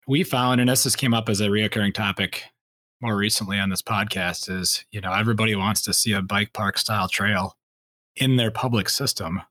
we 0.06 0.22
found, 0.22 0.60
and 0.60 0.70
this 0.70 0.84
has 0.84 0.96
came 0.96 1.14
up 1.14 1.28
as 1.28 1.40
a 1.40 1.48
reoccurring 1.48 1.94
topic 1.94 2.44
more 3.00 3.16
recently 3.16 3.58
on 3.58 3.68
this 3.68 3.82
podcast 3.82 4.48
is 4.48 4.84
you 4.90 5.00
know 5.00 5.12
everybody 5.12 5.54
wants 5.54 5.82
to 5.82 5.92
see 5.92 6.12
a 6.12 6.22
bike 6.22 6.52
park 6.52 6.78
style 6.78 7.08
trail 7.08 7.56
in 8.16 8.36
their 8.36 8.50
public 8.50 8.88
system 8.88 9.42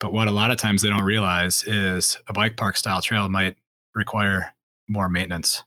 but 0.00 0.12
what 0.12 0.28
a 0.28 0.30
lot 0.30 0.50
of 0.50 0.56
times 0.56 0.80
they 0.80 0.88
don't 0.88 1.02
realize 1.02 1.64
is 1.64 2.18
a 2.28 2.32
bike 2.32 2.56
park 2.56 2.76
style 2.76 3.02
trail 3.02 3.28
might 3.28 3.56
require 3.94 4.54
more 4.88 5.08
maintenance 5.08 5.64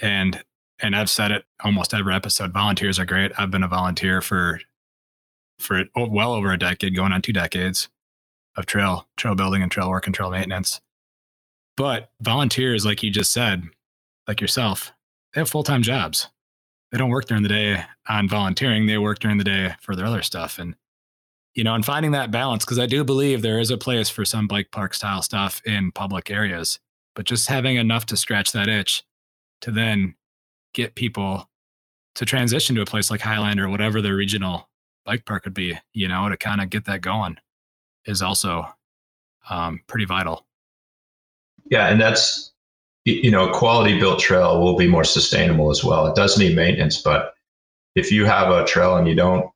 and 0.00 0.42
and 0.80 0.96
i've 0.96 1.10
said 1.10 1.30
it 1.30 1.44
almost 1.62 1.94
every 1.94 2.14
episode 2.14 2.52
volunteers 2.52 2.98
are 2.98 3.06
great 3.06 3.32
i've 3.38 3.50
been 3.50 3.62
a 3.62 3.68
volunteer 3.68 4.20
for 4.20 4.60
for 5.58 5.84
well 5.96 6.32
over 6.32 6.52
a 6.52 6.58
decade 6.58 6.94
going 6.94 7.12
on 7.12 7.22
two 7.22 7.32
decades 7.32 7.88
of 8.56 8.66
trail 8.66 9.06
trail 9.16 9.34
building 9.34 9.62
and 9.62 9.70
trail 9.70 9.90
work 9.90 10.06
and 10.06 10.14
trail 10.14 10.30
maintenance 10.30 10.80
but 11.78 12.10
volunteers, 12.20 12.84
like 12.84 13.04
you 13.04 13.10
just 13.10 13.32
said, 13.32 13.62
like 14.26 14.40
yourself, 14.40 14.92
they 15.32 15.40
have 15.40 15.48
full 15.48 15.62
time 15.62 15.82
jobs. 15.82 16.26
They 16.90 16.98
don't 16.98 17.08
work 17.08 17.26
during 17.26 17.44
the 17.44 17.48
day 17.48 17.84
on 18.08 18.28
volunteering. 18.28 18.86
They 18.86 18.98
work 18.98 19.20
during 19.20 19.38
the 19.38 19.44
day 19.44 19.76
for 19.80 19.94
their 19.94 20.06
other 20.06 20.22
stuff. 20.22 20.58
And, 20.58 20.74
you 21.54 21.62
know, 21.62 21.76
and 21.76 21.84
finding 21.84 22.10
that 22.10 22.32
balance, 22.32 22.64
because 22.64 22.80
I 22.80 22.86
do 22.86 23.04
believe 23.04 23.42
there 23.42 23.60
is 23.60 23.70
a 23.70 23.78
place 23.78 24.08
for 24.08 24.24
some 24.24 24.48
bike 24.48 24.72
park 24.72 24.92
style 24.92 25.22
stuff 25.22 25.62
in 25.64 25.92
public 25.92 26.32
areas, 26.32 26.80
but 27.18 27.26
just 27.26 27.48
having 27.48 27.74
enough 27.74 28.06
to 28.06 28.16
scratch 28.16 28.52
that 28.52 28.68
itch 28.68 29.02
to 29.60 29.72
then 29.72 30.14
get 30.72 30.94
people 30.94 31.50
to 32.14 32.24
transition 32.24 32.76
to 32.76 32.82
a 32.82 32.86
place 32.86 33.10
like 33.10 33.20
Highland 33.20 33.58
or 33.58 33.68
whatever 33.68 34.00
their 34.00 34.14
regional 34.14 34.68
bike 35.04 35.24
park 35.24 35.44
would 35.44 35.52
be, 35.52 35.76
you 35.92 36.06
know, 36.06 36.28
to 36.28 36.36
kind 36.36 36.60
of 36.60 36.70
get 36.70 36.84
that 36.84 37.00
going 37.00 37.36
is 38.06 38.22
also 38.22 38.68
um, 39.50 39.80
pretty 39.88 40.04
vital. 40.04 40.46
Yeah, 41.68 41.88
and 41.88 42.00
that's 42.00 42.52
you 43.04 43.32
know, 43.32 43.48
a 43.48 43.52
quality 43.52 43.98
built 43.98 44.20
trail 44.20 44.62
will 44.62 44.76
be 44.76 44.86
more 44.86 45.02
sustainable 45.02 45.72
as 45.72 45.82
well. 45.82 46.06
It 46.06 46.14
does 46.14 46.38
need 46.38 46.54
maintenance, 46.54 47.02
but 47.02 47.34
if 47.96 48.12
you 48.12 48.26
have 48.26 48.50
a 48.50 48.64
trail 48.64 48.96
and 48.96 49.08
you 49.08 49.16
don't 49.16 49.50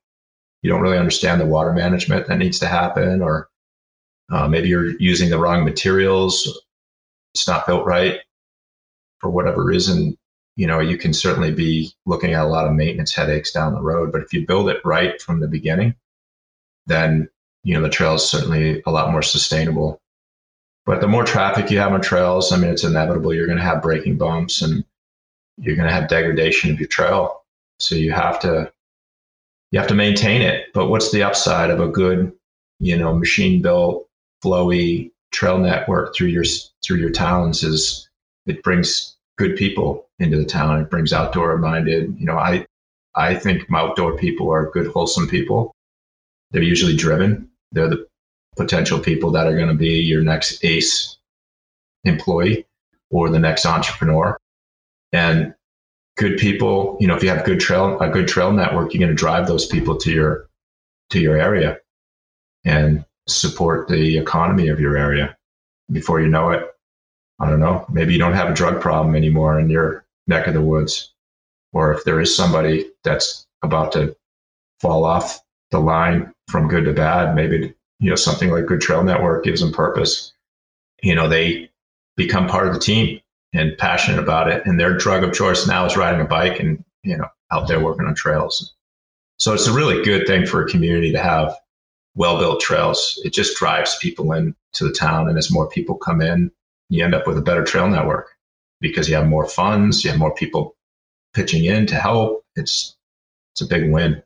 you 0.62 0.70
don't 0.70 0.80
really 0.80 0.98
understand 0.98 1.40
the 1.40 1.46
water 1.46 1.72
management 1.72 2.26
that 2.26 2.38
needs 2.38 2.58
to 2.58 2.66
happen, 2.66 3.22
or 3.22 3.50
uh, 4.32 4.48
maybe 4.48 4.68
you're 4.68 4.98
using 4.98 5.30
the 5.30 5.38
wrong 5.38 5.64
materials, 5.64 6.61
it's 7.34 7.48
not 7.48 7.66
built 7.66 7.86
right 7.86 8.20
for 9.20 9.30
whatever 9.30 9.64
reason, 9.64 10.16
you 10.56 10.66
know, 10.66 10.80
you 10.80 10.98
can 10.98 11.12
certainly 11.12 11.52
be 11.52 11.92
looking 12.06 12.34
at 12.34 12.44
a 12.44 12.48
lot 12.48 12.66
of 12.66 12.74
maintenance 12.74 13.14
headaches 13.14 13.52
down 13.52 13.74
the 13.74 13.80
road. 13.80 14.12
But 14.12 14.22
if 14.22 14.32
you 14.32 14.46
build 14.46 14.68
it 14.68 14.80
right 14.84 15.20
from 15.20 15.40
the 15.40 15.48
beginning, 15.48 15.94
then 16.86 17.28
you 17.64 17.74
know 17.74 17.82
the 17.82 17.88
trail 17.88 18.14
is 18.14 18.28
certainly 18.28 18.82
a 18.86 18.90
lot 18.90 19.12
more 19.12 19.22
sustainable 19.22 20.02
but 20.84 21.00
the 21.00 21.08
more 21.08 21.24
traffic 21.24 21.70
you 21.70 21.78
have 21.78 21.92
on 21.92 22.00
trails, 22.00 22.52
I 22.52 22.56
mean, 22.56 22.70
it's 22.70 22.84
inevitable. 22.84 23.32
You're 23.32 23.46
going 23.46 23.58
to 23.58 23.64
have 23.64 23.82
breaking 23.82 24.18
bumps 24.18 24.62
and 24.62 24.84
you're 25.58 25.76
going 25.76 25.88
to 25.88 25.94
have 25.94 26.08
degradation 26.08 26.72
of 26.72 26.80
your 26.80 26.88
trail. 26.88 27.44
So 27.78 27.94
you 27.94 28.12
have 28.12 28.40
to 28.40 28.72
you 29.70 29.78
have 29.78 29.88
to 29.88 29.94
maintain 29.94 30.42
it. 30.42 30.66
But 30.74 30.88
what's 30.88 31.12
the 31.12 31.22
upside 31.22 31.70
of 31.70 31.80
a 31.80 31.88
good, 31.88 32.32
you 32.80 32.96
know, 32.96 33.14
machine 33.14 33.62
built, 33.62 34.08
flowy 34.44 35.11
trail 35.32 35.58
network 35.58 36.14
through 36.14 36.28
your 36.28 36.44
through 36.84 36.98
your 36.98 37.10
towns 37.10 37.62
is 37.62 38.08
it 38.46 38.62
brings 38.62 39.16
good 39.38 39.56
people 39.56 40.06
into 40.18 40.36
the 40.36 40.44
town. 40.44 40.80
It 40.80 40.90
brings 40.90 41.12
outdoor 41.12 41.56
minded. 41.58 42.14
You 42.18 42.26
know, 42.26 42.38
I 42.38 42.66
I 43.14 43.34
think 43.34 43.70
outdoor 43.72 44.16
people 44.16 44.50
are 44.52 44.70
good, 44.70 44.86
wholesome 44.86 45.28
people. 45.28 45.74
They're 46.50 46.62
usually 46.62 46.96
driven. 46.96 47.50
They're 47.72 47.88
the 47.88 48.06
potential 48.56 48.98
people 48.98 49.30
that 49.32 49.46
are 49.46 49.56
going 49.56 49.68
to 49.68 49.74
be 49.74 50.00
your 50.00 50.22
next 50.22 50.64
ace 50.64 51.16
employee 52.04 52.66
or 53.10 53.30
the 53.30 53.38
next 53.38 53.64
entrepreneur. 53.66 54.36
And 55.12 55.54
good 56.16 56.38
people, 56.38 56.96
you 57.00 57.06
know, 57.06 57.16
if 57.16 57.22
you 57.22 57.30
have 57.30 57.44
good 57.44 57.60
trail 57.60 57.98
a 58.00 58.08
good 58.08 58.28
trail 58.28 58.52
network, 58.52 58.92
you're 58.92 59.00
going 59.00 59.10
to 59.10 59.14
drive 59.14 59.46
those 59.46 59.66
people 59.66 59.96
to 59.98 60.10
your 60.10 60.48
to 61.10 61.20
your 61.20 61.36
area 61.36 61.78
and 62.64 63.04
support 63.28 63.88
the 63.88 64.18
economy 64.18 64.68
of 64.68 64.80
your 64.80 64.96
area. 64.96 65.36
Before 65.90 66.20
you 66.20 66.28
know 66.28 66.50
it, 66.50 66.68
I 67.40 67.48
don't 67.48 67.60
know, 67.60 67.84
maybe 67.90 68.12
you 68.12 68.18
don't 68.18 68.34
have 68.34 68.50
a 68.50 68.54
drug 68.54 68.80
problem 68.80 69.14
anymore 69.14 69.58
in 69.58 69.68
your 69.68 70.04
neck 70.26 70.46
of 70.46 70.54
the 70.54 70.60
woods. 70.60 71.12
Or 71.72 71.92
if 71.92 72.04
there 72.04 72.20
is 72.20 72.34
somebody 72.34 72.90
that's 73.02 73.46
about 73.62 73.92
to 73.92 74.16
fall 74.80 75.04
off 75.04 75.40
the 75.70 75.80
line 75.80 76.32
from 76.48 76.68
good 76.68 76.84
to 76.84 76.92
bad, 76.92 77.34
maybe 77.34 77.74
you 77.98 78.10
know 78.10 78.16
something 78.16 78.50
like 78.50 78.66
Good 78.66 78.80
Trail 78.80 79.02
Network 79.02 79.44
gives 79.44 79.60
them 79.60 79.72
purpose. 79.72 80.32
You 81.02 81.14
know, 81.14 81.28
they 81.28 81.70
become 82.16 82.46
part 82.46 82.68
of 82.68 82.74
the 82.74 82.80
team 82.80 83.20
and 83.54 83.76
passionate 83.78 84.18
about 84.20 84.48
it, 84.48 84.66
and 84.66 84.78
their 84.78 84.96
drug 84.96 85.24
of 85.24 85.32
choice 85.32 85.66
now 85.66 85.86
is 85.86 85.96
riding 85.96 86.20
a 86.20 86.26
bike 86.26 86.60
and 86.60 86.84
you 87.02 87.16
know 87.16 87.28
out 87.50 87.68
there 87.68 87.80
working 87.80 88.06
on 88.06 88.14
trails. 88.14 88.74
So 89.38 89.54
it's 89.54 89.66
a 89.66 89.72
really 89.72 90.04
good 90.04 90.26
thing 90.26 90.46
for 90.46 90.62
a 90.62 90.68
community 90.68 91.10
to 91.12 91.18
have 91.18 91.56
well-built 92.14 92.60
trails. 92.60 93.20
It 93.24 93.32
just 93.32 93.56
drives 93.56 93.96
people 94.00 94.32
into 94.32 94.54
the 94.80 94.92
town, 94.92 95.28
and 95.28 95.38
as 95.38 95.50
more 95.50 95.68
people 95.68 95.96
come 95.96 96.20
in, 96.20 96.50
you 96.88 97.04
end 97.04 97.14
up 97.14 97.26
with 97.26 97.38
a 97.38 97.42
better 97.42 97.64
trail 97.64 97.88
network 97.88 98.28
because 98.80 99.08
you 99.08 99.14
have 99.14 99.26
more 99.26 99.46
funds, 99.46 100.04
you 100.04 100.10
have 100.10 100.18
more 100.18 100.34
people 100.34 100.76
pitching 101.34 101.64
in 101.64 101.86
to 101.86 101.94
help. 101.94 102.44
It's 102.56 102.96
it's 103.54 103.62
a 103.62 103.66
big 103.66 103.90
win. 103.90 104.22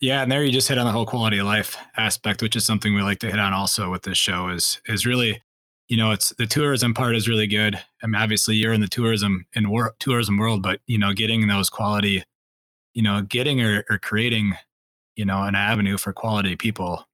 Yeah, 0.00 0.22
and 0.22 0.32
there 0.32 0.42
you 0.42 0.50
just 0.50 0.68
hit 0.68 0.78
on 0.78 0.86
the 0.86 0.92
whole 0.92 1.06
quality 1.06 1.38
of 1.38 1.46
life 1.46 1.76
aspect, 1.96 2.42
which 2.42 2.56
is 2.56 2.64
something 2.64 2.92
we 2.94 3.02
like 3.02 3.20
to 3.20 3.30
hit 3.30 3.38
on 3.38 3.52
also 3.52 3.90
with 3.90 4.02
this 4.02 4.18
show 4.18 4.48
is 4.48 4.80
is 4.86 5.06
really 5.06 5.40
you 5.92 5.98
know, 5.98 6.10
it's 6.10 6.30
the 6.38 6.46
tourism 6.46 6.94
part 6.94 7.16
is 7.16 7.28
really 7.28 7.46
good. 7.46 7.78
I 8.02 8.06
mean, 8.06 8.14
obviously 8.14 8.54
you're 8.54 8.72
in 8.72 8.80
the 8.80 8.88
tourism 8.88 9.44
in 9.52 9.68
wor- 9.68 9.94
tourism 9.98 10.38
world, 10.38 10.62
but 10.62 10.80
you 10.86 10.96
know, 10.96 11.12
getting 11.12 11.46
those 11.48 11.68
quality, 11.68 12.24
you 12.94 13.02
know, 13.02 13.20
getting 13.20 13.60
or, 13.60 13.84
or 13.90 13.98
creating, 13.98 14.54
you 15.16 15.24
know, 15.24 15.42
an 15.42 15.54
avenue 15.54 15.96
for 15.96 16.12
quality 16.12 16.56
people, 16.56 17.06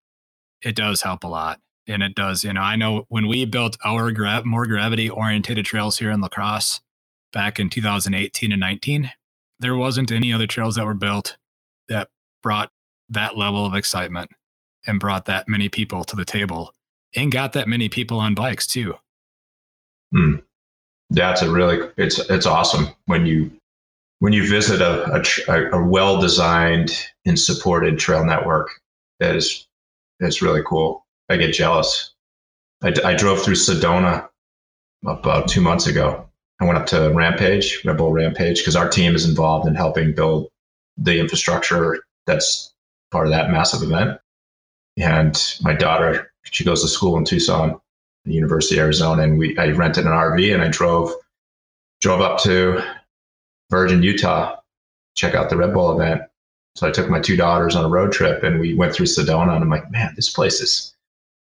it 0.62 0.74
does 0.74 1.03
help 1.03 1.24
a 1.24 1.28
lot. 1.28 1.61
And 1.86 2.03
it 2.03 2.14
does, 2.14 2.44
you 2.44 2.53
know, 2.53 2.61
I 2.61 2.76
know 2.76 3.07
when 3.09 3.28
we 3.28 3.46
built 3.46 3.78
our 3.84 4.12
gra- 4.12 4.44
more 4.44 4.66
gravity 4.66 5.09
oriented 5.09 5.64
trails 5.64 5.99
here 5.99 6.11
in 6.11 6.20
La 6.20 6.28
Crosse 6.28 6.80
back 7.32 7.59
in 7.59 7.70
2018 7.70 8.53
and 8.53 8.61
19, 8.61 9.11
there 9.59 9.76
wasn't 9.76 10.12
any 10.12 10.32
other 10.32 10.46
trails 10.46 10.76
that 10.76 10.84
were 10.84 10.94
built 10.94 11.36
that 11.88 12.09
brought 12.42 12.70
that 13.09 13.36
level 13.36 13.64
of 13.64 13.74
excitement 13.74 14.30
and 14.86 15.01
brought 15.01 15.24
that 15.24 15.49
many 15.49 15.68
people 15.68 16.05
to 16.05 16.14
the 16.14 16.24
table 16.24 16.74
and 17.16 17.32
got 17.32 17.55
that 17.55 17.68
many 17.68 17.88
people 17.88 18.20
on 18.20 18.34
bikes 18.34 18.66
too. 18.66 18.94
Hmm. 20.12 20.36
That's 21.11 21.42
a 21.42 21.51
really 21.51 21.90
it's 21.96 22.18
it's 22.30 22.46
awesome 22.46 22.88
when 23.07 23.24
you 23.24 23.51
when 24.21 24.33
you 24.33 24.49
visit 24.49 24.81
a 24.81 25.23
a, 25.49 25.79
a 25.79 25.85
well 25.85 26.21
designed 26.21 26.91
and 27.25 27.39
supported 27.39 27.99
trail 27.99 28.25
network. 28.25 28.69
That 29.21 29.37
is 29.37 29.66
it's 30.21 30.43
really 30.43 30.62
cool. 30.66 31.05
I 31.29 31.37
get 31.37 31.53
jealous. 31.53 32.14
I, 32.83 32.95
I 33.05 33.14
drove 33.14 33.43
through 33.43 33.55
Sedona 33.55 34.29
about 35.07 35.49
two 35.49 35.61
months 35.61 35.87
ago. 35.87 36.29
I 36.61 36.64
went 36.64 36.79
up 36.79 36.87
to 36.87 37.12
Rampage, 37.14 37.85
Red 37.85 37.97
Bull 37.97 38.12
Rampage, 38.12 38.59
because 38.59 38.75
our 38.75 38.89
team 38.89 39.14
is 39.14 39.29
involved 39.29 39.69
in 39.69 39.75
helping 39.75 40.12
build 40.12 40.49
the 40.97 41.21
infrastructure 41.21 42.01
that's 42.27 42.73
part 43.12 43.27
of 43.27 43.33
that 43.33 43.51
massive 43.51 43.83
event. 43.83 44.19
And 44.97 45.41
my 45.62 45.75
daughter 45.75 46.33
she 46.51 46.64
goes 46.64 46.83
to 46.83 46.89
school 46.89 47.16
in 47.19 47.25
Tucson, 47.25 47.81
the 48.25 48.33
University 48.33 48.79
of 48.79 48.85
Arizona, 48.85 49.23
and 49.23 49.39
we 49.39 49.57
I 49.59 49.69
rented 49.69 50.07
an 50.07 50.12
RV 50.12 50.53
and 50.53 50.62
I 50.62 50.69
drove 50.69 51.12
drove 52.01 52.21
up 52.21 52.41
to 52.43 52.83
Virgin, 53.71 54.03
Utah, 54.03 54.57
check 55.14 55.35
out 55.35 55.51
the 55.51 55.57
Red 55.57 55.75
Bull 55.75 56.01
event. 56.01 56.23
So 56.77 56.87
I 56.87 56.91
took 56.91 57.11
my 57.11 57.21
two 57.21 57.37
daughters 57.37 57.75
on 57.75 57.85
a 57.85 57.89
road 57.89 58.12
trip 58.12 58.43
and 58.43 58.61
we 58.61 58.75
went 58.75 58.95
through 58.95 59.07
Sedona 59.07 59.55
and 59.55 59.64
I'm 59.64 59.71
like, 59.71 59.91
man, 59.91 60.12
this 60.14 60.31
place 60.31 60.61
is 60.61 60.95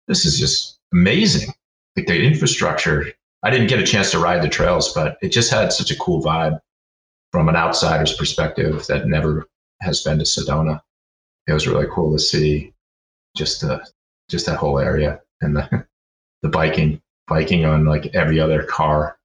this 0.08 0.26
is 0.26 0.38
just 0.38 0.78
amazing. 0.92 1.54
Like 1.96 2.06
the 2.06 2.20
infrastructure. 2.20 3.06
I 3.42 3.50
didn't 3.50 3.68
get 3.68 3.78
a 3.78 3.86
chance 3.86 4.10
to 4.10 4.18
ride 4.18 4.42
the 4.42 4.48
trails, 4.48 4.92
but 4.92 5.16
it 5.22 5.28
just 5.30 5.50
had 5.50 5.72
such 5.72 5.90
a 5.90 5.96
cool 5.96 6.22
vibe 6.22 6.60
from 7.32 7.48
an 7.48 7.56
outsider's 7.56 8.12
perspective 8.12 8.86
that 8.88 9.06
never 9.06 9.46
has 9.80 10.02
been 10.02 10.18
to 10.18 10.24
Sedona. 10.24 10.80
It 11.46 11.52
was 11.52 11.66
really 11.66 11.86
cool 11.90 12.12
to 12.12 12.18
see 12.18 12.74
just 13.36 13.60
the 13.60 13.86
just 14.28 14.46
that 14.46 14.58
whole 14.58 14.78
area 14.78 15.20
and 15.40 15.56
the 15.56 15.86
the 16.42 16.48
biking, 16.48 17.00
biking 17.28 17.64
on 17.64 17.84
like 17.84 18.14
every 18.14 18.40
other 18.40 18.62
car, 18.64 19.16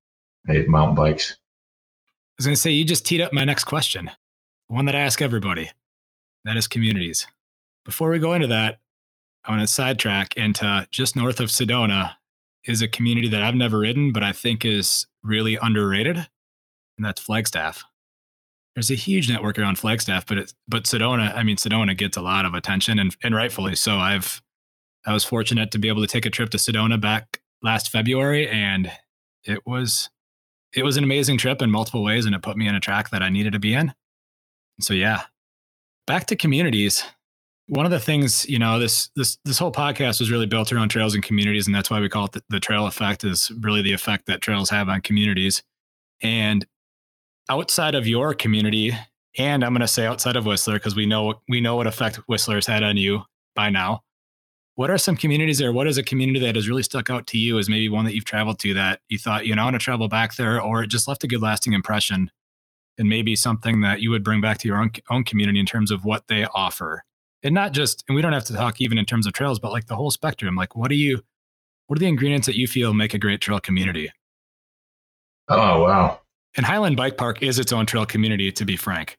right? 0.48 0.68
mountain 0.68 0.96
bikes. 0.96 1.38
I 2.36 2.42
was 2.42 2.46
going 2.48 2.56
to 2.56 2.62
say 2.62 2.72
you 2.72 2.84
just 2.84 3.06
teed 3.06 3.22
up 3.22 3.32
my 3.32 3.46
next 3.46 3.64
question, 3.64 4.12
one 4.68 4.84
that 4.86 4.96
I 4.96 5.00
ask 5.00 5.22
everybody. 5.22 5.72
That 6.44 6.58
is 6.58 6.68
communities. 6.68 7.26
Before 7.86 8.10
we 8.10 8.20
go 8.20 8.34
into 8.34 8.48
that, 8.48 8.80
I 9.46 9.52
want 9.52 9.62
to 9.62 9.68
sidetrack 9.68 10.36
into 10.36 10.86
just 10.92 11.16
north 11.16 11.40
of 11.40 11.48
Sedona 11.48 12.16
is 12.66 12.82
a 12.82 12.90
community 12.90 13.30
that 13.30 13.42
I've 13.42 13.56
never 13.56 13.80
ridden, 13.80 14.12
but 14.12 14.22
I 14.22 14.34
think 14.34 14.66
is 14.66 15.08
really 15.24 15.58
underrated, 15.62 16.18
and 16.18 17.06
that's 17.06 17.22
Flagstaff. 17.22 17.86
There's 18.74 18.92
a 18.92 18.96
huge 18.96 19.30
network 19.30 19.58
around 19.58 19.80
Flagstaff, 19.80 20.26
but 20.26 20.38
it, 20.38 20.54
but 20.68 20.84
Sedona, 20.84 21.34
I 21.34 21.44
mean 21.44 21.56
Sedona 21.56 21.96
gets 21.96 22.18
a 22.18 22.22
lot 22.22 22.46
of 22.46 22.54
attention, 22.54 23.00
and 23.00 23.16
and 23.24 23.34
rightfully 23.34 23.76
so. 23.76 23.96
I've 23.98 24.42
I 25.06 25.14
was 25.14 25.24
fortunate 25.24 25.72
to 25.72 25.78
be 25.80 25.88
able 25.88 26.02
to 26.02 26.08
take 26.08 26.26
a 26.26 26.30
trip 26.30 26.50
to 26.50 26.58
Sedona 26.58 27.00
back 27.00 27.40
last 27.62 27.92
February, 27.92 28.50
and 28.50 28.92
it 29.46 29.66
was 29.66 30.10
it 30.76 30.84
was 30.84 30.98
an 30.98 31.04
amazing 31.04 31.38
trip 31.38 31.62
in 31.62 31.72
multiple 31.72 32.04
ways, 32.04 32.26
and 32.26 32.36
it 32.36 32.42
put 32.42 32.58
me 32.58 32.68
in 32.68 32.76
a 32.76 32.80
track 32.80 33.10
that 33.10 33.24
I 33.24 33.30
needed 33.30 33.54
to 33.54 33.60
be 33.60 33.74
in. 33.74 33.94
So 34.82 34.94
yeah, 34.94 35.24
back 36.06 36.26
to 36.28 36.36
communities. 36.36 37.04
One 37.68 37.86
of 37.86 37.92
the 37.92 38.00
things, 38.00 38.48
you 38.48 38.60
know, 38.60 38.78
this 38.78 39.10
this 39.16 39.38
this 39.46 39.58
whole 39.58 39.72
podcast 39.72 40.20
was 40.20 40.30
really 40.30 40.46
built 40.46 40.72
around 40.72 40.90
trails 40.90 41.16
and 41.16 41.24
communities, 41.24 41.66
and 41.66 41.76
that's 41.76 41.90
why 41.90 42.00
we 42.00 42.10
call 42.10 42.26
it 42.26 42.34
the, 42.34 42.44
the 42.50 42.60
trail 42.60 42.86
effect. 42.88 43.24
Is 43.24 43.52
really 43.62 43.82
the 43.82 43.94
effect 43.94 44.28
that 44.28 44.42
trails 44.42 44.70
have 44.70 44.90
on 44.90 45.02
communities. 45.02 45.64
And 46.22 46.66
outside 47.50 47.96
of 47.96 48.08
your 48.08 48.34
community, 48.34 48.92
and 49.38 49.64
I'm 49.64 49.74
going 49.74 49.82
to 49.82 49.88
say 49.88 50.06
outside 50.06 50.36
of 50.36 50.46
Whistler, 50.46 50.76
because 50.76 50.96
we 50.96 51.06
know 51.06 51.42
we 51.48 51.62
know 51.62 51.76
what 51.76 51.88
effect 51.88 52.18
Whistler's 52.28 52.68
had 52.68 52.84
on 52.84 52.98
you 52.98 53.24
by 53.56 53.70
now 53.70 54.04
what 54.76 54.90
are 54.90 54.98
some 54.98 55.16
communities 55.16 55.58
there? 55.58 55.72
What 55.72 55.88
is 55.88 55.98
a 55.98 56.04
community 56.04 56.40
that 56.40 56.56
has 56.56 56.68
really 56.68 56.84
stuck 56.84 57.10
out 57.10 57.28
to 57.28 57.38
you 57.38 57.58
as 57.58 57.70
maybe 57.70 57.90
one 57.90 58.06
that 58.06 58.14
you've 58.14 58.26
traveled 58.26 58.60
to 58.60 58.74
that 58.74 59.00
you 59.10 59.18
thought, 59.18 59.46
you 59.46 59.56
know, 59.56 59.62
I 59.62 59.66
want 59.66 59.76
to 59.76 59.80
travel 59.80 60.08
back 60.08 60.36
there, 60.36 60.62
or 60.62 60.84
it 60.84 60.88
just 60.88 61.08
left 61.08 61.24
a 61.24 61.28
good 61.28 61.42
lasting 61.42 61.74
impression? 61.74 62.30
And 62.98 63.10
maybe 63.10 63.36
something 63.36 63.82
that 63.82 64.02
you 64.02 64.10
would 64.12 64.24
bring 64.24 64.40
back 64.40 64.58
to 64.60 64.68
your 64.68 64.78
own, 64.78 64.92
own 65.10 65.24
community 65.24 65.60
in 65.60 65.66
terms 65.66 65.92
of 65.92 66.06
what 66.06 66.28
they 66.28 66.46
offer. 66.46 67.04
And 67.44 67.54
not 67.54 67.74
just, 67.74 68.04
and 68.08 68.16
we 68.16 68.22
don't 68.22 68.34
have 68.34 68.46
to 68.46 68.54
talk 68.54 68.80
even 68.80 68.98
in 68.98 69.06
terms 69.06 69.28
of 69.28 69.34
trails, 69.34 69.60
but 69.60 69.72
like 69.72 69.88
the 69.88 69.96
whole 69.96 70.12
spectrum. 70.12 70.56
Like, 70.56 70.76
what 70.76 70.90
do 70.90 70.96
you, 70.96 71.22
what 71.88 71.98
are 71.98 72.00
the 72.00 72.08
ingredients 72.08 72.48
that 72.48 72.56
you 72.56 72.68
feel 72.68 72.94
make 72.94 73.14
a 73.14 73.20
great 73.20 73.42
trail 73.42 73.60
community? 73.60 74.12
Oh, 75.50 75.84
wow. 75.84 76.22
And 76.58 76.66
Highland 76.66 76.98
Bike 76.98 77.18
Park 77.18 77.44
is 77.44 77.60
its 77.60 77.72
own 77.72 77.86
trail 77.86 78.06
community, 78.06 78.52
to 78.52 78.66
be 78.66 78.78
frank. 78.78 79.18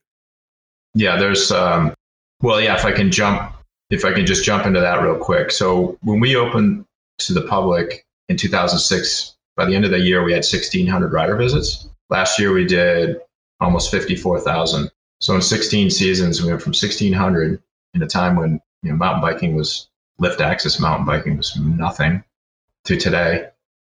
Yeah, 0.94 1.16
there's, 1.16 1.52
um, 1.52 1.94
well, 2.40 2.60
yeah, 2.60 2.74
if 2.76 2.84
I 2.84 2.92
can 2.92 3.10
jump 3.10 3.52
if 3.90 4.04
I 4.04 4.12
can 4.12 4.26
just 4.26 4.44
jump 4.44 4.66
into 4.66 4.80
that 4.80 5.02
real 5.02 5.18
quick. 5.18 5.50
So 5.50 5.98
when 6.02 6.20
we 6.20 6.36
opened 6.36 6.84
to 7.18 7.32
the 7.32 7.42
public 7.42 8.04
in 8.28 8.36
2006, 8.36 9.36
by 9.56 9.64
the 9.64 9.74
end 9.74 9.84
of 9.84 9.90
the 9.90 9.98
year, 9.98 10.22
we 10.22 10.32
had 10.32 10.44
1,600 10.44 11.12
rider 11.12 11.36
visits. 11.36 11.88
Last 12.10 12.38
year, 12.38 12.52
we 12.52 12.66
did 12.66 13.16
almost 13.60 13.90
54,000. 13.90 14.90
So 15.20 15.34
in 15.34 15.42
16 15.42 15.90
seasons, 15.90 16.42
we 16.42 16.48
went 16.48 16.60
from 16.60 16.70
1,600 16.70 17.62
in 17.94 18.02
a 18.02 18.06
time 18.06 18.36
when 18.36 18.60
you 18.82 18.90
know 18.90 18.96
mountain 18.96 19.22
biking 19.22 19.56
was 19.56 19.88
lift 20.18 20.40
access 20.40 20.78
mountain 20.78 21.06
biking 21.06 21.36
was 21.36 21.56
nothing 21.56 22.22
to 22.84 22.96
today, 22.96 23.48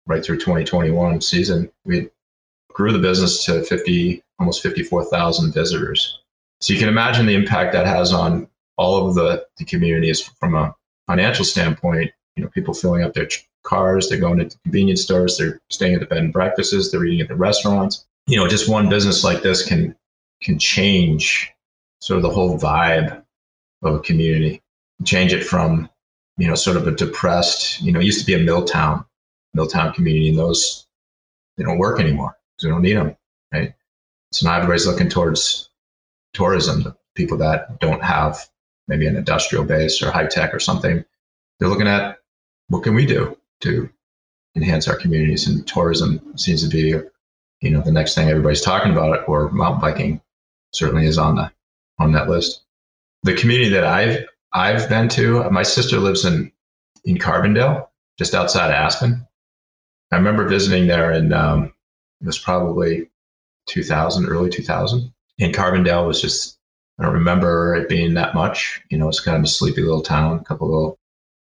right 0.06 0.24
through 0.24 0.38
2021 0.38 1.20
season. 1.20 1.70
We 1.84 2.08
grew 2.72 2.92
the 2.92 2.98
business 2.98 3.44
to 3.44 3.62
50, 3.62 4.22
almost 4.38 4.62
54,000 4.62 5.52
visitors. 5.52 6.20
So 6.60 6.72
you 6.72 6.78
can 6.78 6.88
imagine 6.88 7.26
the 7.26 7.34
impact 7.34 7.72
that 7.72 7.86
has 7.86 8.12
on 8.12 8.48
all 8.76 9.08
of 9.08 9.14
the, 9.14 9.44
the 9.58 9.64
communities 9.64 10.20
from 10.20 10.54
a 10.54 10.74
financial 11.06 11.44
standpoint, 11.44 12.10
you 12.36 12.42
know, 12.42 12.50
people 12.50 12.74
filling 12.74 13.02
up 13.02 13.14
their 13.14 13.28
cars, 13.62 14.08
they're 14.08 14.18
going 14.18 14.38
to 14.38 14.58
convenience 14.64 15.02
stores, 15.02 15.36
they're 15.36 15.60
staying 15.70 15.94
at 15.94 16.00
the 16.00 16.06
bed 16.06 16.18
and 16.18 16.32
breakfasts, 16.32 16.90
they're 16.90 17.04
eating 17.04 17.20
at 17.20 17.28
the 17.28 17.36
restaurants. 17.36 18.06
You 18.26 18.36
know, 18.36 18.48
just 18.48 18.68
one 18.68 18.88
business 18.88 19.24
like 19.24 19.42
this 19.42 19.66
can 19.66 19.94
can 20.42 20.58
change 20.58 21.52
sort 22.00 22.16
of 22.16 22.22
the 22.22 22.30
whole 22.30 22.58
vibe 22.58 23.22
of 23.82 23.94
a 23.94 24.00
community. 24.00 24.62
Change 25.04 25.32
it 25.32 25.44
from, 25.44 25.88
you 26.36 26.46
know, 26.46 26.54
sort 26.54 26.76
of 26.76 26.86
a 26.86 26.92
depressed, 26.92 27.80
you 27.82 27.92
know, 27.92 28.00
used 28.00 28.20
to 28.20 28.26
be 28.26 28.34
a 28.34 28.38
mill 28.38 28.64
town, 28.64 29.04
mill 29.54 29.66
town 29.66 29.92
community, 29.92 30.28
and 30.28 30.38
those 30.38 30.86
they 31.56 31.64
don't 31.64 31.78
work 31.78 32.00
anymore 32.00 32.36
because 32.56 32.64
we 32.64 32.70
don't 32.70 32.82
need 32.82 32.96
them, 32.96 33.16
right? 33.52 33.74
So 34.32 34.46
now 34.46 34.56
everybody's 34.56 34.86
looking 34.86 35.08
towards 35.08 35.70
tourism, 36.32 36.82
the 36.82 36.96
people 37.14 37.36
that 37.38 37.80
don't 37.80 38.02
have 38.02 38.48
maybe 38.90 39.06
an 39.06 39.16
industrial 39.16 39.64
base 39.64 40.02
or 40.02 40.10
high 40.10 40.26
tech 40.26 40.52
or 40.52 40.58
something. 40.58 41.02
They're 41.58 41.68
looking 41.68 41.86
at 41.86 42.18
what 42.68 42.82
can 42.82 42.94
we 42.94 43.06
do 43.06 43.38
to 43.60 43.88
enhance 44.56 44.88
our 44.88 44.96
communities, 44.96 45.46
and 45.46 45.66
tourism 45.66 46.20
seems 46.36 46.62
to 46.62 46.68
be, 46.68 47.00
you 47.60 47.70
know, 47.70 47.80
the 47.80 47.92
next 47.92 48.14
thing 48.14 48.28
everybody's 48.28 48.60
talking 48.60 48.90
about, 48.90 49.28
or 49.28 49.50
mountain 49.50 49.80
biking 49.80 50.20
certainly 50.72 51.06
is 51.06 51.18
on 51.18 51.36
the 51.36 51.50
on 51.98 52.12
that 52.12 52.28
list. 52.28 52.62
The 53.22 53.34
community 53.34 53.70
that 53.70 53.84
I've 53.84 54.26
I've 54.52 54.88
been 54.88 55.08
to, 55.10 55.48
my 55.50 55.62
sister 55.62 55.98
lives 55.98 56.24
in 56.24 56.50
in 57.04 57.16
Carbondale, 57.16 57.86
just 58.18 58.34
outside 58.34 58.66
of 58.68 58.74
Aspen. 58.74 59.26
I 60.12 60.16
remember 60.16 60.48
visiting 60.48 60.88
there, 60.88 61.12
and 61.12 61.32
um, 61.32 61.72
it 62.20 62.26
was 62.26 62.38
probably 62.38 63.08
2000, 63.66 64.26
early 64.26 64.50
2000. 64.50 65.12
And 65.38 65.54
Carbondale 65.54 66.08
was 66.08 66.20
just 66.20 66.58
I 67.00 67.04
don't 67.04 67.14
remember 67.14 67.74
it 67.74 67.88
being 67.88 68.12
that 68.14 68.34
much. 68.34 68.82
You 68.90 68.98
know, 68.98 69.08
it's 69.08 69.20
kind 69.20 69.36
of 69.36 69.42
a 69.42 69.46
sleepy 69.46 69.80
little 69.80 70.02
town, 70.02 70.38
a 70.38 70.44
couple 70.44 70.66
of 70.66 70.72
little 70.72 70.98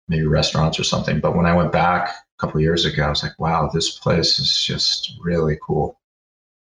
maybe 0.07 0.27
restaurants 0.27 0.79
or 0.79 0.85
something. 0.85 1.21
But 1.21 1.35
when 1.35 1.47
I 1.47 1.55
went 1.55 1.73
back 1.73 2.09
a 2.09 2.39
couple 2.39 2.61
years 2.61 2.85
ago, 2.85 3.05
I 3.05 3.09
was 3.09 3.23
like, 3.23 3.39
wow, 3.39 3.71
this 3.73 3.99
place 3.99 4.39
is 4.39 4.63
just 4.63 5.15
really 5.21 5.59
cool. 5.63 5.99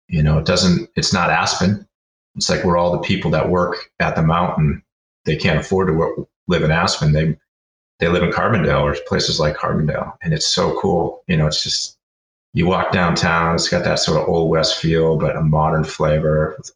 You 0.09 0.21
know, 0.21 0.37
it 0.37 0.45
doesn't, 0.45 0.89
it's 0.95 1.13
not 1.13 1.29
Aspen. 1.29 1.87
It's 2.35 2.49
like 2.49 2.65
where 2.65 2.75
all 2.75 2.91
the 2.91 2.99
people 2.99 3.31
that 3.31 3.49
work 3.49 3.91
at 3.99 4.15
the 4.15 4.21
mountain, 4.21 4.83
they 5.25 5.37
can't 5.37 5.59
afford 5.59 5.87
to 5.87 5.93
work, 5.93 6.27
live 6.47 6.63
in 6.63 6.71
Aspen. 6.71 7.13
They 7.13 7.37
they 7.99 8.09
live 8.09 8.23
in 8.23 8.31
Carbondale 8.31 8.81
or 8.81 8.97
places 9.07 9.39
like 9.39 9.55
Carbondale, 9.55 10.17
and 10.21 10.33
it's 10.33 10.47
so 10.47 10.77
cool. 10.81 11.23
You 11.27 11.37
know, 11.37 11.47
it's 11.47 11.63
just 11.63 11.97
you 12.53 12.65
walk 12.65 12.91
downtown. 12.91 13.55
It's 13.55 13.69
got 13.69 13.85
that 13.85 13.99
sort 13.99 14.19
of 14.19 14.27
old 14.27 14.49
west 14.49 14.79
feel, 14.79 15.15
but 15.15 15.37
a 15.37 15.41
modern 15.41 15.83
flavor 15.83 16.55
with 16.57 16.71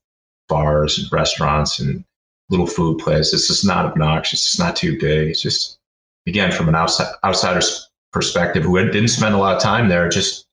bars 0.47 0.97
and 0.97 1.11
restaurants 1.11 1.79
and 1.79 2.03
little 2.49 2.67
food 2.67 2.99
places. 2.99 3.33
It's 3.33 3.47
just 3.47 3.65
not 3.65 3.85
obnoxious. 3.85 4.45
It's 4.45 4.59
not 4.59 4.75
too 4.75 4.97
big. 4.99 5.29
It's 5.29 5.41
just, 5.41 5.77
again, 6.27 6.51
from 6.51 6.69
an 6.69 6.75
outside, 6.75 7.13
outsider's 7.23 7.89
perspective 8.11 8.63
who 8.63 8.77
didn't 8.91 9.09
spend 9.09 9.35
a 9.35 9.37
lot 9.37 9.55
of 9.55 9.61
time 9.61 9.89
there, 9.89 10.09
just 10.09 10.45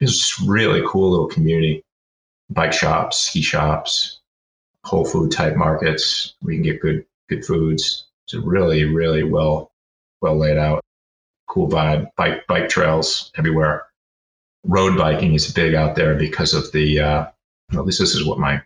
it's 0.00 0.40
really 0.40 0.82
cool 0.86 1.10
little 1.10 1.28
community. 1.28 1.82
Bike 2.50 2.72
shops, 2.72 3.18
ski 3.18 3.42
shops, 3.42 4.20
whole 4.84 5.04
food 5.04 5.30
type 5.30 5.56
markets 5.56 6.34
where 6.40 6.54
you 6.54 6.60
can 6.60 6.72
get 6.72 6.80
good 6.80 7.04
good 7.28 7.44
foods. 7.44 8.06
It's 8.24 8.34
really, 8.34 8.84
really 8.84 9.22
well 9.22 9.70
well 10.20 10.36
laid 10.36 10.58
out. 10.58 10.82
Cool 11.48 11.68
vibe. 11.68 12.08
Bike 12.16 12.46
bike 12.46 12.68
trails 12.68 13.30
everywhere. 13.36 13.86
Road 14.64 14.96
biking 14.96 15.34
is 15.34 15.52
big 15.52 15.74
out 15.74 15.94
there 15.94 16.14
because 16.14 16.54
of 16.54 16.70
the 16.72 17.00
uh, 17.00 17.26
at 17.72 17.84
least 17.84 18.00
this 18.00 18.14
is 18.14 18.24
what 18.24 18.38
my, 18.38 18.60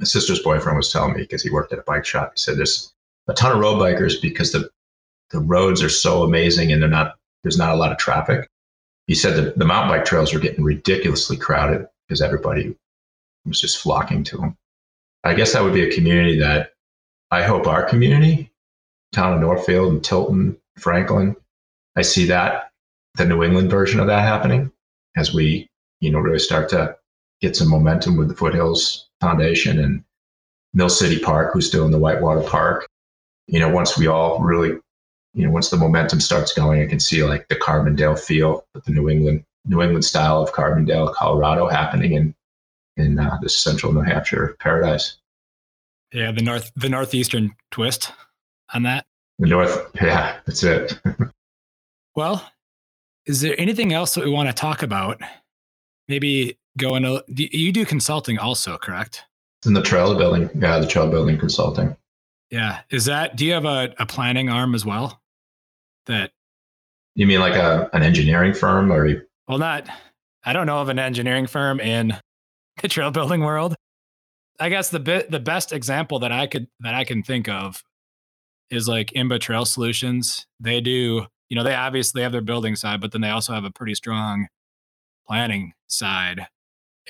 my 0.00 0.04
sister's 0.04 0.42
boyfriend 0.42 0.76
was 0.76 0.90
telling 0.90 1.12
me 1.12 1.20
because 1.20 1.42
he 1.42 1.50
worked 1.50 1.72
at 1.72 1.78
a 1.78 1.82
bike 1.82 2.06
shop. 2.06 2.32
He 2.34 2.38
said 2.40 2.56
there's 2.56 2.92
a 3.28 3.34
ton 3.34 3.52
of 3.52 3.58
road 3.58 3.78
bikers 3.78 4.20
because 4.20 4.50
the 4.50 4.70
the 5.30 5.38
roads 5.38 5.82
are 5.82 5.90
so 5.90 6.24
amazing 6.24 6.72
and 6.72 6.82
they're 6.82 6.88
not 6.88 7.16
there's 7.42 7.58
not 7.58 7.74
a 7.74 7.76
lot 7.76 7.92
of 7.92 7.98
traffic. 7.98 8.48
He 9.06 9.14
said 9.14 9.36
that 9.36 9.58
the 9.58 9.64
mountain 9.64 9.90
bike 9.90 10.06
trails 10.06 10.32
were 10.32 10.40
getting 10.40 10.64
ridiculously 10.64 11.36
crowded 11.36 11.86
because 12.08 12.22
everybody 12.22 12.74
was 13.44 13.60
just 13.60 13.78
flocking 13.78 14.24
to 14.24 14.38
them. 14.38 14.56
I 15.22 15.34
guess 15.34 15.52
that 15.52 15.62
would 15.62 15.74
be 15.74 15.88
a 15.88 15.94
community 15.94 16.38
that 16.38 16.72
I 17.30 17.42
hope 17.42 17.66
our 17.66 17.84
community, 17.84 18.50
town 19.12 19.34
of 19.34 19.40
Northfield 19.40 19.92
and 19.92 20.02
Tilton, 20.02 20.56
Franklin, 20.78 21.36
I 21.96 22.02
see 22.02 22.24
that 22.26 22.70
the 23.16 23.26
New 23.26 23.42
England 23.42 23.70
version 23.70 24.00
of 24.00 24.06
that 24.06 24.22
happening 24.22 24.72
as 25.16 25.34
we, 25.34 25.68
you 26.00 26.10
know, 26.10 26.18
really 26.18 26.38
start 26.38 26.68
to 26.70 26.96
get 27.40 27.56
some 27.56 27.68
momentum 27.68 28.16
with 28.16 28.28
the 28.28 28.34
Foothills 28.34 29.08
Foundation 29.20 29.78
and 29.78 30.04
Mill 30.72 30.88
City 30.88 31.18
Park, 31.18 31.52
who's 31.52 31.70
doing 31.70 31.90
the 31.90 31.98
Whitewater 31.98 32.42
Park. 32.42 32.86
You 33.46 33.58
know, 33.58 33.68
once 33.68 33.98
we 33.98 34.06
all 34.06 34.40
really, 34.40 34.78
you 35.34 35.44
know, 35.44 35.50
once 35.50 35.70
the 35.70 35.76
momentum 35.76 36.20
starts 36.20 36.52
going, 36.52 36.82
I 36.82 36.86
can 36.86 37.00
see 37.00 37.24
like 37.24 37.48
the 37.48 37.56
Carbondale 37.56 38.18
feel, 38.18 38.64
the 38.84 38.92
New 38.92 39.08
England 39.08 39.44
New 39.66 39.82
England 39.82 40.04
style 40.04 40.42
of 40.42 40.52
Carbondale, 40.52 41.12
Colorado 41.14 41.68
happening 41.68 42.12
in 42.14 42.34
in 42.96 43.18
uh, 43.18 43.38
this 43.42 43.56
central 43.56 43.92
New 43.92 44.00
Hampshire 44.00 44.56
paradise. 44.60 45.18
Yeah, 46.12 46.32
the 46.32 46.42
north 46.42 46.72
the 46.76 46.88
northeastern 46.88 47.54
twist 47.70 48.12
on 48.72 48.84
that. 48.84 49.06
The 49.38 49.46
north, 49.46 49.90
yeah, 50.00 50.38
that's 50.46 50.62
it. 50.62 51.00
well, 52.16 52.50
is 53.26 53.40
there 53.40 53.54
anything 53.58 53.92
else 53.92 54.14
that 54.14 54.24
we 54.24 54.30
want 54.30 54.48
to 54.48 54.54
talk 54.54 54.82
about? 54.82 55.20
Maybe 56.08 56.58
going 56.78 57.02
to 57.02 57.24
you 57.28 57.72
do 57.72 57.84
consulting 57.84 58.38
also, 58.38 58.78
correct? 58.78 59.24
In 59.66 59.74
the 59.74 59.82
trail 59.82 60.16
building, 60.16 60.48
yeah, 60.54 60.78
the 60.78 60.86
trail 60.86 61.08
building 61.10 61.38
consulting. 61.38 61.96
Yeah, 62.50 62.80
is 62.90 63.04
that? 63.04 63.36
Do 63.36 63.44
you 63.44 63.52
have 63.52 63.64
a, 63.64 63.94
a 63.98 64.06
planning 64.06 64.48
arm 64.48 64.74
as 64.74 64.84
well? 64.84 65.20
That 66.06 66.32
you 67.14 67.26
mean 67.26 67.40
like 67.40 67.54
a 67.54 67.88
an 67.92 68.02
engineering 68.02 68.54
firm, 68.54 68.92
or 68.92 69.26
well, 69.48 69.58
not. 69.58 69.88
I 70.42 70.52
don't 70.52 70.66
know 70.66 70.80
of 70.80 70.88
an 70.88 70.98
engineering 70.98 71.46
firm 71.46 71.80
in 71.80 72.14
the 72.80 72.88
trail 72.88 73.10
building 73.10 73.40
world. 73.40 73.74
I 74.58 74.68
guess 74.68 74.90
the 74.90 75.00
bit 75.00 75.30
the 75.30 75.40
best 75.40 75.72
example 75.72 76.18
that 76.20 76.32
I 76.32 76.46
could 76.46 76.68
that 76.80 76.94
I 76.94 77.04
can 77.04 77.22
think 77.22 77.48
of 77.48 77.82
is 78.70 78.88
like 78.88 79.10
IMBA 79.16 79.40
Trail 79.40 79.64
Solutions. 79.64 80.46
They 80.60 80.80
do, 80.80 81.26
you 81.48 81.56
know, 81.56 81.64
they 81.64 81.74
obviously 81.74 82.22
have 82.22 82.32
their 82.32 82.40
building 82.40 82.76
side, 82.76 83.00
but 83.00 83.12
then 83.12 83.20
they 83.20 83.30
also 83.30 83.52
have 83.52 83.64
a 83.64 83.70
pretty 83.70 83.94
strong 83.94 84.46
planning 85.26 85.72
side 85.88 86.46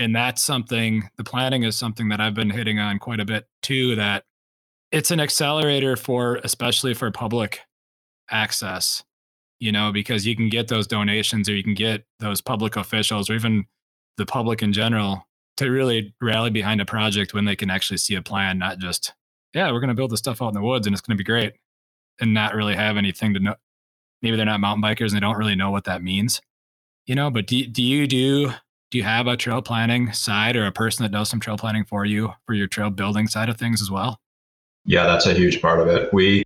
and 0.00 0.16
that's 0.16 0.42
something 0.42 1.08
the 1.18 1.24
planning 1.24 1.62
is 1.62 1.76
something 1.76 2.08
that 2.08 2.20
i've 2.20 2.34
been 2.34 2.50
hitting 2.50 2.80
on 2.80 2.98
quite 2.98 3.20
a 3.20 3.24
bit 3.24 3.46
too 3.62 3.94
that 3.94 4.24
it's 4.90 5.12
an 5.12 5.20
accelerator 5.20 5.94
for 5.94 6.40
especially 6.42 6.94
for 6.94 7.10
public 7.12 7.60
access 8.30 9.04
you 9.60 9.70
know 9.70 9.92
because 9.92 10.26
you 10.26 10.34
can 10.34 10.48
get 10.48 10.66
those 10.66 10.86
donations 10.86 11.48
or 11.48 11.54
you 11.54 11.62
can 11.62 11.74
get 11.74 12.04
those 12.18 12.40
public 12.40 12.74
officials 12.76 13.30
or 13.30 13.34
even 13.34 13.64
the 14.16 14.26
public 14.26 14.62
in 14.62 14.72
general 14.72 15.26
to 15.56 15.70
really 15.70 16.14
rally 16.20 16.50
behind 16.50 16.80
a 16.80 16.86
project 16.86 17.34
when 17.34 17.44
they 17.44 17.54
can 17.54 17.70
actually 17.70 17.98
see 17.98 18.14
a 18.14 18.22
plan 18.22 18.58
not 18.58 18.78
just 18.78 19.12
yeah 19.54 19.70
we're 19.70 19.80
going 19.80 19.88
to 19.88 19.94
build 19.94 20.10
the 20.10 20.16
stuff 20.16 20.40
out 20.40 20.48
in 20.48 20.54
the 20.54 20.62
woods 20.62 20.86
and 20.86 20.94
it's 20.94 21.02
going 21.02 21.16
to 21.16 21.22
be 21.22 21.24
great 21.24 21.52
and 22.20 22.32
not 22.32 22.54
really 22.54 22.74
have 22.74 22.96
anything 22.96 23.34
to 23.34 23.40
know 23.40 23.54
maybe 24.22 24.36
they're 24.36 24.46
not 24.46 24.60
mountain 24.60 24.82
bikers 24.82 25.08
and 25.08 25.16
they 25.16 25.20
don't 25.20 25.38
really 25.38 25.54
know 25.54 25.70
what 25.70 25.84
that 25.84 26.02
means 26.02 26.40
you 27.04 27.14
know 27.14 27.30
but 27.30 27.46
do, 27.46 27.66
do 27.66 27.82
you 27.82 28.06
do 28.06 28.52
do 28.90 28.98
you 28.98 29.04
have 29.04 29.26
a 29.26 29.36
trail 29.36 29.62
planning 29.62 30.12
side 30.12 30.56
or 30.56 30.66
a 30.66 30.72
person 30.72 31.04
that 31.04 31.12
does 31.12 31.28
some 31.28 31.40
trail 31.40 31.56
planning 31.56 31.84
for 31.84 32.04
you 32.04 32.32
for 32.46 32.54
your 32.54 32.66
trail 32.66 32.90
building 32.90 33.28
side 33.28 33.48
of 33.48 33.56
things 33.56 33.80
as 33.80 33.90
well? 33.90 34.20
Yeah, 34.84 35.04
that's 35.04 35.26
a 35.26 35.34
huge 35.34 35.62
part 35.62 35.80
of 35.80 35.88
it. 35.88 36.12
We 36.12 36.42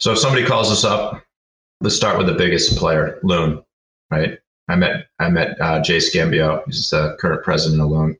so 0.00 0.12
if 0.12 0.18
somebody 0.18 0.44
calls 0.44 0.70
us 0.70 0.84
up, 0.84 1.22
let's 1.80 1.96
start 1.96 2.18
with 2.18 2.26
the 2.26 2.34
biggest 2.34 2.76
player, 2.76 3.18
Loon, 3.22 3.62
right? 4.10 4.38
I 4.68 4.76
met 4.76 5.06
I 5.18 5.30
met 5.30 5.60
uh, 5.60 5.80
Jay 5.80 5.98
Scambio, 5.98 6.64
he's 6.66 6.90
the 6.90 7.16
current 7.20 7.44
president 7.44 7.80
of 7.80 7.90
Loon. 7.90 8.16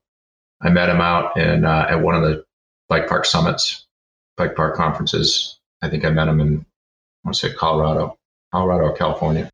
I 0.61 0.71
met 0.71 0.89
him 0.89 1.01
out 1.01 1.37
in 1.37 1.65
uh, 1.65 1.87
at 1.91 2.01
one 2.01 2.15
of 2.15 2.23
the 2.23 2.45
bike 2.89 3.09
park 3.09 3.25
summits, 3.25 3.87
bike 4.37 4.55
park 4.55 4.77
conferences. 4.77 5.59
I 5.83 5.89
think 5.89 6.05
I 6.05 6.11
met 6.11 6.29
him 6.29 6.41
in 6.41 6.65
I 7.25 7.29
want 7.29 7.37
to 7.37 7.49
say 7.49 7.55
Colorado, 7.55 8.17
Colorado 8.53 8.85
or 8.85 8.97
California. 8.97 9.51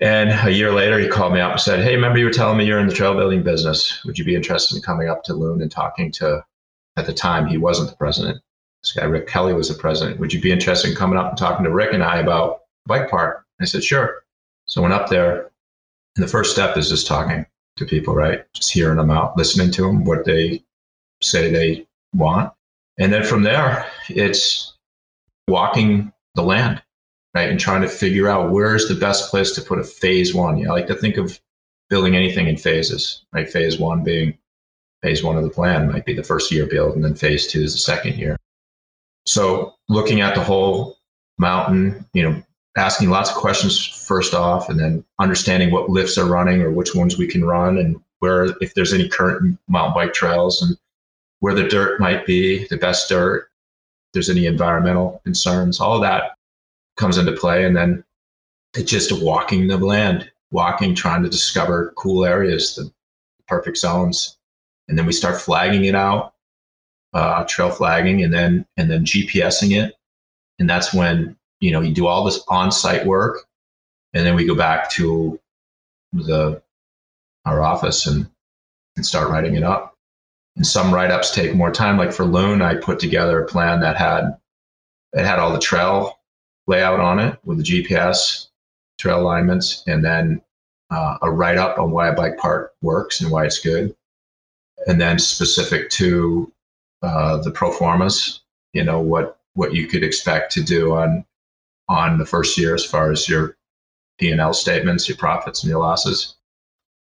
And 0.00 0.30
a 0.48 0.50
year 0.50 0.72
later, 0.72 0.98
he 0.98 1.08
called 1.08 1.34
me 1.34 1.40
up 1.40 1.52
and 1.52 1.60
said, 1.60 1.80
Hey, 1.80 1.94
remember 1.94 2.18
you 2.18 2.24
were 2.24 2.32
telling 2.32 2.56
me 2.56 2.64
you're 2.64 2.78
in 2.78 2.86
the 2.86 2.94
trail 2.94 3.14
building 3.14 3.42
business. 3.42 4.02
Would 4.04 4.18
you 4.18 4.24
be 4.24 4.34
interested 4.34 4.76
in 4.76 4.82
coming 4.82 5.08
up 5.08 5.22
to 5.24 5.34
Loon 5.34 5.60
and 5.60 5.70
talking 5.70 6.10
to, 6.12 6.44
at 6.96 7.06
the 7.06 7.12
time, 7.12 7.46
he 7.46 7.58
wasn't 7.58 7.90
the 7.90 7.96
president. 7.96 8.42
This 8.82 8.92
guy, 8.92 9.04
Rick 9.04 9.28
Kelly, 9.28 9.52
was 9.52 9.68
the 9.68 9.74
president. 9.74 10.18
Would 10.18 10.32
you 10.32 10.40
be 10.40 10.52
interested 10.52 10.90
in 10.90 10.96
coming 10.96 11.18
up 11.18 11.28
and 11.28 11.38
talking 11.38 11.64
to 11.64 11.70
Rick 11.70 11.92
and 11.92 12.02
I 12.02 12.18
about 12.18 12.62
bike 12.86 13.10
park? 13.10 13.44
I 13.60 13.66
said, 13.66 13.84
Sure. 13.84 14.22
So 14.64 14.80
I 14.80 14.82
went 14.82 14.94
up 14.94 15.10
there. 15.10 15.50
And 16.16 16.24
the 16.24 16.28
first 16.28 16.52
step 16.52 16.76
is 16.76 16.88
just 16.88 17.06
talking 17.06 17.44
to 17.76 17.84
people, 17.84 18.14
right? 18.14 18.44
Just 18.54 18.72
hearing 18.72 18.96
them 18.96 19.10
out, 19.10 19.36
listening 19.36 19.70
to 19.72 19.82
them, 19.82 20.04
what 20.04 20.24
they 20.24 20.64
say 21.20 21.50
they 21.50 21.86
want. 22.14 22.52
And 22.98 23.12
then 23.12 23.22
from 23.22 23.42
there, 23.42 23.86
it's 24.08 24.74
walking 25.46 26.12
the 26.34 26.42
land 26.42 26.82
right? 27.34 27.48
And 27.48 27.60
trying 27.60 27.82
to 27.82 27.88
figure 27.88 28.28
out 28.28 28.50
where's 28.50 28.88
the 28.88 28.94
best 28.94 29.30
place 29.30 29.52
to 29.52 29.62
put 29.62 29.78
a 29.78 29.84
phase 29.84 30.34
one. 30.34 30.60
Know, 30.60 30.70
I 30.70 30.72
like 30.72 30.86
to 30.88 30.94
think 30.94 31.16
of 31.16 31.38
building 31.88 32.16
anything 32.16 32.46
in 32.46 32.56
phases, 32.56 33.22
right? 33.32 33.48
Phase 33.48 33.78
one 33.78 34.04
being 34.04 34.36
phase 35.02 35.22
one 35.22 35.36
of 35.36 35.44
the 35.44 35.50
plan 35.50 35.90
might 35.90 36.04
be 36.04 36.14
the 36.14 36.22
first 36.22 36.52
year 36.52 36.66
build, 36.66 36.94
and 36.94 37.04
then 37.04 37.14
phase 37.14 37.46
two 37.46 37.62
is 37.62 37.72
the 37.72 37.78
second 37.78 38.18
year. 38.18 38.36
So 39.26 39.74
looking 39.88 40.20
at 40.20 40.34
the 40.34 40.42
whole 40.42 40.98
mountain, 41.38 42.06
you 42.12 42.22
know, 42.22 42.42
asking 42.76 43.10
lots 43.10 43.30
of 43.30 43.36
questions 43.36 43.84
first 43.84 44.34
off, 44.34 44.68
and 44.68 44.78
then 44.78 45.04
understanding 45.18 45.70
what 45.70 45.88
lifts 45.88 46.18
are 46.18 46.26
running 46.26 46.62
or 46.62 46.70
which 46.70 46.94
ones 46.94 47.16
we 47.16 47.26
can 47.26 47.44
run, 47.44 47.78
and 47.78 48.00
where 48.18 48.44
if 48.60 48.74
there's 48.74 48.92
any 48.92 49.08
current 49.08 49.58
mountain 49.68 49.94
bike 49.94 50.12
trails, 50.12 50.62
and 50.62 50.76
where 51.40 51.54
the 51.54 51.68
dirt 51.68 52.00
might 52.00 52.26
be, 52.26 52.66
the 52.68 52.76
best 52.76 53.08
dirt. 53.08 53.48
There's 54.12 54.28
any 54.28 54.46
environmental 54.46 55.20
concerns, 55.24 55.80
all 55.80 56.00
that 56.00 56.32
comes 57.00 57.18
into 57.18 57.32
play. 57.32 57.64
And 57.64 57.74
then 57.74 58.04
it's 58.76 58.90
just 58.90 59.10
walking 59.22 59.66
the 59.66 59.78
land, 59.78 60.30
walking, 60.52 60.94
trying 60.94 61.22
to 61.24 61.28
discover 61.28 61.92
cool 61.96 62.24
areas, 62.24 62.76
the 62.76 62.92
perfect 63.48 63.78
zones. 63.78 64.36
And 64.88 64.96
then 64.98 65.06
we 65.06 65.12
start 65.12 65.40
flagging 65.40 65.86
it 65.86 65.94
out, 65.94 66.34
uh, 67.14 67.44
trail 67.44 67.70
flagging, 67.70 68.22
and 68.22 68.32
then 68.32 68.66
and 68.76 68.90
then 68.90 69.04
GPSing 69.04 69.76
it. 69.82 69.94
And 70.58 70.68
that's 70.68 70.92
when 70.92 71.36
you 71.60 71.72
know 71.72 71.80
you 71.80 71.94
do 71.94 72.06
all 72.06 72.24
this 72.24 72.44
on-site 72.48 73.06
work, 73.06 73.46
and 74.14 74.26
then 74.26 74.34
we 74.34 74.44
go 74.44 74.54
back 74.54 74.90
to 74.92 75.40
the 76.12 76.60
our 77.44 77.62
office 77.62 78.06
and 78.06 78.28
and 78.96 79.06
start 79.06 79.30
writing 79.30 79.54
it 79.54 79.62
up. 79.62 79.96
And 80.56 80.66
some 80.66 80.92
write-ups 80.92 81.32
take 81.32 81.54
more 81.54 81.70
time. 81.70 81.96
Like 81.96 82.12
for 82.12 82.24
Loon, 82.24 82.60
I 82.60 82.74
put 82.74 82.98
together 82.98 83.42
a 83.42 83.46
plan 83.46 83.80
that 83.80 83.96
had 83.96 84.36
it 85.12 85.24
had 85.24 85.38
all 85.38 85.52
the 85.52 85.60
trail 85.60 86.19
layout 86.70 87.00
on 87.00 87.18
it 87.18 87.36
with 87.44 87.58
the 87.58 87.64
GPS, 87.64 88.46
trail 88.98 89.20
alignments, 89.20 89.82
and 89.88 90.04
then 90.04 90.40
uh, 90.90 91.18
a 91.22 91.30
write 91.30 91.58
up 91.58 91.78
on 91.78 91.90
why 91.90 92.08
a 92.08 92.14
bike 92.14 92.38
park 92.38 92.72
works 92.80 93.20
and 93.20 93.30
why 93.30 93.44
it's 93.44 93.58
good. 93.58 93.94
And 94.86 95.00
then 95.00 95.18
specific 95.18 95.90
to 95.90 96.50
uh, 97.02 97.38
the 97.38 97.50
pro 97.50 97.72
formas, 97.72 98.42
you 98.72 98.84
know, 98.84 99.00
what, 99.00 99.40
what 99.54 99.74
you 99.74 99.88
could 99.88 100.04
expect 100.04 100.52
to 100.52 100.62
do 100.62 100.92
on, 100.92 101.24
on 101.88 102.18
the 102.18 102.24
first 102.24 102.56
year 102.56 102.74
as 102.74 102.84
far 102.84 103.10
as 103.10 103.28
your 103.28 103.56
P&L 104.18 104.54
statements, 104.54 105.08
your 105.08 105.18
profits 105.18 105.62
and 105.62 105.70
your 105.70 105.80
losses. 105.80 106.36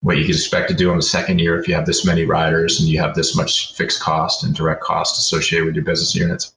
What 0.01 0.17
you 0.17 0.25
could 0.25 0.35
expect 0.35 0.69
to 0.69 0.75
do 0.75 0.91
on 0.91 0.97
the 0.97 1.03
second 1.03 1.39
year 1.39 1.59
if 1.59 1.67
you 1.67 1.73
have 1.73 1.85
this 1.85 2.05
many 2.05 2.23
riders 2.23 2.79
and 2.79 2.87
you 2.87 2.99
have 3.01 3.15
this 3.15 3.35
much 3.35 3.75
fixed 3.75 3.99
cost 3.99 4.43
and 4.43 4.55
direct 4.55 4.81
cost 4.81 5.19
associated 5.19 5.65
with 5.65 5.75
your 5.75 5.83
business 5.83 6.15
units. 6.15 6.55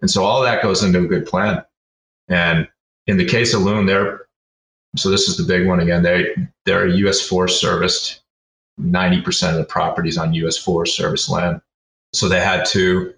And 0.00 0.10
so 0.10 0.24
all 0.24 0.40
that 0.40 0.62
goes 0.62 0.82
into 0.82 1.04
a 1.04 1.08
good 1.08 1.26
plan. 1.26 1.64
And 2.30 2.66
in 3.06 3.18
the 3.18 3.26
case 3.26 3.52
of 3.52 3.62
Loon, 3.62 3.86
they're 3.86 4.26
so 4.96 5.10
this 5.10 5.28
is 5.28 5.36
the 5.36 5.44
big 5.44 5.66
one 5.66 5.80
again. 5.80 6.02
They 6.02 6.34
they're 6.64 6.86
a 6.86 6.96
U.S. 6.98 7.20
Forest 7.20 7.60
Service. 7.60 8.20
Ninety 8.78 9.20
percent 9.20 9.52
of 9.52 9.58
the 9.58 9.66
properties 9.66 10.16
on 10.16 10.32
U.S. 10.34 10.56
Forest 10.56 10.96
Service 10.96 11.28
land. 11.28 11.60
So 12.14 12.28
they 12.28 12.40
had 12.40 12.64
to 12.66 13.12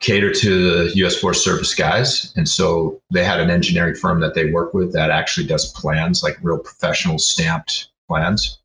cater 0.00 0.32
to 0.32 0.88
the 0.88 0.96
U.S. 0.96 1.16
Forest 1.16 1.42
Service 1.42 1.74
guys, 1.74 2.32
and 2.36 2.48
so 2.48 3.00
they 3.10 3.24
had 3.24 3.40
an 3.40 3.50
engineering 3.50 3.94
firm 3.94 4.20
that 4.20 4.34
they 4.34 4.50
work 4.50 4.72
with 4.72 4.92
that 4.92 5.10
actually 5.10 5.46
does 5.46 5.72
plans, 5.72 6.22
like 6.22 6.38
real 6.42 6.58
professional 6.58 7.18
stamped 7.18 7.88
plans. 8.08 8.60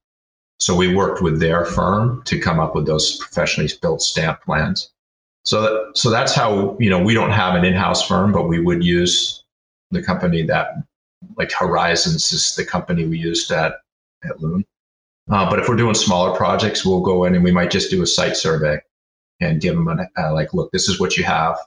So 0.59 0.75
we 0.75 0.93
worked 0.93 1.21
with 1.21 1.39
their 1.39 1.65
firm 1.65 2.21
to 2.25 2.39
come 2.39 2.59
up 2.59 2.75
with 2.75 2.85
those 2.85 3.17
professionally 3.17 3.71
built 3.81 4.01
stamp 4.01 4.41
plans. 4.41 4.91
So 5.45 5.61
that, 5.61 5.97
so 5.97 6.09
that's 6.09 6.33
how 6.33 6.77
you 6.79 6.89
know 6.89 7.01
we 7.01 7.13
don't 7.13 7.31
have 7.31 7.55
an 7.55 7.65
in-house 7.65 8.05
firm, 8.05 8.31
but 8.31 8.47
we 8.47 8.59
would 8.59 8.83
use 8.83 9.38
the 9.91 10.03
company 10.03 10.43
that 10.43 10.75
like 11.37 11.51
Horizons 11.51 12.31
is 12.31 12.55
the 12.55 12.65
company 12.65 13.05
we 13.05 13.17
used 13.17 13.51
at 13.51 13.75
at 14.23 14.39
Loon. 14.41 14.65
Uh, 15.29 15.49
but 15.49 15.59
if 15.59 15.69
we're 15.69 15.75
doing 15.75 15.93
smaller 15.93 16.35
projects, 16.35 16.85
we'll 16.85 17.01
go 17.01 17.23
in 17.25 17.35
and 17.35 17.43
we 17.43 17.51
might 17.51 17.71
just 17.71 17.91
do 17.91 18.01
a 18.01 18.07
site 18.07 18.35
survey 18.35 18.79
and 19.39 19.61
give 19.61 19.75
them 19.75 19.87
a 19.87 20.07
uh, 20.17 20.33
like, 20.33 20.53
look, 20.53 20.71
this 20.71 20.89
is 20.89 20.99
what 20.99 21.17
you 21.17 21.23
have, 21.23 21.57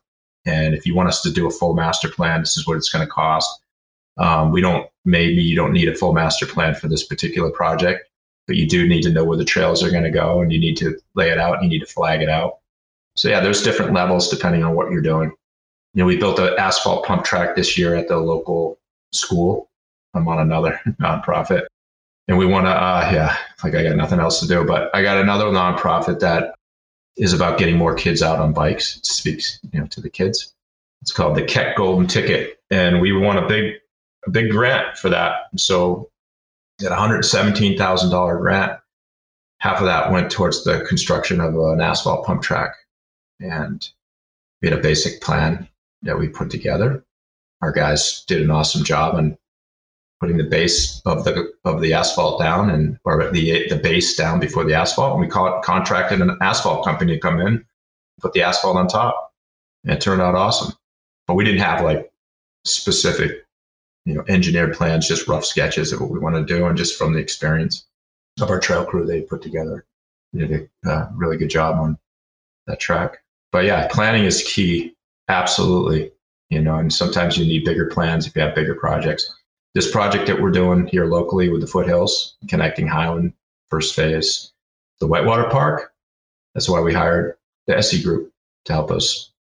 and 0.45 0.75
if 0.75 0.85
you 0.87 0.95
want 0.95 1.09
us 1.09 1.23
to 1.23 1.31
do 1.31 1.47
a 1.47 1.51
full 1.51 1.75
master 1.75 2.09
plan, 2.09 2.41
this 2.41 2.57
is 2.57 2.67
what 2.67 2.77
it's 2.77 2.89
going 2.89 3.05
to 3.05 3.11
cost. 3.11 3.63
Um, 4.19 4.51
we 4.53 4.61
don't 4.61 4.89
maybe 5.05 5.43
you 5.43 5.57
don't 5.57 5.73
need 5.73 5.89
a 5.89 5.95
full 5.95 6.13
master 6.13 6.47
plan 6.47 6.75
for 6.75 6.89
this 6.89 7.05
particular 7.05 7.51
project, 7.51 8.09
but 8.47 8.57
you 8.57 8.69
do 8.69 8.87
need 8.87 9.03
to 9.03 9.11
know 9.11 9.25
where 9.25 9.39
the 9.39 9.45
trails 9.45 9.83
are 9.83 9.91
going 9.91 10.05
to 10.05 10.11
go, 10.11 10.41
and 10.41 10.53
you 10.53 10.59
need 10.59 10.77
to 10.79 10.99
lay 11.15 11.31
it 11.31 11.39
out, 11.39 11.55
and 11.55 11.65
you 11.65 11.79
need 11.79 11.87
to 11.87 11.93
flag 11.93 12.21
it 12.21 12.29
out. 12.29 12.59
So 13.17 13.29
yeah, 13.29 13.41
there's 13.41 13.63
different 13.63 13.93
levels 13.93 14.29
depending 14.29 14.65
on 14.65 14.75
what 14.75 14.91
you're 14.91 15.03
doing. 15.03 15.33
You 15.95 16.03
know, 16.03 16.07
we 16.07 16.17
built 16.17 16.39
an 16.39 16.55
asphalt 16.59 17.05
pump 17.05 17.25
track 17.25 17.55
this 17.55 17.77
year 17.77 17.95
at 17.95 18.09
the 18.09 18.17
local 18.17 18.79
school. 19.13 19.69
I'm 20.15 20.27
on 20.29 20.39
another 20.39 20.81
nonprofit, 21.01 21.67
and 22.29 22.39
we 22.39 22.47
want 22.47 22.67
to. 22.67 22.71
Uh, 22.71 23.11
yeah, 23.13 23.37
like 23.63 23.75
I 23.75 23.83
got 23.83 23.97
nothing 23.97 24.21
else 24.21 24.41
to 24.41 24.49
do, 24.49 24.65
but 24.65 24.95
I 24.95 25.03
got 25.03 25.19
another 25.19 25.47
nonprofit 25.47 26.21
that 26.21 26.55
is 27.17 27.33
about 27.35 27.59
getting 27.59 27.77
more 27.77 27.95
kids 27.95 28.23
out 28.23 28.39
on 28.39 28.53
bikes. 28.53 28.97
It 28.97 29.07
speaks, 29.07 29.61
you 29.71 29.81
know, 29.81 29.87
to 29.89 30.01
the 30.01 30.09
kids. 30.09 30.55
It's 31.03 31.13
called 31.13 31.37
the 31.37 31.45
Keck 31.45 31.77
Golden 31.77 32.07
Ticket, 32.07 32.59
and 32.71 33.01
we 33.01 33.13
won 33.13 33.37
a 33.37 33.47
big, 33.47 33.75
a 34.27 34.31
big 34.31 34.51
grant 34.51 34.97
for 34.97 35.11
that. 35.11 35.49
So, 35.57 36.09
at 36.81 36.91
$117,000 36.91 38.41
grant, 38.41 38.79
half 39.59 39.81
of 39.81 39.87
that 39.87 40.11
went 40.11 40.31
towards 40.31 40.65
the 40.65 40.85
construction 40.89 41.41
of 41.41 41.55
an 41.55 41.81
asphalt 41.81 42.25
pump 42.25 42.43
track, 42.43 42.77
and 43.41 43.87
we 44.61 44.69
had 44.69 44.79
a 44.79 44.83
basic 44.83 45.21
plan 45.21 45.69
that 46.03 46.19
we 46.19 46.29
put 46.29 46.51
together. 46.51 47.05
Our 47.61 47.73
guys 47.73 48.25
did 48.27 48.43
an 48.43 48.51
awesome 48.51 48.85
job 48.85 49.15
on 49.15 49.39
putting 50.21 50.37
the 50.37 50.45
base 50.45 51.03
of 51.05 51.25
the 51.25 51.53
of 51.65 51.81
the 51.81 51.93
asphalt 51.93 52.41
down 52.41 52.71
and 52.71 52.99
or 53.05 53.31
the 53.33 53.69
the 53.69 53.77
base 53.77 54.17
down 54.17 54.41
before 54.41 54.65
the 54.65 54.75
asphalt. 54.75 55.13
And 55.13 55.21
we 55.21 55.29
caught, 55.29 55.65
contracted 55.65 56.21
an 56.21 56.37
asphalt 56.41 56.85
company 56.85 57.15
to 57.15 57.21
come 57.21 57.41
in, 57.41 57.65
put 58.21 58.33
the 58.33 58.43
asphalt 58.43 58.77
on 58.77 58.87
top, 58.89 59.33
and 59.85 59.93
it 59.93 60.01
turned 60.01 60.23
out 60.23 60.35
awesome. 60.35 60.73
But 61.27 61.35
we 61.35 61.45
didn't 61.45 61.61
have 61.61 61.85
like 61.85 62.13
specific, 62.65 63.45
you 64.05 64.15
know, 64.15 64.25
engineered 64.29 64.75
plans, 64.75 65.09
just 65.09 65.29
rough 65.29 65.45
sketches 65.45 65.93
of 65.93 66.01
what 66.01 66.11
we 66.11 66.19
want 66.19 66.37
to 66.37 66.45
do, 66.45 66.67
and 66.67 66.77
just 66.77 66.97
from 66.97 67.13
the 67.13 67.21
experience 67.21 67.87
of 68.41 68.51
our 68.51 68.61
trail 68.61 68.85
crew 68.85 69.05
they 69.05 69.23
put 69.23 69.43
together, 69.43 69.85
they 70.33 70.47
did 70.47 70.71
a 70.87 70.91
uh, 70.91 71.09
really 71.15 71.37
good 71.37 71.51
job 71.51 71.77
on 71.79 71.99
that 72.67 72.81
track. 72.81 73.19
But 73.51 73.65
yeah, 73.65 73.89
planning 73.89 74.25
is 74.25 74.43
key, 74.43 74.95
absolutely. 75.29 76.13
You 76.51 76.61
know, 76.61 76.77
and 76.77 76.93
sometimes 76.93 77.39
you 77.39 77.47
need 77.47 77.65
bigger 77.65 77.87
plans 77.87 78.27
if 78.27 78.37
you 78.37 78.43
have 78.43 78.55
bigger 78.55 78.75
projects 78.75 79.33
this 79.75 79.91
project 79.91 80.27
that 80.27 80.41
we're 80.41 80.51
doing 80.51 80.87
here 80.87 81.07
locally 81.07 81.49
with 81.49 81.63
the 81.63 81.67
foothills, 81.67 82.37
connecting 82.49 82.87
Highland 82.87 83.33
first 83.71 83.95
phase, 83.95 84.53
the 85.01 85.07
Whitewater 85.07 85.49
Park. 85.49 85.93
That's 86.55 86.69
why 86.69 86.81
we 86.81 86.93
hired 86.93 87.37
the 87.67 87.77
SE 87.79 88.03
group 88.03 88.31
to 88.67 88.73
help 88.73 88.91
us, 88.91 89.33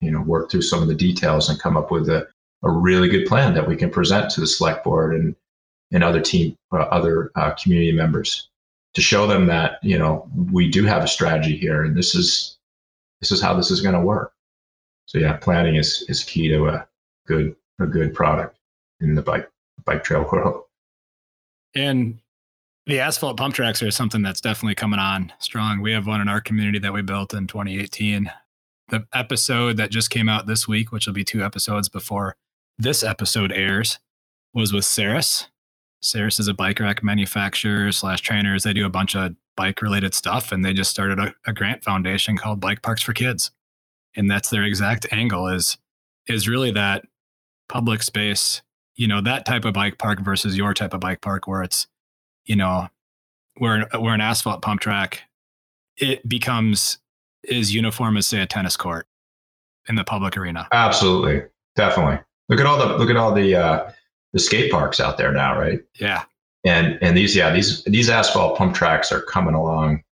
you 0.00 0.10
know, 0.10 0.22
work 0.22 0.50
through 0.50 0.62
some 0.62 0.80
of 0.80 0.88
the 0.88 0.94
details 0.94 1.50
and 1.50 1.60
come 1.60 1.76
up 1.76 1.90
with 1.90 2.08
a, 2.08 2.26
a 2.62 2.70
really 2.70 3.08
good 3.08 3.26
plan 3.26 3.52
that 3.54 3.68
we 3.68 3.76
can 3.76 3.90
present 3.90 4.30
to 4.30 4.40
the 4.40 4.46
select 4.46 4.84
board 4.84 5.14
and 5.14 5.36
and 5.92 6.02
other 6.02 6.20
team, 6.20 6.56
uh, 6.72 6.78
other 6.78 7.30
uh, 7.36 7.52
community 7.52 7.92
members 7.92 8.48
to 8.94 9.00
show 9.00 9.26
them 9.26 9.46
that 9.46 9.78
you 9.82 9.98
know 9.98 10.28
we 10.50 10.68
do 10.68 10.84
have 10.84 11.04
a 11.04 11.08
strategy 11.08 11.56
here 11.56 11.84
and 11.84 11.96
this 11.96 12.14
is 12.14 12.58
this 13.20 13.30
is 13.30 13.40
how 13.40 13.54
this 13.54 13.70
is 13.70 13.82
going 13.82 13.94
to 13.94 14.00
work. 14.00 14.32
So 15.06 15.18
yeah, 15.18 15.36
planning 15.36 15.76
is 15.76 16.04
is 16.08 16.24
key 16.24 16.48
to 16.48 16.66
a 16.68 16.88
good 17.26 17.56
a 17.80 17.86
good 17.86 18.14
product 18.14 18.58
in 19.00 19.14
the 19.14 19.22
bike 19.22 19.50
bike 19.84 20.04
trail 20.04 20.28
world. 20.30 20.64
And 21.74 22.18
the 22.86 23.00
asphalt 23.00 23.36
pump 23.36 23.54
tracks 23.54 23.82
are 23.82 23.90
something 23.90 24.22
that's 24.22 24.40
definitely 24.40 24.76
coming 24.76 25.00
on 25.00 25.32
strong. 25.38 25.80
We 25.80 25.92
have 25.92 26.06
one 26.06 26.20
in 26.20 26.28
our 26.28 26.40
community 26.40 26.78
that 26.78 26.92
we 26.92 27.02
built 27.02 27.34
in 27.34 27.46
2018. 27.46 28.30
The 28.88 29.06
episode 29.12 29.76
that 29.78 29.90
just 29.90 30.10
came 30.10 30.28
out 30.28 30.46
this 30.46 30.68
week, 30.68 30.92
which 30.92 31.06
will 31.06 31.14
be 31.14 31.24
two 31.24 31.42
episodes 31.44 31.88
before 31.88 32.36
this 32.78 33.02
episode 33.02 33.50
airs, 33.50 33.98
was 34.54 34.72
with 34.72 34.84
Saris. 34.84 35.48
Saris 36.00 36.38
is 36.38 36.46
a 36.46 36.54
bike 36.54 36.78
rack 36.78 37.02
manufacturer 37.02 37.90
slash 37.90 38.20
trainers. 38.20 38.62
They 38.62 38.72
do 38.72 38.86
a 38.86 38.90
bunch 38.90 39.16
of 39.16 39.34
bike 39.56 39.82
related 39.82 40.14
stuff, 40.14 40.52
and 40.52 40.64
they 40.64 40.72
just 40.72 40.90
started 40.90 41.18
a, 41.18 41.34
a 41.46 41.52
grant 41.52 41.82
foundation 41.82 42.36
called 42.36 42.60
Bike 42.60 42.82
Parks 42.82 43.02
for 43.02 43.12
Kids, 43.12 43.50
and 44.16 44.30
that's 44.30 44.50
their 44.50 44.64
exact 44.64 45.06
angle 45.12 45.48
is 45.48 45.78
is 46.26 46.48
really 46.48 46.70
that 46.70 47.04
public 47.68 48.02
space 48.02 48.62
you 48.94 49.06
know 49.06 49.20
that 49.20 49.44
type 49.44 49.64
of 49.64 49.74
bike 49.74 49.98
park 49.98 50.20
versus 50.20 50.56
your 50.56 50.74
type 50.74 50.94
of 50.94 51.00
bike 51.00 51.20
park 51.20 51.46
where 51.46 51.62
it's 51.62 51.86
you 52.44 52.56
know 52.56 52.88
where 53.58 53.88
where 53.98 54.14
an 54.14 54.20
asphalt 54.20 54.62
pump 54.62 54.80
track 54.80 55.22
it 55.96 56.26
becomes 56.28 56.98
as 57.50 57.74
uniform 57.74 58.16
as 58.16 58.26
say 58.26 58.40
a 58.40 58.46
tennis 58.46 58.76
court 58.76 59.06
in 59.88 59.94
the 59.94 60.04
public 60.04 60.36
arena. 60.36 60.68
Absolutely. 60.72 61.42
Definitely. 61.74 62.18
Look 62.48 62.60
at 62.60 62.66
all 62.66 62.78
the 62.78 62.96
look 62.96 63.10
at 63.10 63.16
all 63.16 63.32
the 63.32 63.54
uh 63.54 63.90
the 64.32 64.38
skate 64.38 64.70
parks 64.70 65.00
out 65.00 65.16
there 65.16 65.32
now 65.32 65.58
right? 65.58 65.80
Yeah. 65.94 66.24
And 66.64 66.98
and 67.02 67.16
these 67.16 67.34
yeah 67.36 67.50
these 67.52 67.82
these 67.84 68.10
asphalt 68.10 68.58
pump 68.58 68.74
tracks 68.74 69.12
are 69.12 69.22
coming 69.22 69.54
along 69.54 70.02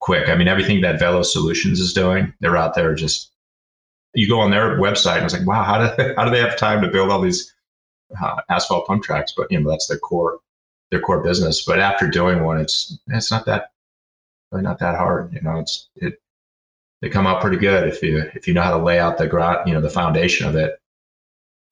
quick. 0.00 0.28
I 0.28 0.36
mean 0.36 0.48
everything 0.48 0.80
that 0.82 1.00
Velosolutions 1.00 1.78
is 1.78 1.92
doing 1.92 2.32
they're 2.40 2.56
out 2.56 2.74
there 2.74 2.94
just 2.94 3.30
you 4.18 4.28
go 4.28 4.40
on 4.40 4.50
their 4.50 4.78
website 4.78 5.16
and 5.16 5.24
it's 5.24 5.34
like 5.34 5.46
wow 5.46 5.62
how 5.62 5.78
do 5.78 6.14
how 6.16 6.24
do 6.24 6.30
they 6.30 6.40
have 6.40 6.56
time 6.56 6.82
to 6.82 6.88
build 6.88 7.10
all 7.10 7.20
these 7.20 7.54
uh, 8.20 8.40
asphalt 8.48 8.86
pump 8.86 9.02
tracks, 9.02 9.32
but 9.36 9.50
you 9.50 9.60
know 9.60 9.70
that's 9.70 9.86
their 9.86 9.98
core 9.98 10.38
their 10.90 11.00
core 11.00 11.22
business. 11.22 11.64
But 11.64 11.80
after 11.80 12.08
doing 12.08 12.42
one, 12.42 12.60
it's 12.60 12.98
it's 13.08 13.30
not 13.30 13.46
that 13.46 13.72
really 14.50 14.64
not 14.64 14.78
that 14.80 14.96
hard. 14.96 15.32
You 15.32 15.40
know, 15.42 15.58
it's 15.58 15.88
it 15.96 16.20
they 17.00 17.08
come 17.08 17.26
out 17.26 17.40
pretty 17.40 17.58
good 17.58 17.88
if 17.88 18.02
you 18.02 18.18
if 18.34 18.48
you 18.48 18.54
know 18.54 18.62
how 18.62 18.76
to 18.76 18.82
lay 18.82 18.98
out 18.98 19.18
the 19.18 19.26
ground, 19.26 19.68
you 19.68 19.74
know, 19.74 19.80
the 19.80 19.90
foundation 19.90 20.46
of 20.46 20.56
it, 20.56 20.80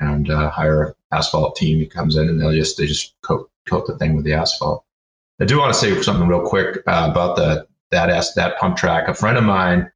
and 0.00 0.30
uh, 0.30 0.50
hire 0.50 0.84
an 0.84 0.94
asphalt 1.12 1.56
team 1.56 1.78
who 1.78 1.86
comes 1.86 2.16
in 2.16 2.28
and 2.28 2.40
they'll 2.40 2.52
just 2.52 2.76
they 2.76 2.86
just 2.86 3.14
coat 3.22 3.50
coat 3.66 3.86
the 3.86 3.96
thing 3.98 4.14
with 4.14 4.24
the 4.24 4.34
asphalt. 4.34 4.84
I 5.40 5.44
do 5.44 5.58
want 5.58 5.74
to 5.74 5.78
say 5.78 6.00
something 6.02 6.28
real 6.28 6.46
quick 6.46 6.78
uh, 6.86 7.08
about 7.10 7.36
the 7.36 7.66
that 7.92 8.10
as, 8.10 8.34
that 8.34 8.58
pump 8.58 8.76
track. 8.76 9.08
A 9.08 9.14
friend 9.14 9.38
of 9.38 9.44
mine, 9.44 9.90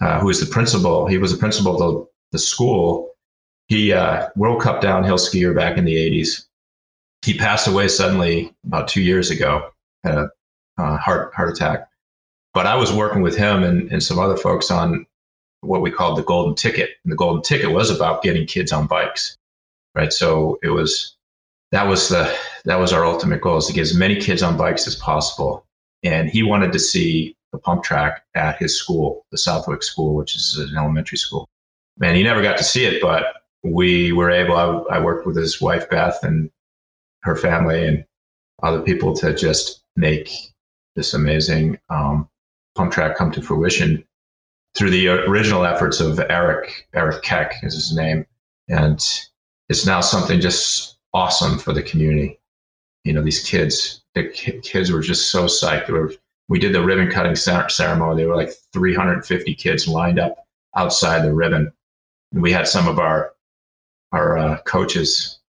uh, 0.00 0.20
who 0.20 0.28
is 0.28 0.40
the 0.40 0.46
principal, 0.46 1.06
he 1.06 1.18
was 1.18 1.32
the 1.32 1.38
principal 1.38 1.74
of 1.74 1.78
the, 1.78 2.06
the 2.32 2.38
school 2.38 3.16
he 3.68 3.92
uh, 3.92 4.28
World 4.36 4.62
Cup 4.62 4.80
downhill 4.80 5.16
skier 5.16 5.54
back 5.54 5.76
in 5.76 5.84
the 5.84 5.96
80s. 5.96 6.46
He 7.24 7.36
passed 7.36 7.66
away 7.66 7.88
suddenly 7.88 8.54
about 8.64 8.88
two 8.88 9.02
years 9.02 9.30
ago, 9.30 9.70
had 10.04 10.14
a 10.14 10.30
uh, 10.78 10.96
heart 10.98 11.34
heart 11.34 11.50
attack. 11.50 11.88
But 12.54 12.66
I 12.66 12.76
was 12.76 12.92
working 12.92 13.22
with 13.22 13.36
him 13.36 13.64
and, 13.64 13.90
and 13.90 14.02
some 14.02 14.18
other 14.18 14.36
folks 14.36 14.70
on 14.70 15.06
what 15.60 15.82
we 15.82 15.90
called 15.90 16.16
the 16.16 16.22
golden 16.22 16.54
ticket. 16.54 16.90
And 17.04 17.12
the 17.12 17.16
golden 17.16 17.42
ticket 17.42 17.72
was 17.72 17.90
about 17.90 18.22
getting 18.22 18.46
kids 18.46 18.72
on 18.72 18.86
bikes, 18.86 19.36
right? 19.94 20.12
So 20.12 20.58
it 20.62 20.68
was 20.70 21.16
that 21.72 21.88
was 21.88 22.08
the 22.08 22.32
that 22.64 22.78
was 22.78 22.92
our 22.92 23.04
ultimate 23.04 23.40
goal 23.40 23.56
is 23.56 23.66
to 23.66 23.72
get 23.72 23.82
as 23.82 23.96
many 23.96 24.16
kids 24.16 24.42
on 24.42 24.56
bikes 24.56 24.86
as 24.86 24.94
possible. 24.94 25.66
And 26.04 26.30
he 26.30 26.42
wanted 26.42 26.72
to 26.72 26.78
see 26.78 27.35
the 27.56 27.62
pump 27.62 27.82
track 27.82 28.22
at 28.34 28.58
his 28.58 28.78
school, 28.78 29.24
the 29.30 29.38
Southwick 29.38 29.82
School, 29.82 30.14
which 30.14 30.36
is 30.36 30.58
an 30.58 30.76
elementary 30.76 31.16
school. 31.16 31.48
Man, 31.98 32.14
he 32.14 32.22
never 32.22 32.42
got 32.42 32.58
to 32.58 32.64
see 32.64 32.84
it, 32.84 33.00
but 33.00 33.24
we 33.62 34.12
were 34.12 34.30
able, 34.30 34.56
I, 34.90 34.96
I 34.96 34.98
worked 35.00 35.26
with 35.26 35.36
his 35.36 35.58
wife, 35.58 35.88
Beth, 35.88 36.22
and 36.22 36.50
her 37.22 37.34
family 37.34 37.86
and 37.86 38.04
other 38.62 38.82
people 38.82 39.16
to 39.16 39.34
just 39.34 39.82
make 39.96 40.30
this 40.96 41.14
amazing 41.14 41.78
um, 41.88 42.28
pump 42.74 42.92
track 42.92 43.16
come 43.16 43.32
to 43.32 43.40
fruition 43.40 44.04
through 44.76 44.90
the 44.90 45.08
original 45.08 45.64
efforts 45.64 46.00
of 46.00 46.20
Eric, 46.28 46.86
Eric 46.94 47.22
Keck 47.22 47.54
is 47.62 47.72
his 47.72 47.96
name. 47.96 48.26
And 48.68 49.02
it's 49.70 49.86
now 49.86 50.02
something 50.02 50.40
just 50.40 50.98
awesome 51.14 51.58
for 51.58 51.72
the 51.72 51.82
community. 51.82 52.38
You 53.04 53.14
know, 53.14 53.22
these 53.22 53.42
kids, 53.42 54.02
the 54.14 54.28
kids 54.28 54.92
were 54.92 55.00
just 55.00 55.30
so 55.30 55.46
psyched. 55.46 55.88
Were, 55.88 56.12
we 56.48 56.58
did 56.58 56.72
the 56.72 56.84
ribbon 56.84 57.10
cutting 57.10 57.36
ceremony. 57.36 58.22
There 58.22 58.28
were 58.28 58.36
like 58.36 58.52
350 58.72 59.54
kids 59.54 59.88
lined 59.88 60.18
up 60.18 60.46
outside 60.76 61.22
the 61.22 61.34
ribbon. 61.34 61.72
And 62.32 62.42
we 62.42 62.52
had 62.52 62.68
some 62.68 62.88
of 62.88 62.98
our 62.98 63.32
our 64.12 64.38
uh, 64.38 64.58
coaches 64.62 65.40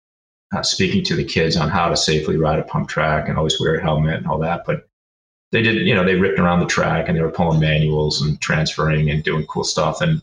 uh, 0.55 0.63
speaking 0.63 1.03
to 1.03 1.15
the 1.15 1.23
kids 1.23 1.55
on 1.55 1.69
how 1.69 1.89
to 1.89 1.95
safely 1.95 2.37
ride 2.37 2.59
a 2.59 2.63
pump 2.63 2.89
track 2.89 3.29
and 3.29 3.37
always 3.37 3.59
wear 3.59 3.75
a 3.75 3.81
helmet 3.81 4.15
and 4.15 4.27
all 4.27 4.39
that. 4.39 4.63
But 4.65 4.87
they 5.51 5.61
did, 5.61 5.85
you 5.85 5.93
know, 5.93 6.03
they 6.03 6.15
ripped 6.15 6.39
around 6.39 6.59
the 6.59 6.65
track 6.65 7.07
and 7.07 7.17
they 7.17 7.21
were 7.21 7.31
pulling 7.31 7.59
manuals 7.59 8.21
and 8.21 8.41
transferring 8.41 9.09
and 9.09 9.23
doing 9.23 9.45
cool 9.45 9.63
stuff. 9.63 10.01
And 10.01 10.21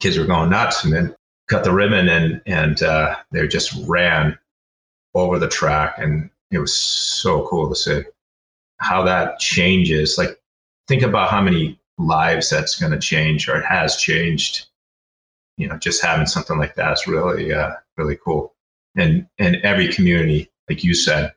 kids 0.00 0.18
were 0.18 0.26
going 0.26 0.50
nuts 0.50 0.84
and 0.84 0.92
then 0.92 1.14
cut 1.48 1.64
the 1.64 1.72
ribbon 1.72 2.08
and 2.08 2.40
and 2.46 2.82
uh, 2.82 3.16
they 3.30 3.46
just 3.46 3.74
ran 3.86 4.38
over 5.14 5.38
the 5.38 5.48
track 5.48 5.96
and 5.98 6.30
it 6.50 6.58
was 6.58 6.74
so 6.74 7.46
cool 7.46 7.68
to 7.68 7.74
see 7.74 8.02
how 8.84 9.02
that 9.02 9.38
changes. 9.38 10.16
Like 10.18 10.40
think 10.86 11.02
about 11.02 11.30
how 11.30 11.40
many 11.40 11.80
lives 11.98 12.50
that's 12.50 12.78
going 12.78 12.92
to 12.92 12.98
change 12.98 13.48
or 13.48 13.56
it 13.56 13.64
has 13.64 13.96
changed. 13.96 14.66
You 15.56 15.68
know 15.68 15.78
just 15.78 16.02
having 16.02 16.26
something 16.26 16.58
like 16.58 16.74
that 16.74 16.92
is 16.92 17.06
really 17.06 17.52
uh, 17.52 17.72
really 17.96 18.16
cool. 18.16 18.54
And 18.96 19.26
and 19.38 19.56
every 19.56 19.92
community 19.92 20.50
like 20.68 20.84
you 20.84 20.94
said 20.94 21.32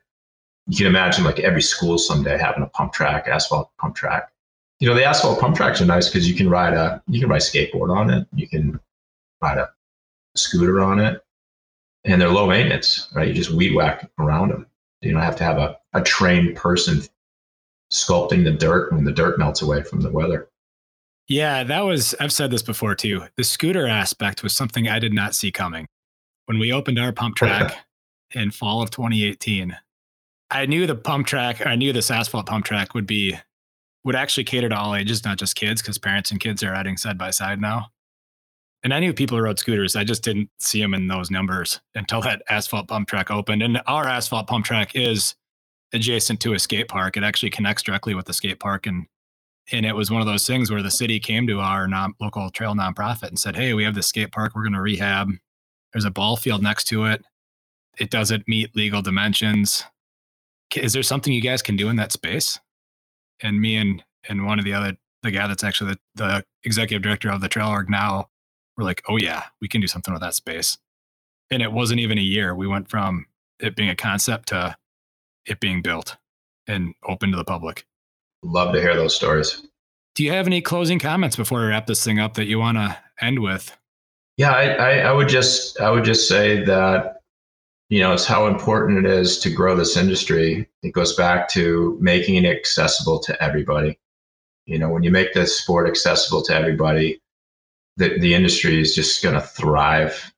you 0.66 0.76
can 0.76 0.86
imagine 0.86 1.24
like 1.24 1.40
every 1.40 1.62
school 1.62 1.98
someday 1.98 2.36
having 2.36 2.62
a 2.62 2.66
pump 2.66 2.92
track 2.92 3.26
asphalt 3.28 3.70
pump 3.78 3.94
track. 3.96 4.30
You 4.80 4.88
know 4.88 4.94
the 4.94 5.04
asphalt 5.04 5.40
pump 5.40 5.56
tracks 5.56 5.80
are 5.80 5.86
nice 5.86 6.08
because 6.08 6.28
you 6.28 6.34
can 6.34 6.50
ride 6.50 6.74
a 6.74 7.02
you 7.06 7.20
can 7.20 7.30
ride 7.30 7.42
skateboard 7.42 7.96
on 7.96 8.10
it. 8.10 8.26
You 8.34 8.48
can 8.48 8.80
ride 9.40 9.58
a 9.58 9.70
scooter 10.36 10.80
on 10.80 11.00
it. 11.00 11.24
And 12.04 12.20
they're 12.20 12.30
low 12.30 12.48
maintenance 12.48 13.08
right? 13.14 13.28
You 13.28 13.34
just 13.34 13.50
weed 13.50 13.74
whack 13.74 14.10
around 14.18 14.50
them 14.50 14.66
you 15.00 15.12
don't 15.12 15.22
have 15.22 15.36
to 15.36 15.44
have 15.44 15.58
a, 15.58 15.78
a 15.94 16.02
trained 16.02 16.56
person 16.56 17.02
sculpting 17.90 18.44
the 18.44 18.52
dirt 18.52 18.92
when 18.92 19.04
the 19.04 19.12
dirt 19.12 19.38
melts 19.38 19.62
away 19.62 19.82
from 19.82 20.00
the 20.00 20.10
weather 20.10 20.48
yeah 21.28 21.64
that 21.64 21.80
was 21.80 22.14
i've 22.20 22.32
said 22.32 22.50
this 22.50 22.62
before 22.62 22.94
too 22.94 23.22
the 23.36 23.44
scooter 23.44 23.86
aspect 23.86 24.42
was 24.42 24.54
something 24.54 24.88
i 24.88 24.98
did 24.98 25.12
not 25.12 25.34
see 25.34 25.50
coming 25.50 25.86
when 26.46 26.58
we 26.58 26.72
opened 26.72 26.98
our 26.98 27.12
pump 27.12 27.36
track 27.36 27.76
in 28.34 28.50
fall 28.50 28.82
of 28.82 28.90
2018 28.90 29.76
i 30.50 30.66
knew 30.66 30.86
the 30.86 30.94
pump 30.94 31.26
track 31.26 31.66
i 31.66 31.74
knew 31.74 31.92
this 31.92 32.10
asphalt 32.10 32.46
pump 32.46 32.64
track 32.64 32.94
would 32.94 33.06
be 33.06 33.36
would 34.08 34.16
actually 34.16 34.44
cater 34.44 34.70
to 34.70 34.74
all 34.74 34.94
ages, 34.94 35.22
not 35.24 35.38
just 35.38 35.54
kids, 35.54 35.82
because 35.82 35.98
parents 35.98 36.30
and 36.30 36.40
kids 36.40 36.62
are 36.62 36.72
riding 36.72 36.96
side 36.96 37.18
by 37.18 37.30
side 37.30 37.60
now. 37.60 37.88
And 38.82 38.94
I 38.94 39.00
knew 39.00 39.12
people 39.12 39.36
who 39.36 39.44
rode 39.44 39.58
scooters. 39.58 39.96
I 39.96 40.04
just 40.04 40.22
didn't 40.22 40.48
see 40.58 40.80
them 40.80 40.94
in 40.94 41.08
those 41.08 41.30
numbers 41.30 41.80
until 41.94 42.22
that 42.22 42.42
asphalt 42.48 42.88
pump 42.88 43.08
track 43.08 43.30
opened. 43.30 43.62
And 43.62 43.82
our 43.86 44.06
asphalt 44.06 44.46
pump 44.46 44.64
track 44.64 44.92
is 44.94 45.34
adjacent 45.92 46.40
to 46.40 46.54
a 46.54 46.58
skate 46.58 46.88
park. 46.88 47.16
It 47.16 47.22
actually 47.22 47.50
connects 47.50 47.82
directly 47.82 48.14
with 48.14 48.26
the 48.26 48.34
skate 48.34 48.60
park. 48.60 48.86
And 48.86 49.06
and 49.70 49.84
it 49.84 49.94
was 49.94 50.10
one 50.10 50.22
of 50.22 50.26
those 50.26 50.46
things 50.46 50.70
where 50.70 50.82
the 50.82 50.90
city 50.90 51.20
came 51.20 51.46
to 51.46 51.60
our 51.60 51.86
non, 51.86 52.14
local 52.20 52.50
trail 52.50 52.74
nonprofit 52.74 53.28
and 53.28 53.38
said, 53.38 53.56
"Hey, 53.56 53.74
we 53.74 53.84
have 53.84 53.94
this 53.94 54.06
skate 54.08 54.32
park. 54.32 54.54
We're 54.54 54.62
going 54.62 54.72
to 54.72 54.80
rehab. 54.80 55.30
There's 55.92 56.04
a 56.04 56.10
ball 56.10 56.36
field 56.36 56.62
next 56.62 56.84
to 56.84 57.04
it. 57.04 57.24
It 57.98 58.10
doesn't 58.10 58.48
meet 58.48 58.76
legal 58.76 59.02
dimensions. 59.02 59.84
Is 60.74 60.92
there 60.92 61.02
something 61.02 61.32
you 61.32 61.40
guys 61.42 61.62
can 61.62 61.76
do 61.76 61.88
in 61.88 61.96
that 61.96 62.12
space?" 62.12 62.58
and 63.42 63.60
me 63.60 63.76
and 63.76 64.02
and 64.28 64.46
one 64.46 64.58
of 64.58 64.64
the 64.64 64.72
other 64.72 64.96
the 65.22 65.30
guy 65.30 65.46
that's 65.46 65.64
actually 65.64 65.92
the, 65.92 65.98
the 66.24 66.44
executive 66.64 67.02
director 67.02 67.30
of 67.30 67.40
the 67.40 67.48
trail 67.48 67.68
org 67.68 67.88
now 67.88 68.28
we're 68.76 68.84
like 68.84 69.02
oh 69.08 69.16
yeah 69.16 69.44
we 69.60 69.68
can 69.68 69.80
do 69.80 69.86
something 69.86 70.12
with 70.12 70.22
that 70.22 70.34
space 70.34 70.78
and 71.50 71.62
it 71.62 71.72
wasn't 71.72 71.98
even 71.98 72.18
a 72.18 72.22
year 72.22 72.54
we 72.54 72.66
went 72.66 72.88
from 72.88 73.26
it 73.60 73.76
being 73.76 73.88
a 73.88 73.96
concept 73.96 74.48
to 74.48 74.76
it 75.48 75.60
being 75.60 75.82
built 75.82 76.16
and 76.66 76.94
open 77.04 77.30
to 77.30 77.36
the 77.36 77.44
public 77.44 77.86
love 78.42 78.72
to 78.72 78.80
hear 78.80 78.94
those 78.94 79.14
stories 79.14 79.66
do 80.14 80.24
you 80.24 80.32
have 80.32 80.46
any 80.46 80.60
closing 80.60 80.98
comments 80.98 81.36
before 81.36 81.60
we 81.60 81.66
wrap 81.66 81.86
this 81.86 82.04
thing 82.04 82.18
up 82.18 82.34
that 82.34 82.46
you 82.46 82.58
want 82.58 82.76
to 82.76 82.96
end 83.20 83.40
with 83.40 83.76
yeah 84.36 84.52
I, 84.52 84.64
I, 84.64 84.90
I 84.98 85.12
would 85.12 85.28
just 85.28 85.80
i 85.80 85.90
would 85.90 86.04
just 86.04 86.28
say 86.28 86.64
that 86.64 87.18
you 87.88 88.00
know, 88.00 88.12
it's 88.12 88.26
how 88.26 88.46
important 88.46 89.06
it 89.06 89.10
is 89.10 89.38
to 89.40 89.50
grow 89.50 89.74
this 89.74 89.96
industry. 89.96 90.68
It 90.82 90.92
goes 90.92 91.16
back 91.16 91.48
to 91.50 91.96
making 92.00 92.36
it 92.36 92.44
accessible 92.44 93.18
to 93.20 93.42
everybody. 93.42 93.98
You 94.66 94.78
know, 94.78 94.90
when 94.90 95.02
you 95.02 95.10
make 95.10 95.32
this 95.32 95.58
sport 95.58 95.88
accessible 95.88 96.42
to 96.42 96.54
everybody, 96.54 97.20
the, 97.96 98.18
the 98.18 98.34
industry 98.34 98.80
is 98.80 98.94
just 98.94 99.22
going 99.22 99.34
to 99.34 99.40
thrive. 99.40 100.32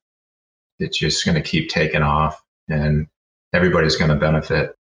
It's 0.79 0.99
just 0.99 1.25
going 1.25 1.35
to 1.35 1.43
keep 1.43 1.69
taking 1.69 2.03
off 2.03 2.41
and 2.69 3.09
everybody's 3.53 3.97
going 3.97 4.11
to 4.11 4.17
benefit. 4.17 4.77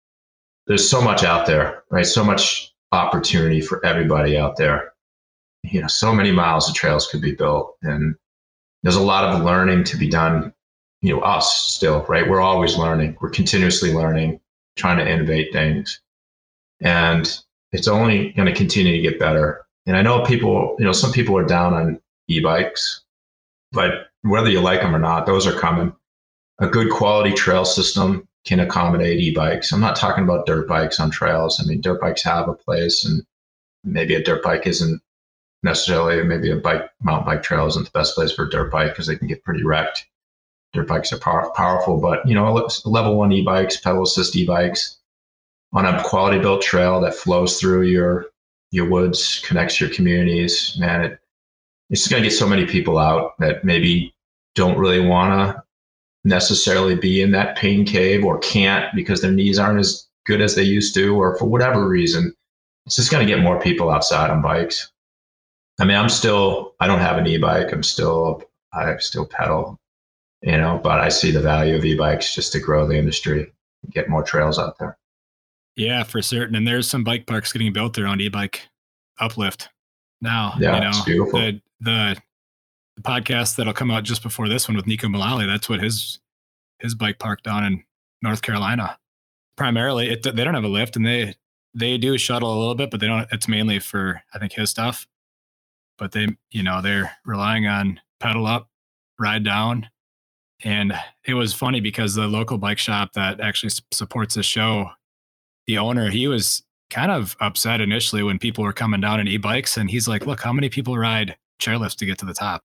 There's 0.68 0.88
so 0.88 1.00
much 1.00 1.24
out 1.24 1.46
there, 1.46 1.82
right? 1.90 2.06
So 2.06 2.22
much 2.22 2.72
opportunity 2.92 3.60
for 3.60 3.84
everybody 3.84 4.38
out 4.38 4.56
there. 4.56 4.92
You 5.64 5.80
know, 5.80 5.88
so 5.88 6.14
many 6.14 6.30
miles 6.30 6.68
of 6.68 6.74
trails 6.74 7.08
could 7.08 7.20
be 7.20 7.34
built 7.34 7.76
and 7.82 8.14
there's 8.82 8.96
a 8.96 9.02
lot 9.02 9.24
of 9.24 9.44
learning 9.44 9.84
to 9.84 9.96
be 9.96 10.08
done 10.08 10.52
you 11.00 11.14
know 11.14 11.20
us 11.20 11.74
still 11.74 12.04
right? 12.08 12.28
We're 12.28 12.40
always 12.40 12.76
learning. 12.76 13.16
We're 13.20 13.30
continuously 13.30 13.92
learning 13.92 14.40
trying 14.76 14.98
to 14.98 15.10
innovate 15.10 15.52
things. 15.52 16.00
And 16.80 17.38
it's 17.72 17.88
only 17.88 18.30
going 18.32 18.46
to 18.46 18.54
continue 18.54 18.92
to 18.92 19.02
get 19.02 19.18
better. 19.18 19.66
And 19.86 19.96
i 19.96 20.02
know 20.02 20.22
people 20.22 20.76
you 20.78 20.84
know 20.84 20.92
some 20.92 21.12
people 21.12 21.36
are 21.38 21.46
down 21.46 21.72
on 21.72 22.00
e-bikes 22.28 23.04
but 23.72 24.08
whether 24.22 24.50
you 24.50 24.60
like 24.60 24.82
them 24.82 24.94
or 24.94 24.98
not 24.98 25.26
those 25.26 25.46
are 25.46 25.58
coming. 25.58 25.94
A 26.60 26.66
good 26.66 26.90
quality 26.90 27.32
trail 27.32 27.64
system 27.64 28.27
can 28.48 28.60
accommodate 28.60 29.20
e-bikes. 29.20 29.72
I'm 29.72 29.80
not 29.80 29.94
talking 29.94 30.24
about 30.24 30.46
dirt 30.46 30.66
bikes 30.66 30.98
on 30.98 31.10
trails. 31.10 31.60
I 31.60 31.66
mean 31.66 31.82
dirt 31.82 32.00
bikes 32.00 32.22
have 32.22 32.48
a 32.48 32.54
place 32.54 33.04
and 33.04 33.22
maybe 33.84 34.14
a 34.14 34.24
dirt 34.24 34.42
bike 34.42 34.66
isn't 34.66 35.02
necessarily 35.62 36.22
maybe 36.24 36.50
a 36.50 36.56
bike 36.56 36.88
mountain 37.02 37.26
bike 37.26 37.42
trail 37.42 37.66
isn't 37.66 37.84
the 37.84 37.90
best 37.90 38.14
place 38.14 38.32
for 38.32 38.46
a 38.46 38.50
dirt 38.50 38.72
bike 38.72 38.92
because 38.92 39.06
they 39.06 39.16
can 39.16 39.28
get 39.28 39.44
pretty 39.44 39.62
wrecked. 39.62 40.06
Dirt 40.72 40.88
bikes 40.88 41.12
are 41.12 41.18
power, 41.18 41.50
powerful, 41.54 42.00
but 42.00 42.26
you 42.26 42.34
know, 42.34 42.66
level 42.86 43.18
one 43.18 43.32
e-bikes, 43.32 43.76
pedal 43.76 44.04
assist 44.04 44.34
e-bikes 44.34 44.96
on 45.74 45.84
a 45.84 46.02
quality 46.02 46.38
built 46.38 46.62
trail 46.62 47.02
that 47.02 47.14
flows 47.14 47.60
through 47.60 47.82
your 47.82 48.26
your 48.70 48.88
woods, 48.88 49.42
connects 49.46 49.78
your 49.78 49.90
communities, 49.90 50.74
man, 50.78 51.04
it, 51.04 51.18
it's 51.90 52.08
going 52.08 52.22
to 52.22 52.28
get 52.28 52.34
so 52.34 52.48
many 52.48 52.66
people 52.66 52.98
out 52.98 53.38
that 53.38 53.64
maybe 53.64 54.14
don't 54.54 54.78
really 54.78 55.06
want 55.06 55.32
to 55.32 55.62
necessarily 56.24 56.94
be 56.94 57.22
in 57.22 57.30
that 57.32 57.56
pain 57.56 57.84
cave 57.84 58.24
or 58.24 58.38
can't 58.38 58.94
because 58.94 59.20
their 59.20 59.32
knees 59.32 59.58
aren't 59.58 59.80
as 59.80 60.06
good 60.26 60.40
as 60.40 60.54
they 60.54 60.62
used 60.62 60.94
to, 60.94 61.16
or 61.16 61.36
for 61.38 61.46
whatever 61.46 61.88
reason. 61.88 62.34
It's 62.86 62.96
just 62.96 63.10
going 63.10 63.26
to 63.26 63.32
get 63.32 63.42
more 63.42 63.60
people 63.60 63.90
outside 63.90 64.30
on 64.30 64.42
bikes. 64.42 64.90
I 65.80 65.84
mean, 65.84 65.96
I'm 65.96 66.08
still, 66.08 66.74
I 66.80 66.86
don't 66.86 67.00
have 67.00 67.18
an 67.18 67.26
e-bike. 67.26 67.72
I'm 67.72 67.82
still, 67.82 68.42
I 68.72 68.96
still 68.98 69.26
pedal 69.26 69.78
you 70.42 70.56
know, 70.56 70.80
but 70.82 71.00
I 71.00 71.08
see 71.08 71.30
the 71.30 71.40
value 71.40 71.76
of 71.76 71.84
e-bikes 71.84 72.34
just 72.34 72.52
to 72.52 72.60
grow 72.60 72.86
the 72.86 72.96
industry, 72.96 73.52
get 73.90 74.08
more 74.08 74.22
trails 74.22 74.58
out 74.58 74.78
there. 74.78 74.96
Yeah, 75.76 76.02
for 76.02 76.22
certain. 76.22 76.54
And 76.54 76.66
there's 76.66 76.88
some 76.88 77.04
bike 77.04 77.26
parks 77.26 77.52
getting 77.52 77.72
built 77.72 77.94
there 77.94 78.06
on 78.06 78.20
e-bike 78.20 78.68
uplift 79.18 79.68
now. 80.20 80.54
Yeah, 80.58 80.74
you 80.74 80.80
know, 80.82 80.88
it's 80.88 81.04
beautiful. 81.04 81.40
The, 81.40 81.60
the, 81.80 82.16
the 82.98 83.08
podcast 83.08 83.56
that'll 83.56 83.72
come 83.72 83.90
out 83.90 84.02
just 84.02 84.22
before 84.22 84.48
this 84.48 84.68
one 84.68 84.76
with 84.76 84.86
Nico 84.86 85.08
Mullally, 85.08 85.46
that's 85.46 85.68
what 85.68 85.80
his 85.80 86.18
his 86.80 86.94
bike 86.94 87.18
park 87.18 87.42
down 87.42 87.64
in 87.64 87.84
North 88.22 88.42
Carolina. 88.42 88.98
Primarily, 89.56 90.10
it, 90.10 90.22
they 90.22 90.44
don't 90.44 90.54
have 90.54 90.64
a 90.64 90.68
lift, 90.68 90.96
and 90.96 91.06
they 91.06 91.34
they 91.74 91.96
do 91.96 92.18
shuttle 92.18 92.52
a 92.52 92.58
little 92.58 92.74
bit, 92.74 92.90
but 92.90 93.00
they 93.00 93.06
don't. 93.06 93.28
It's 93.30 93.48
mainly 93.48 93.78
for 93.78 94.22
I 94.34 94.38
think 94.38 94.52
his 94.52 94.70
stuff. 94.70 95.06
But 95.96 96.12
they, 96.12 96.28
you 96.50 96.62
know, 96.62 96.80
they're 96.80 97.10
relying 97.24 97.66
on 97.66 98.00
pedal 98.20 98.46
up, 98.46 98.68
ride 99.18 99.44
down, 99.44 99.88
and 100.64 100.92
it 101.24 101.34
was 101.34 101.54
funny 101.54 101.80
because 101.80 102.14
the 102.14 102.26
local 102.26 102.58
bike 102.58 102.78
shop 102.78 103.12
that 103.14 103.40
actually 103.40 103.72
supports 103.92 104.34
the 104.34 104.42
show, 104.42 104.90
the 105.66 105.78
owner, 105.78 106.10
he 106.10 106.28
was 106.28 106.62
kind 106.90 107.10
of 107.10 107.36
upset 107.40 107.80
initially 107.80 108.22
when 108.22 108.38
people 108.38 108.64
were 108.64 108.72
coming 108.72 109.00
down 109.00 109.20
in 109.20 109.28
e-bikes. 109.28 109.76
And 109.76 109.90
he's 109.90 110.08
like, 110.08 110.24
look, 110.24 110.40
how 110.40 110.52
many 110.52 110.68
people 110.68 110.96
ride 110.96 111.36
chairlifts 111.60 111.96
to 111.96 112.06
get 112.06 112.18
to 112.18 112.24
the 112.24 112.32
top? 112.32 112.62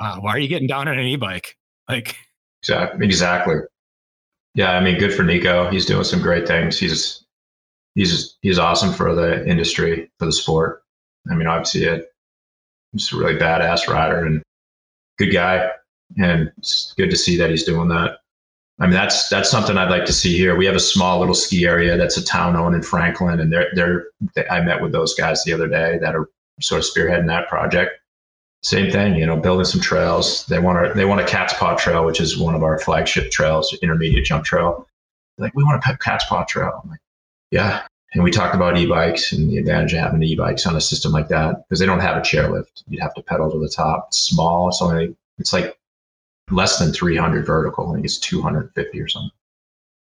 Wow, 0.00 0.18
why 0.20 0.30
are 0.32 0.38
you 0.38 0.48
getting 0.48 0.68
down 0.68 0.88
on 0.88 0.98
an 0.98 1.06
e-bike? 1.06 1.56
Like 1.88 2.16
exactly. 2.62 3.06
exactly. 3.06 3.56
Yeah. 4.54 4.72
I 4.72 4.80
mean, 4.80 4.98
good 4.98 5.14
for 5.14 5.22
Nico. 5.22 5.70
He's 5.70 5.86
doing 5.86 6.04
some 6.04 6.20
great 6.20 6.46
things. 6.46 6.78
He's, 6.78 7.24
he's, 7.94 8.36
he's 8.42 8.58
awesome 8.58 8.92
for 8.92 9.14
the 9.14 9.46
industry, 9.46 10.10
for 10.18 10.26
the 10.26 10.32
sport. 10.32 10.82
I 11.30 11.34
mean, 11.34 11.46
obviously 11.46 11.84
it, 11.84 12.06
he's 12.92 13.12
a 13.12 13.16
really 13.16 13.36
badass 13.36 13.88
rider 13.88 14.24
and 14.24 14.42
good 15.18 15.32
guy 15.32 15.70
and 16.16 16.50
it's 16.58 16.94
good 16.96 17.10
to 17.10 17.16
see 17.16 17.36
that 17.36 17.50
he's 17.50 17.64
doing 17.64 17.88
that. 17.88 18.18
I 18.80 18.84
mean, 18.84 18.92
that's 18.92 19.28
that's 19.28 19.50
something 19.50 19.76
I'd 19.76 19.90
like 19.90 20.04
to 20.06 20.12
see 20.12 20.36
here. 20.36 20.56
We 20.56 20.66
have 20.66 20.76
a 20.76 20.80
small 20.80 21.18
little 21.18 21.34
ski 21.34 21.66
area 21.66 21.96
that's 21.96 22.16
a 22.16 22.24
town 22.24 22.54
owned 22.54 22.76
in 22.76 22.82
Franklin, 22.82 23.40
and 23.40 23.52
they're 23.52 23.68
they're. 23.74 24.06
They, 24.34 24.46
I 24.48 24.60
met 24.62 24.80
with 24.80 24.92
those 24.92 25.14
guys 25.14 25.42
the 25.42 25.52
other 25.52 25.66
day 25.66 25.98
that 26.00 26.14
are 26.14 26.30
sort 26.60 26.80
of 26.80 26.86
spearheading 26.86 27.26
that 27.26 27.48
project. 27.48 28.00
Same 28.62 28.90
thing, 28.90 29.14
you 29.14 29.24
know, 29.24 29.36
building 29.36 29.64
some 29.64 29.80
trails. 29.80 30.44
They 30.46 30.58
want 30.58 30.84
to 30.84 30.94
they 30.94 31.04
want 31.04 31.20
a 31.20 31.26
cat's 31.26 31.54
paw 31.54 31.76
trail, 31.76 32.04
which 32.04 32.20
is 32.20 32.38
one 32.38 32.54
of 32.54 32.62
our 32.62 32.78
flagship 32.78 33.30
trails, 33.30 33.76
intermediate 33.82 34.24
jump 34.24 34.44
trail. 34.44 34.88
Like, 35.38 35.54
we 35.54 35.62
want 35.62 35.82
a 35.84 35.96
cat's 35.98 36.24
paw 36.24 36.44
trail. 36.44 36.80
I'm 36.82 36.90
like, 36.90 37.00
yeah. 37.50 37.82
And 38.14 38.24
we 38.24 38.30
talked 38.30 38.54
about 38.54 38.76
e-bikes 38.76 39.32
and 39.32 39.50
the 39.50 39.58
advantage 39.58 39.92
of 39.92 40.00
having 40.00 40.22
e-bikes 40.22 40.66
on 40.66 40.74
a 40.74 40.80
system 40.80 41.12
like 41.12 41.28
that 41.28 41.68
because 41.68 41.78
they 41.78 41.86
don't 41.86 42.00
have 42.00 42.16
a 42.16 42.20
chairlift. 42.20 42.82
You'd 42.88 43.02
have 43.02 43.14
to 43.14 43.22
pedal 43.22 43.50
to 43.50 43.58
the 43.58 43.68
top. 43.68 44.06
It's 44.08 44.18
small. 44.18 44.68
It's 44.68 44.80
only 44.80 45.14
it's 45.38 45.52
like 45.52 45.78
less 46.50 46.78
than 46.78 46.92
300 46.92 47.46
vertical. 47.46 47.90
I 47.90 47.94
think 47.94 48.06
it's 48.06 48.18
250 48.18 49.00
or 49.00 49.08
something. 49.08 49.30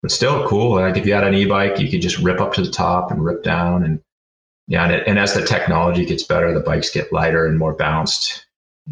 But 0.01 0.11
still 0.11 0.47
cool. 0.47 0.75
Like 0.75 0.95
if 0.95 1.05
you 1.05 1.13
had 1.13 1.23
an 1.23 1.33
e-bike, 1.33 1.79
you 1.79 1.89
could 1.89 2.01
just 2.01 2.19
rip 2.19 2.39
up 2.39 2.53
to 2.53 2.61
the 2.61 2.71
top 2.71 3.11
and 3.11 3.25
rip 3.25 3.43
down. 3.43 3.83
And 3.83 3.99
yeah, 4.67 4.83
and, 4.83 4.93
it, 4.93 5.07
and 5.07 5.17
as 5.17 5.33
the 5.33 5.45
technology 5.45 6.05
gets 6.05 6.23
better, 6.23 6.53
the 6.53 6.59
bikes 6.59 6.89
get 6.89 7.13
lighter 7.13 7.45
and 7.45 7.57
more 7.57 7.73
balanced. 7.73 8.45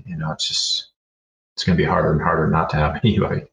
You 0.05 0.17
know, 0.17 0.31
it's 0.31 0.47
just 0.47 0.87
it's 1.55 1.63
going 1.63 1.77
to 1.77 1.81
be 1.81 1.87
harder 1.87 2.11
and 2.11 2.21
harder 2.21 2.47
not 2.47 2.69
to 2.71 2.77
have 2.77 2.95
an 2.95 3.01
e-bike. 3.03 3.51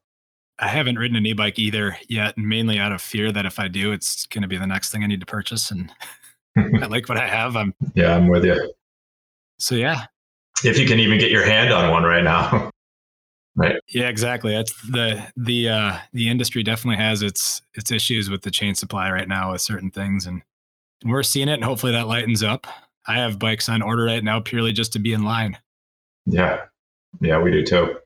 I 0.59 0.69
haven't 0.69 0.99
ridden 0.99 1.16
an 1.16 1.27
e-bike 1.27 1.59
either 1.59 1.97
yet, 2.09 2.39
mainly 2.39 2.78
out 2.78 2.93
of 2.93 3.03
fear 3.03 3.32
that 3.32 3.47
if 3.47 3.59
I 3.59 3.66
do, 3.66 3.90
it's 3.90 4.27
going 4.27 4.43
to 4.43 4.49
be 4.49 4.57
the 4.57 4.66
next 4.66 4.90
thing 4.90 5.03
I 5.03 5.09
need 5.09 5.20
to 5.20 5.27
purchase. 5.27 5.73
And 5.73 5.93
I 6.57 6.86
like 6.86 7.09
what 7.09 7.19
I 7.19 7.27
have. 7.27 7.57
I'm 7.57 7.74
yeah, 7.94 8.15
I'm 8.15 8.28
with 8.28 8.44
you. 8.44 8.73
So 9.59 9.74
yeah, 9.74 10.07
if 10.65 10.78
you 10.78 10.86
can 10.86 11.01
even 11.01 11.19
get 11.19 11.31
your 11.31 11.44
hand 11.44 11.73
on 11.73 11.90
one 11.90 12.05
right 12.05 12.23
now. 12.23 12.70
right. 13.57 13.77
Yeah, 13.89 14.09
exactly. 14.09 14.53
That's 14.53 14.73
the 14.89 15.27
the 15.36 15.69
uh, 15.69 15.99
the 16.12 16.28
industry 16.28 16.62
definitely 16.62 17.03
has 17.03 17.23
its 17.23 17.62
its 17.74 17.90
issues 17.90 18.31
with 18.31 18.43
the 18.43 18.51
chain 18.51 18.74
supply 18.77 19.11
right 19.11 19.28
now 19.28 19.53
with 19.53 19.61
certain 19.61 19.90
things, 19.90 20.27
and, 20.27 20.36
and 20.36 20.43
we're 21.05 21.23
seeing 21.23 21.49
it, 21.49 21.55
and 21.55 21.65
hopefully 21.65 21.93
that 21.93 22.09
lightens 22.09 22.43
up. 22.43 22.66
I 23.07 23.15
have 23.15 23.39
bikes 23.39 23.69
on 23.69 23.83
order 23.83 24.05
right 24.05 24.23
now 24.23 24.41
purely 24.41 24.73
just 24.73 24.93
to 24.93 24.99
be 24.99 25.12
in 25.12 25.24
line. 25.24 25.59
Yeah, 26.27 26.62
yeah, 27.20 27.41
we 27.41 27.51
do 27.51 27.65
too. 27.65 27.97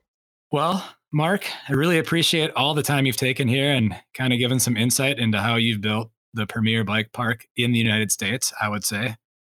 Well, 0.51 0.83
Mark, 1.11 1.45
I 1.69 1.73
really 1.73 1.99
appreciate 1.99 2.51
all 2.55 2.73
the 2.73 2.83
time 2.83 3.05
you've 3.05 3.17
taken 3.17 3.47
here 3.47 3.71
and 3.71 3.95
kind 4.13 4.33
of 4.33 4.39
given 4.39 4.59
some 4.59 4.75
insight 4.75 5.19
into 5.19 5.39
how 5.39 5.55
you've 5.55 5.81
built 5.81 6.09
the 6.33 6.47
premier 6.47 6.83
bike 6.83 7.11
park 7.13 7.45
in 7.55 7.71
the 7.71 7.79
United 7.79 8.11
States. 8.11 8.53
I 8.61 8.69
would 8.69 8.83
say, 8.83 9.15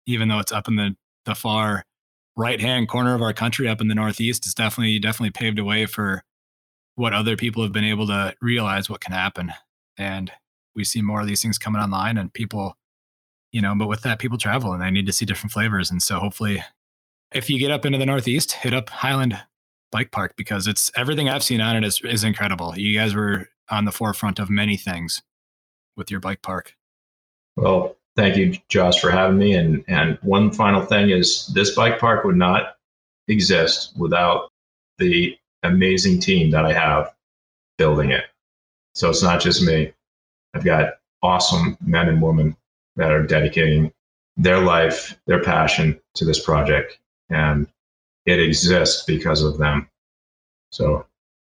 even 0.07 0.29
though 0.29 0.39
it's 0.39 0.53
up 0.53 0.69
in 0.69 0.77
the 0.77 0.97
the 1.25 1.35
far 1.35 1.85
right 2.37 2.61
hand 2.61 2.89
corner 2.89 3.15
of 3.15 3.21
our 3.21 3.33
country 3.33 3.69
up 3.69 3.81
in 3.81 3.89
the 3.89 3.95
northeast 3.95 4.47
it's 4.47 4.55
definitely 4.55 4.99
definitely 4.99 5.31
paved 5.31 5.59
a 5.59 5.65
way 5.65 5.85
for 5.85 6.23
what 6.95 7.13
other 7.13 7.37
people 7.37 7.63
have 7.63 7.73
been 7.73 7.85
able 7.85 8.07
to 8.07 8.33
realize 8.41 8.89
what 8.89 9.01
can 9.01 9.13
happen 9.13 9.53
and 9.99 10.33
we 10.75 10.85
see 10.85 11.03
more 11.03 11.21
of 11.21 11.27
these 11.27 11.43
things 11.43 11.59
coming 11.59 11.83
online 11.83 12.17
and 12.17 12.33
people 12.33 12.77
you 13.53 13.61
know 13.61 13.75
but 13.75 13.89
with 13.89 14.03
that 14.03 14.19
people 14.19 14.39
travel 14.39 14.73
and 14.73 14.83
they 14.83 14.91
need 14.91 15.07
to 15.07 15.13
see 15.13 15.25
different 15.25 15.53
flavors 15.53 15.91
and 15.91 16.03
so 16.03 16.19
hopefully 16.19 16.63
if 17.33 17.51
you 17.51 17.59
get 17.59 17.71
up 17.71 17.85
into 17.85 17.99
the 17.99 18.07
northeast 18.07 18.53
hit 18.53 18.75
up 18.75 18.89
highland 18.91 19.39
bike 19.91 20.11
park 20.11 20.35
because 20.37 20.67
it's 20.67 20.91
everything 20.97 21.29
i've 21.29 21.43
seen 21.43 21.61
on 21.61 21.77
it 21.77 21.85
is, 21.85 22.01
is 22.05 22.25
incredible 22.25 22.75
you 22.77 22.99
guys 22.99 23.15
were 23.15 23.49
on 23.71 23.85
the 23.85 23.93
forefront 23.93 24.39
of 24.39 24.51
many 24.51 24.77
things 24.77 25.23
with 25.97 26.11
your 26.11 26.21
bike 26.21 26.43
park 26.43 26.75
well 27.57 27.97
thank 28.19 28.37
you, 28.37 28.53
Josh, 28.69 29.01
for 29.01 29.11
having 29.11 29.39
me. 29.39 29.55
And 29.55 29.85
and 29.89 30.19
one 30.23 30.51
final 30.51 30.83
thing 30.83 31.11
is 31.11 31.47
this 31.55 31.75
bike 31.75 31.99
park 31.99 32.25
would 32.25 32.37
not 32.37 32.77
exist 33.29 33.93
without 33.97 34.51
the 34.99 35.39
amazing 35.63 36.21
team 36.21 36.51
that 36.51 36.67
I 36.67 36.73
have 36.73 37.15
building 37.79 38.11
it. 38.11 38.25
So 38.95 39.09
it's 39.09 39.23
not 39.23 39.41
just 39.41 39.63
me. 39.63 39.93
I've 40.53 40.65
got 40.65 40.95
awesome 41.23 41.79
men 41.81 42.09
and 42.09 42.21
women 42.21 42.57
that 42.99 43.11
are 43.11 43.23
dedicating 43.23 43.91
their 44.37 44.59
life, 44.59 45.19
their 45.27 45.43
passion 45.43 45.99
to 46.15 46.25
this 46.25 46.45
project. 46.45 46.99
And 47.31 47.67
it 48.27 48.39
exists 48.41 49.05
because 49.07 49.43
of 49.43 49.57
them. 49.57 49.89
So, 50.71 51.07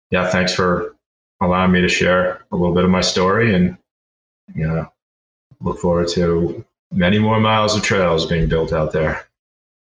yeah, 0.10 0.30
thanks 0.30 0.54
for 0.54 0.96
allowing 1.42 1.72
me 1.72 1.82
to 1.82 1.90
share 1.90 2.44
a 2.52 2.56
little 2.56 2.74
bit 2.74 2.84
of 2.84 2.90
my 2.90 3.02
story. 3.02 3.54
And, 3.54 3.78
you 4.56 4.66
know, 4.66 4.92
look 5.62 5.80
forward 5.80 6.08
to 6.10 6.66
many 6.92 7.20
more 7.20 7.40
miles 7.40 7.76
of 7.76 7.84
trails 7.84 8.26
being 8.26 8.50
built 8.50 8.74
out 8.74 8.92
there. 8.92 9.28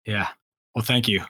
Yeah. 0.06 0.27
Well, 0.76 0.84
thank 0.84 1.07
you. 1.07 1.23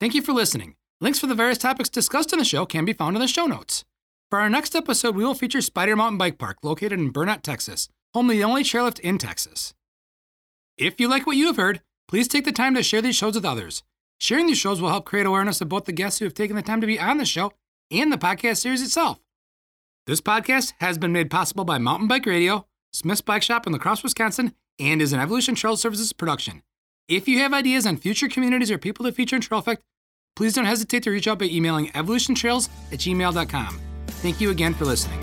Thank 0.00 0.14
you 0.14 0.22
for 0.22 0.32
listening. 0.32 0.76
Links 1.00 1.18
for 1.18 1.26
the 1.26 1.34
various 1.34 1.58
topics 1.58 1.88
discussed 1.88 2.32
in 2.32 2.38
the 2.38 2.44
show 2.44 2.66
can 2.66 2.84
be 2.84 2.92
found 2.92 3.16
in 3.16 3.20
the 3.20 3.28
show 3.28 3.46
notes. 3.46 3.84
For 4.30 4.40
our 4.40 4.50
next 4.50 4.74
episode, 4.74 5.14
we 5.14 5.24
will 5.24 5.34
feature 5.34 5.60
Spider 5.60 5.96
Mountain 5.96 6.18
Bike 6.18 6.38
Park, 6.38 6.58
located 6.62 6.98
in 6.98 7.10
Burnet, 7.10 7.42
Texas, 7.42 7.88
home 8.14 8.28
the 8.28 8.44
only 8.44 8.62
chairlift 8.62 9.00
in 9.00 9.18
Texas. 9.18 9.74
If 10.78 11.00
you 11.00 11.08
like 11.08 11.26
what 11.26 11.36
you 11.36 11.46
have 11.46 11.56
heard, 11.56 11.82
please 12.08 12.28
take 12.28 12.44
the 12.44 12.52
time 12.52 12.74
to 12.74 12.82
share 12.82 13.02
these 13.02 13.16
shows 13.16 13.34
with 13.34 13.44
others. 13.44 13.82
Sharing 14.20 14.46
these 14.46 14.58
shows 14.58 14.80
will 14.80 14.88
help 14.88 15.04
create 15.04 15.26
awareness 15.26 15.60
of 15.60 15.68
both 15.68 15.84
the 15.84 15.92
guests 15.92 16.18
who 16.18 16.24
have 16.24 16.34
taken 16.34 16.56
the 16.56 16.62
time 16.62 16.80
to 16.80 16.86
be 16.86 16.98
on 16.98 17.18
the 17.18 17.24
show 17.24 17.52
and 17.90 18.12
the 18.12 18.16
podcast 18.16 18.58
series 18.58 18.82
itself. 18.82 19.18
This 20.06 20.20
podcast 20.20 20.74
has 20.80 20.98
been 20.98 21.12
made 21.12 21.30
possible 21.30 21.64
by 21.64 21.78
Mountain 21.78 22.08
Bike 22.08 22.26
Radio, 22.26 22.66
Smith's 22.92 23.20
Bike 23.20 23.42
Shop 23.42 23.66
in 23.66 23.72
La 23.72 23.78
Crosse, 23.78 24.02
Wisconsin, 24.02 24.54
and 24.78 25.02
is 25.02 25.12
an 25.12 25.20
Evolution 25.20 25.54
Trail 25.54 25.76
Services 25.76 26.12
production. 26.12 26.62
If 27.08 27.28
you 27.28 27.38
have 27.38 27.52
ideas 27.52 27.86
on 27.86 27.96
future 27.96 28.28
communities 28.28 28.70
or 28.70 28.78
people 28.78 29.04
to 29.04 29.12
feature 29.12 29.36
in 29.36 29.42
Trail 29.42 29.60
Effect, 29.60 29.82
please 30.36 30.54
don't 30.54 30.64
hesitate 30.64 31.02
to 31.04 31.10
reach 31.10 31.28
out 31.28 31.38
by 31.38 31.46
emailing 31.46 31.88
evolutiontrails 31.88 32.68
at 32.92 32.98
gmail.com. 33.00 33.80
Thank 34.06 34.40
you 34.40 34.50
again 34.50 34.74
for 34.74 34.84
listening. 34.84 35.20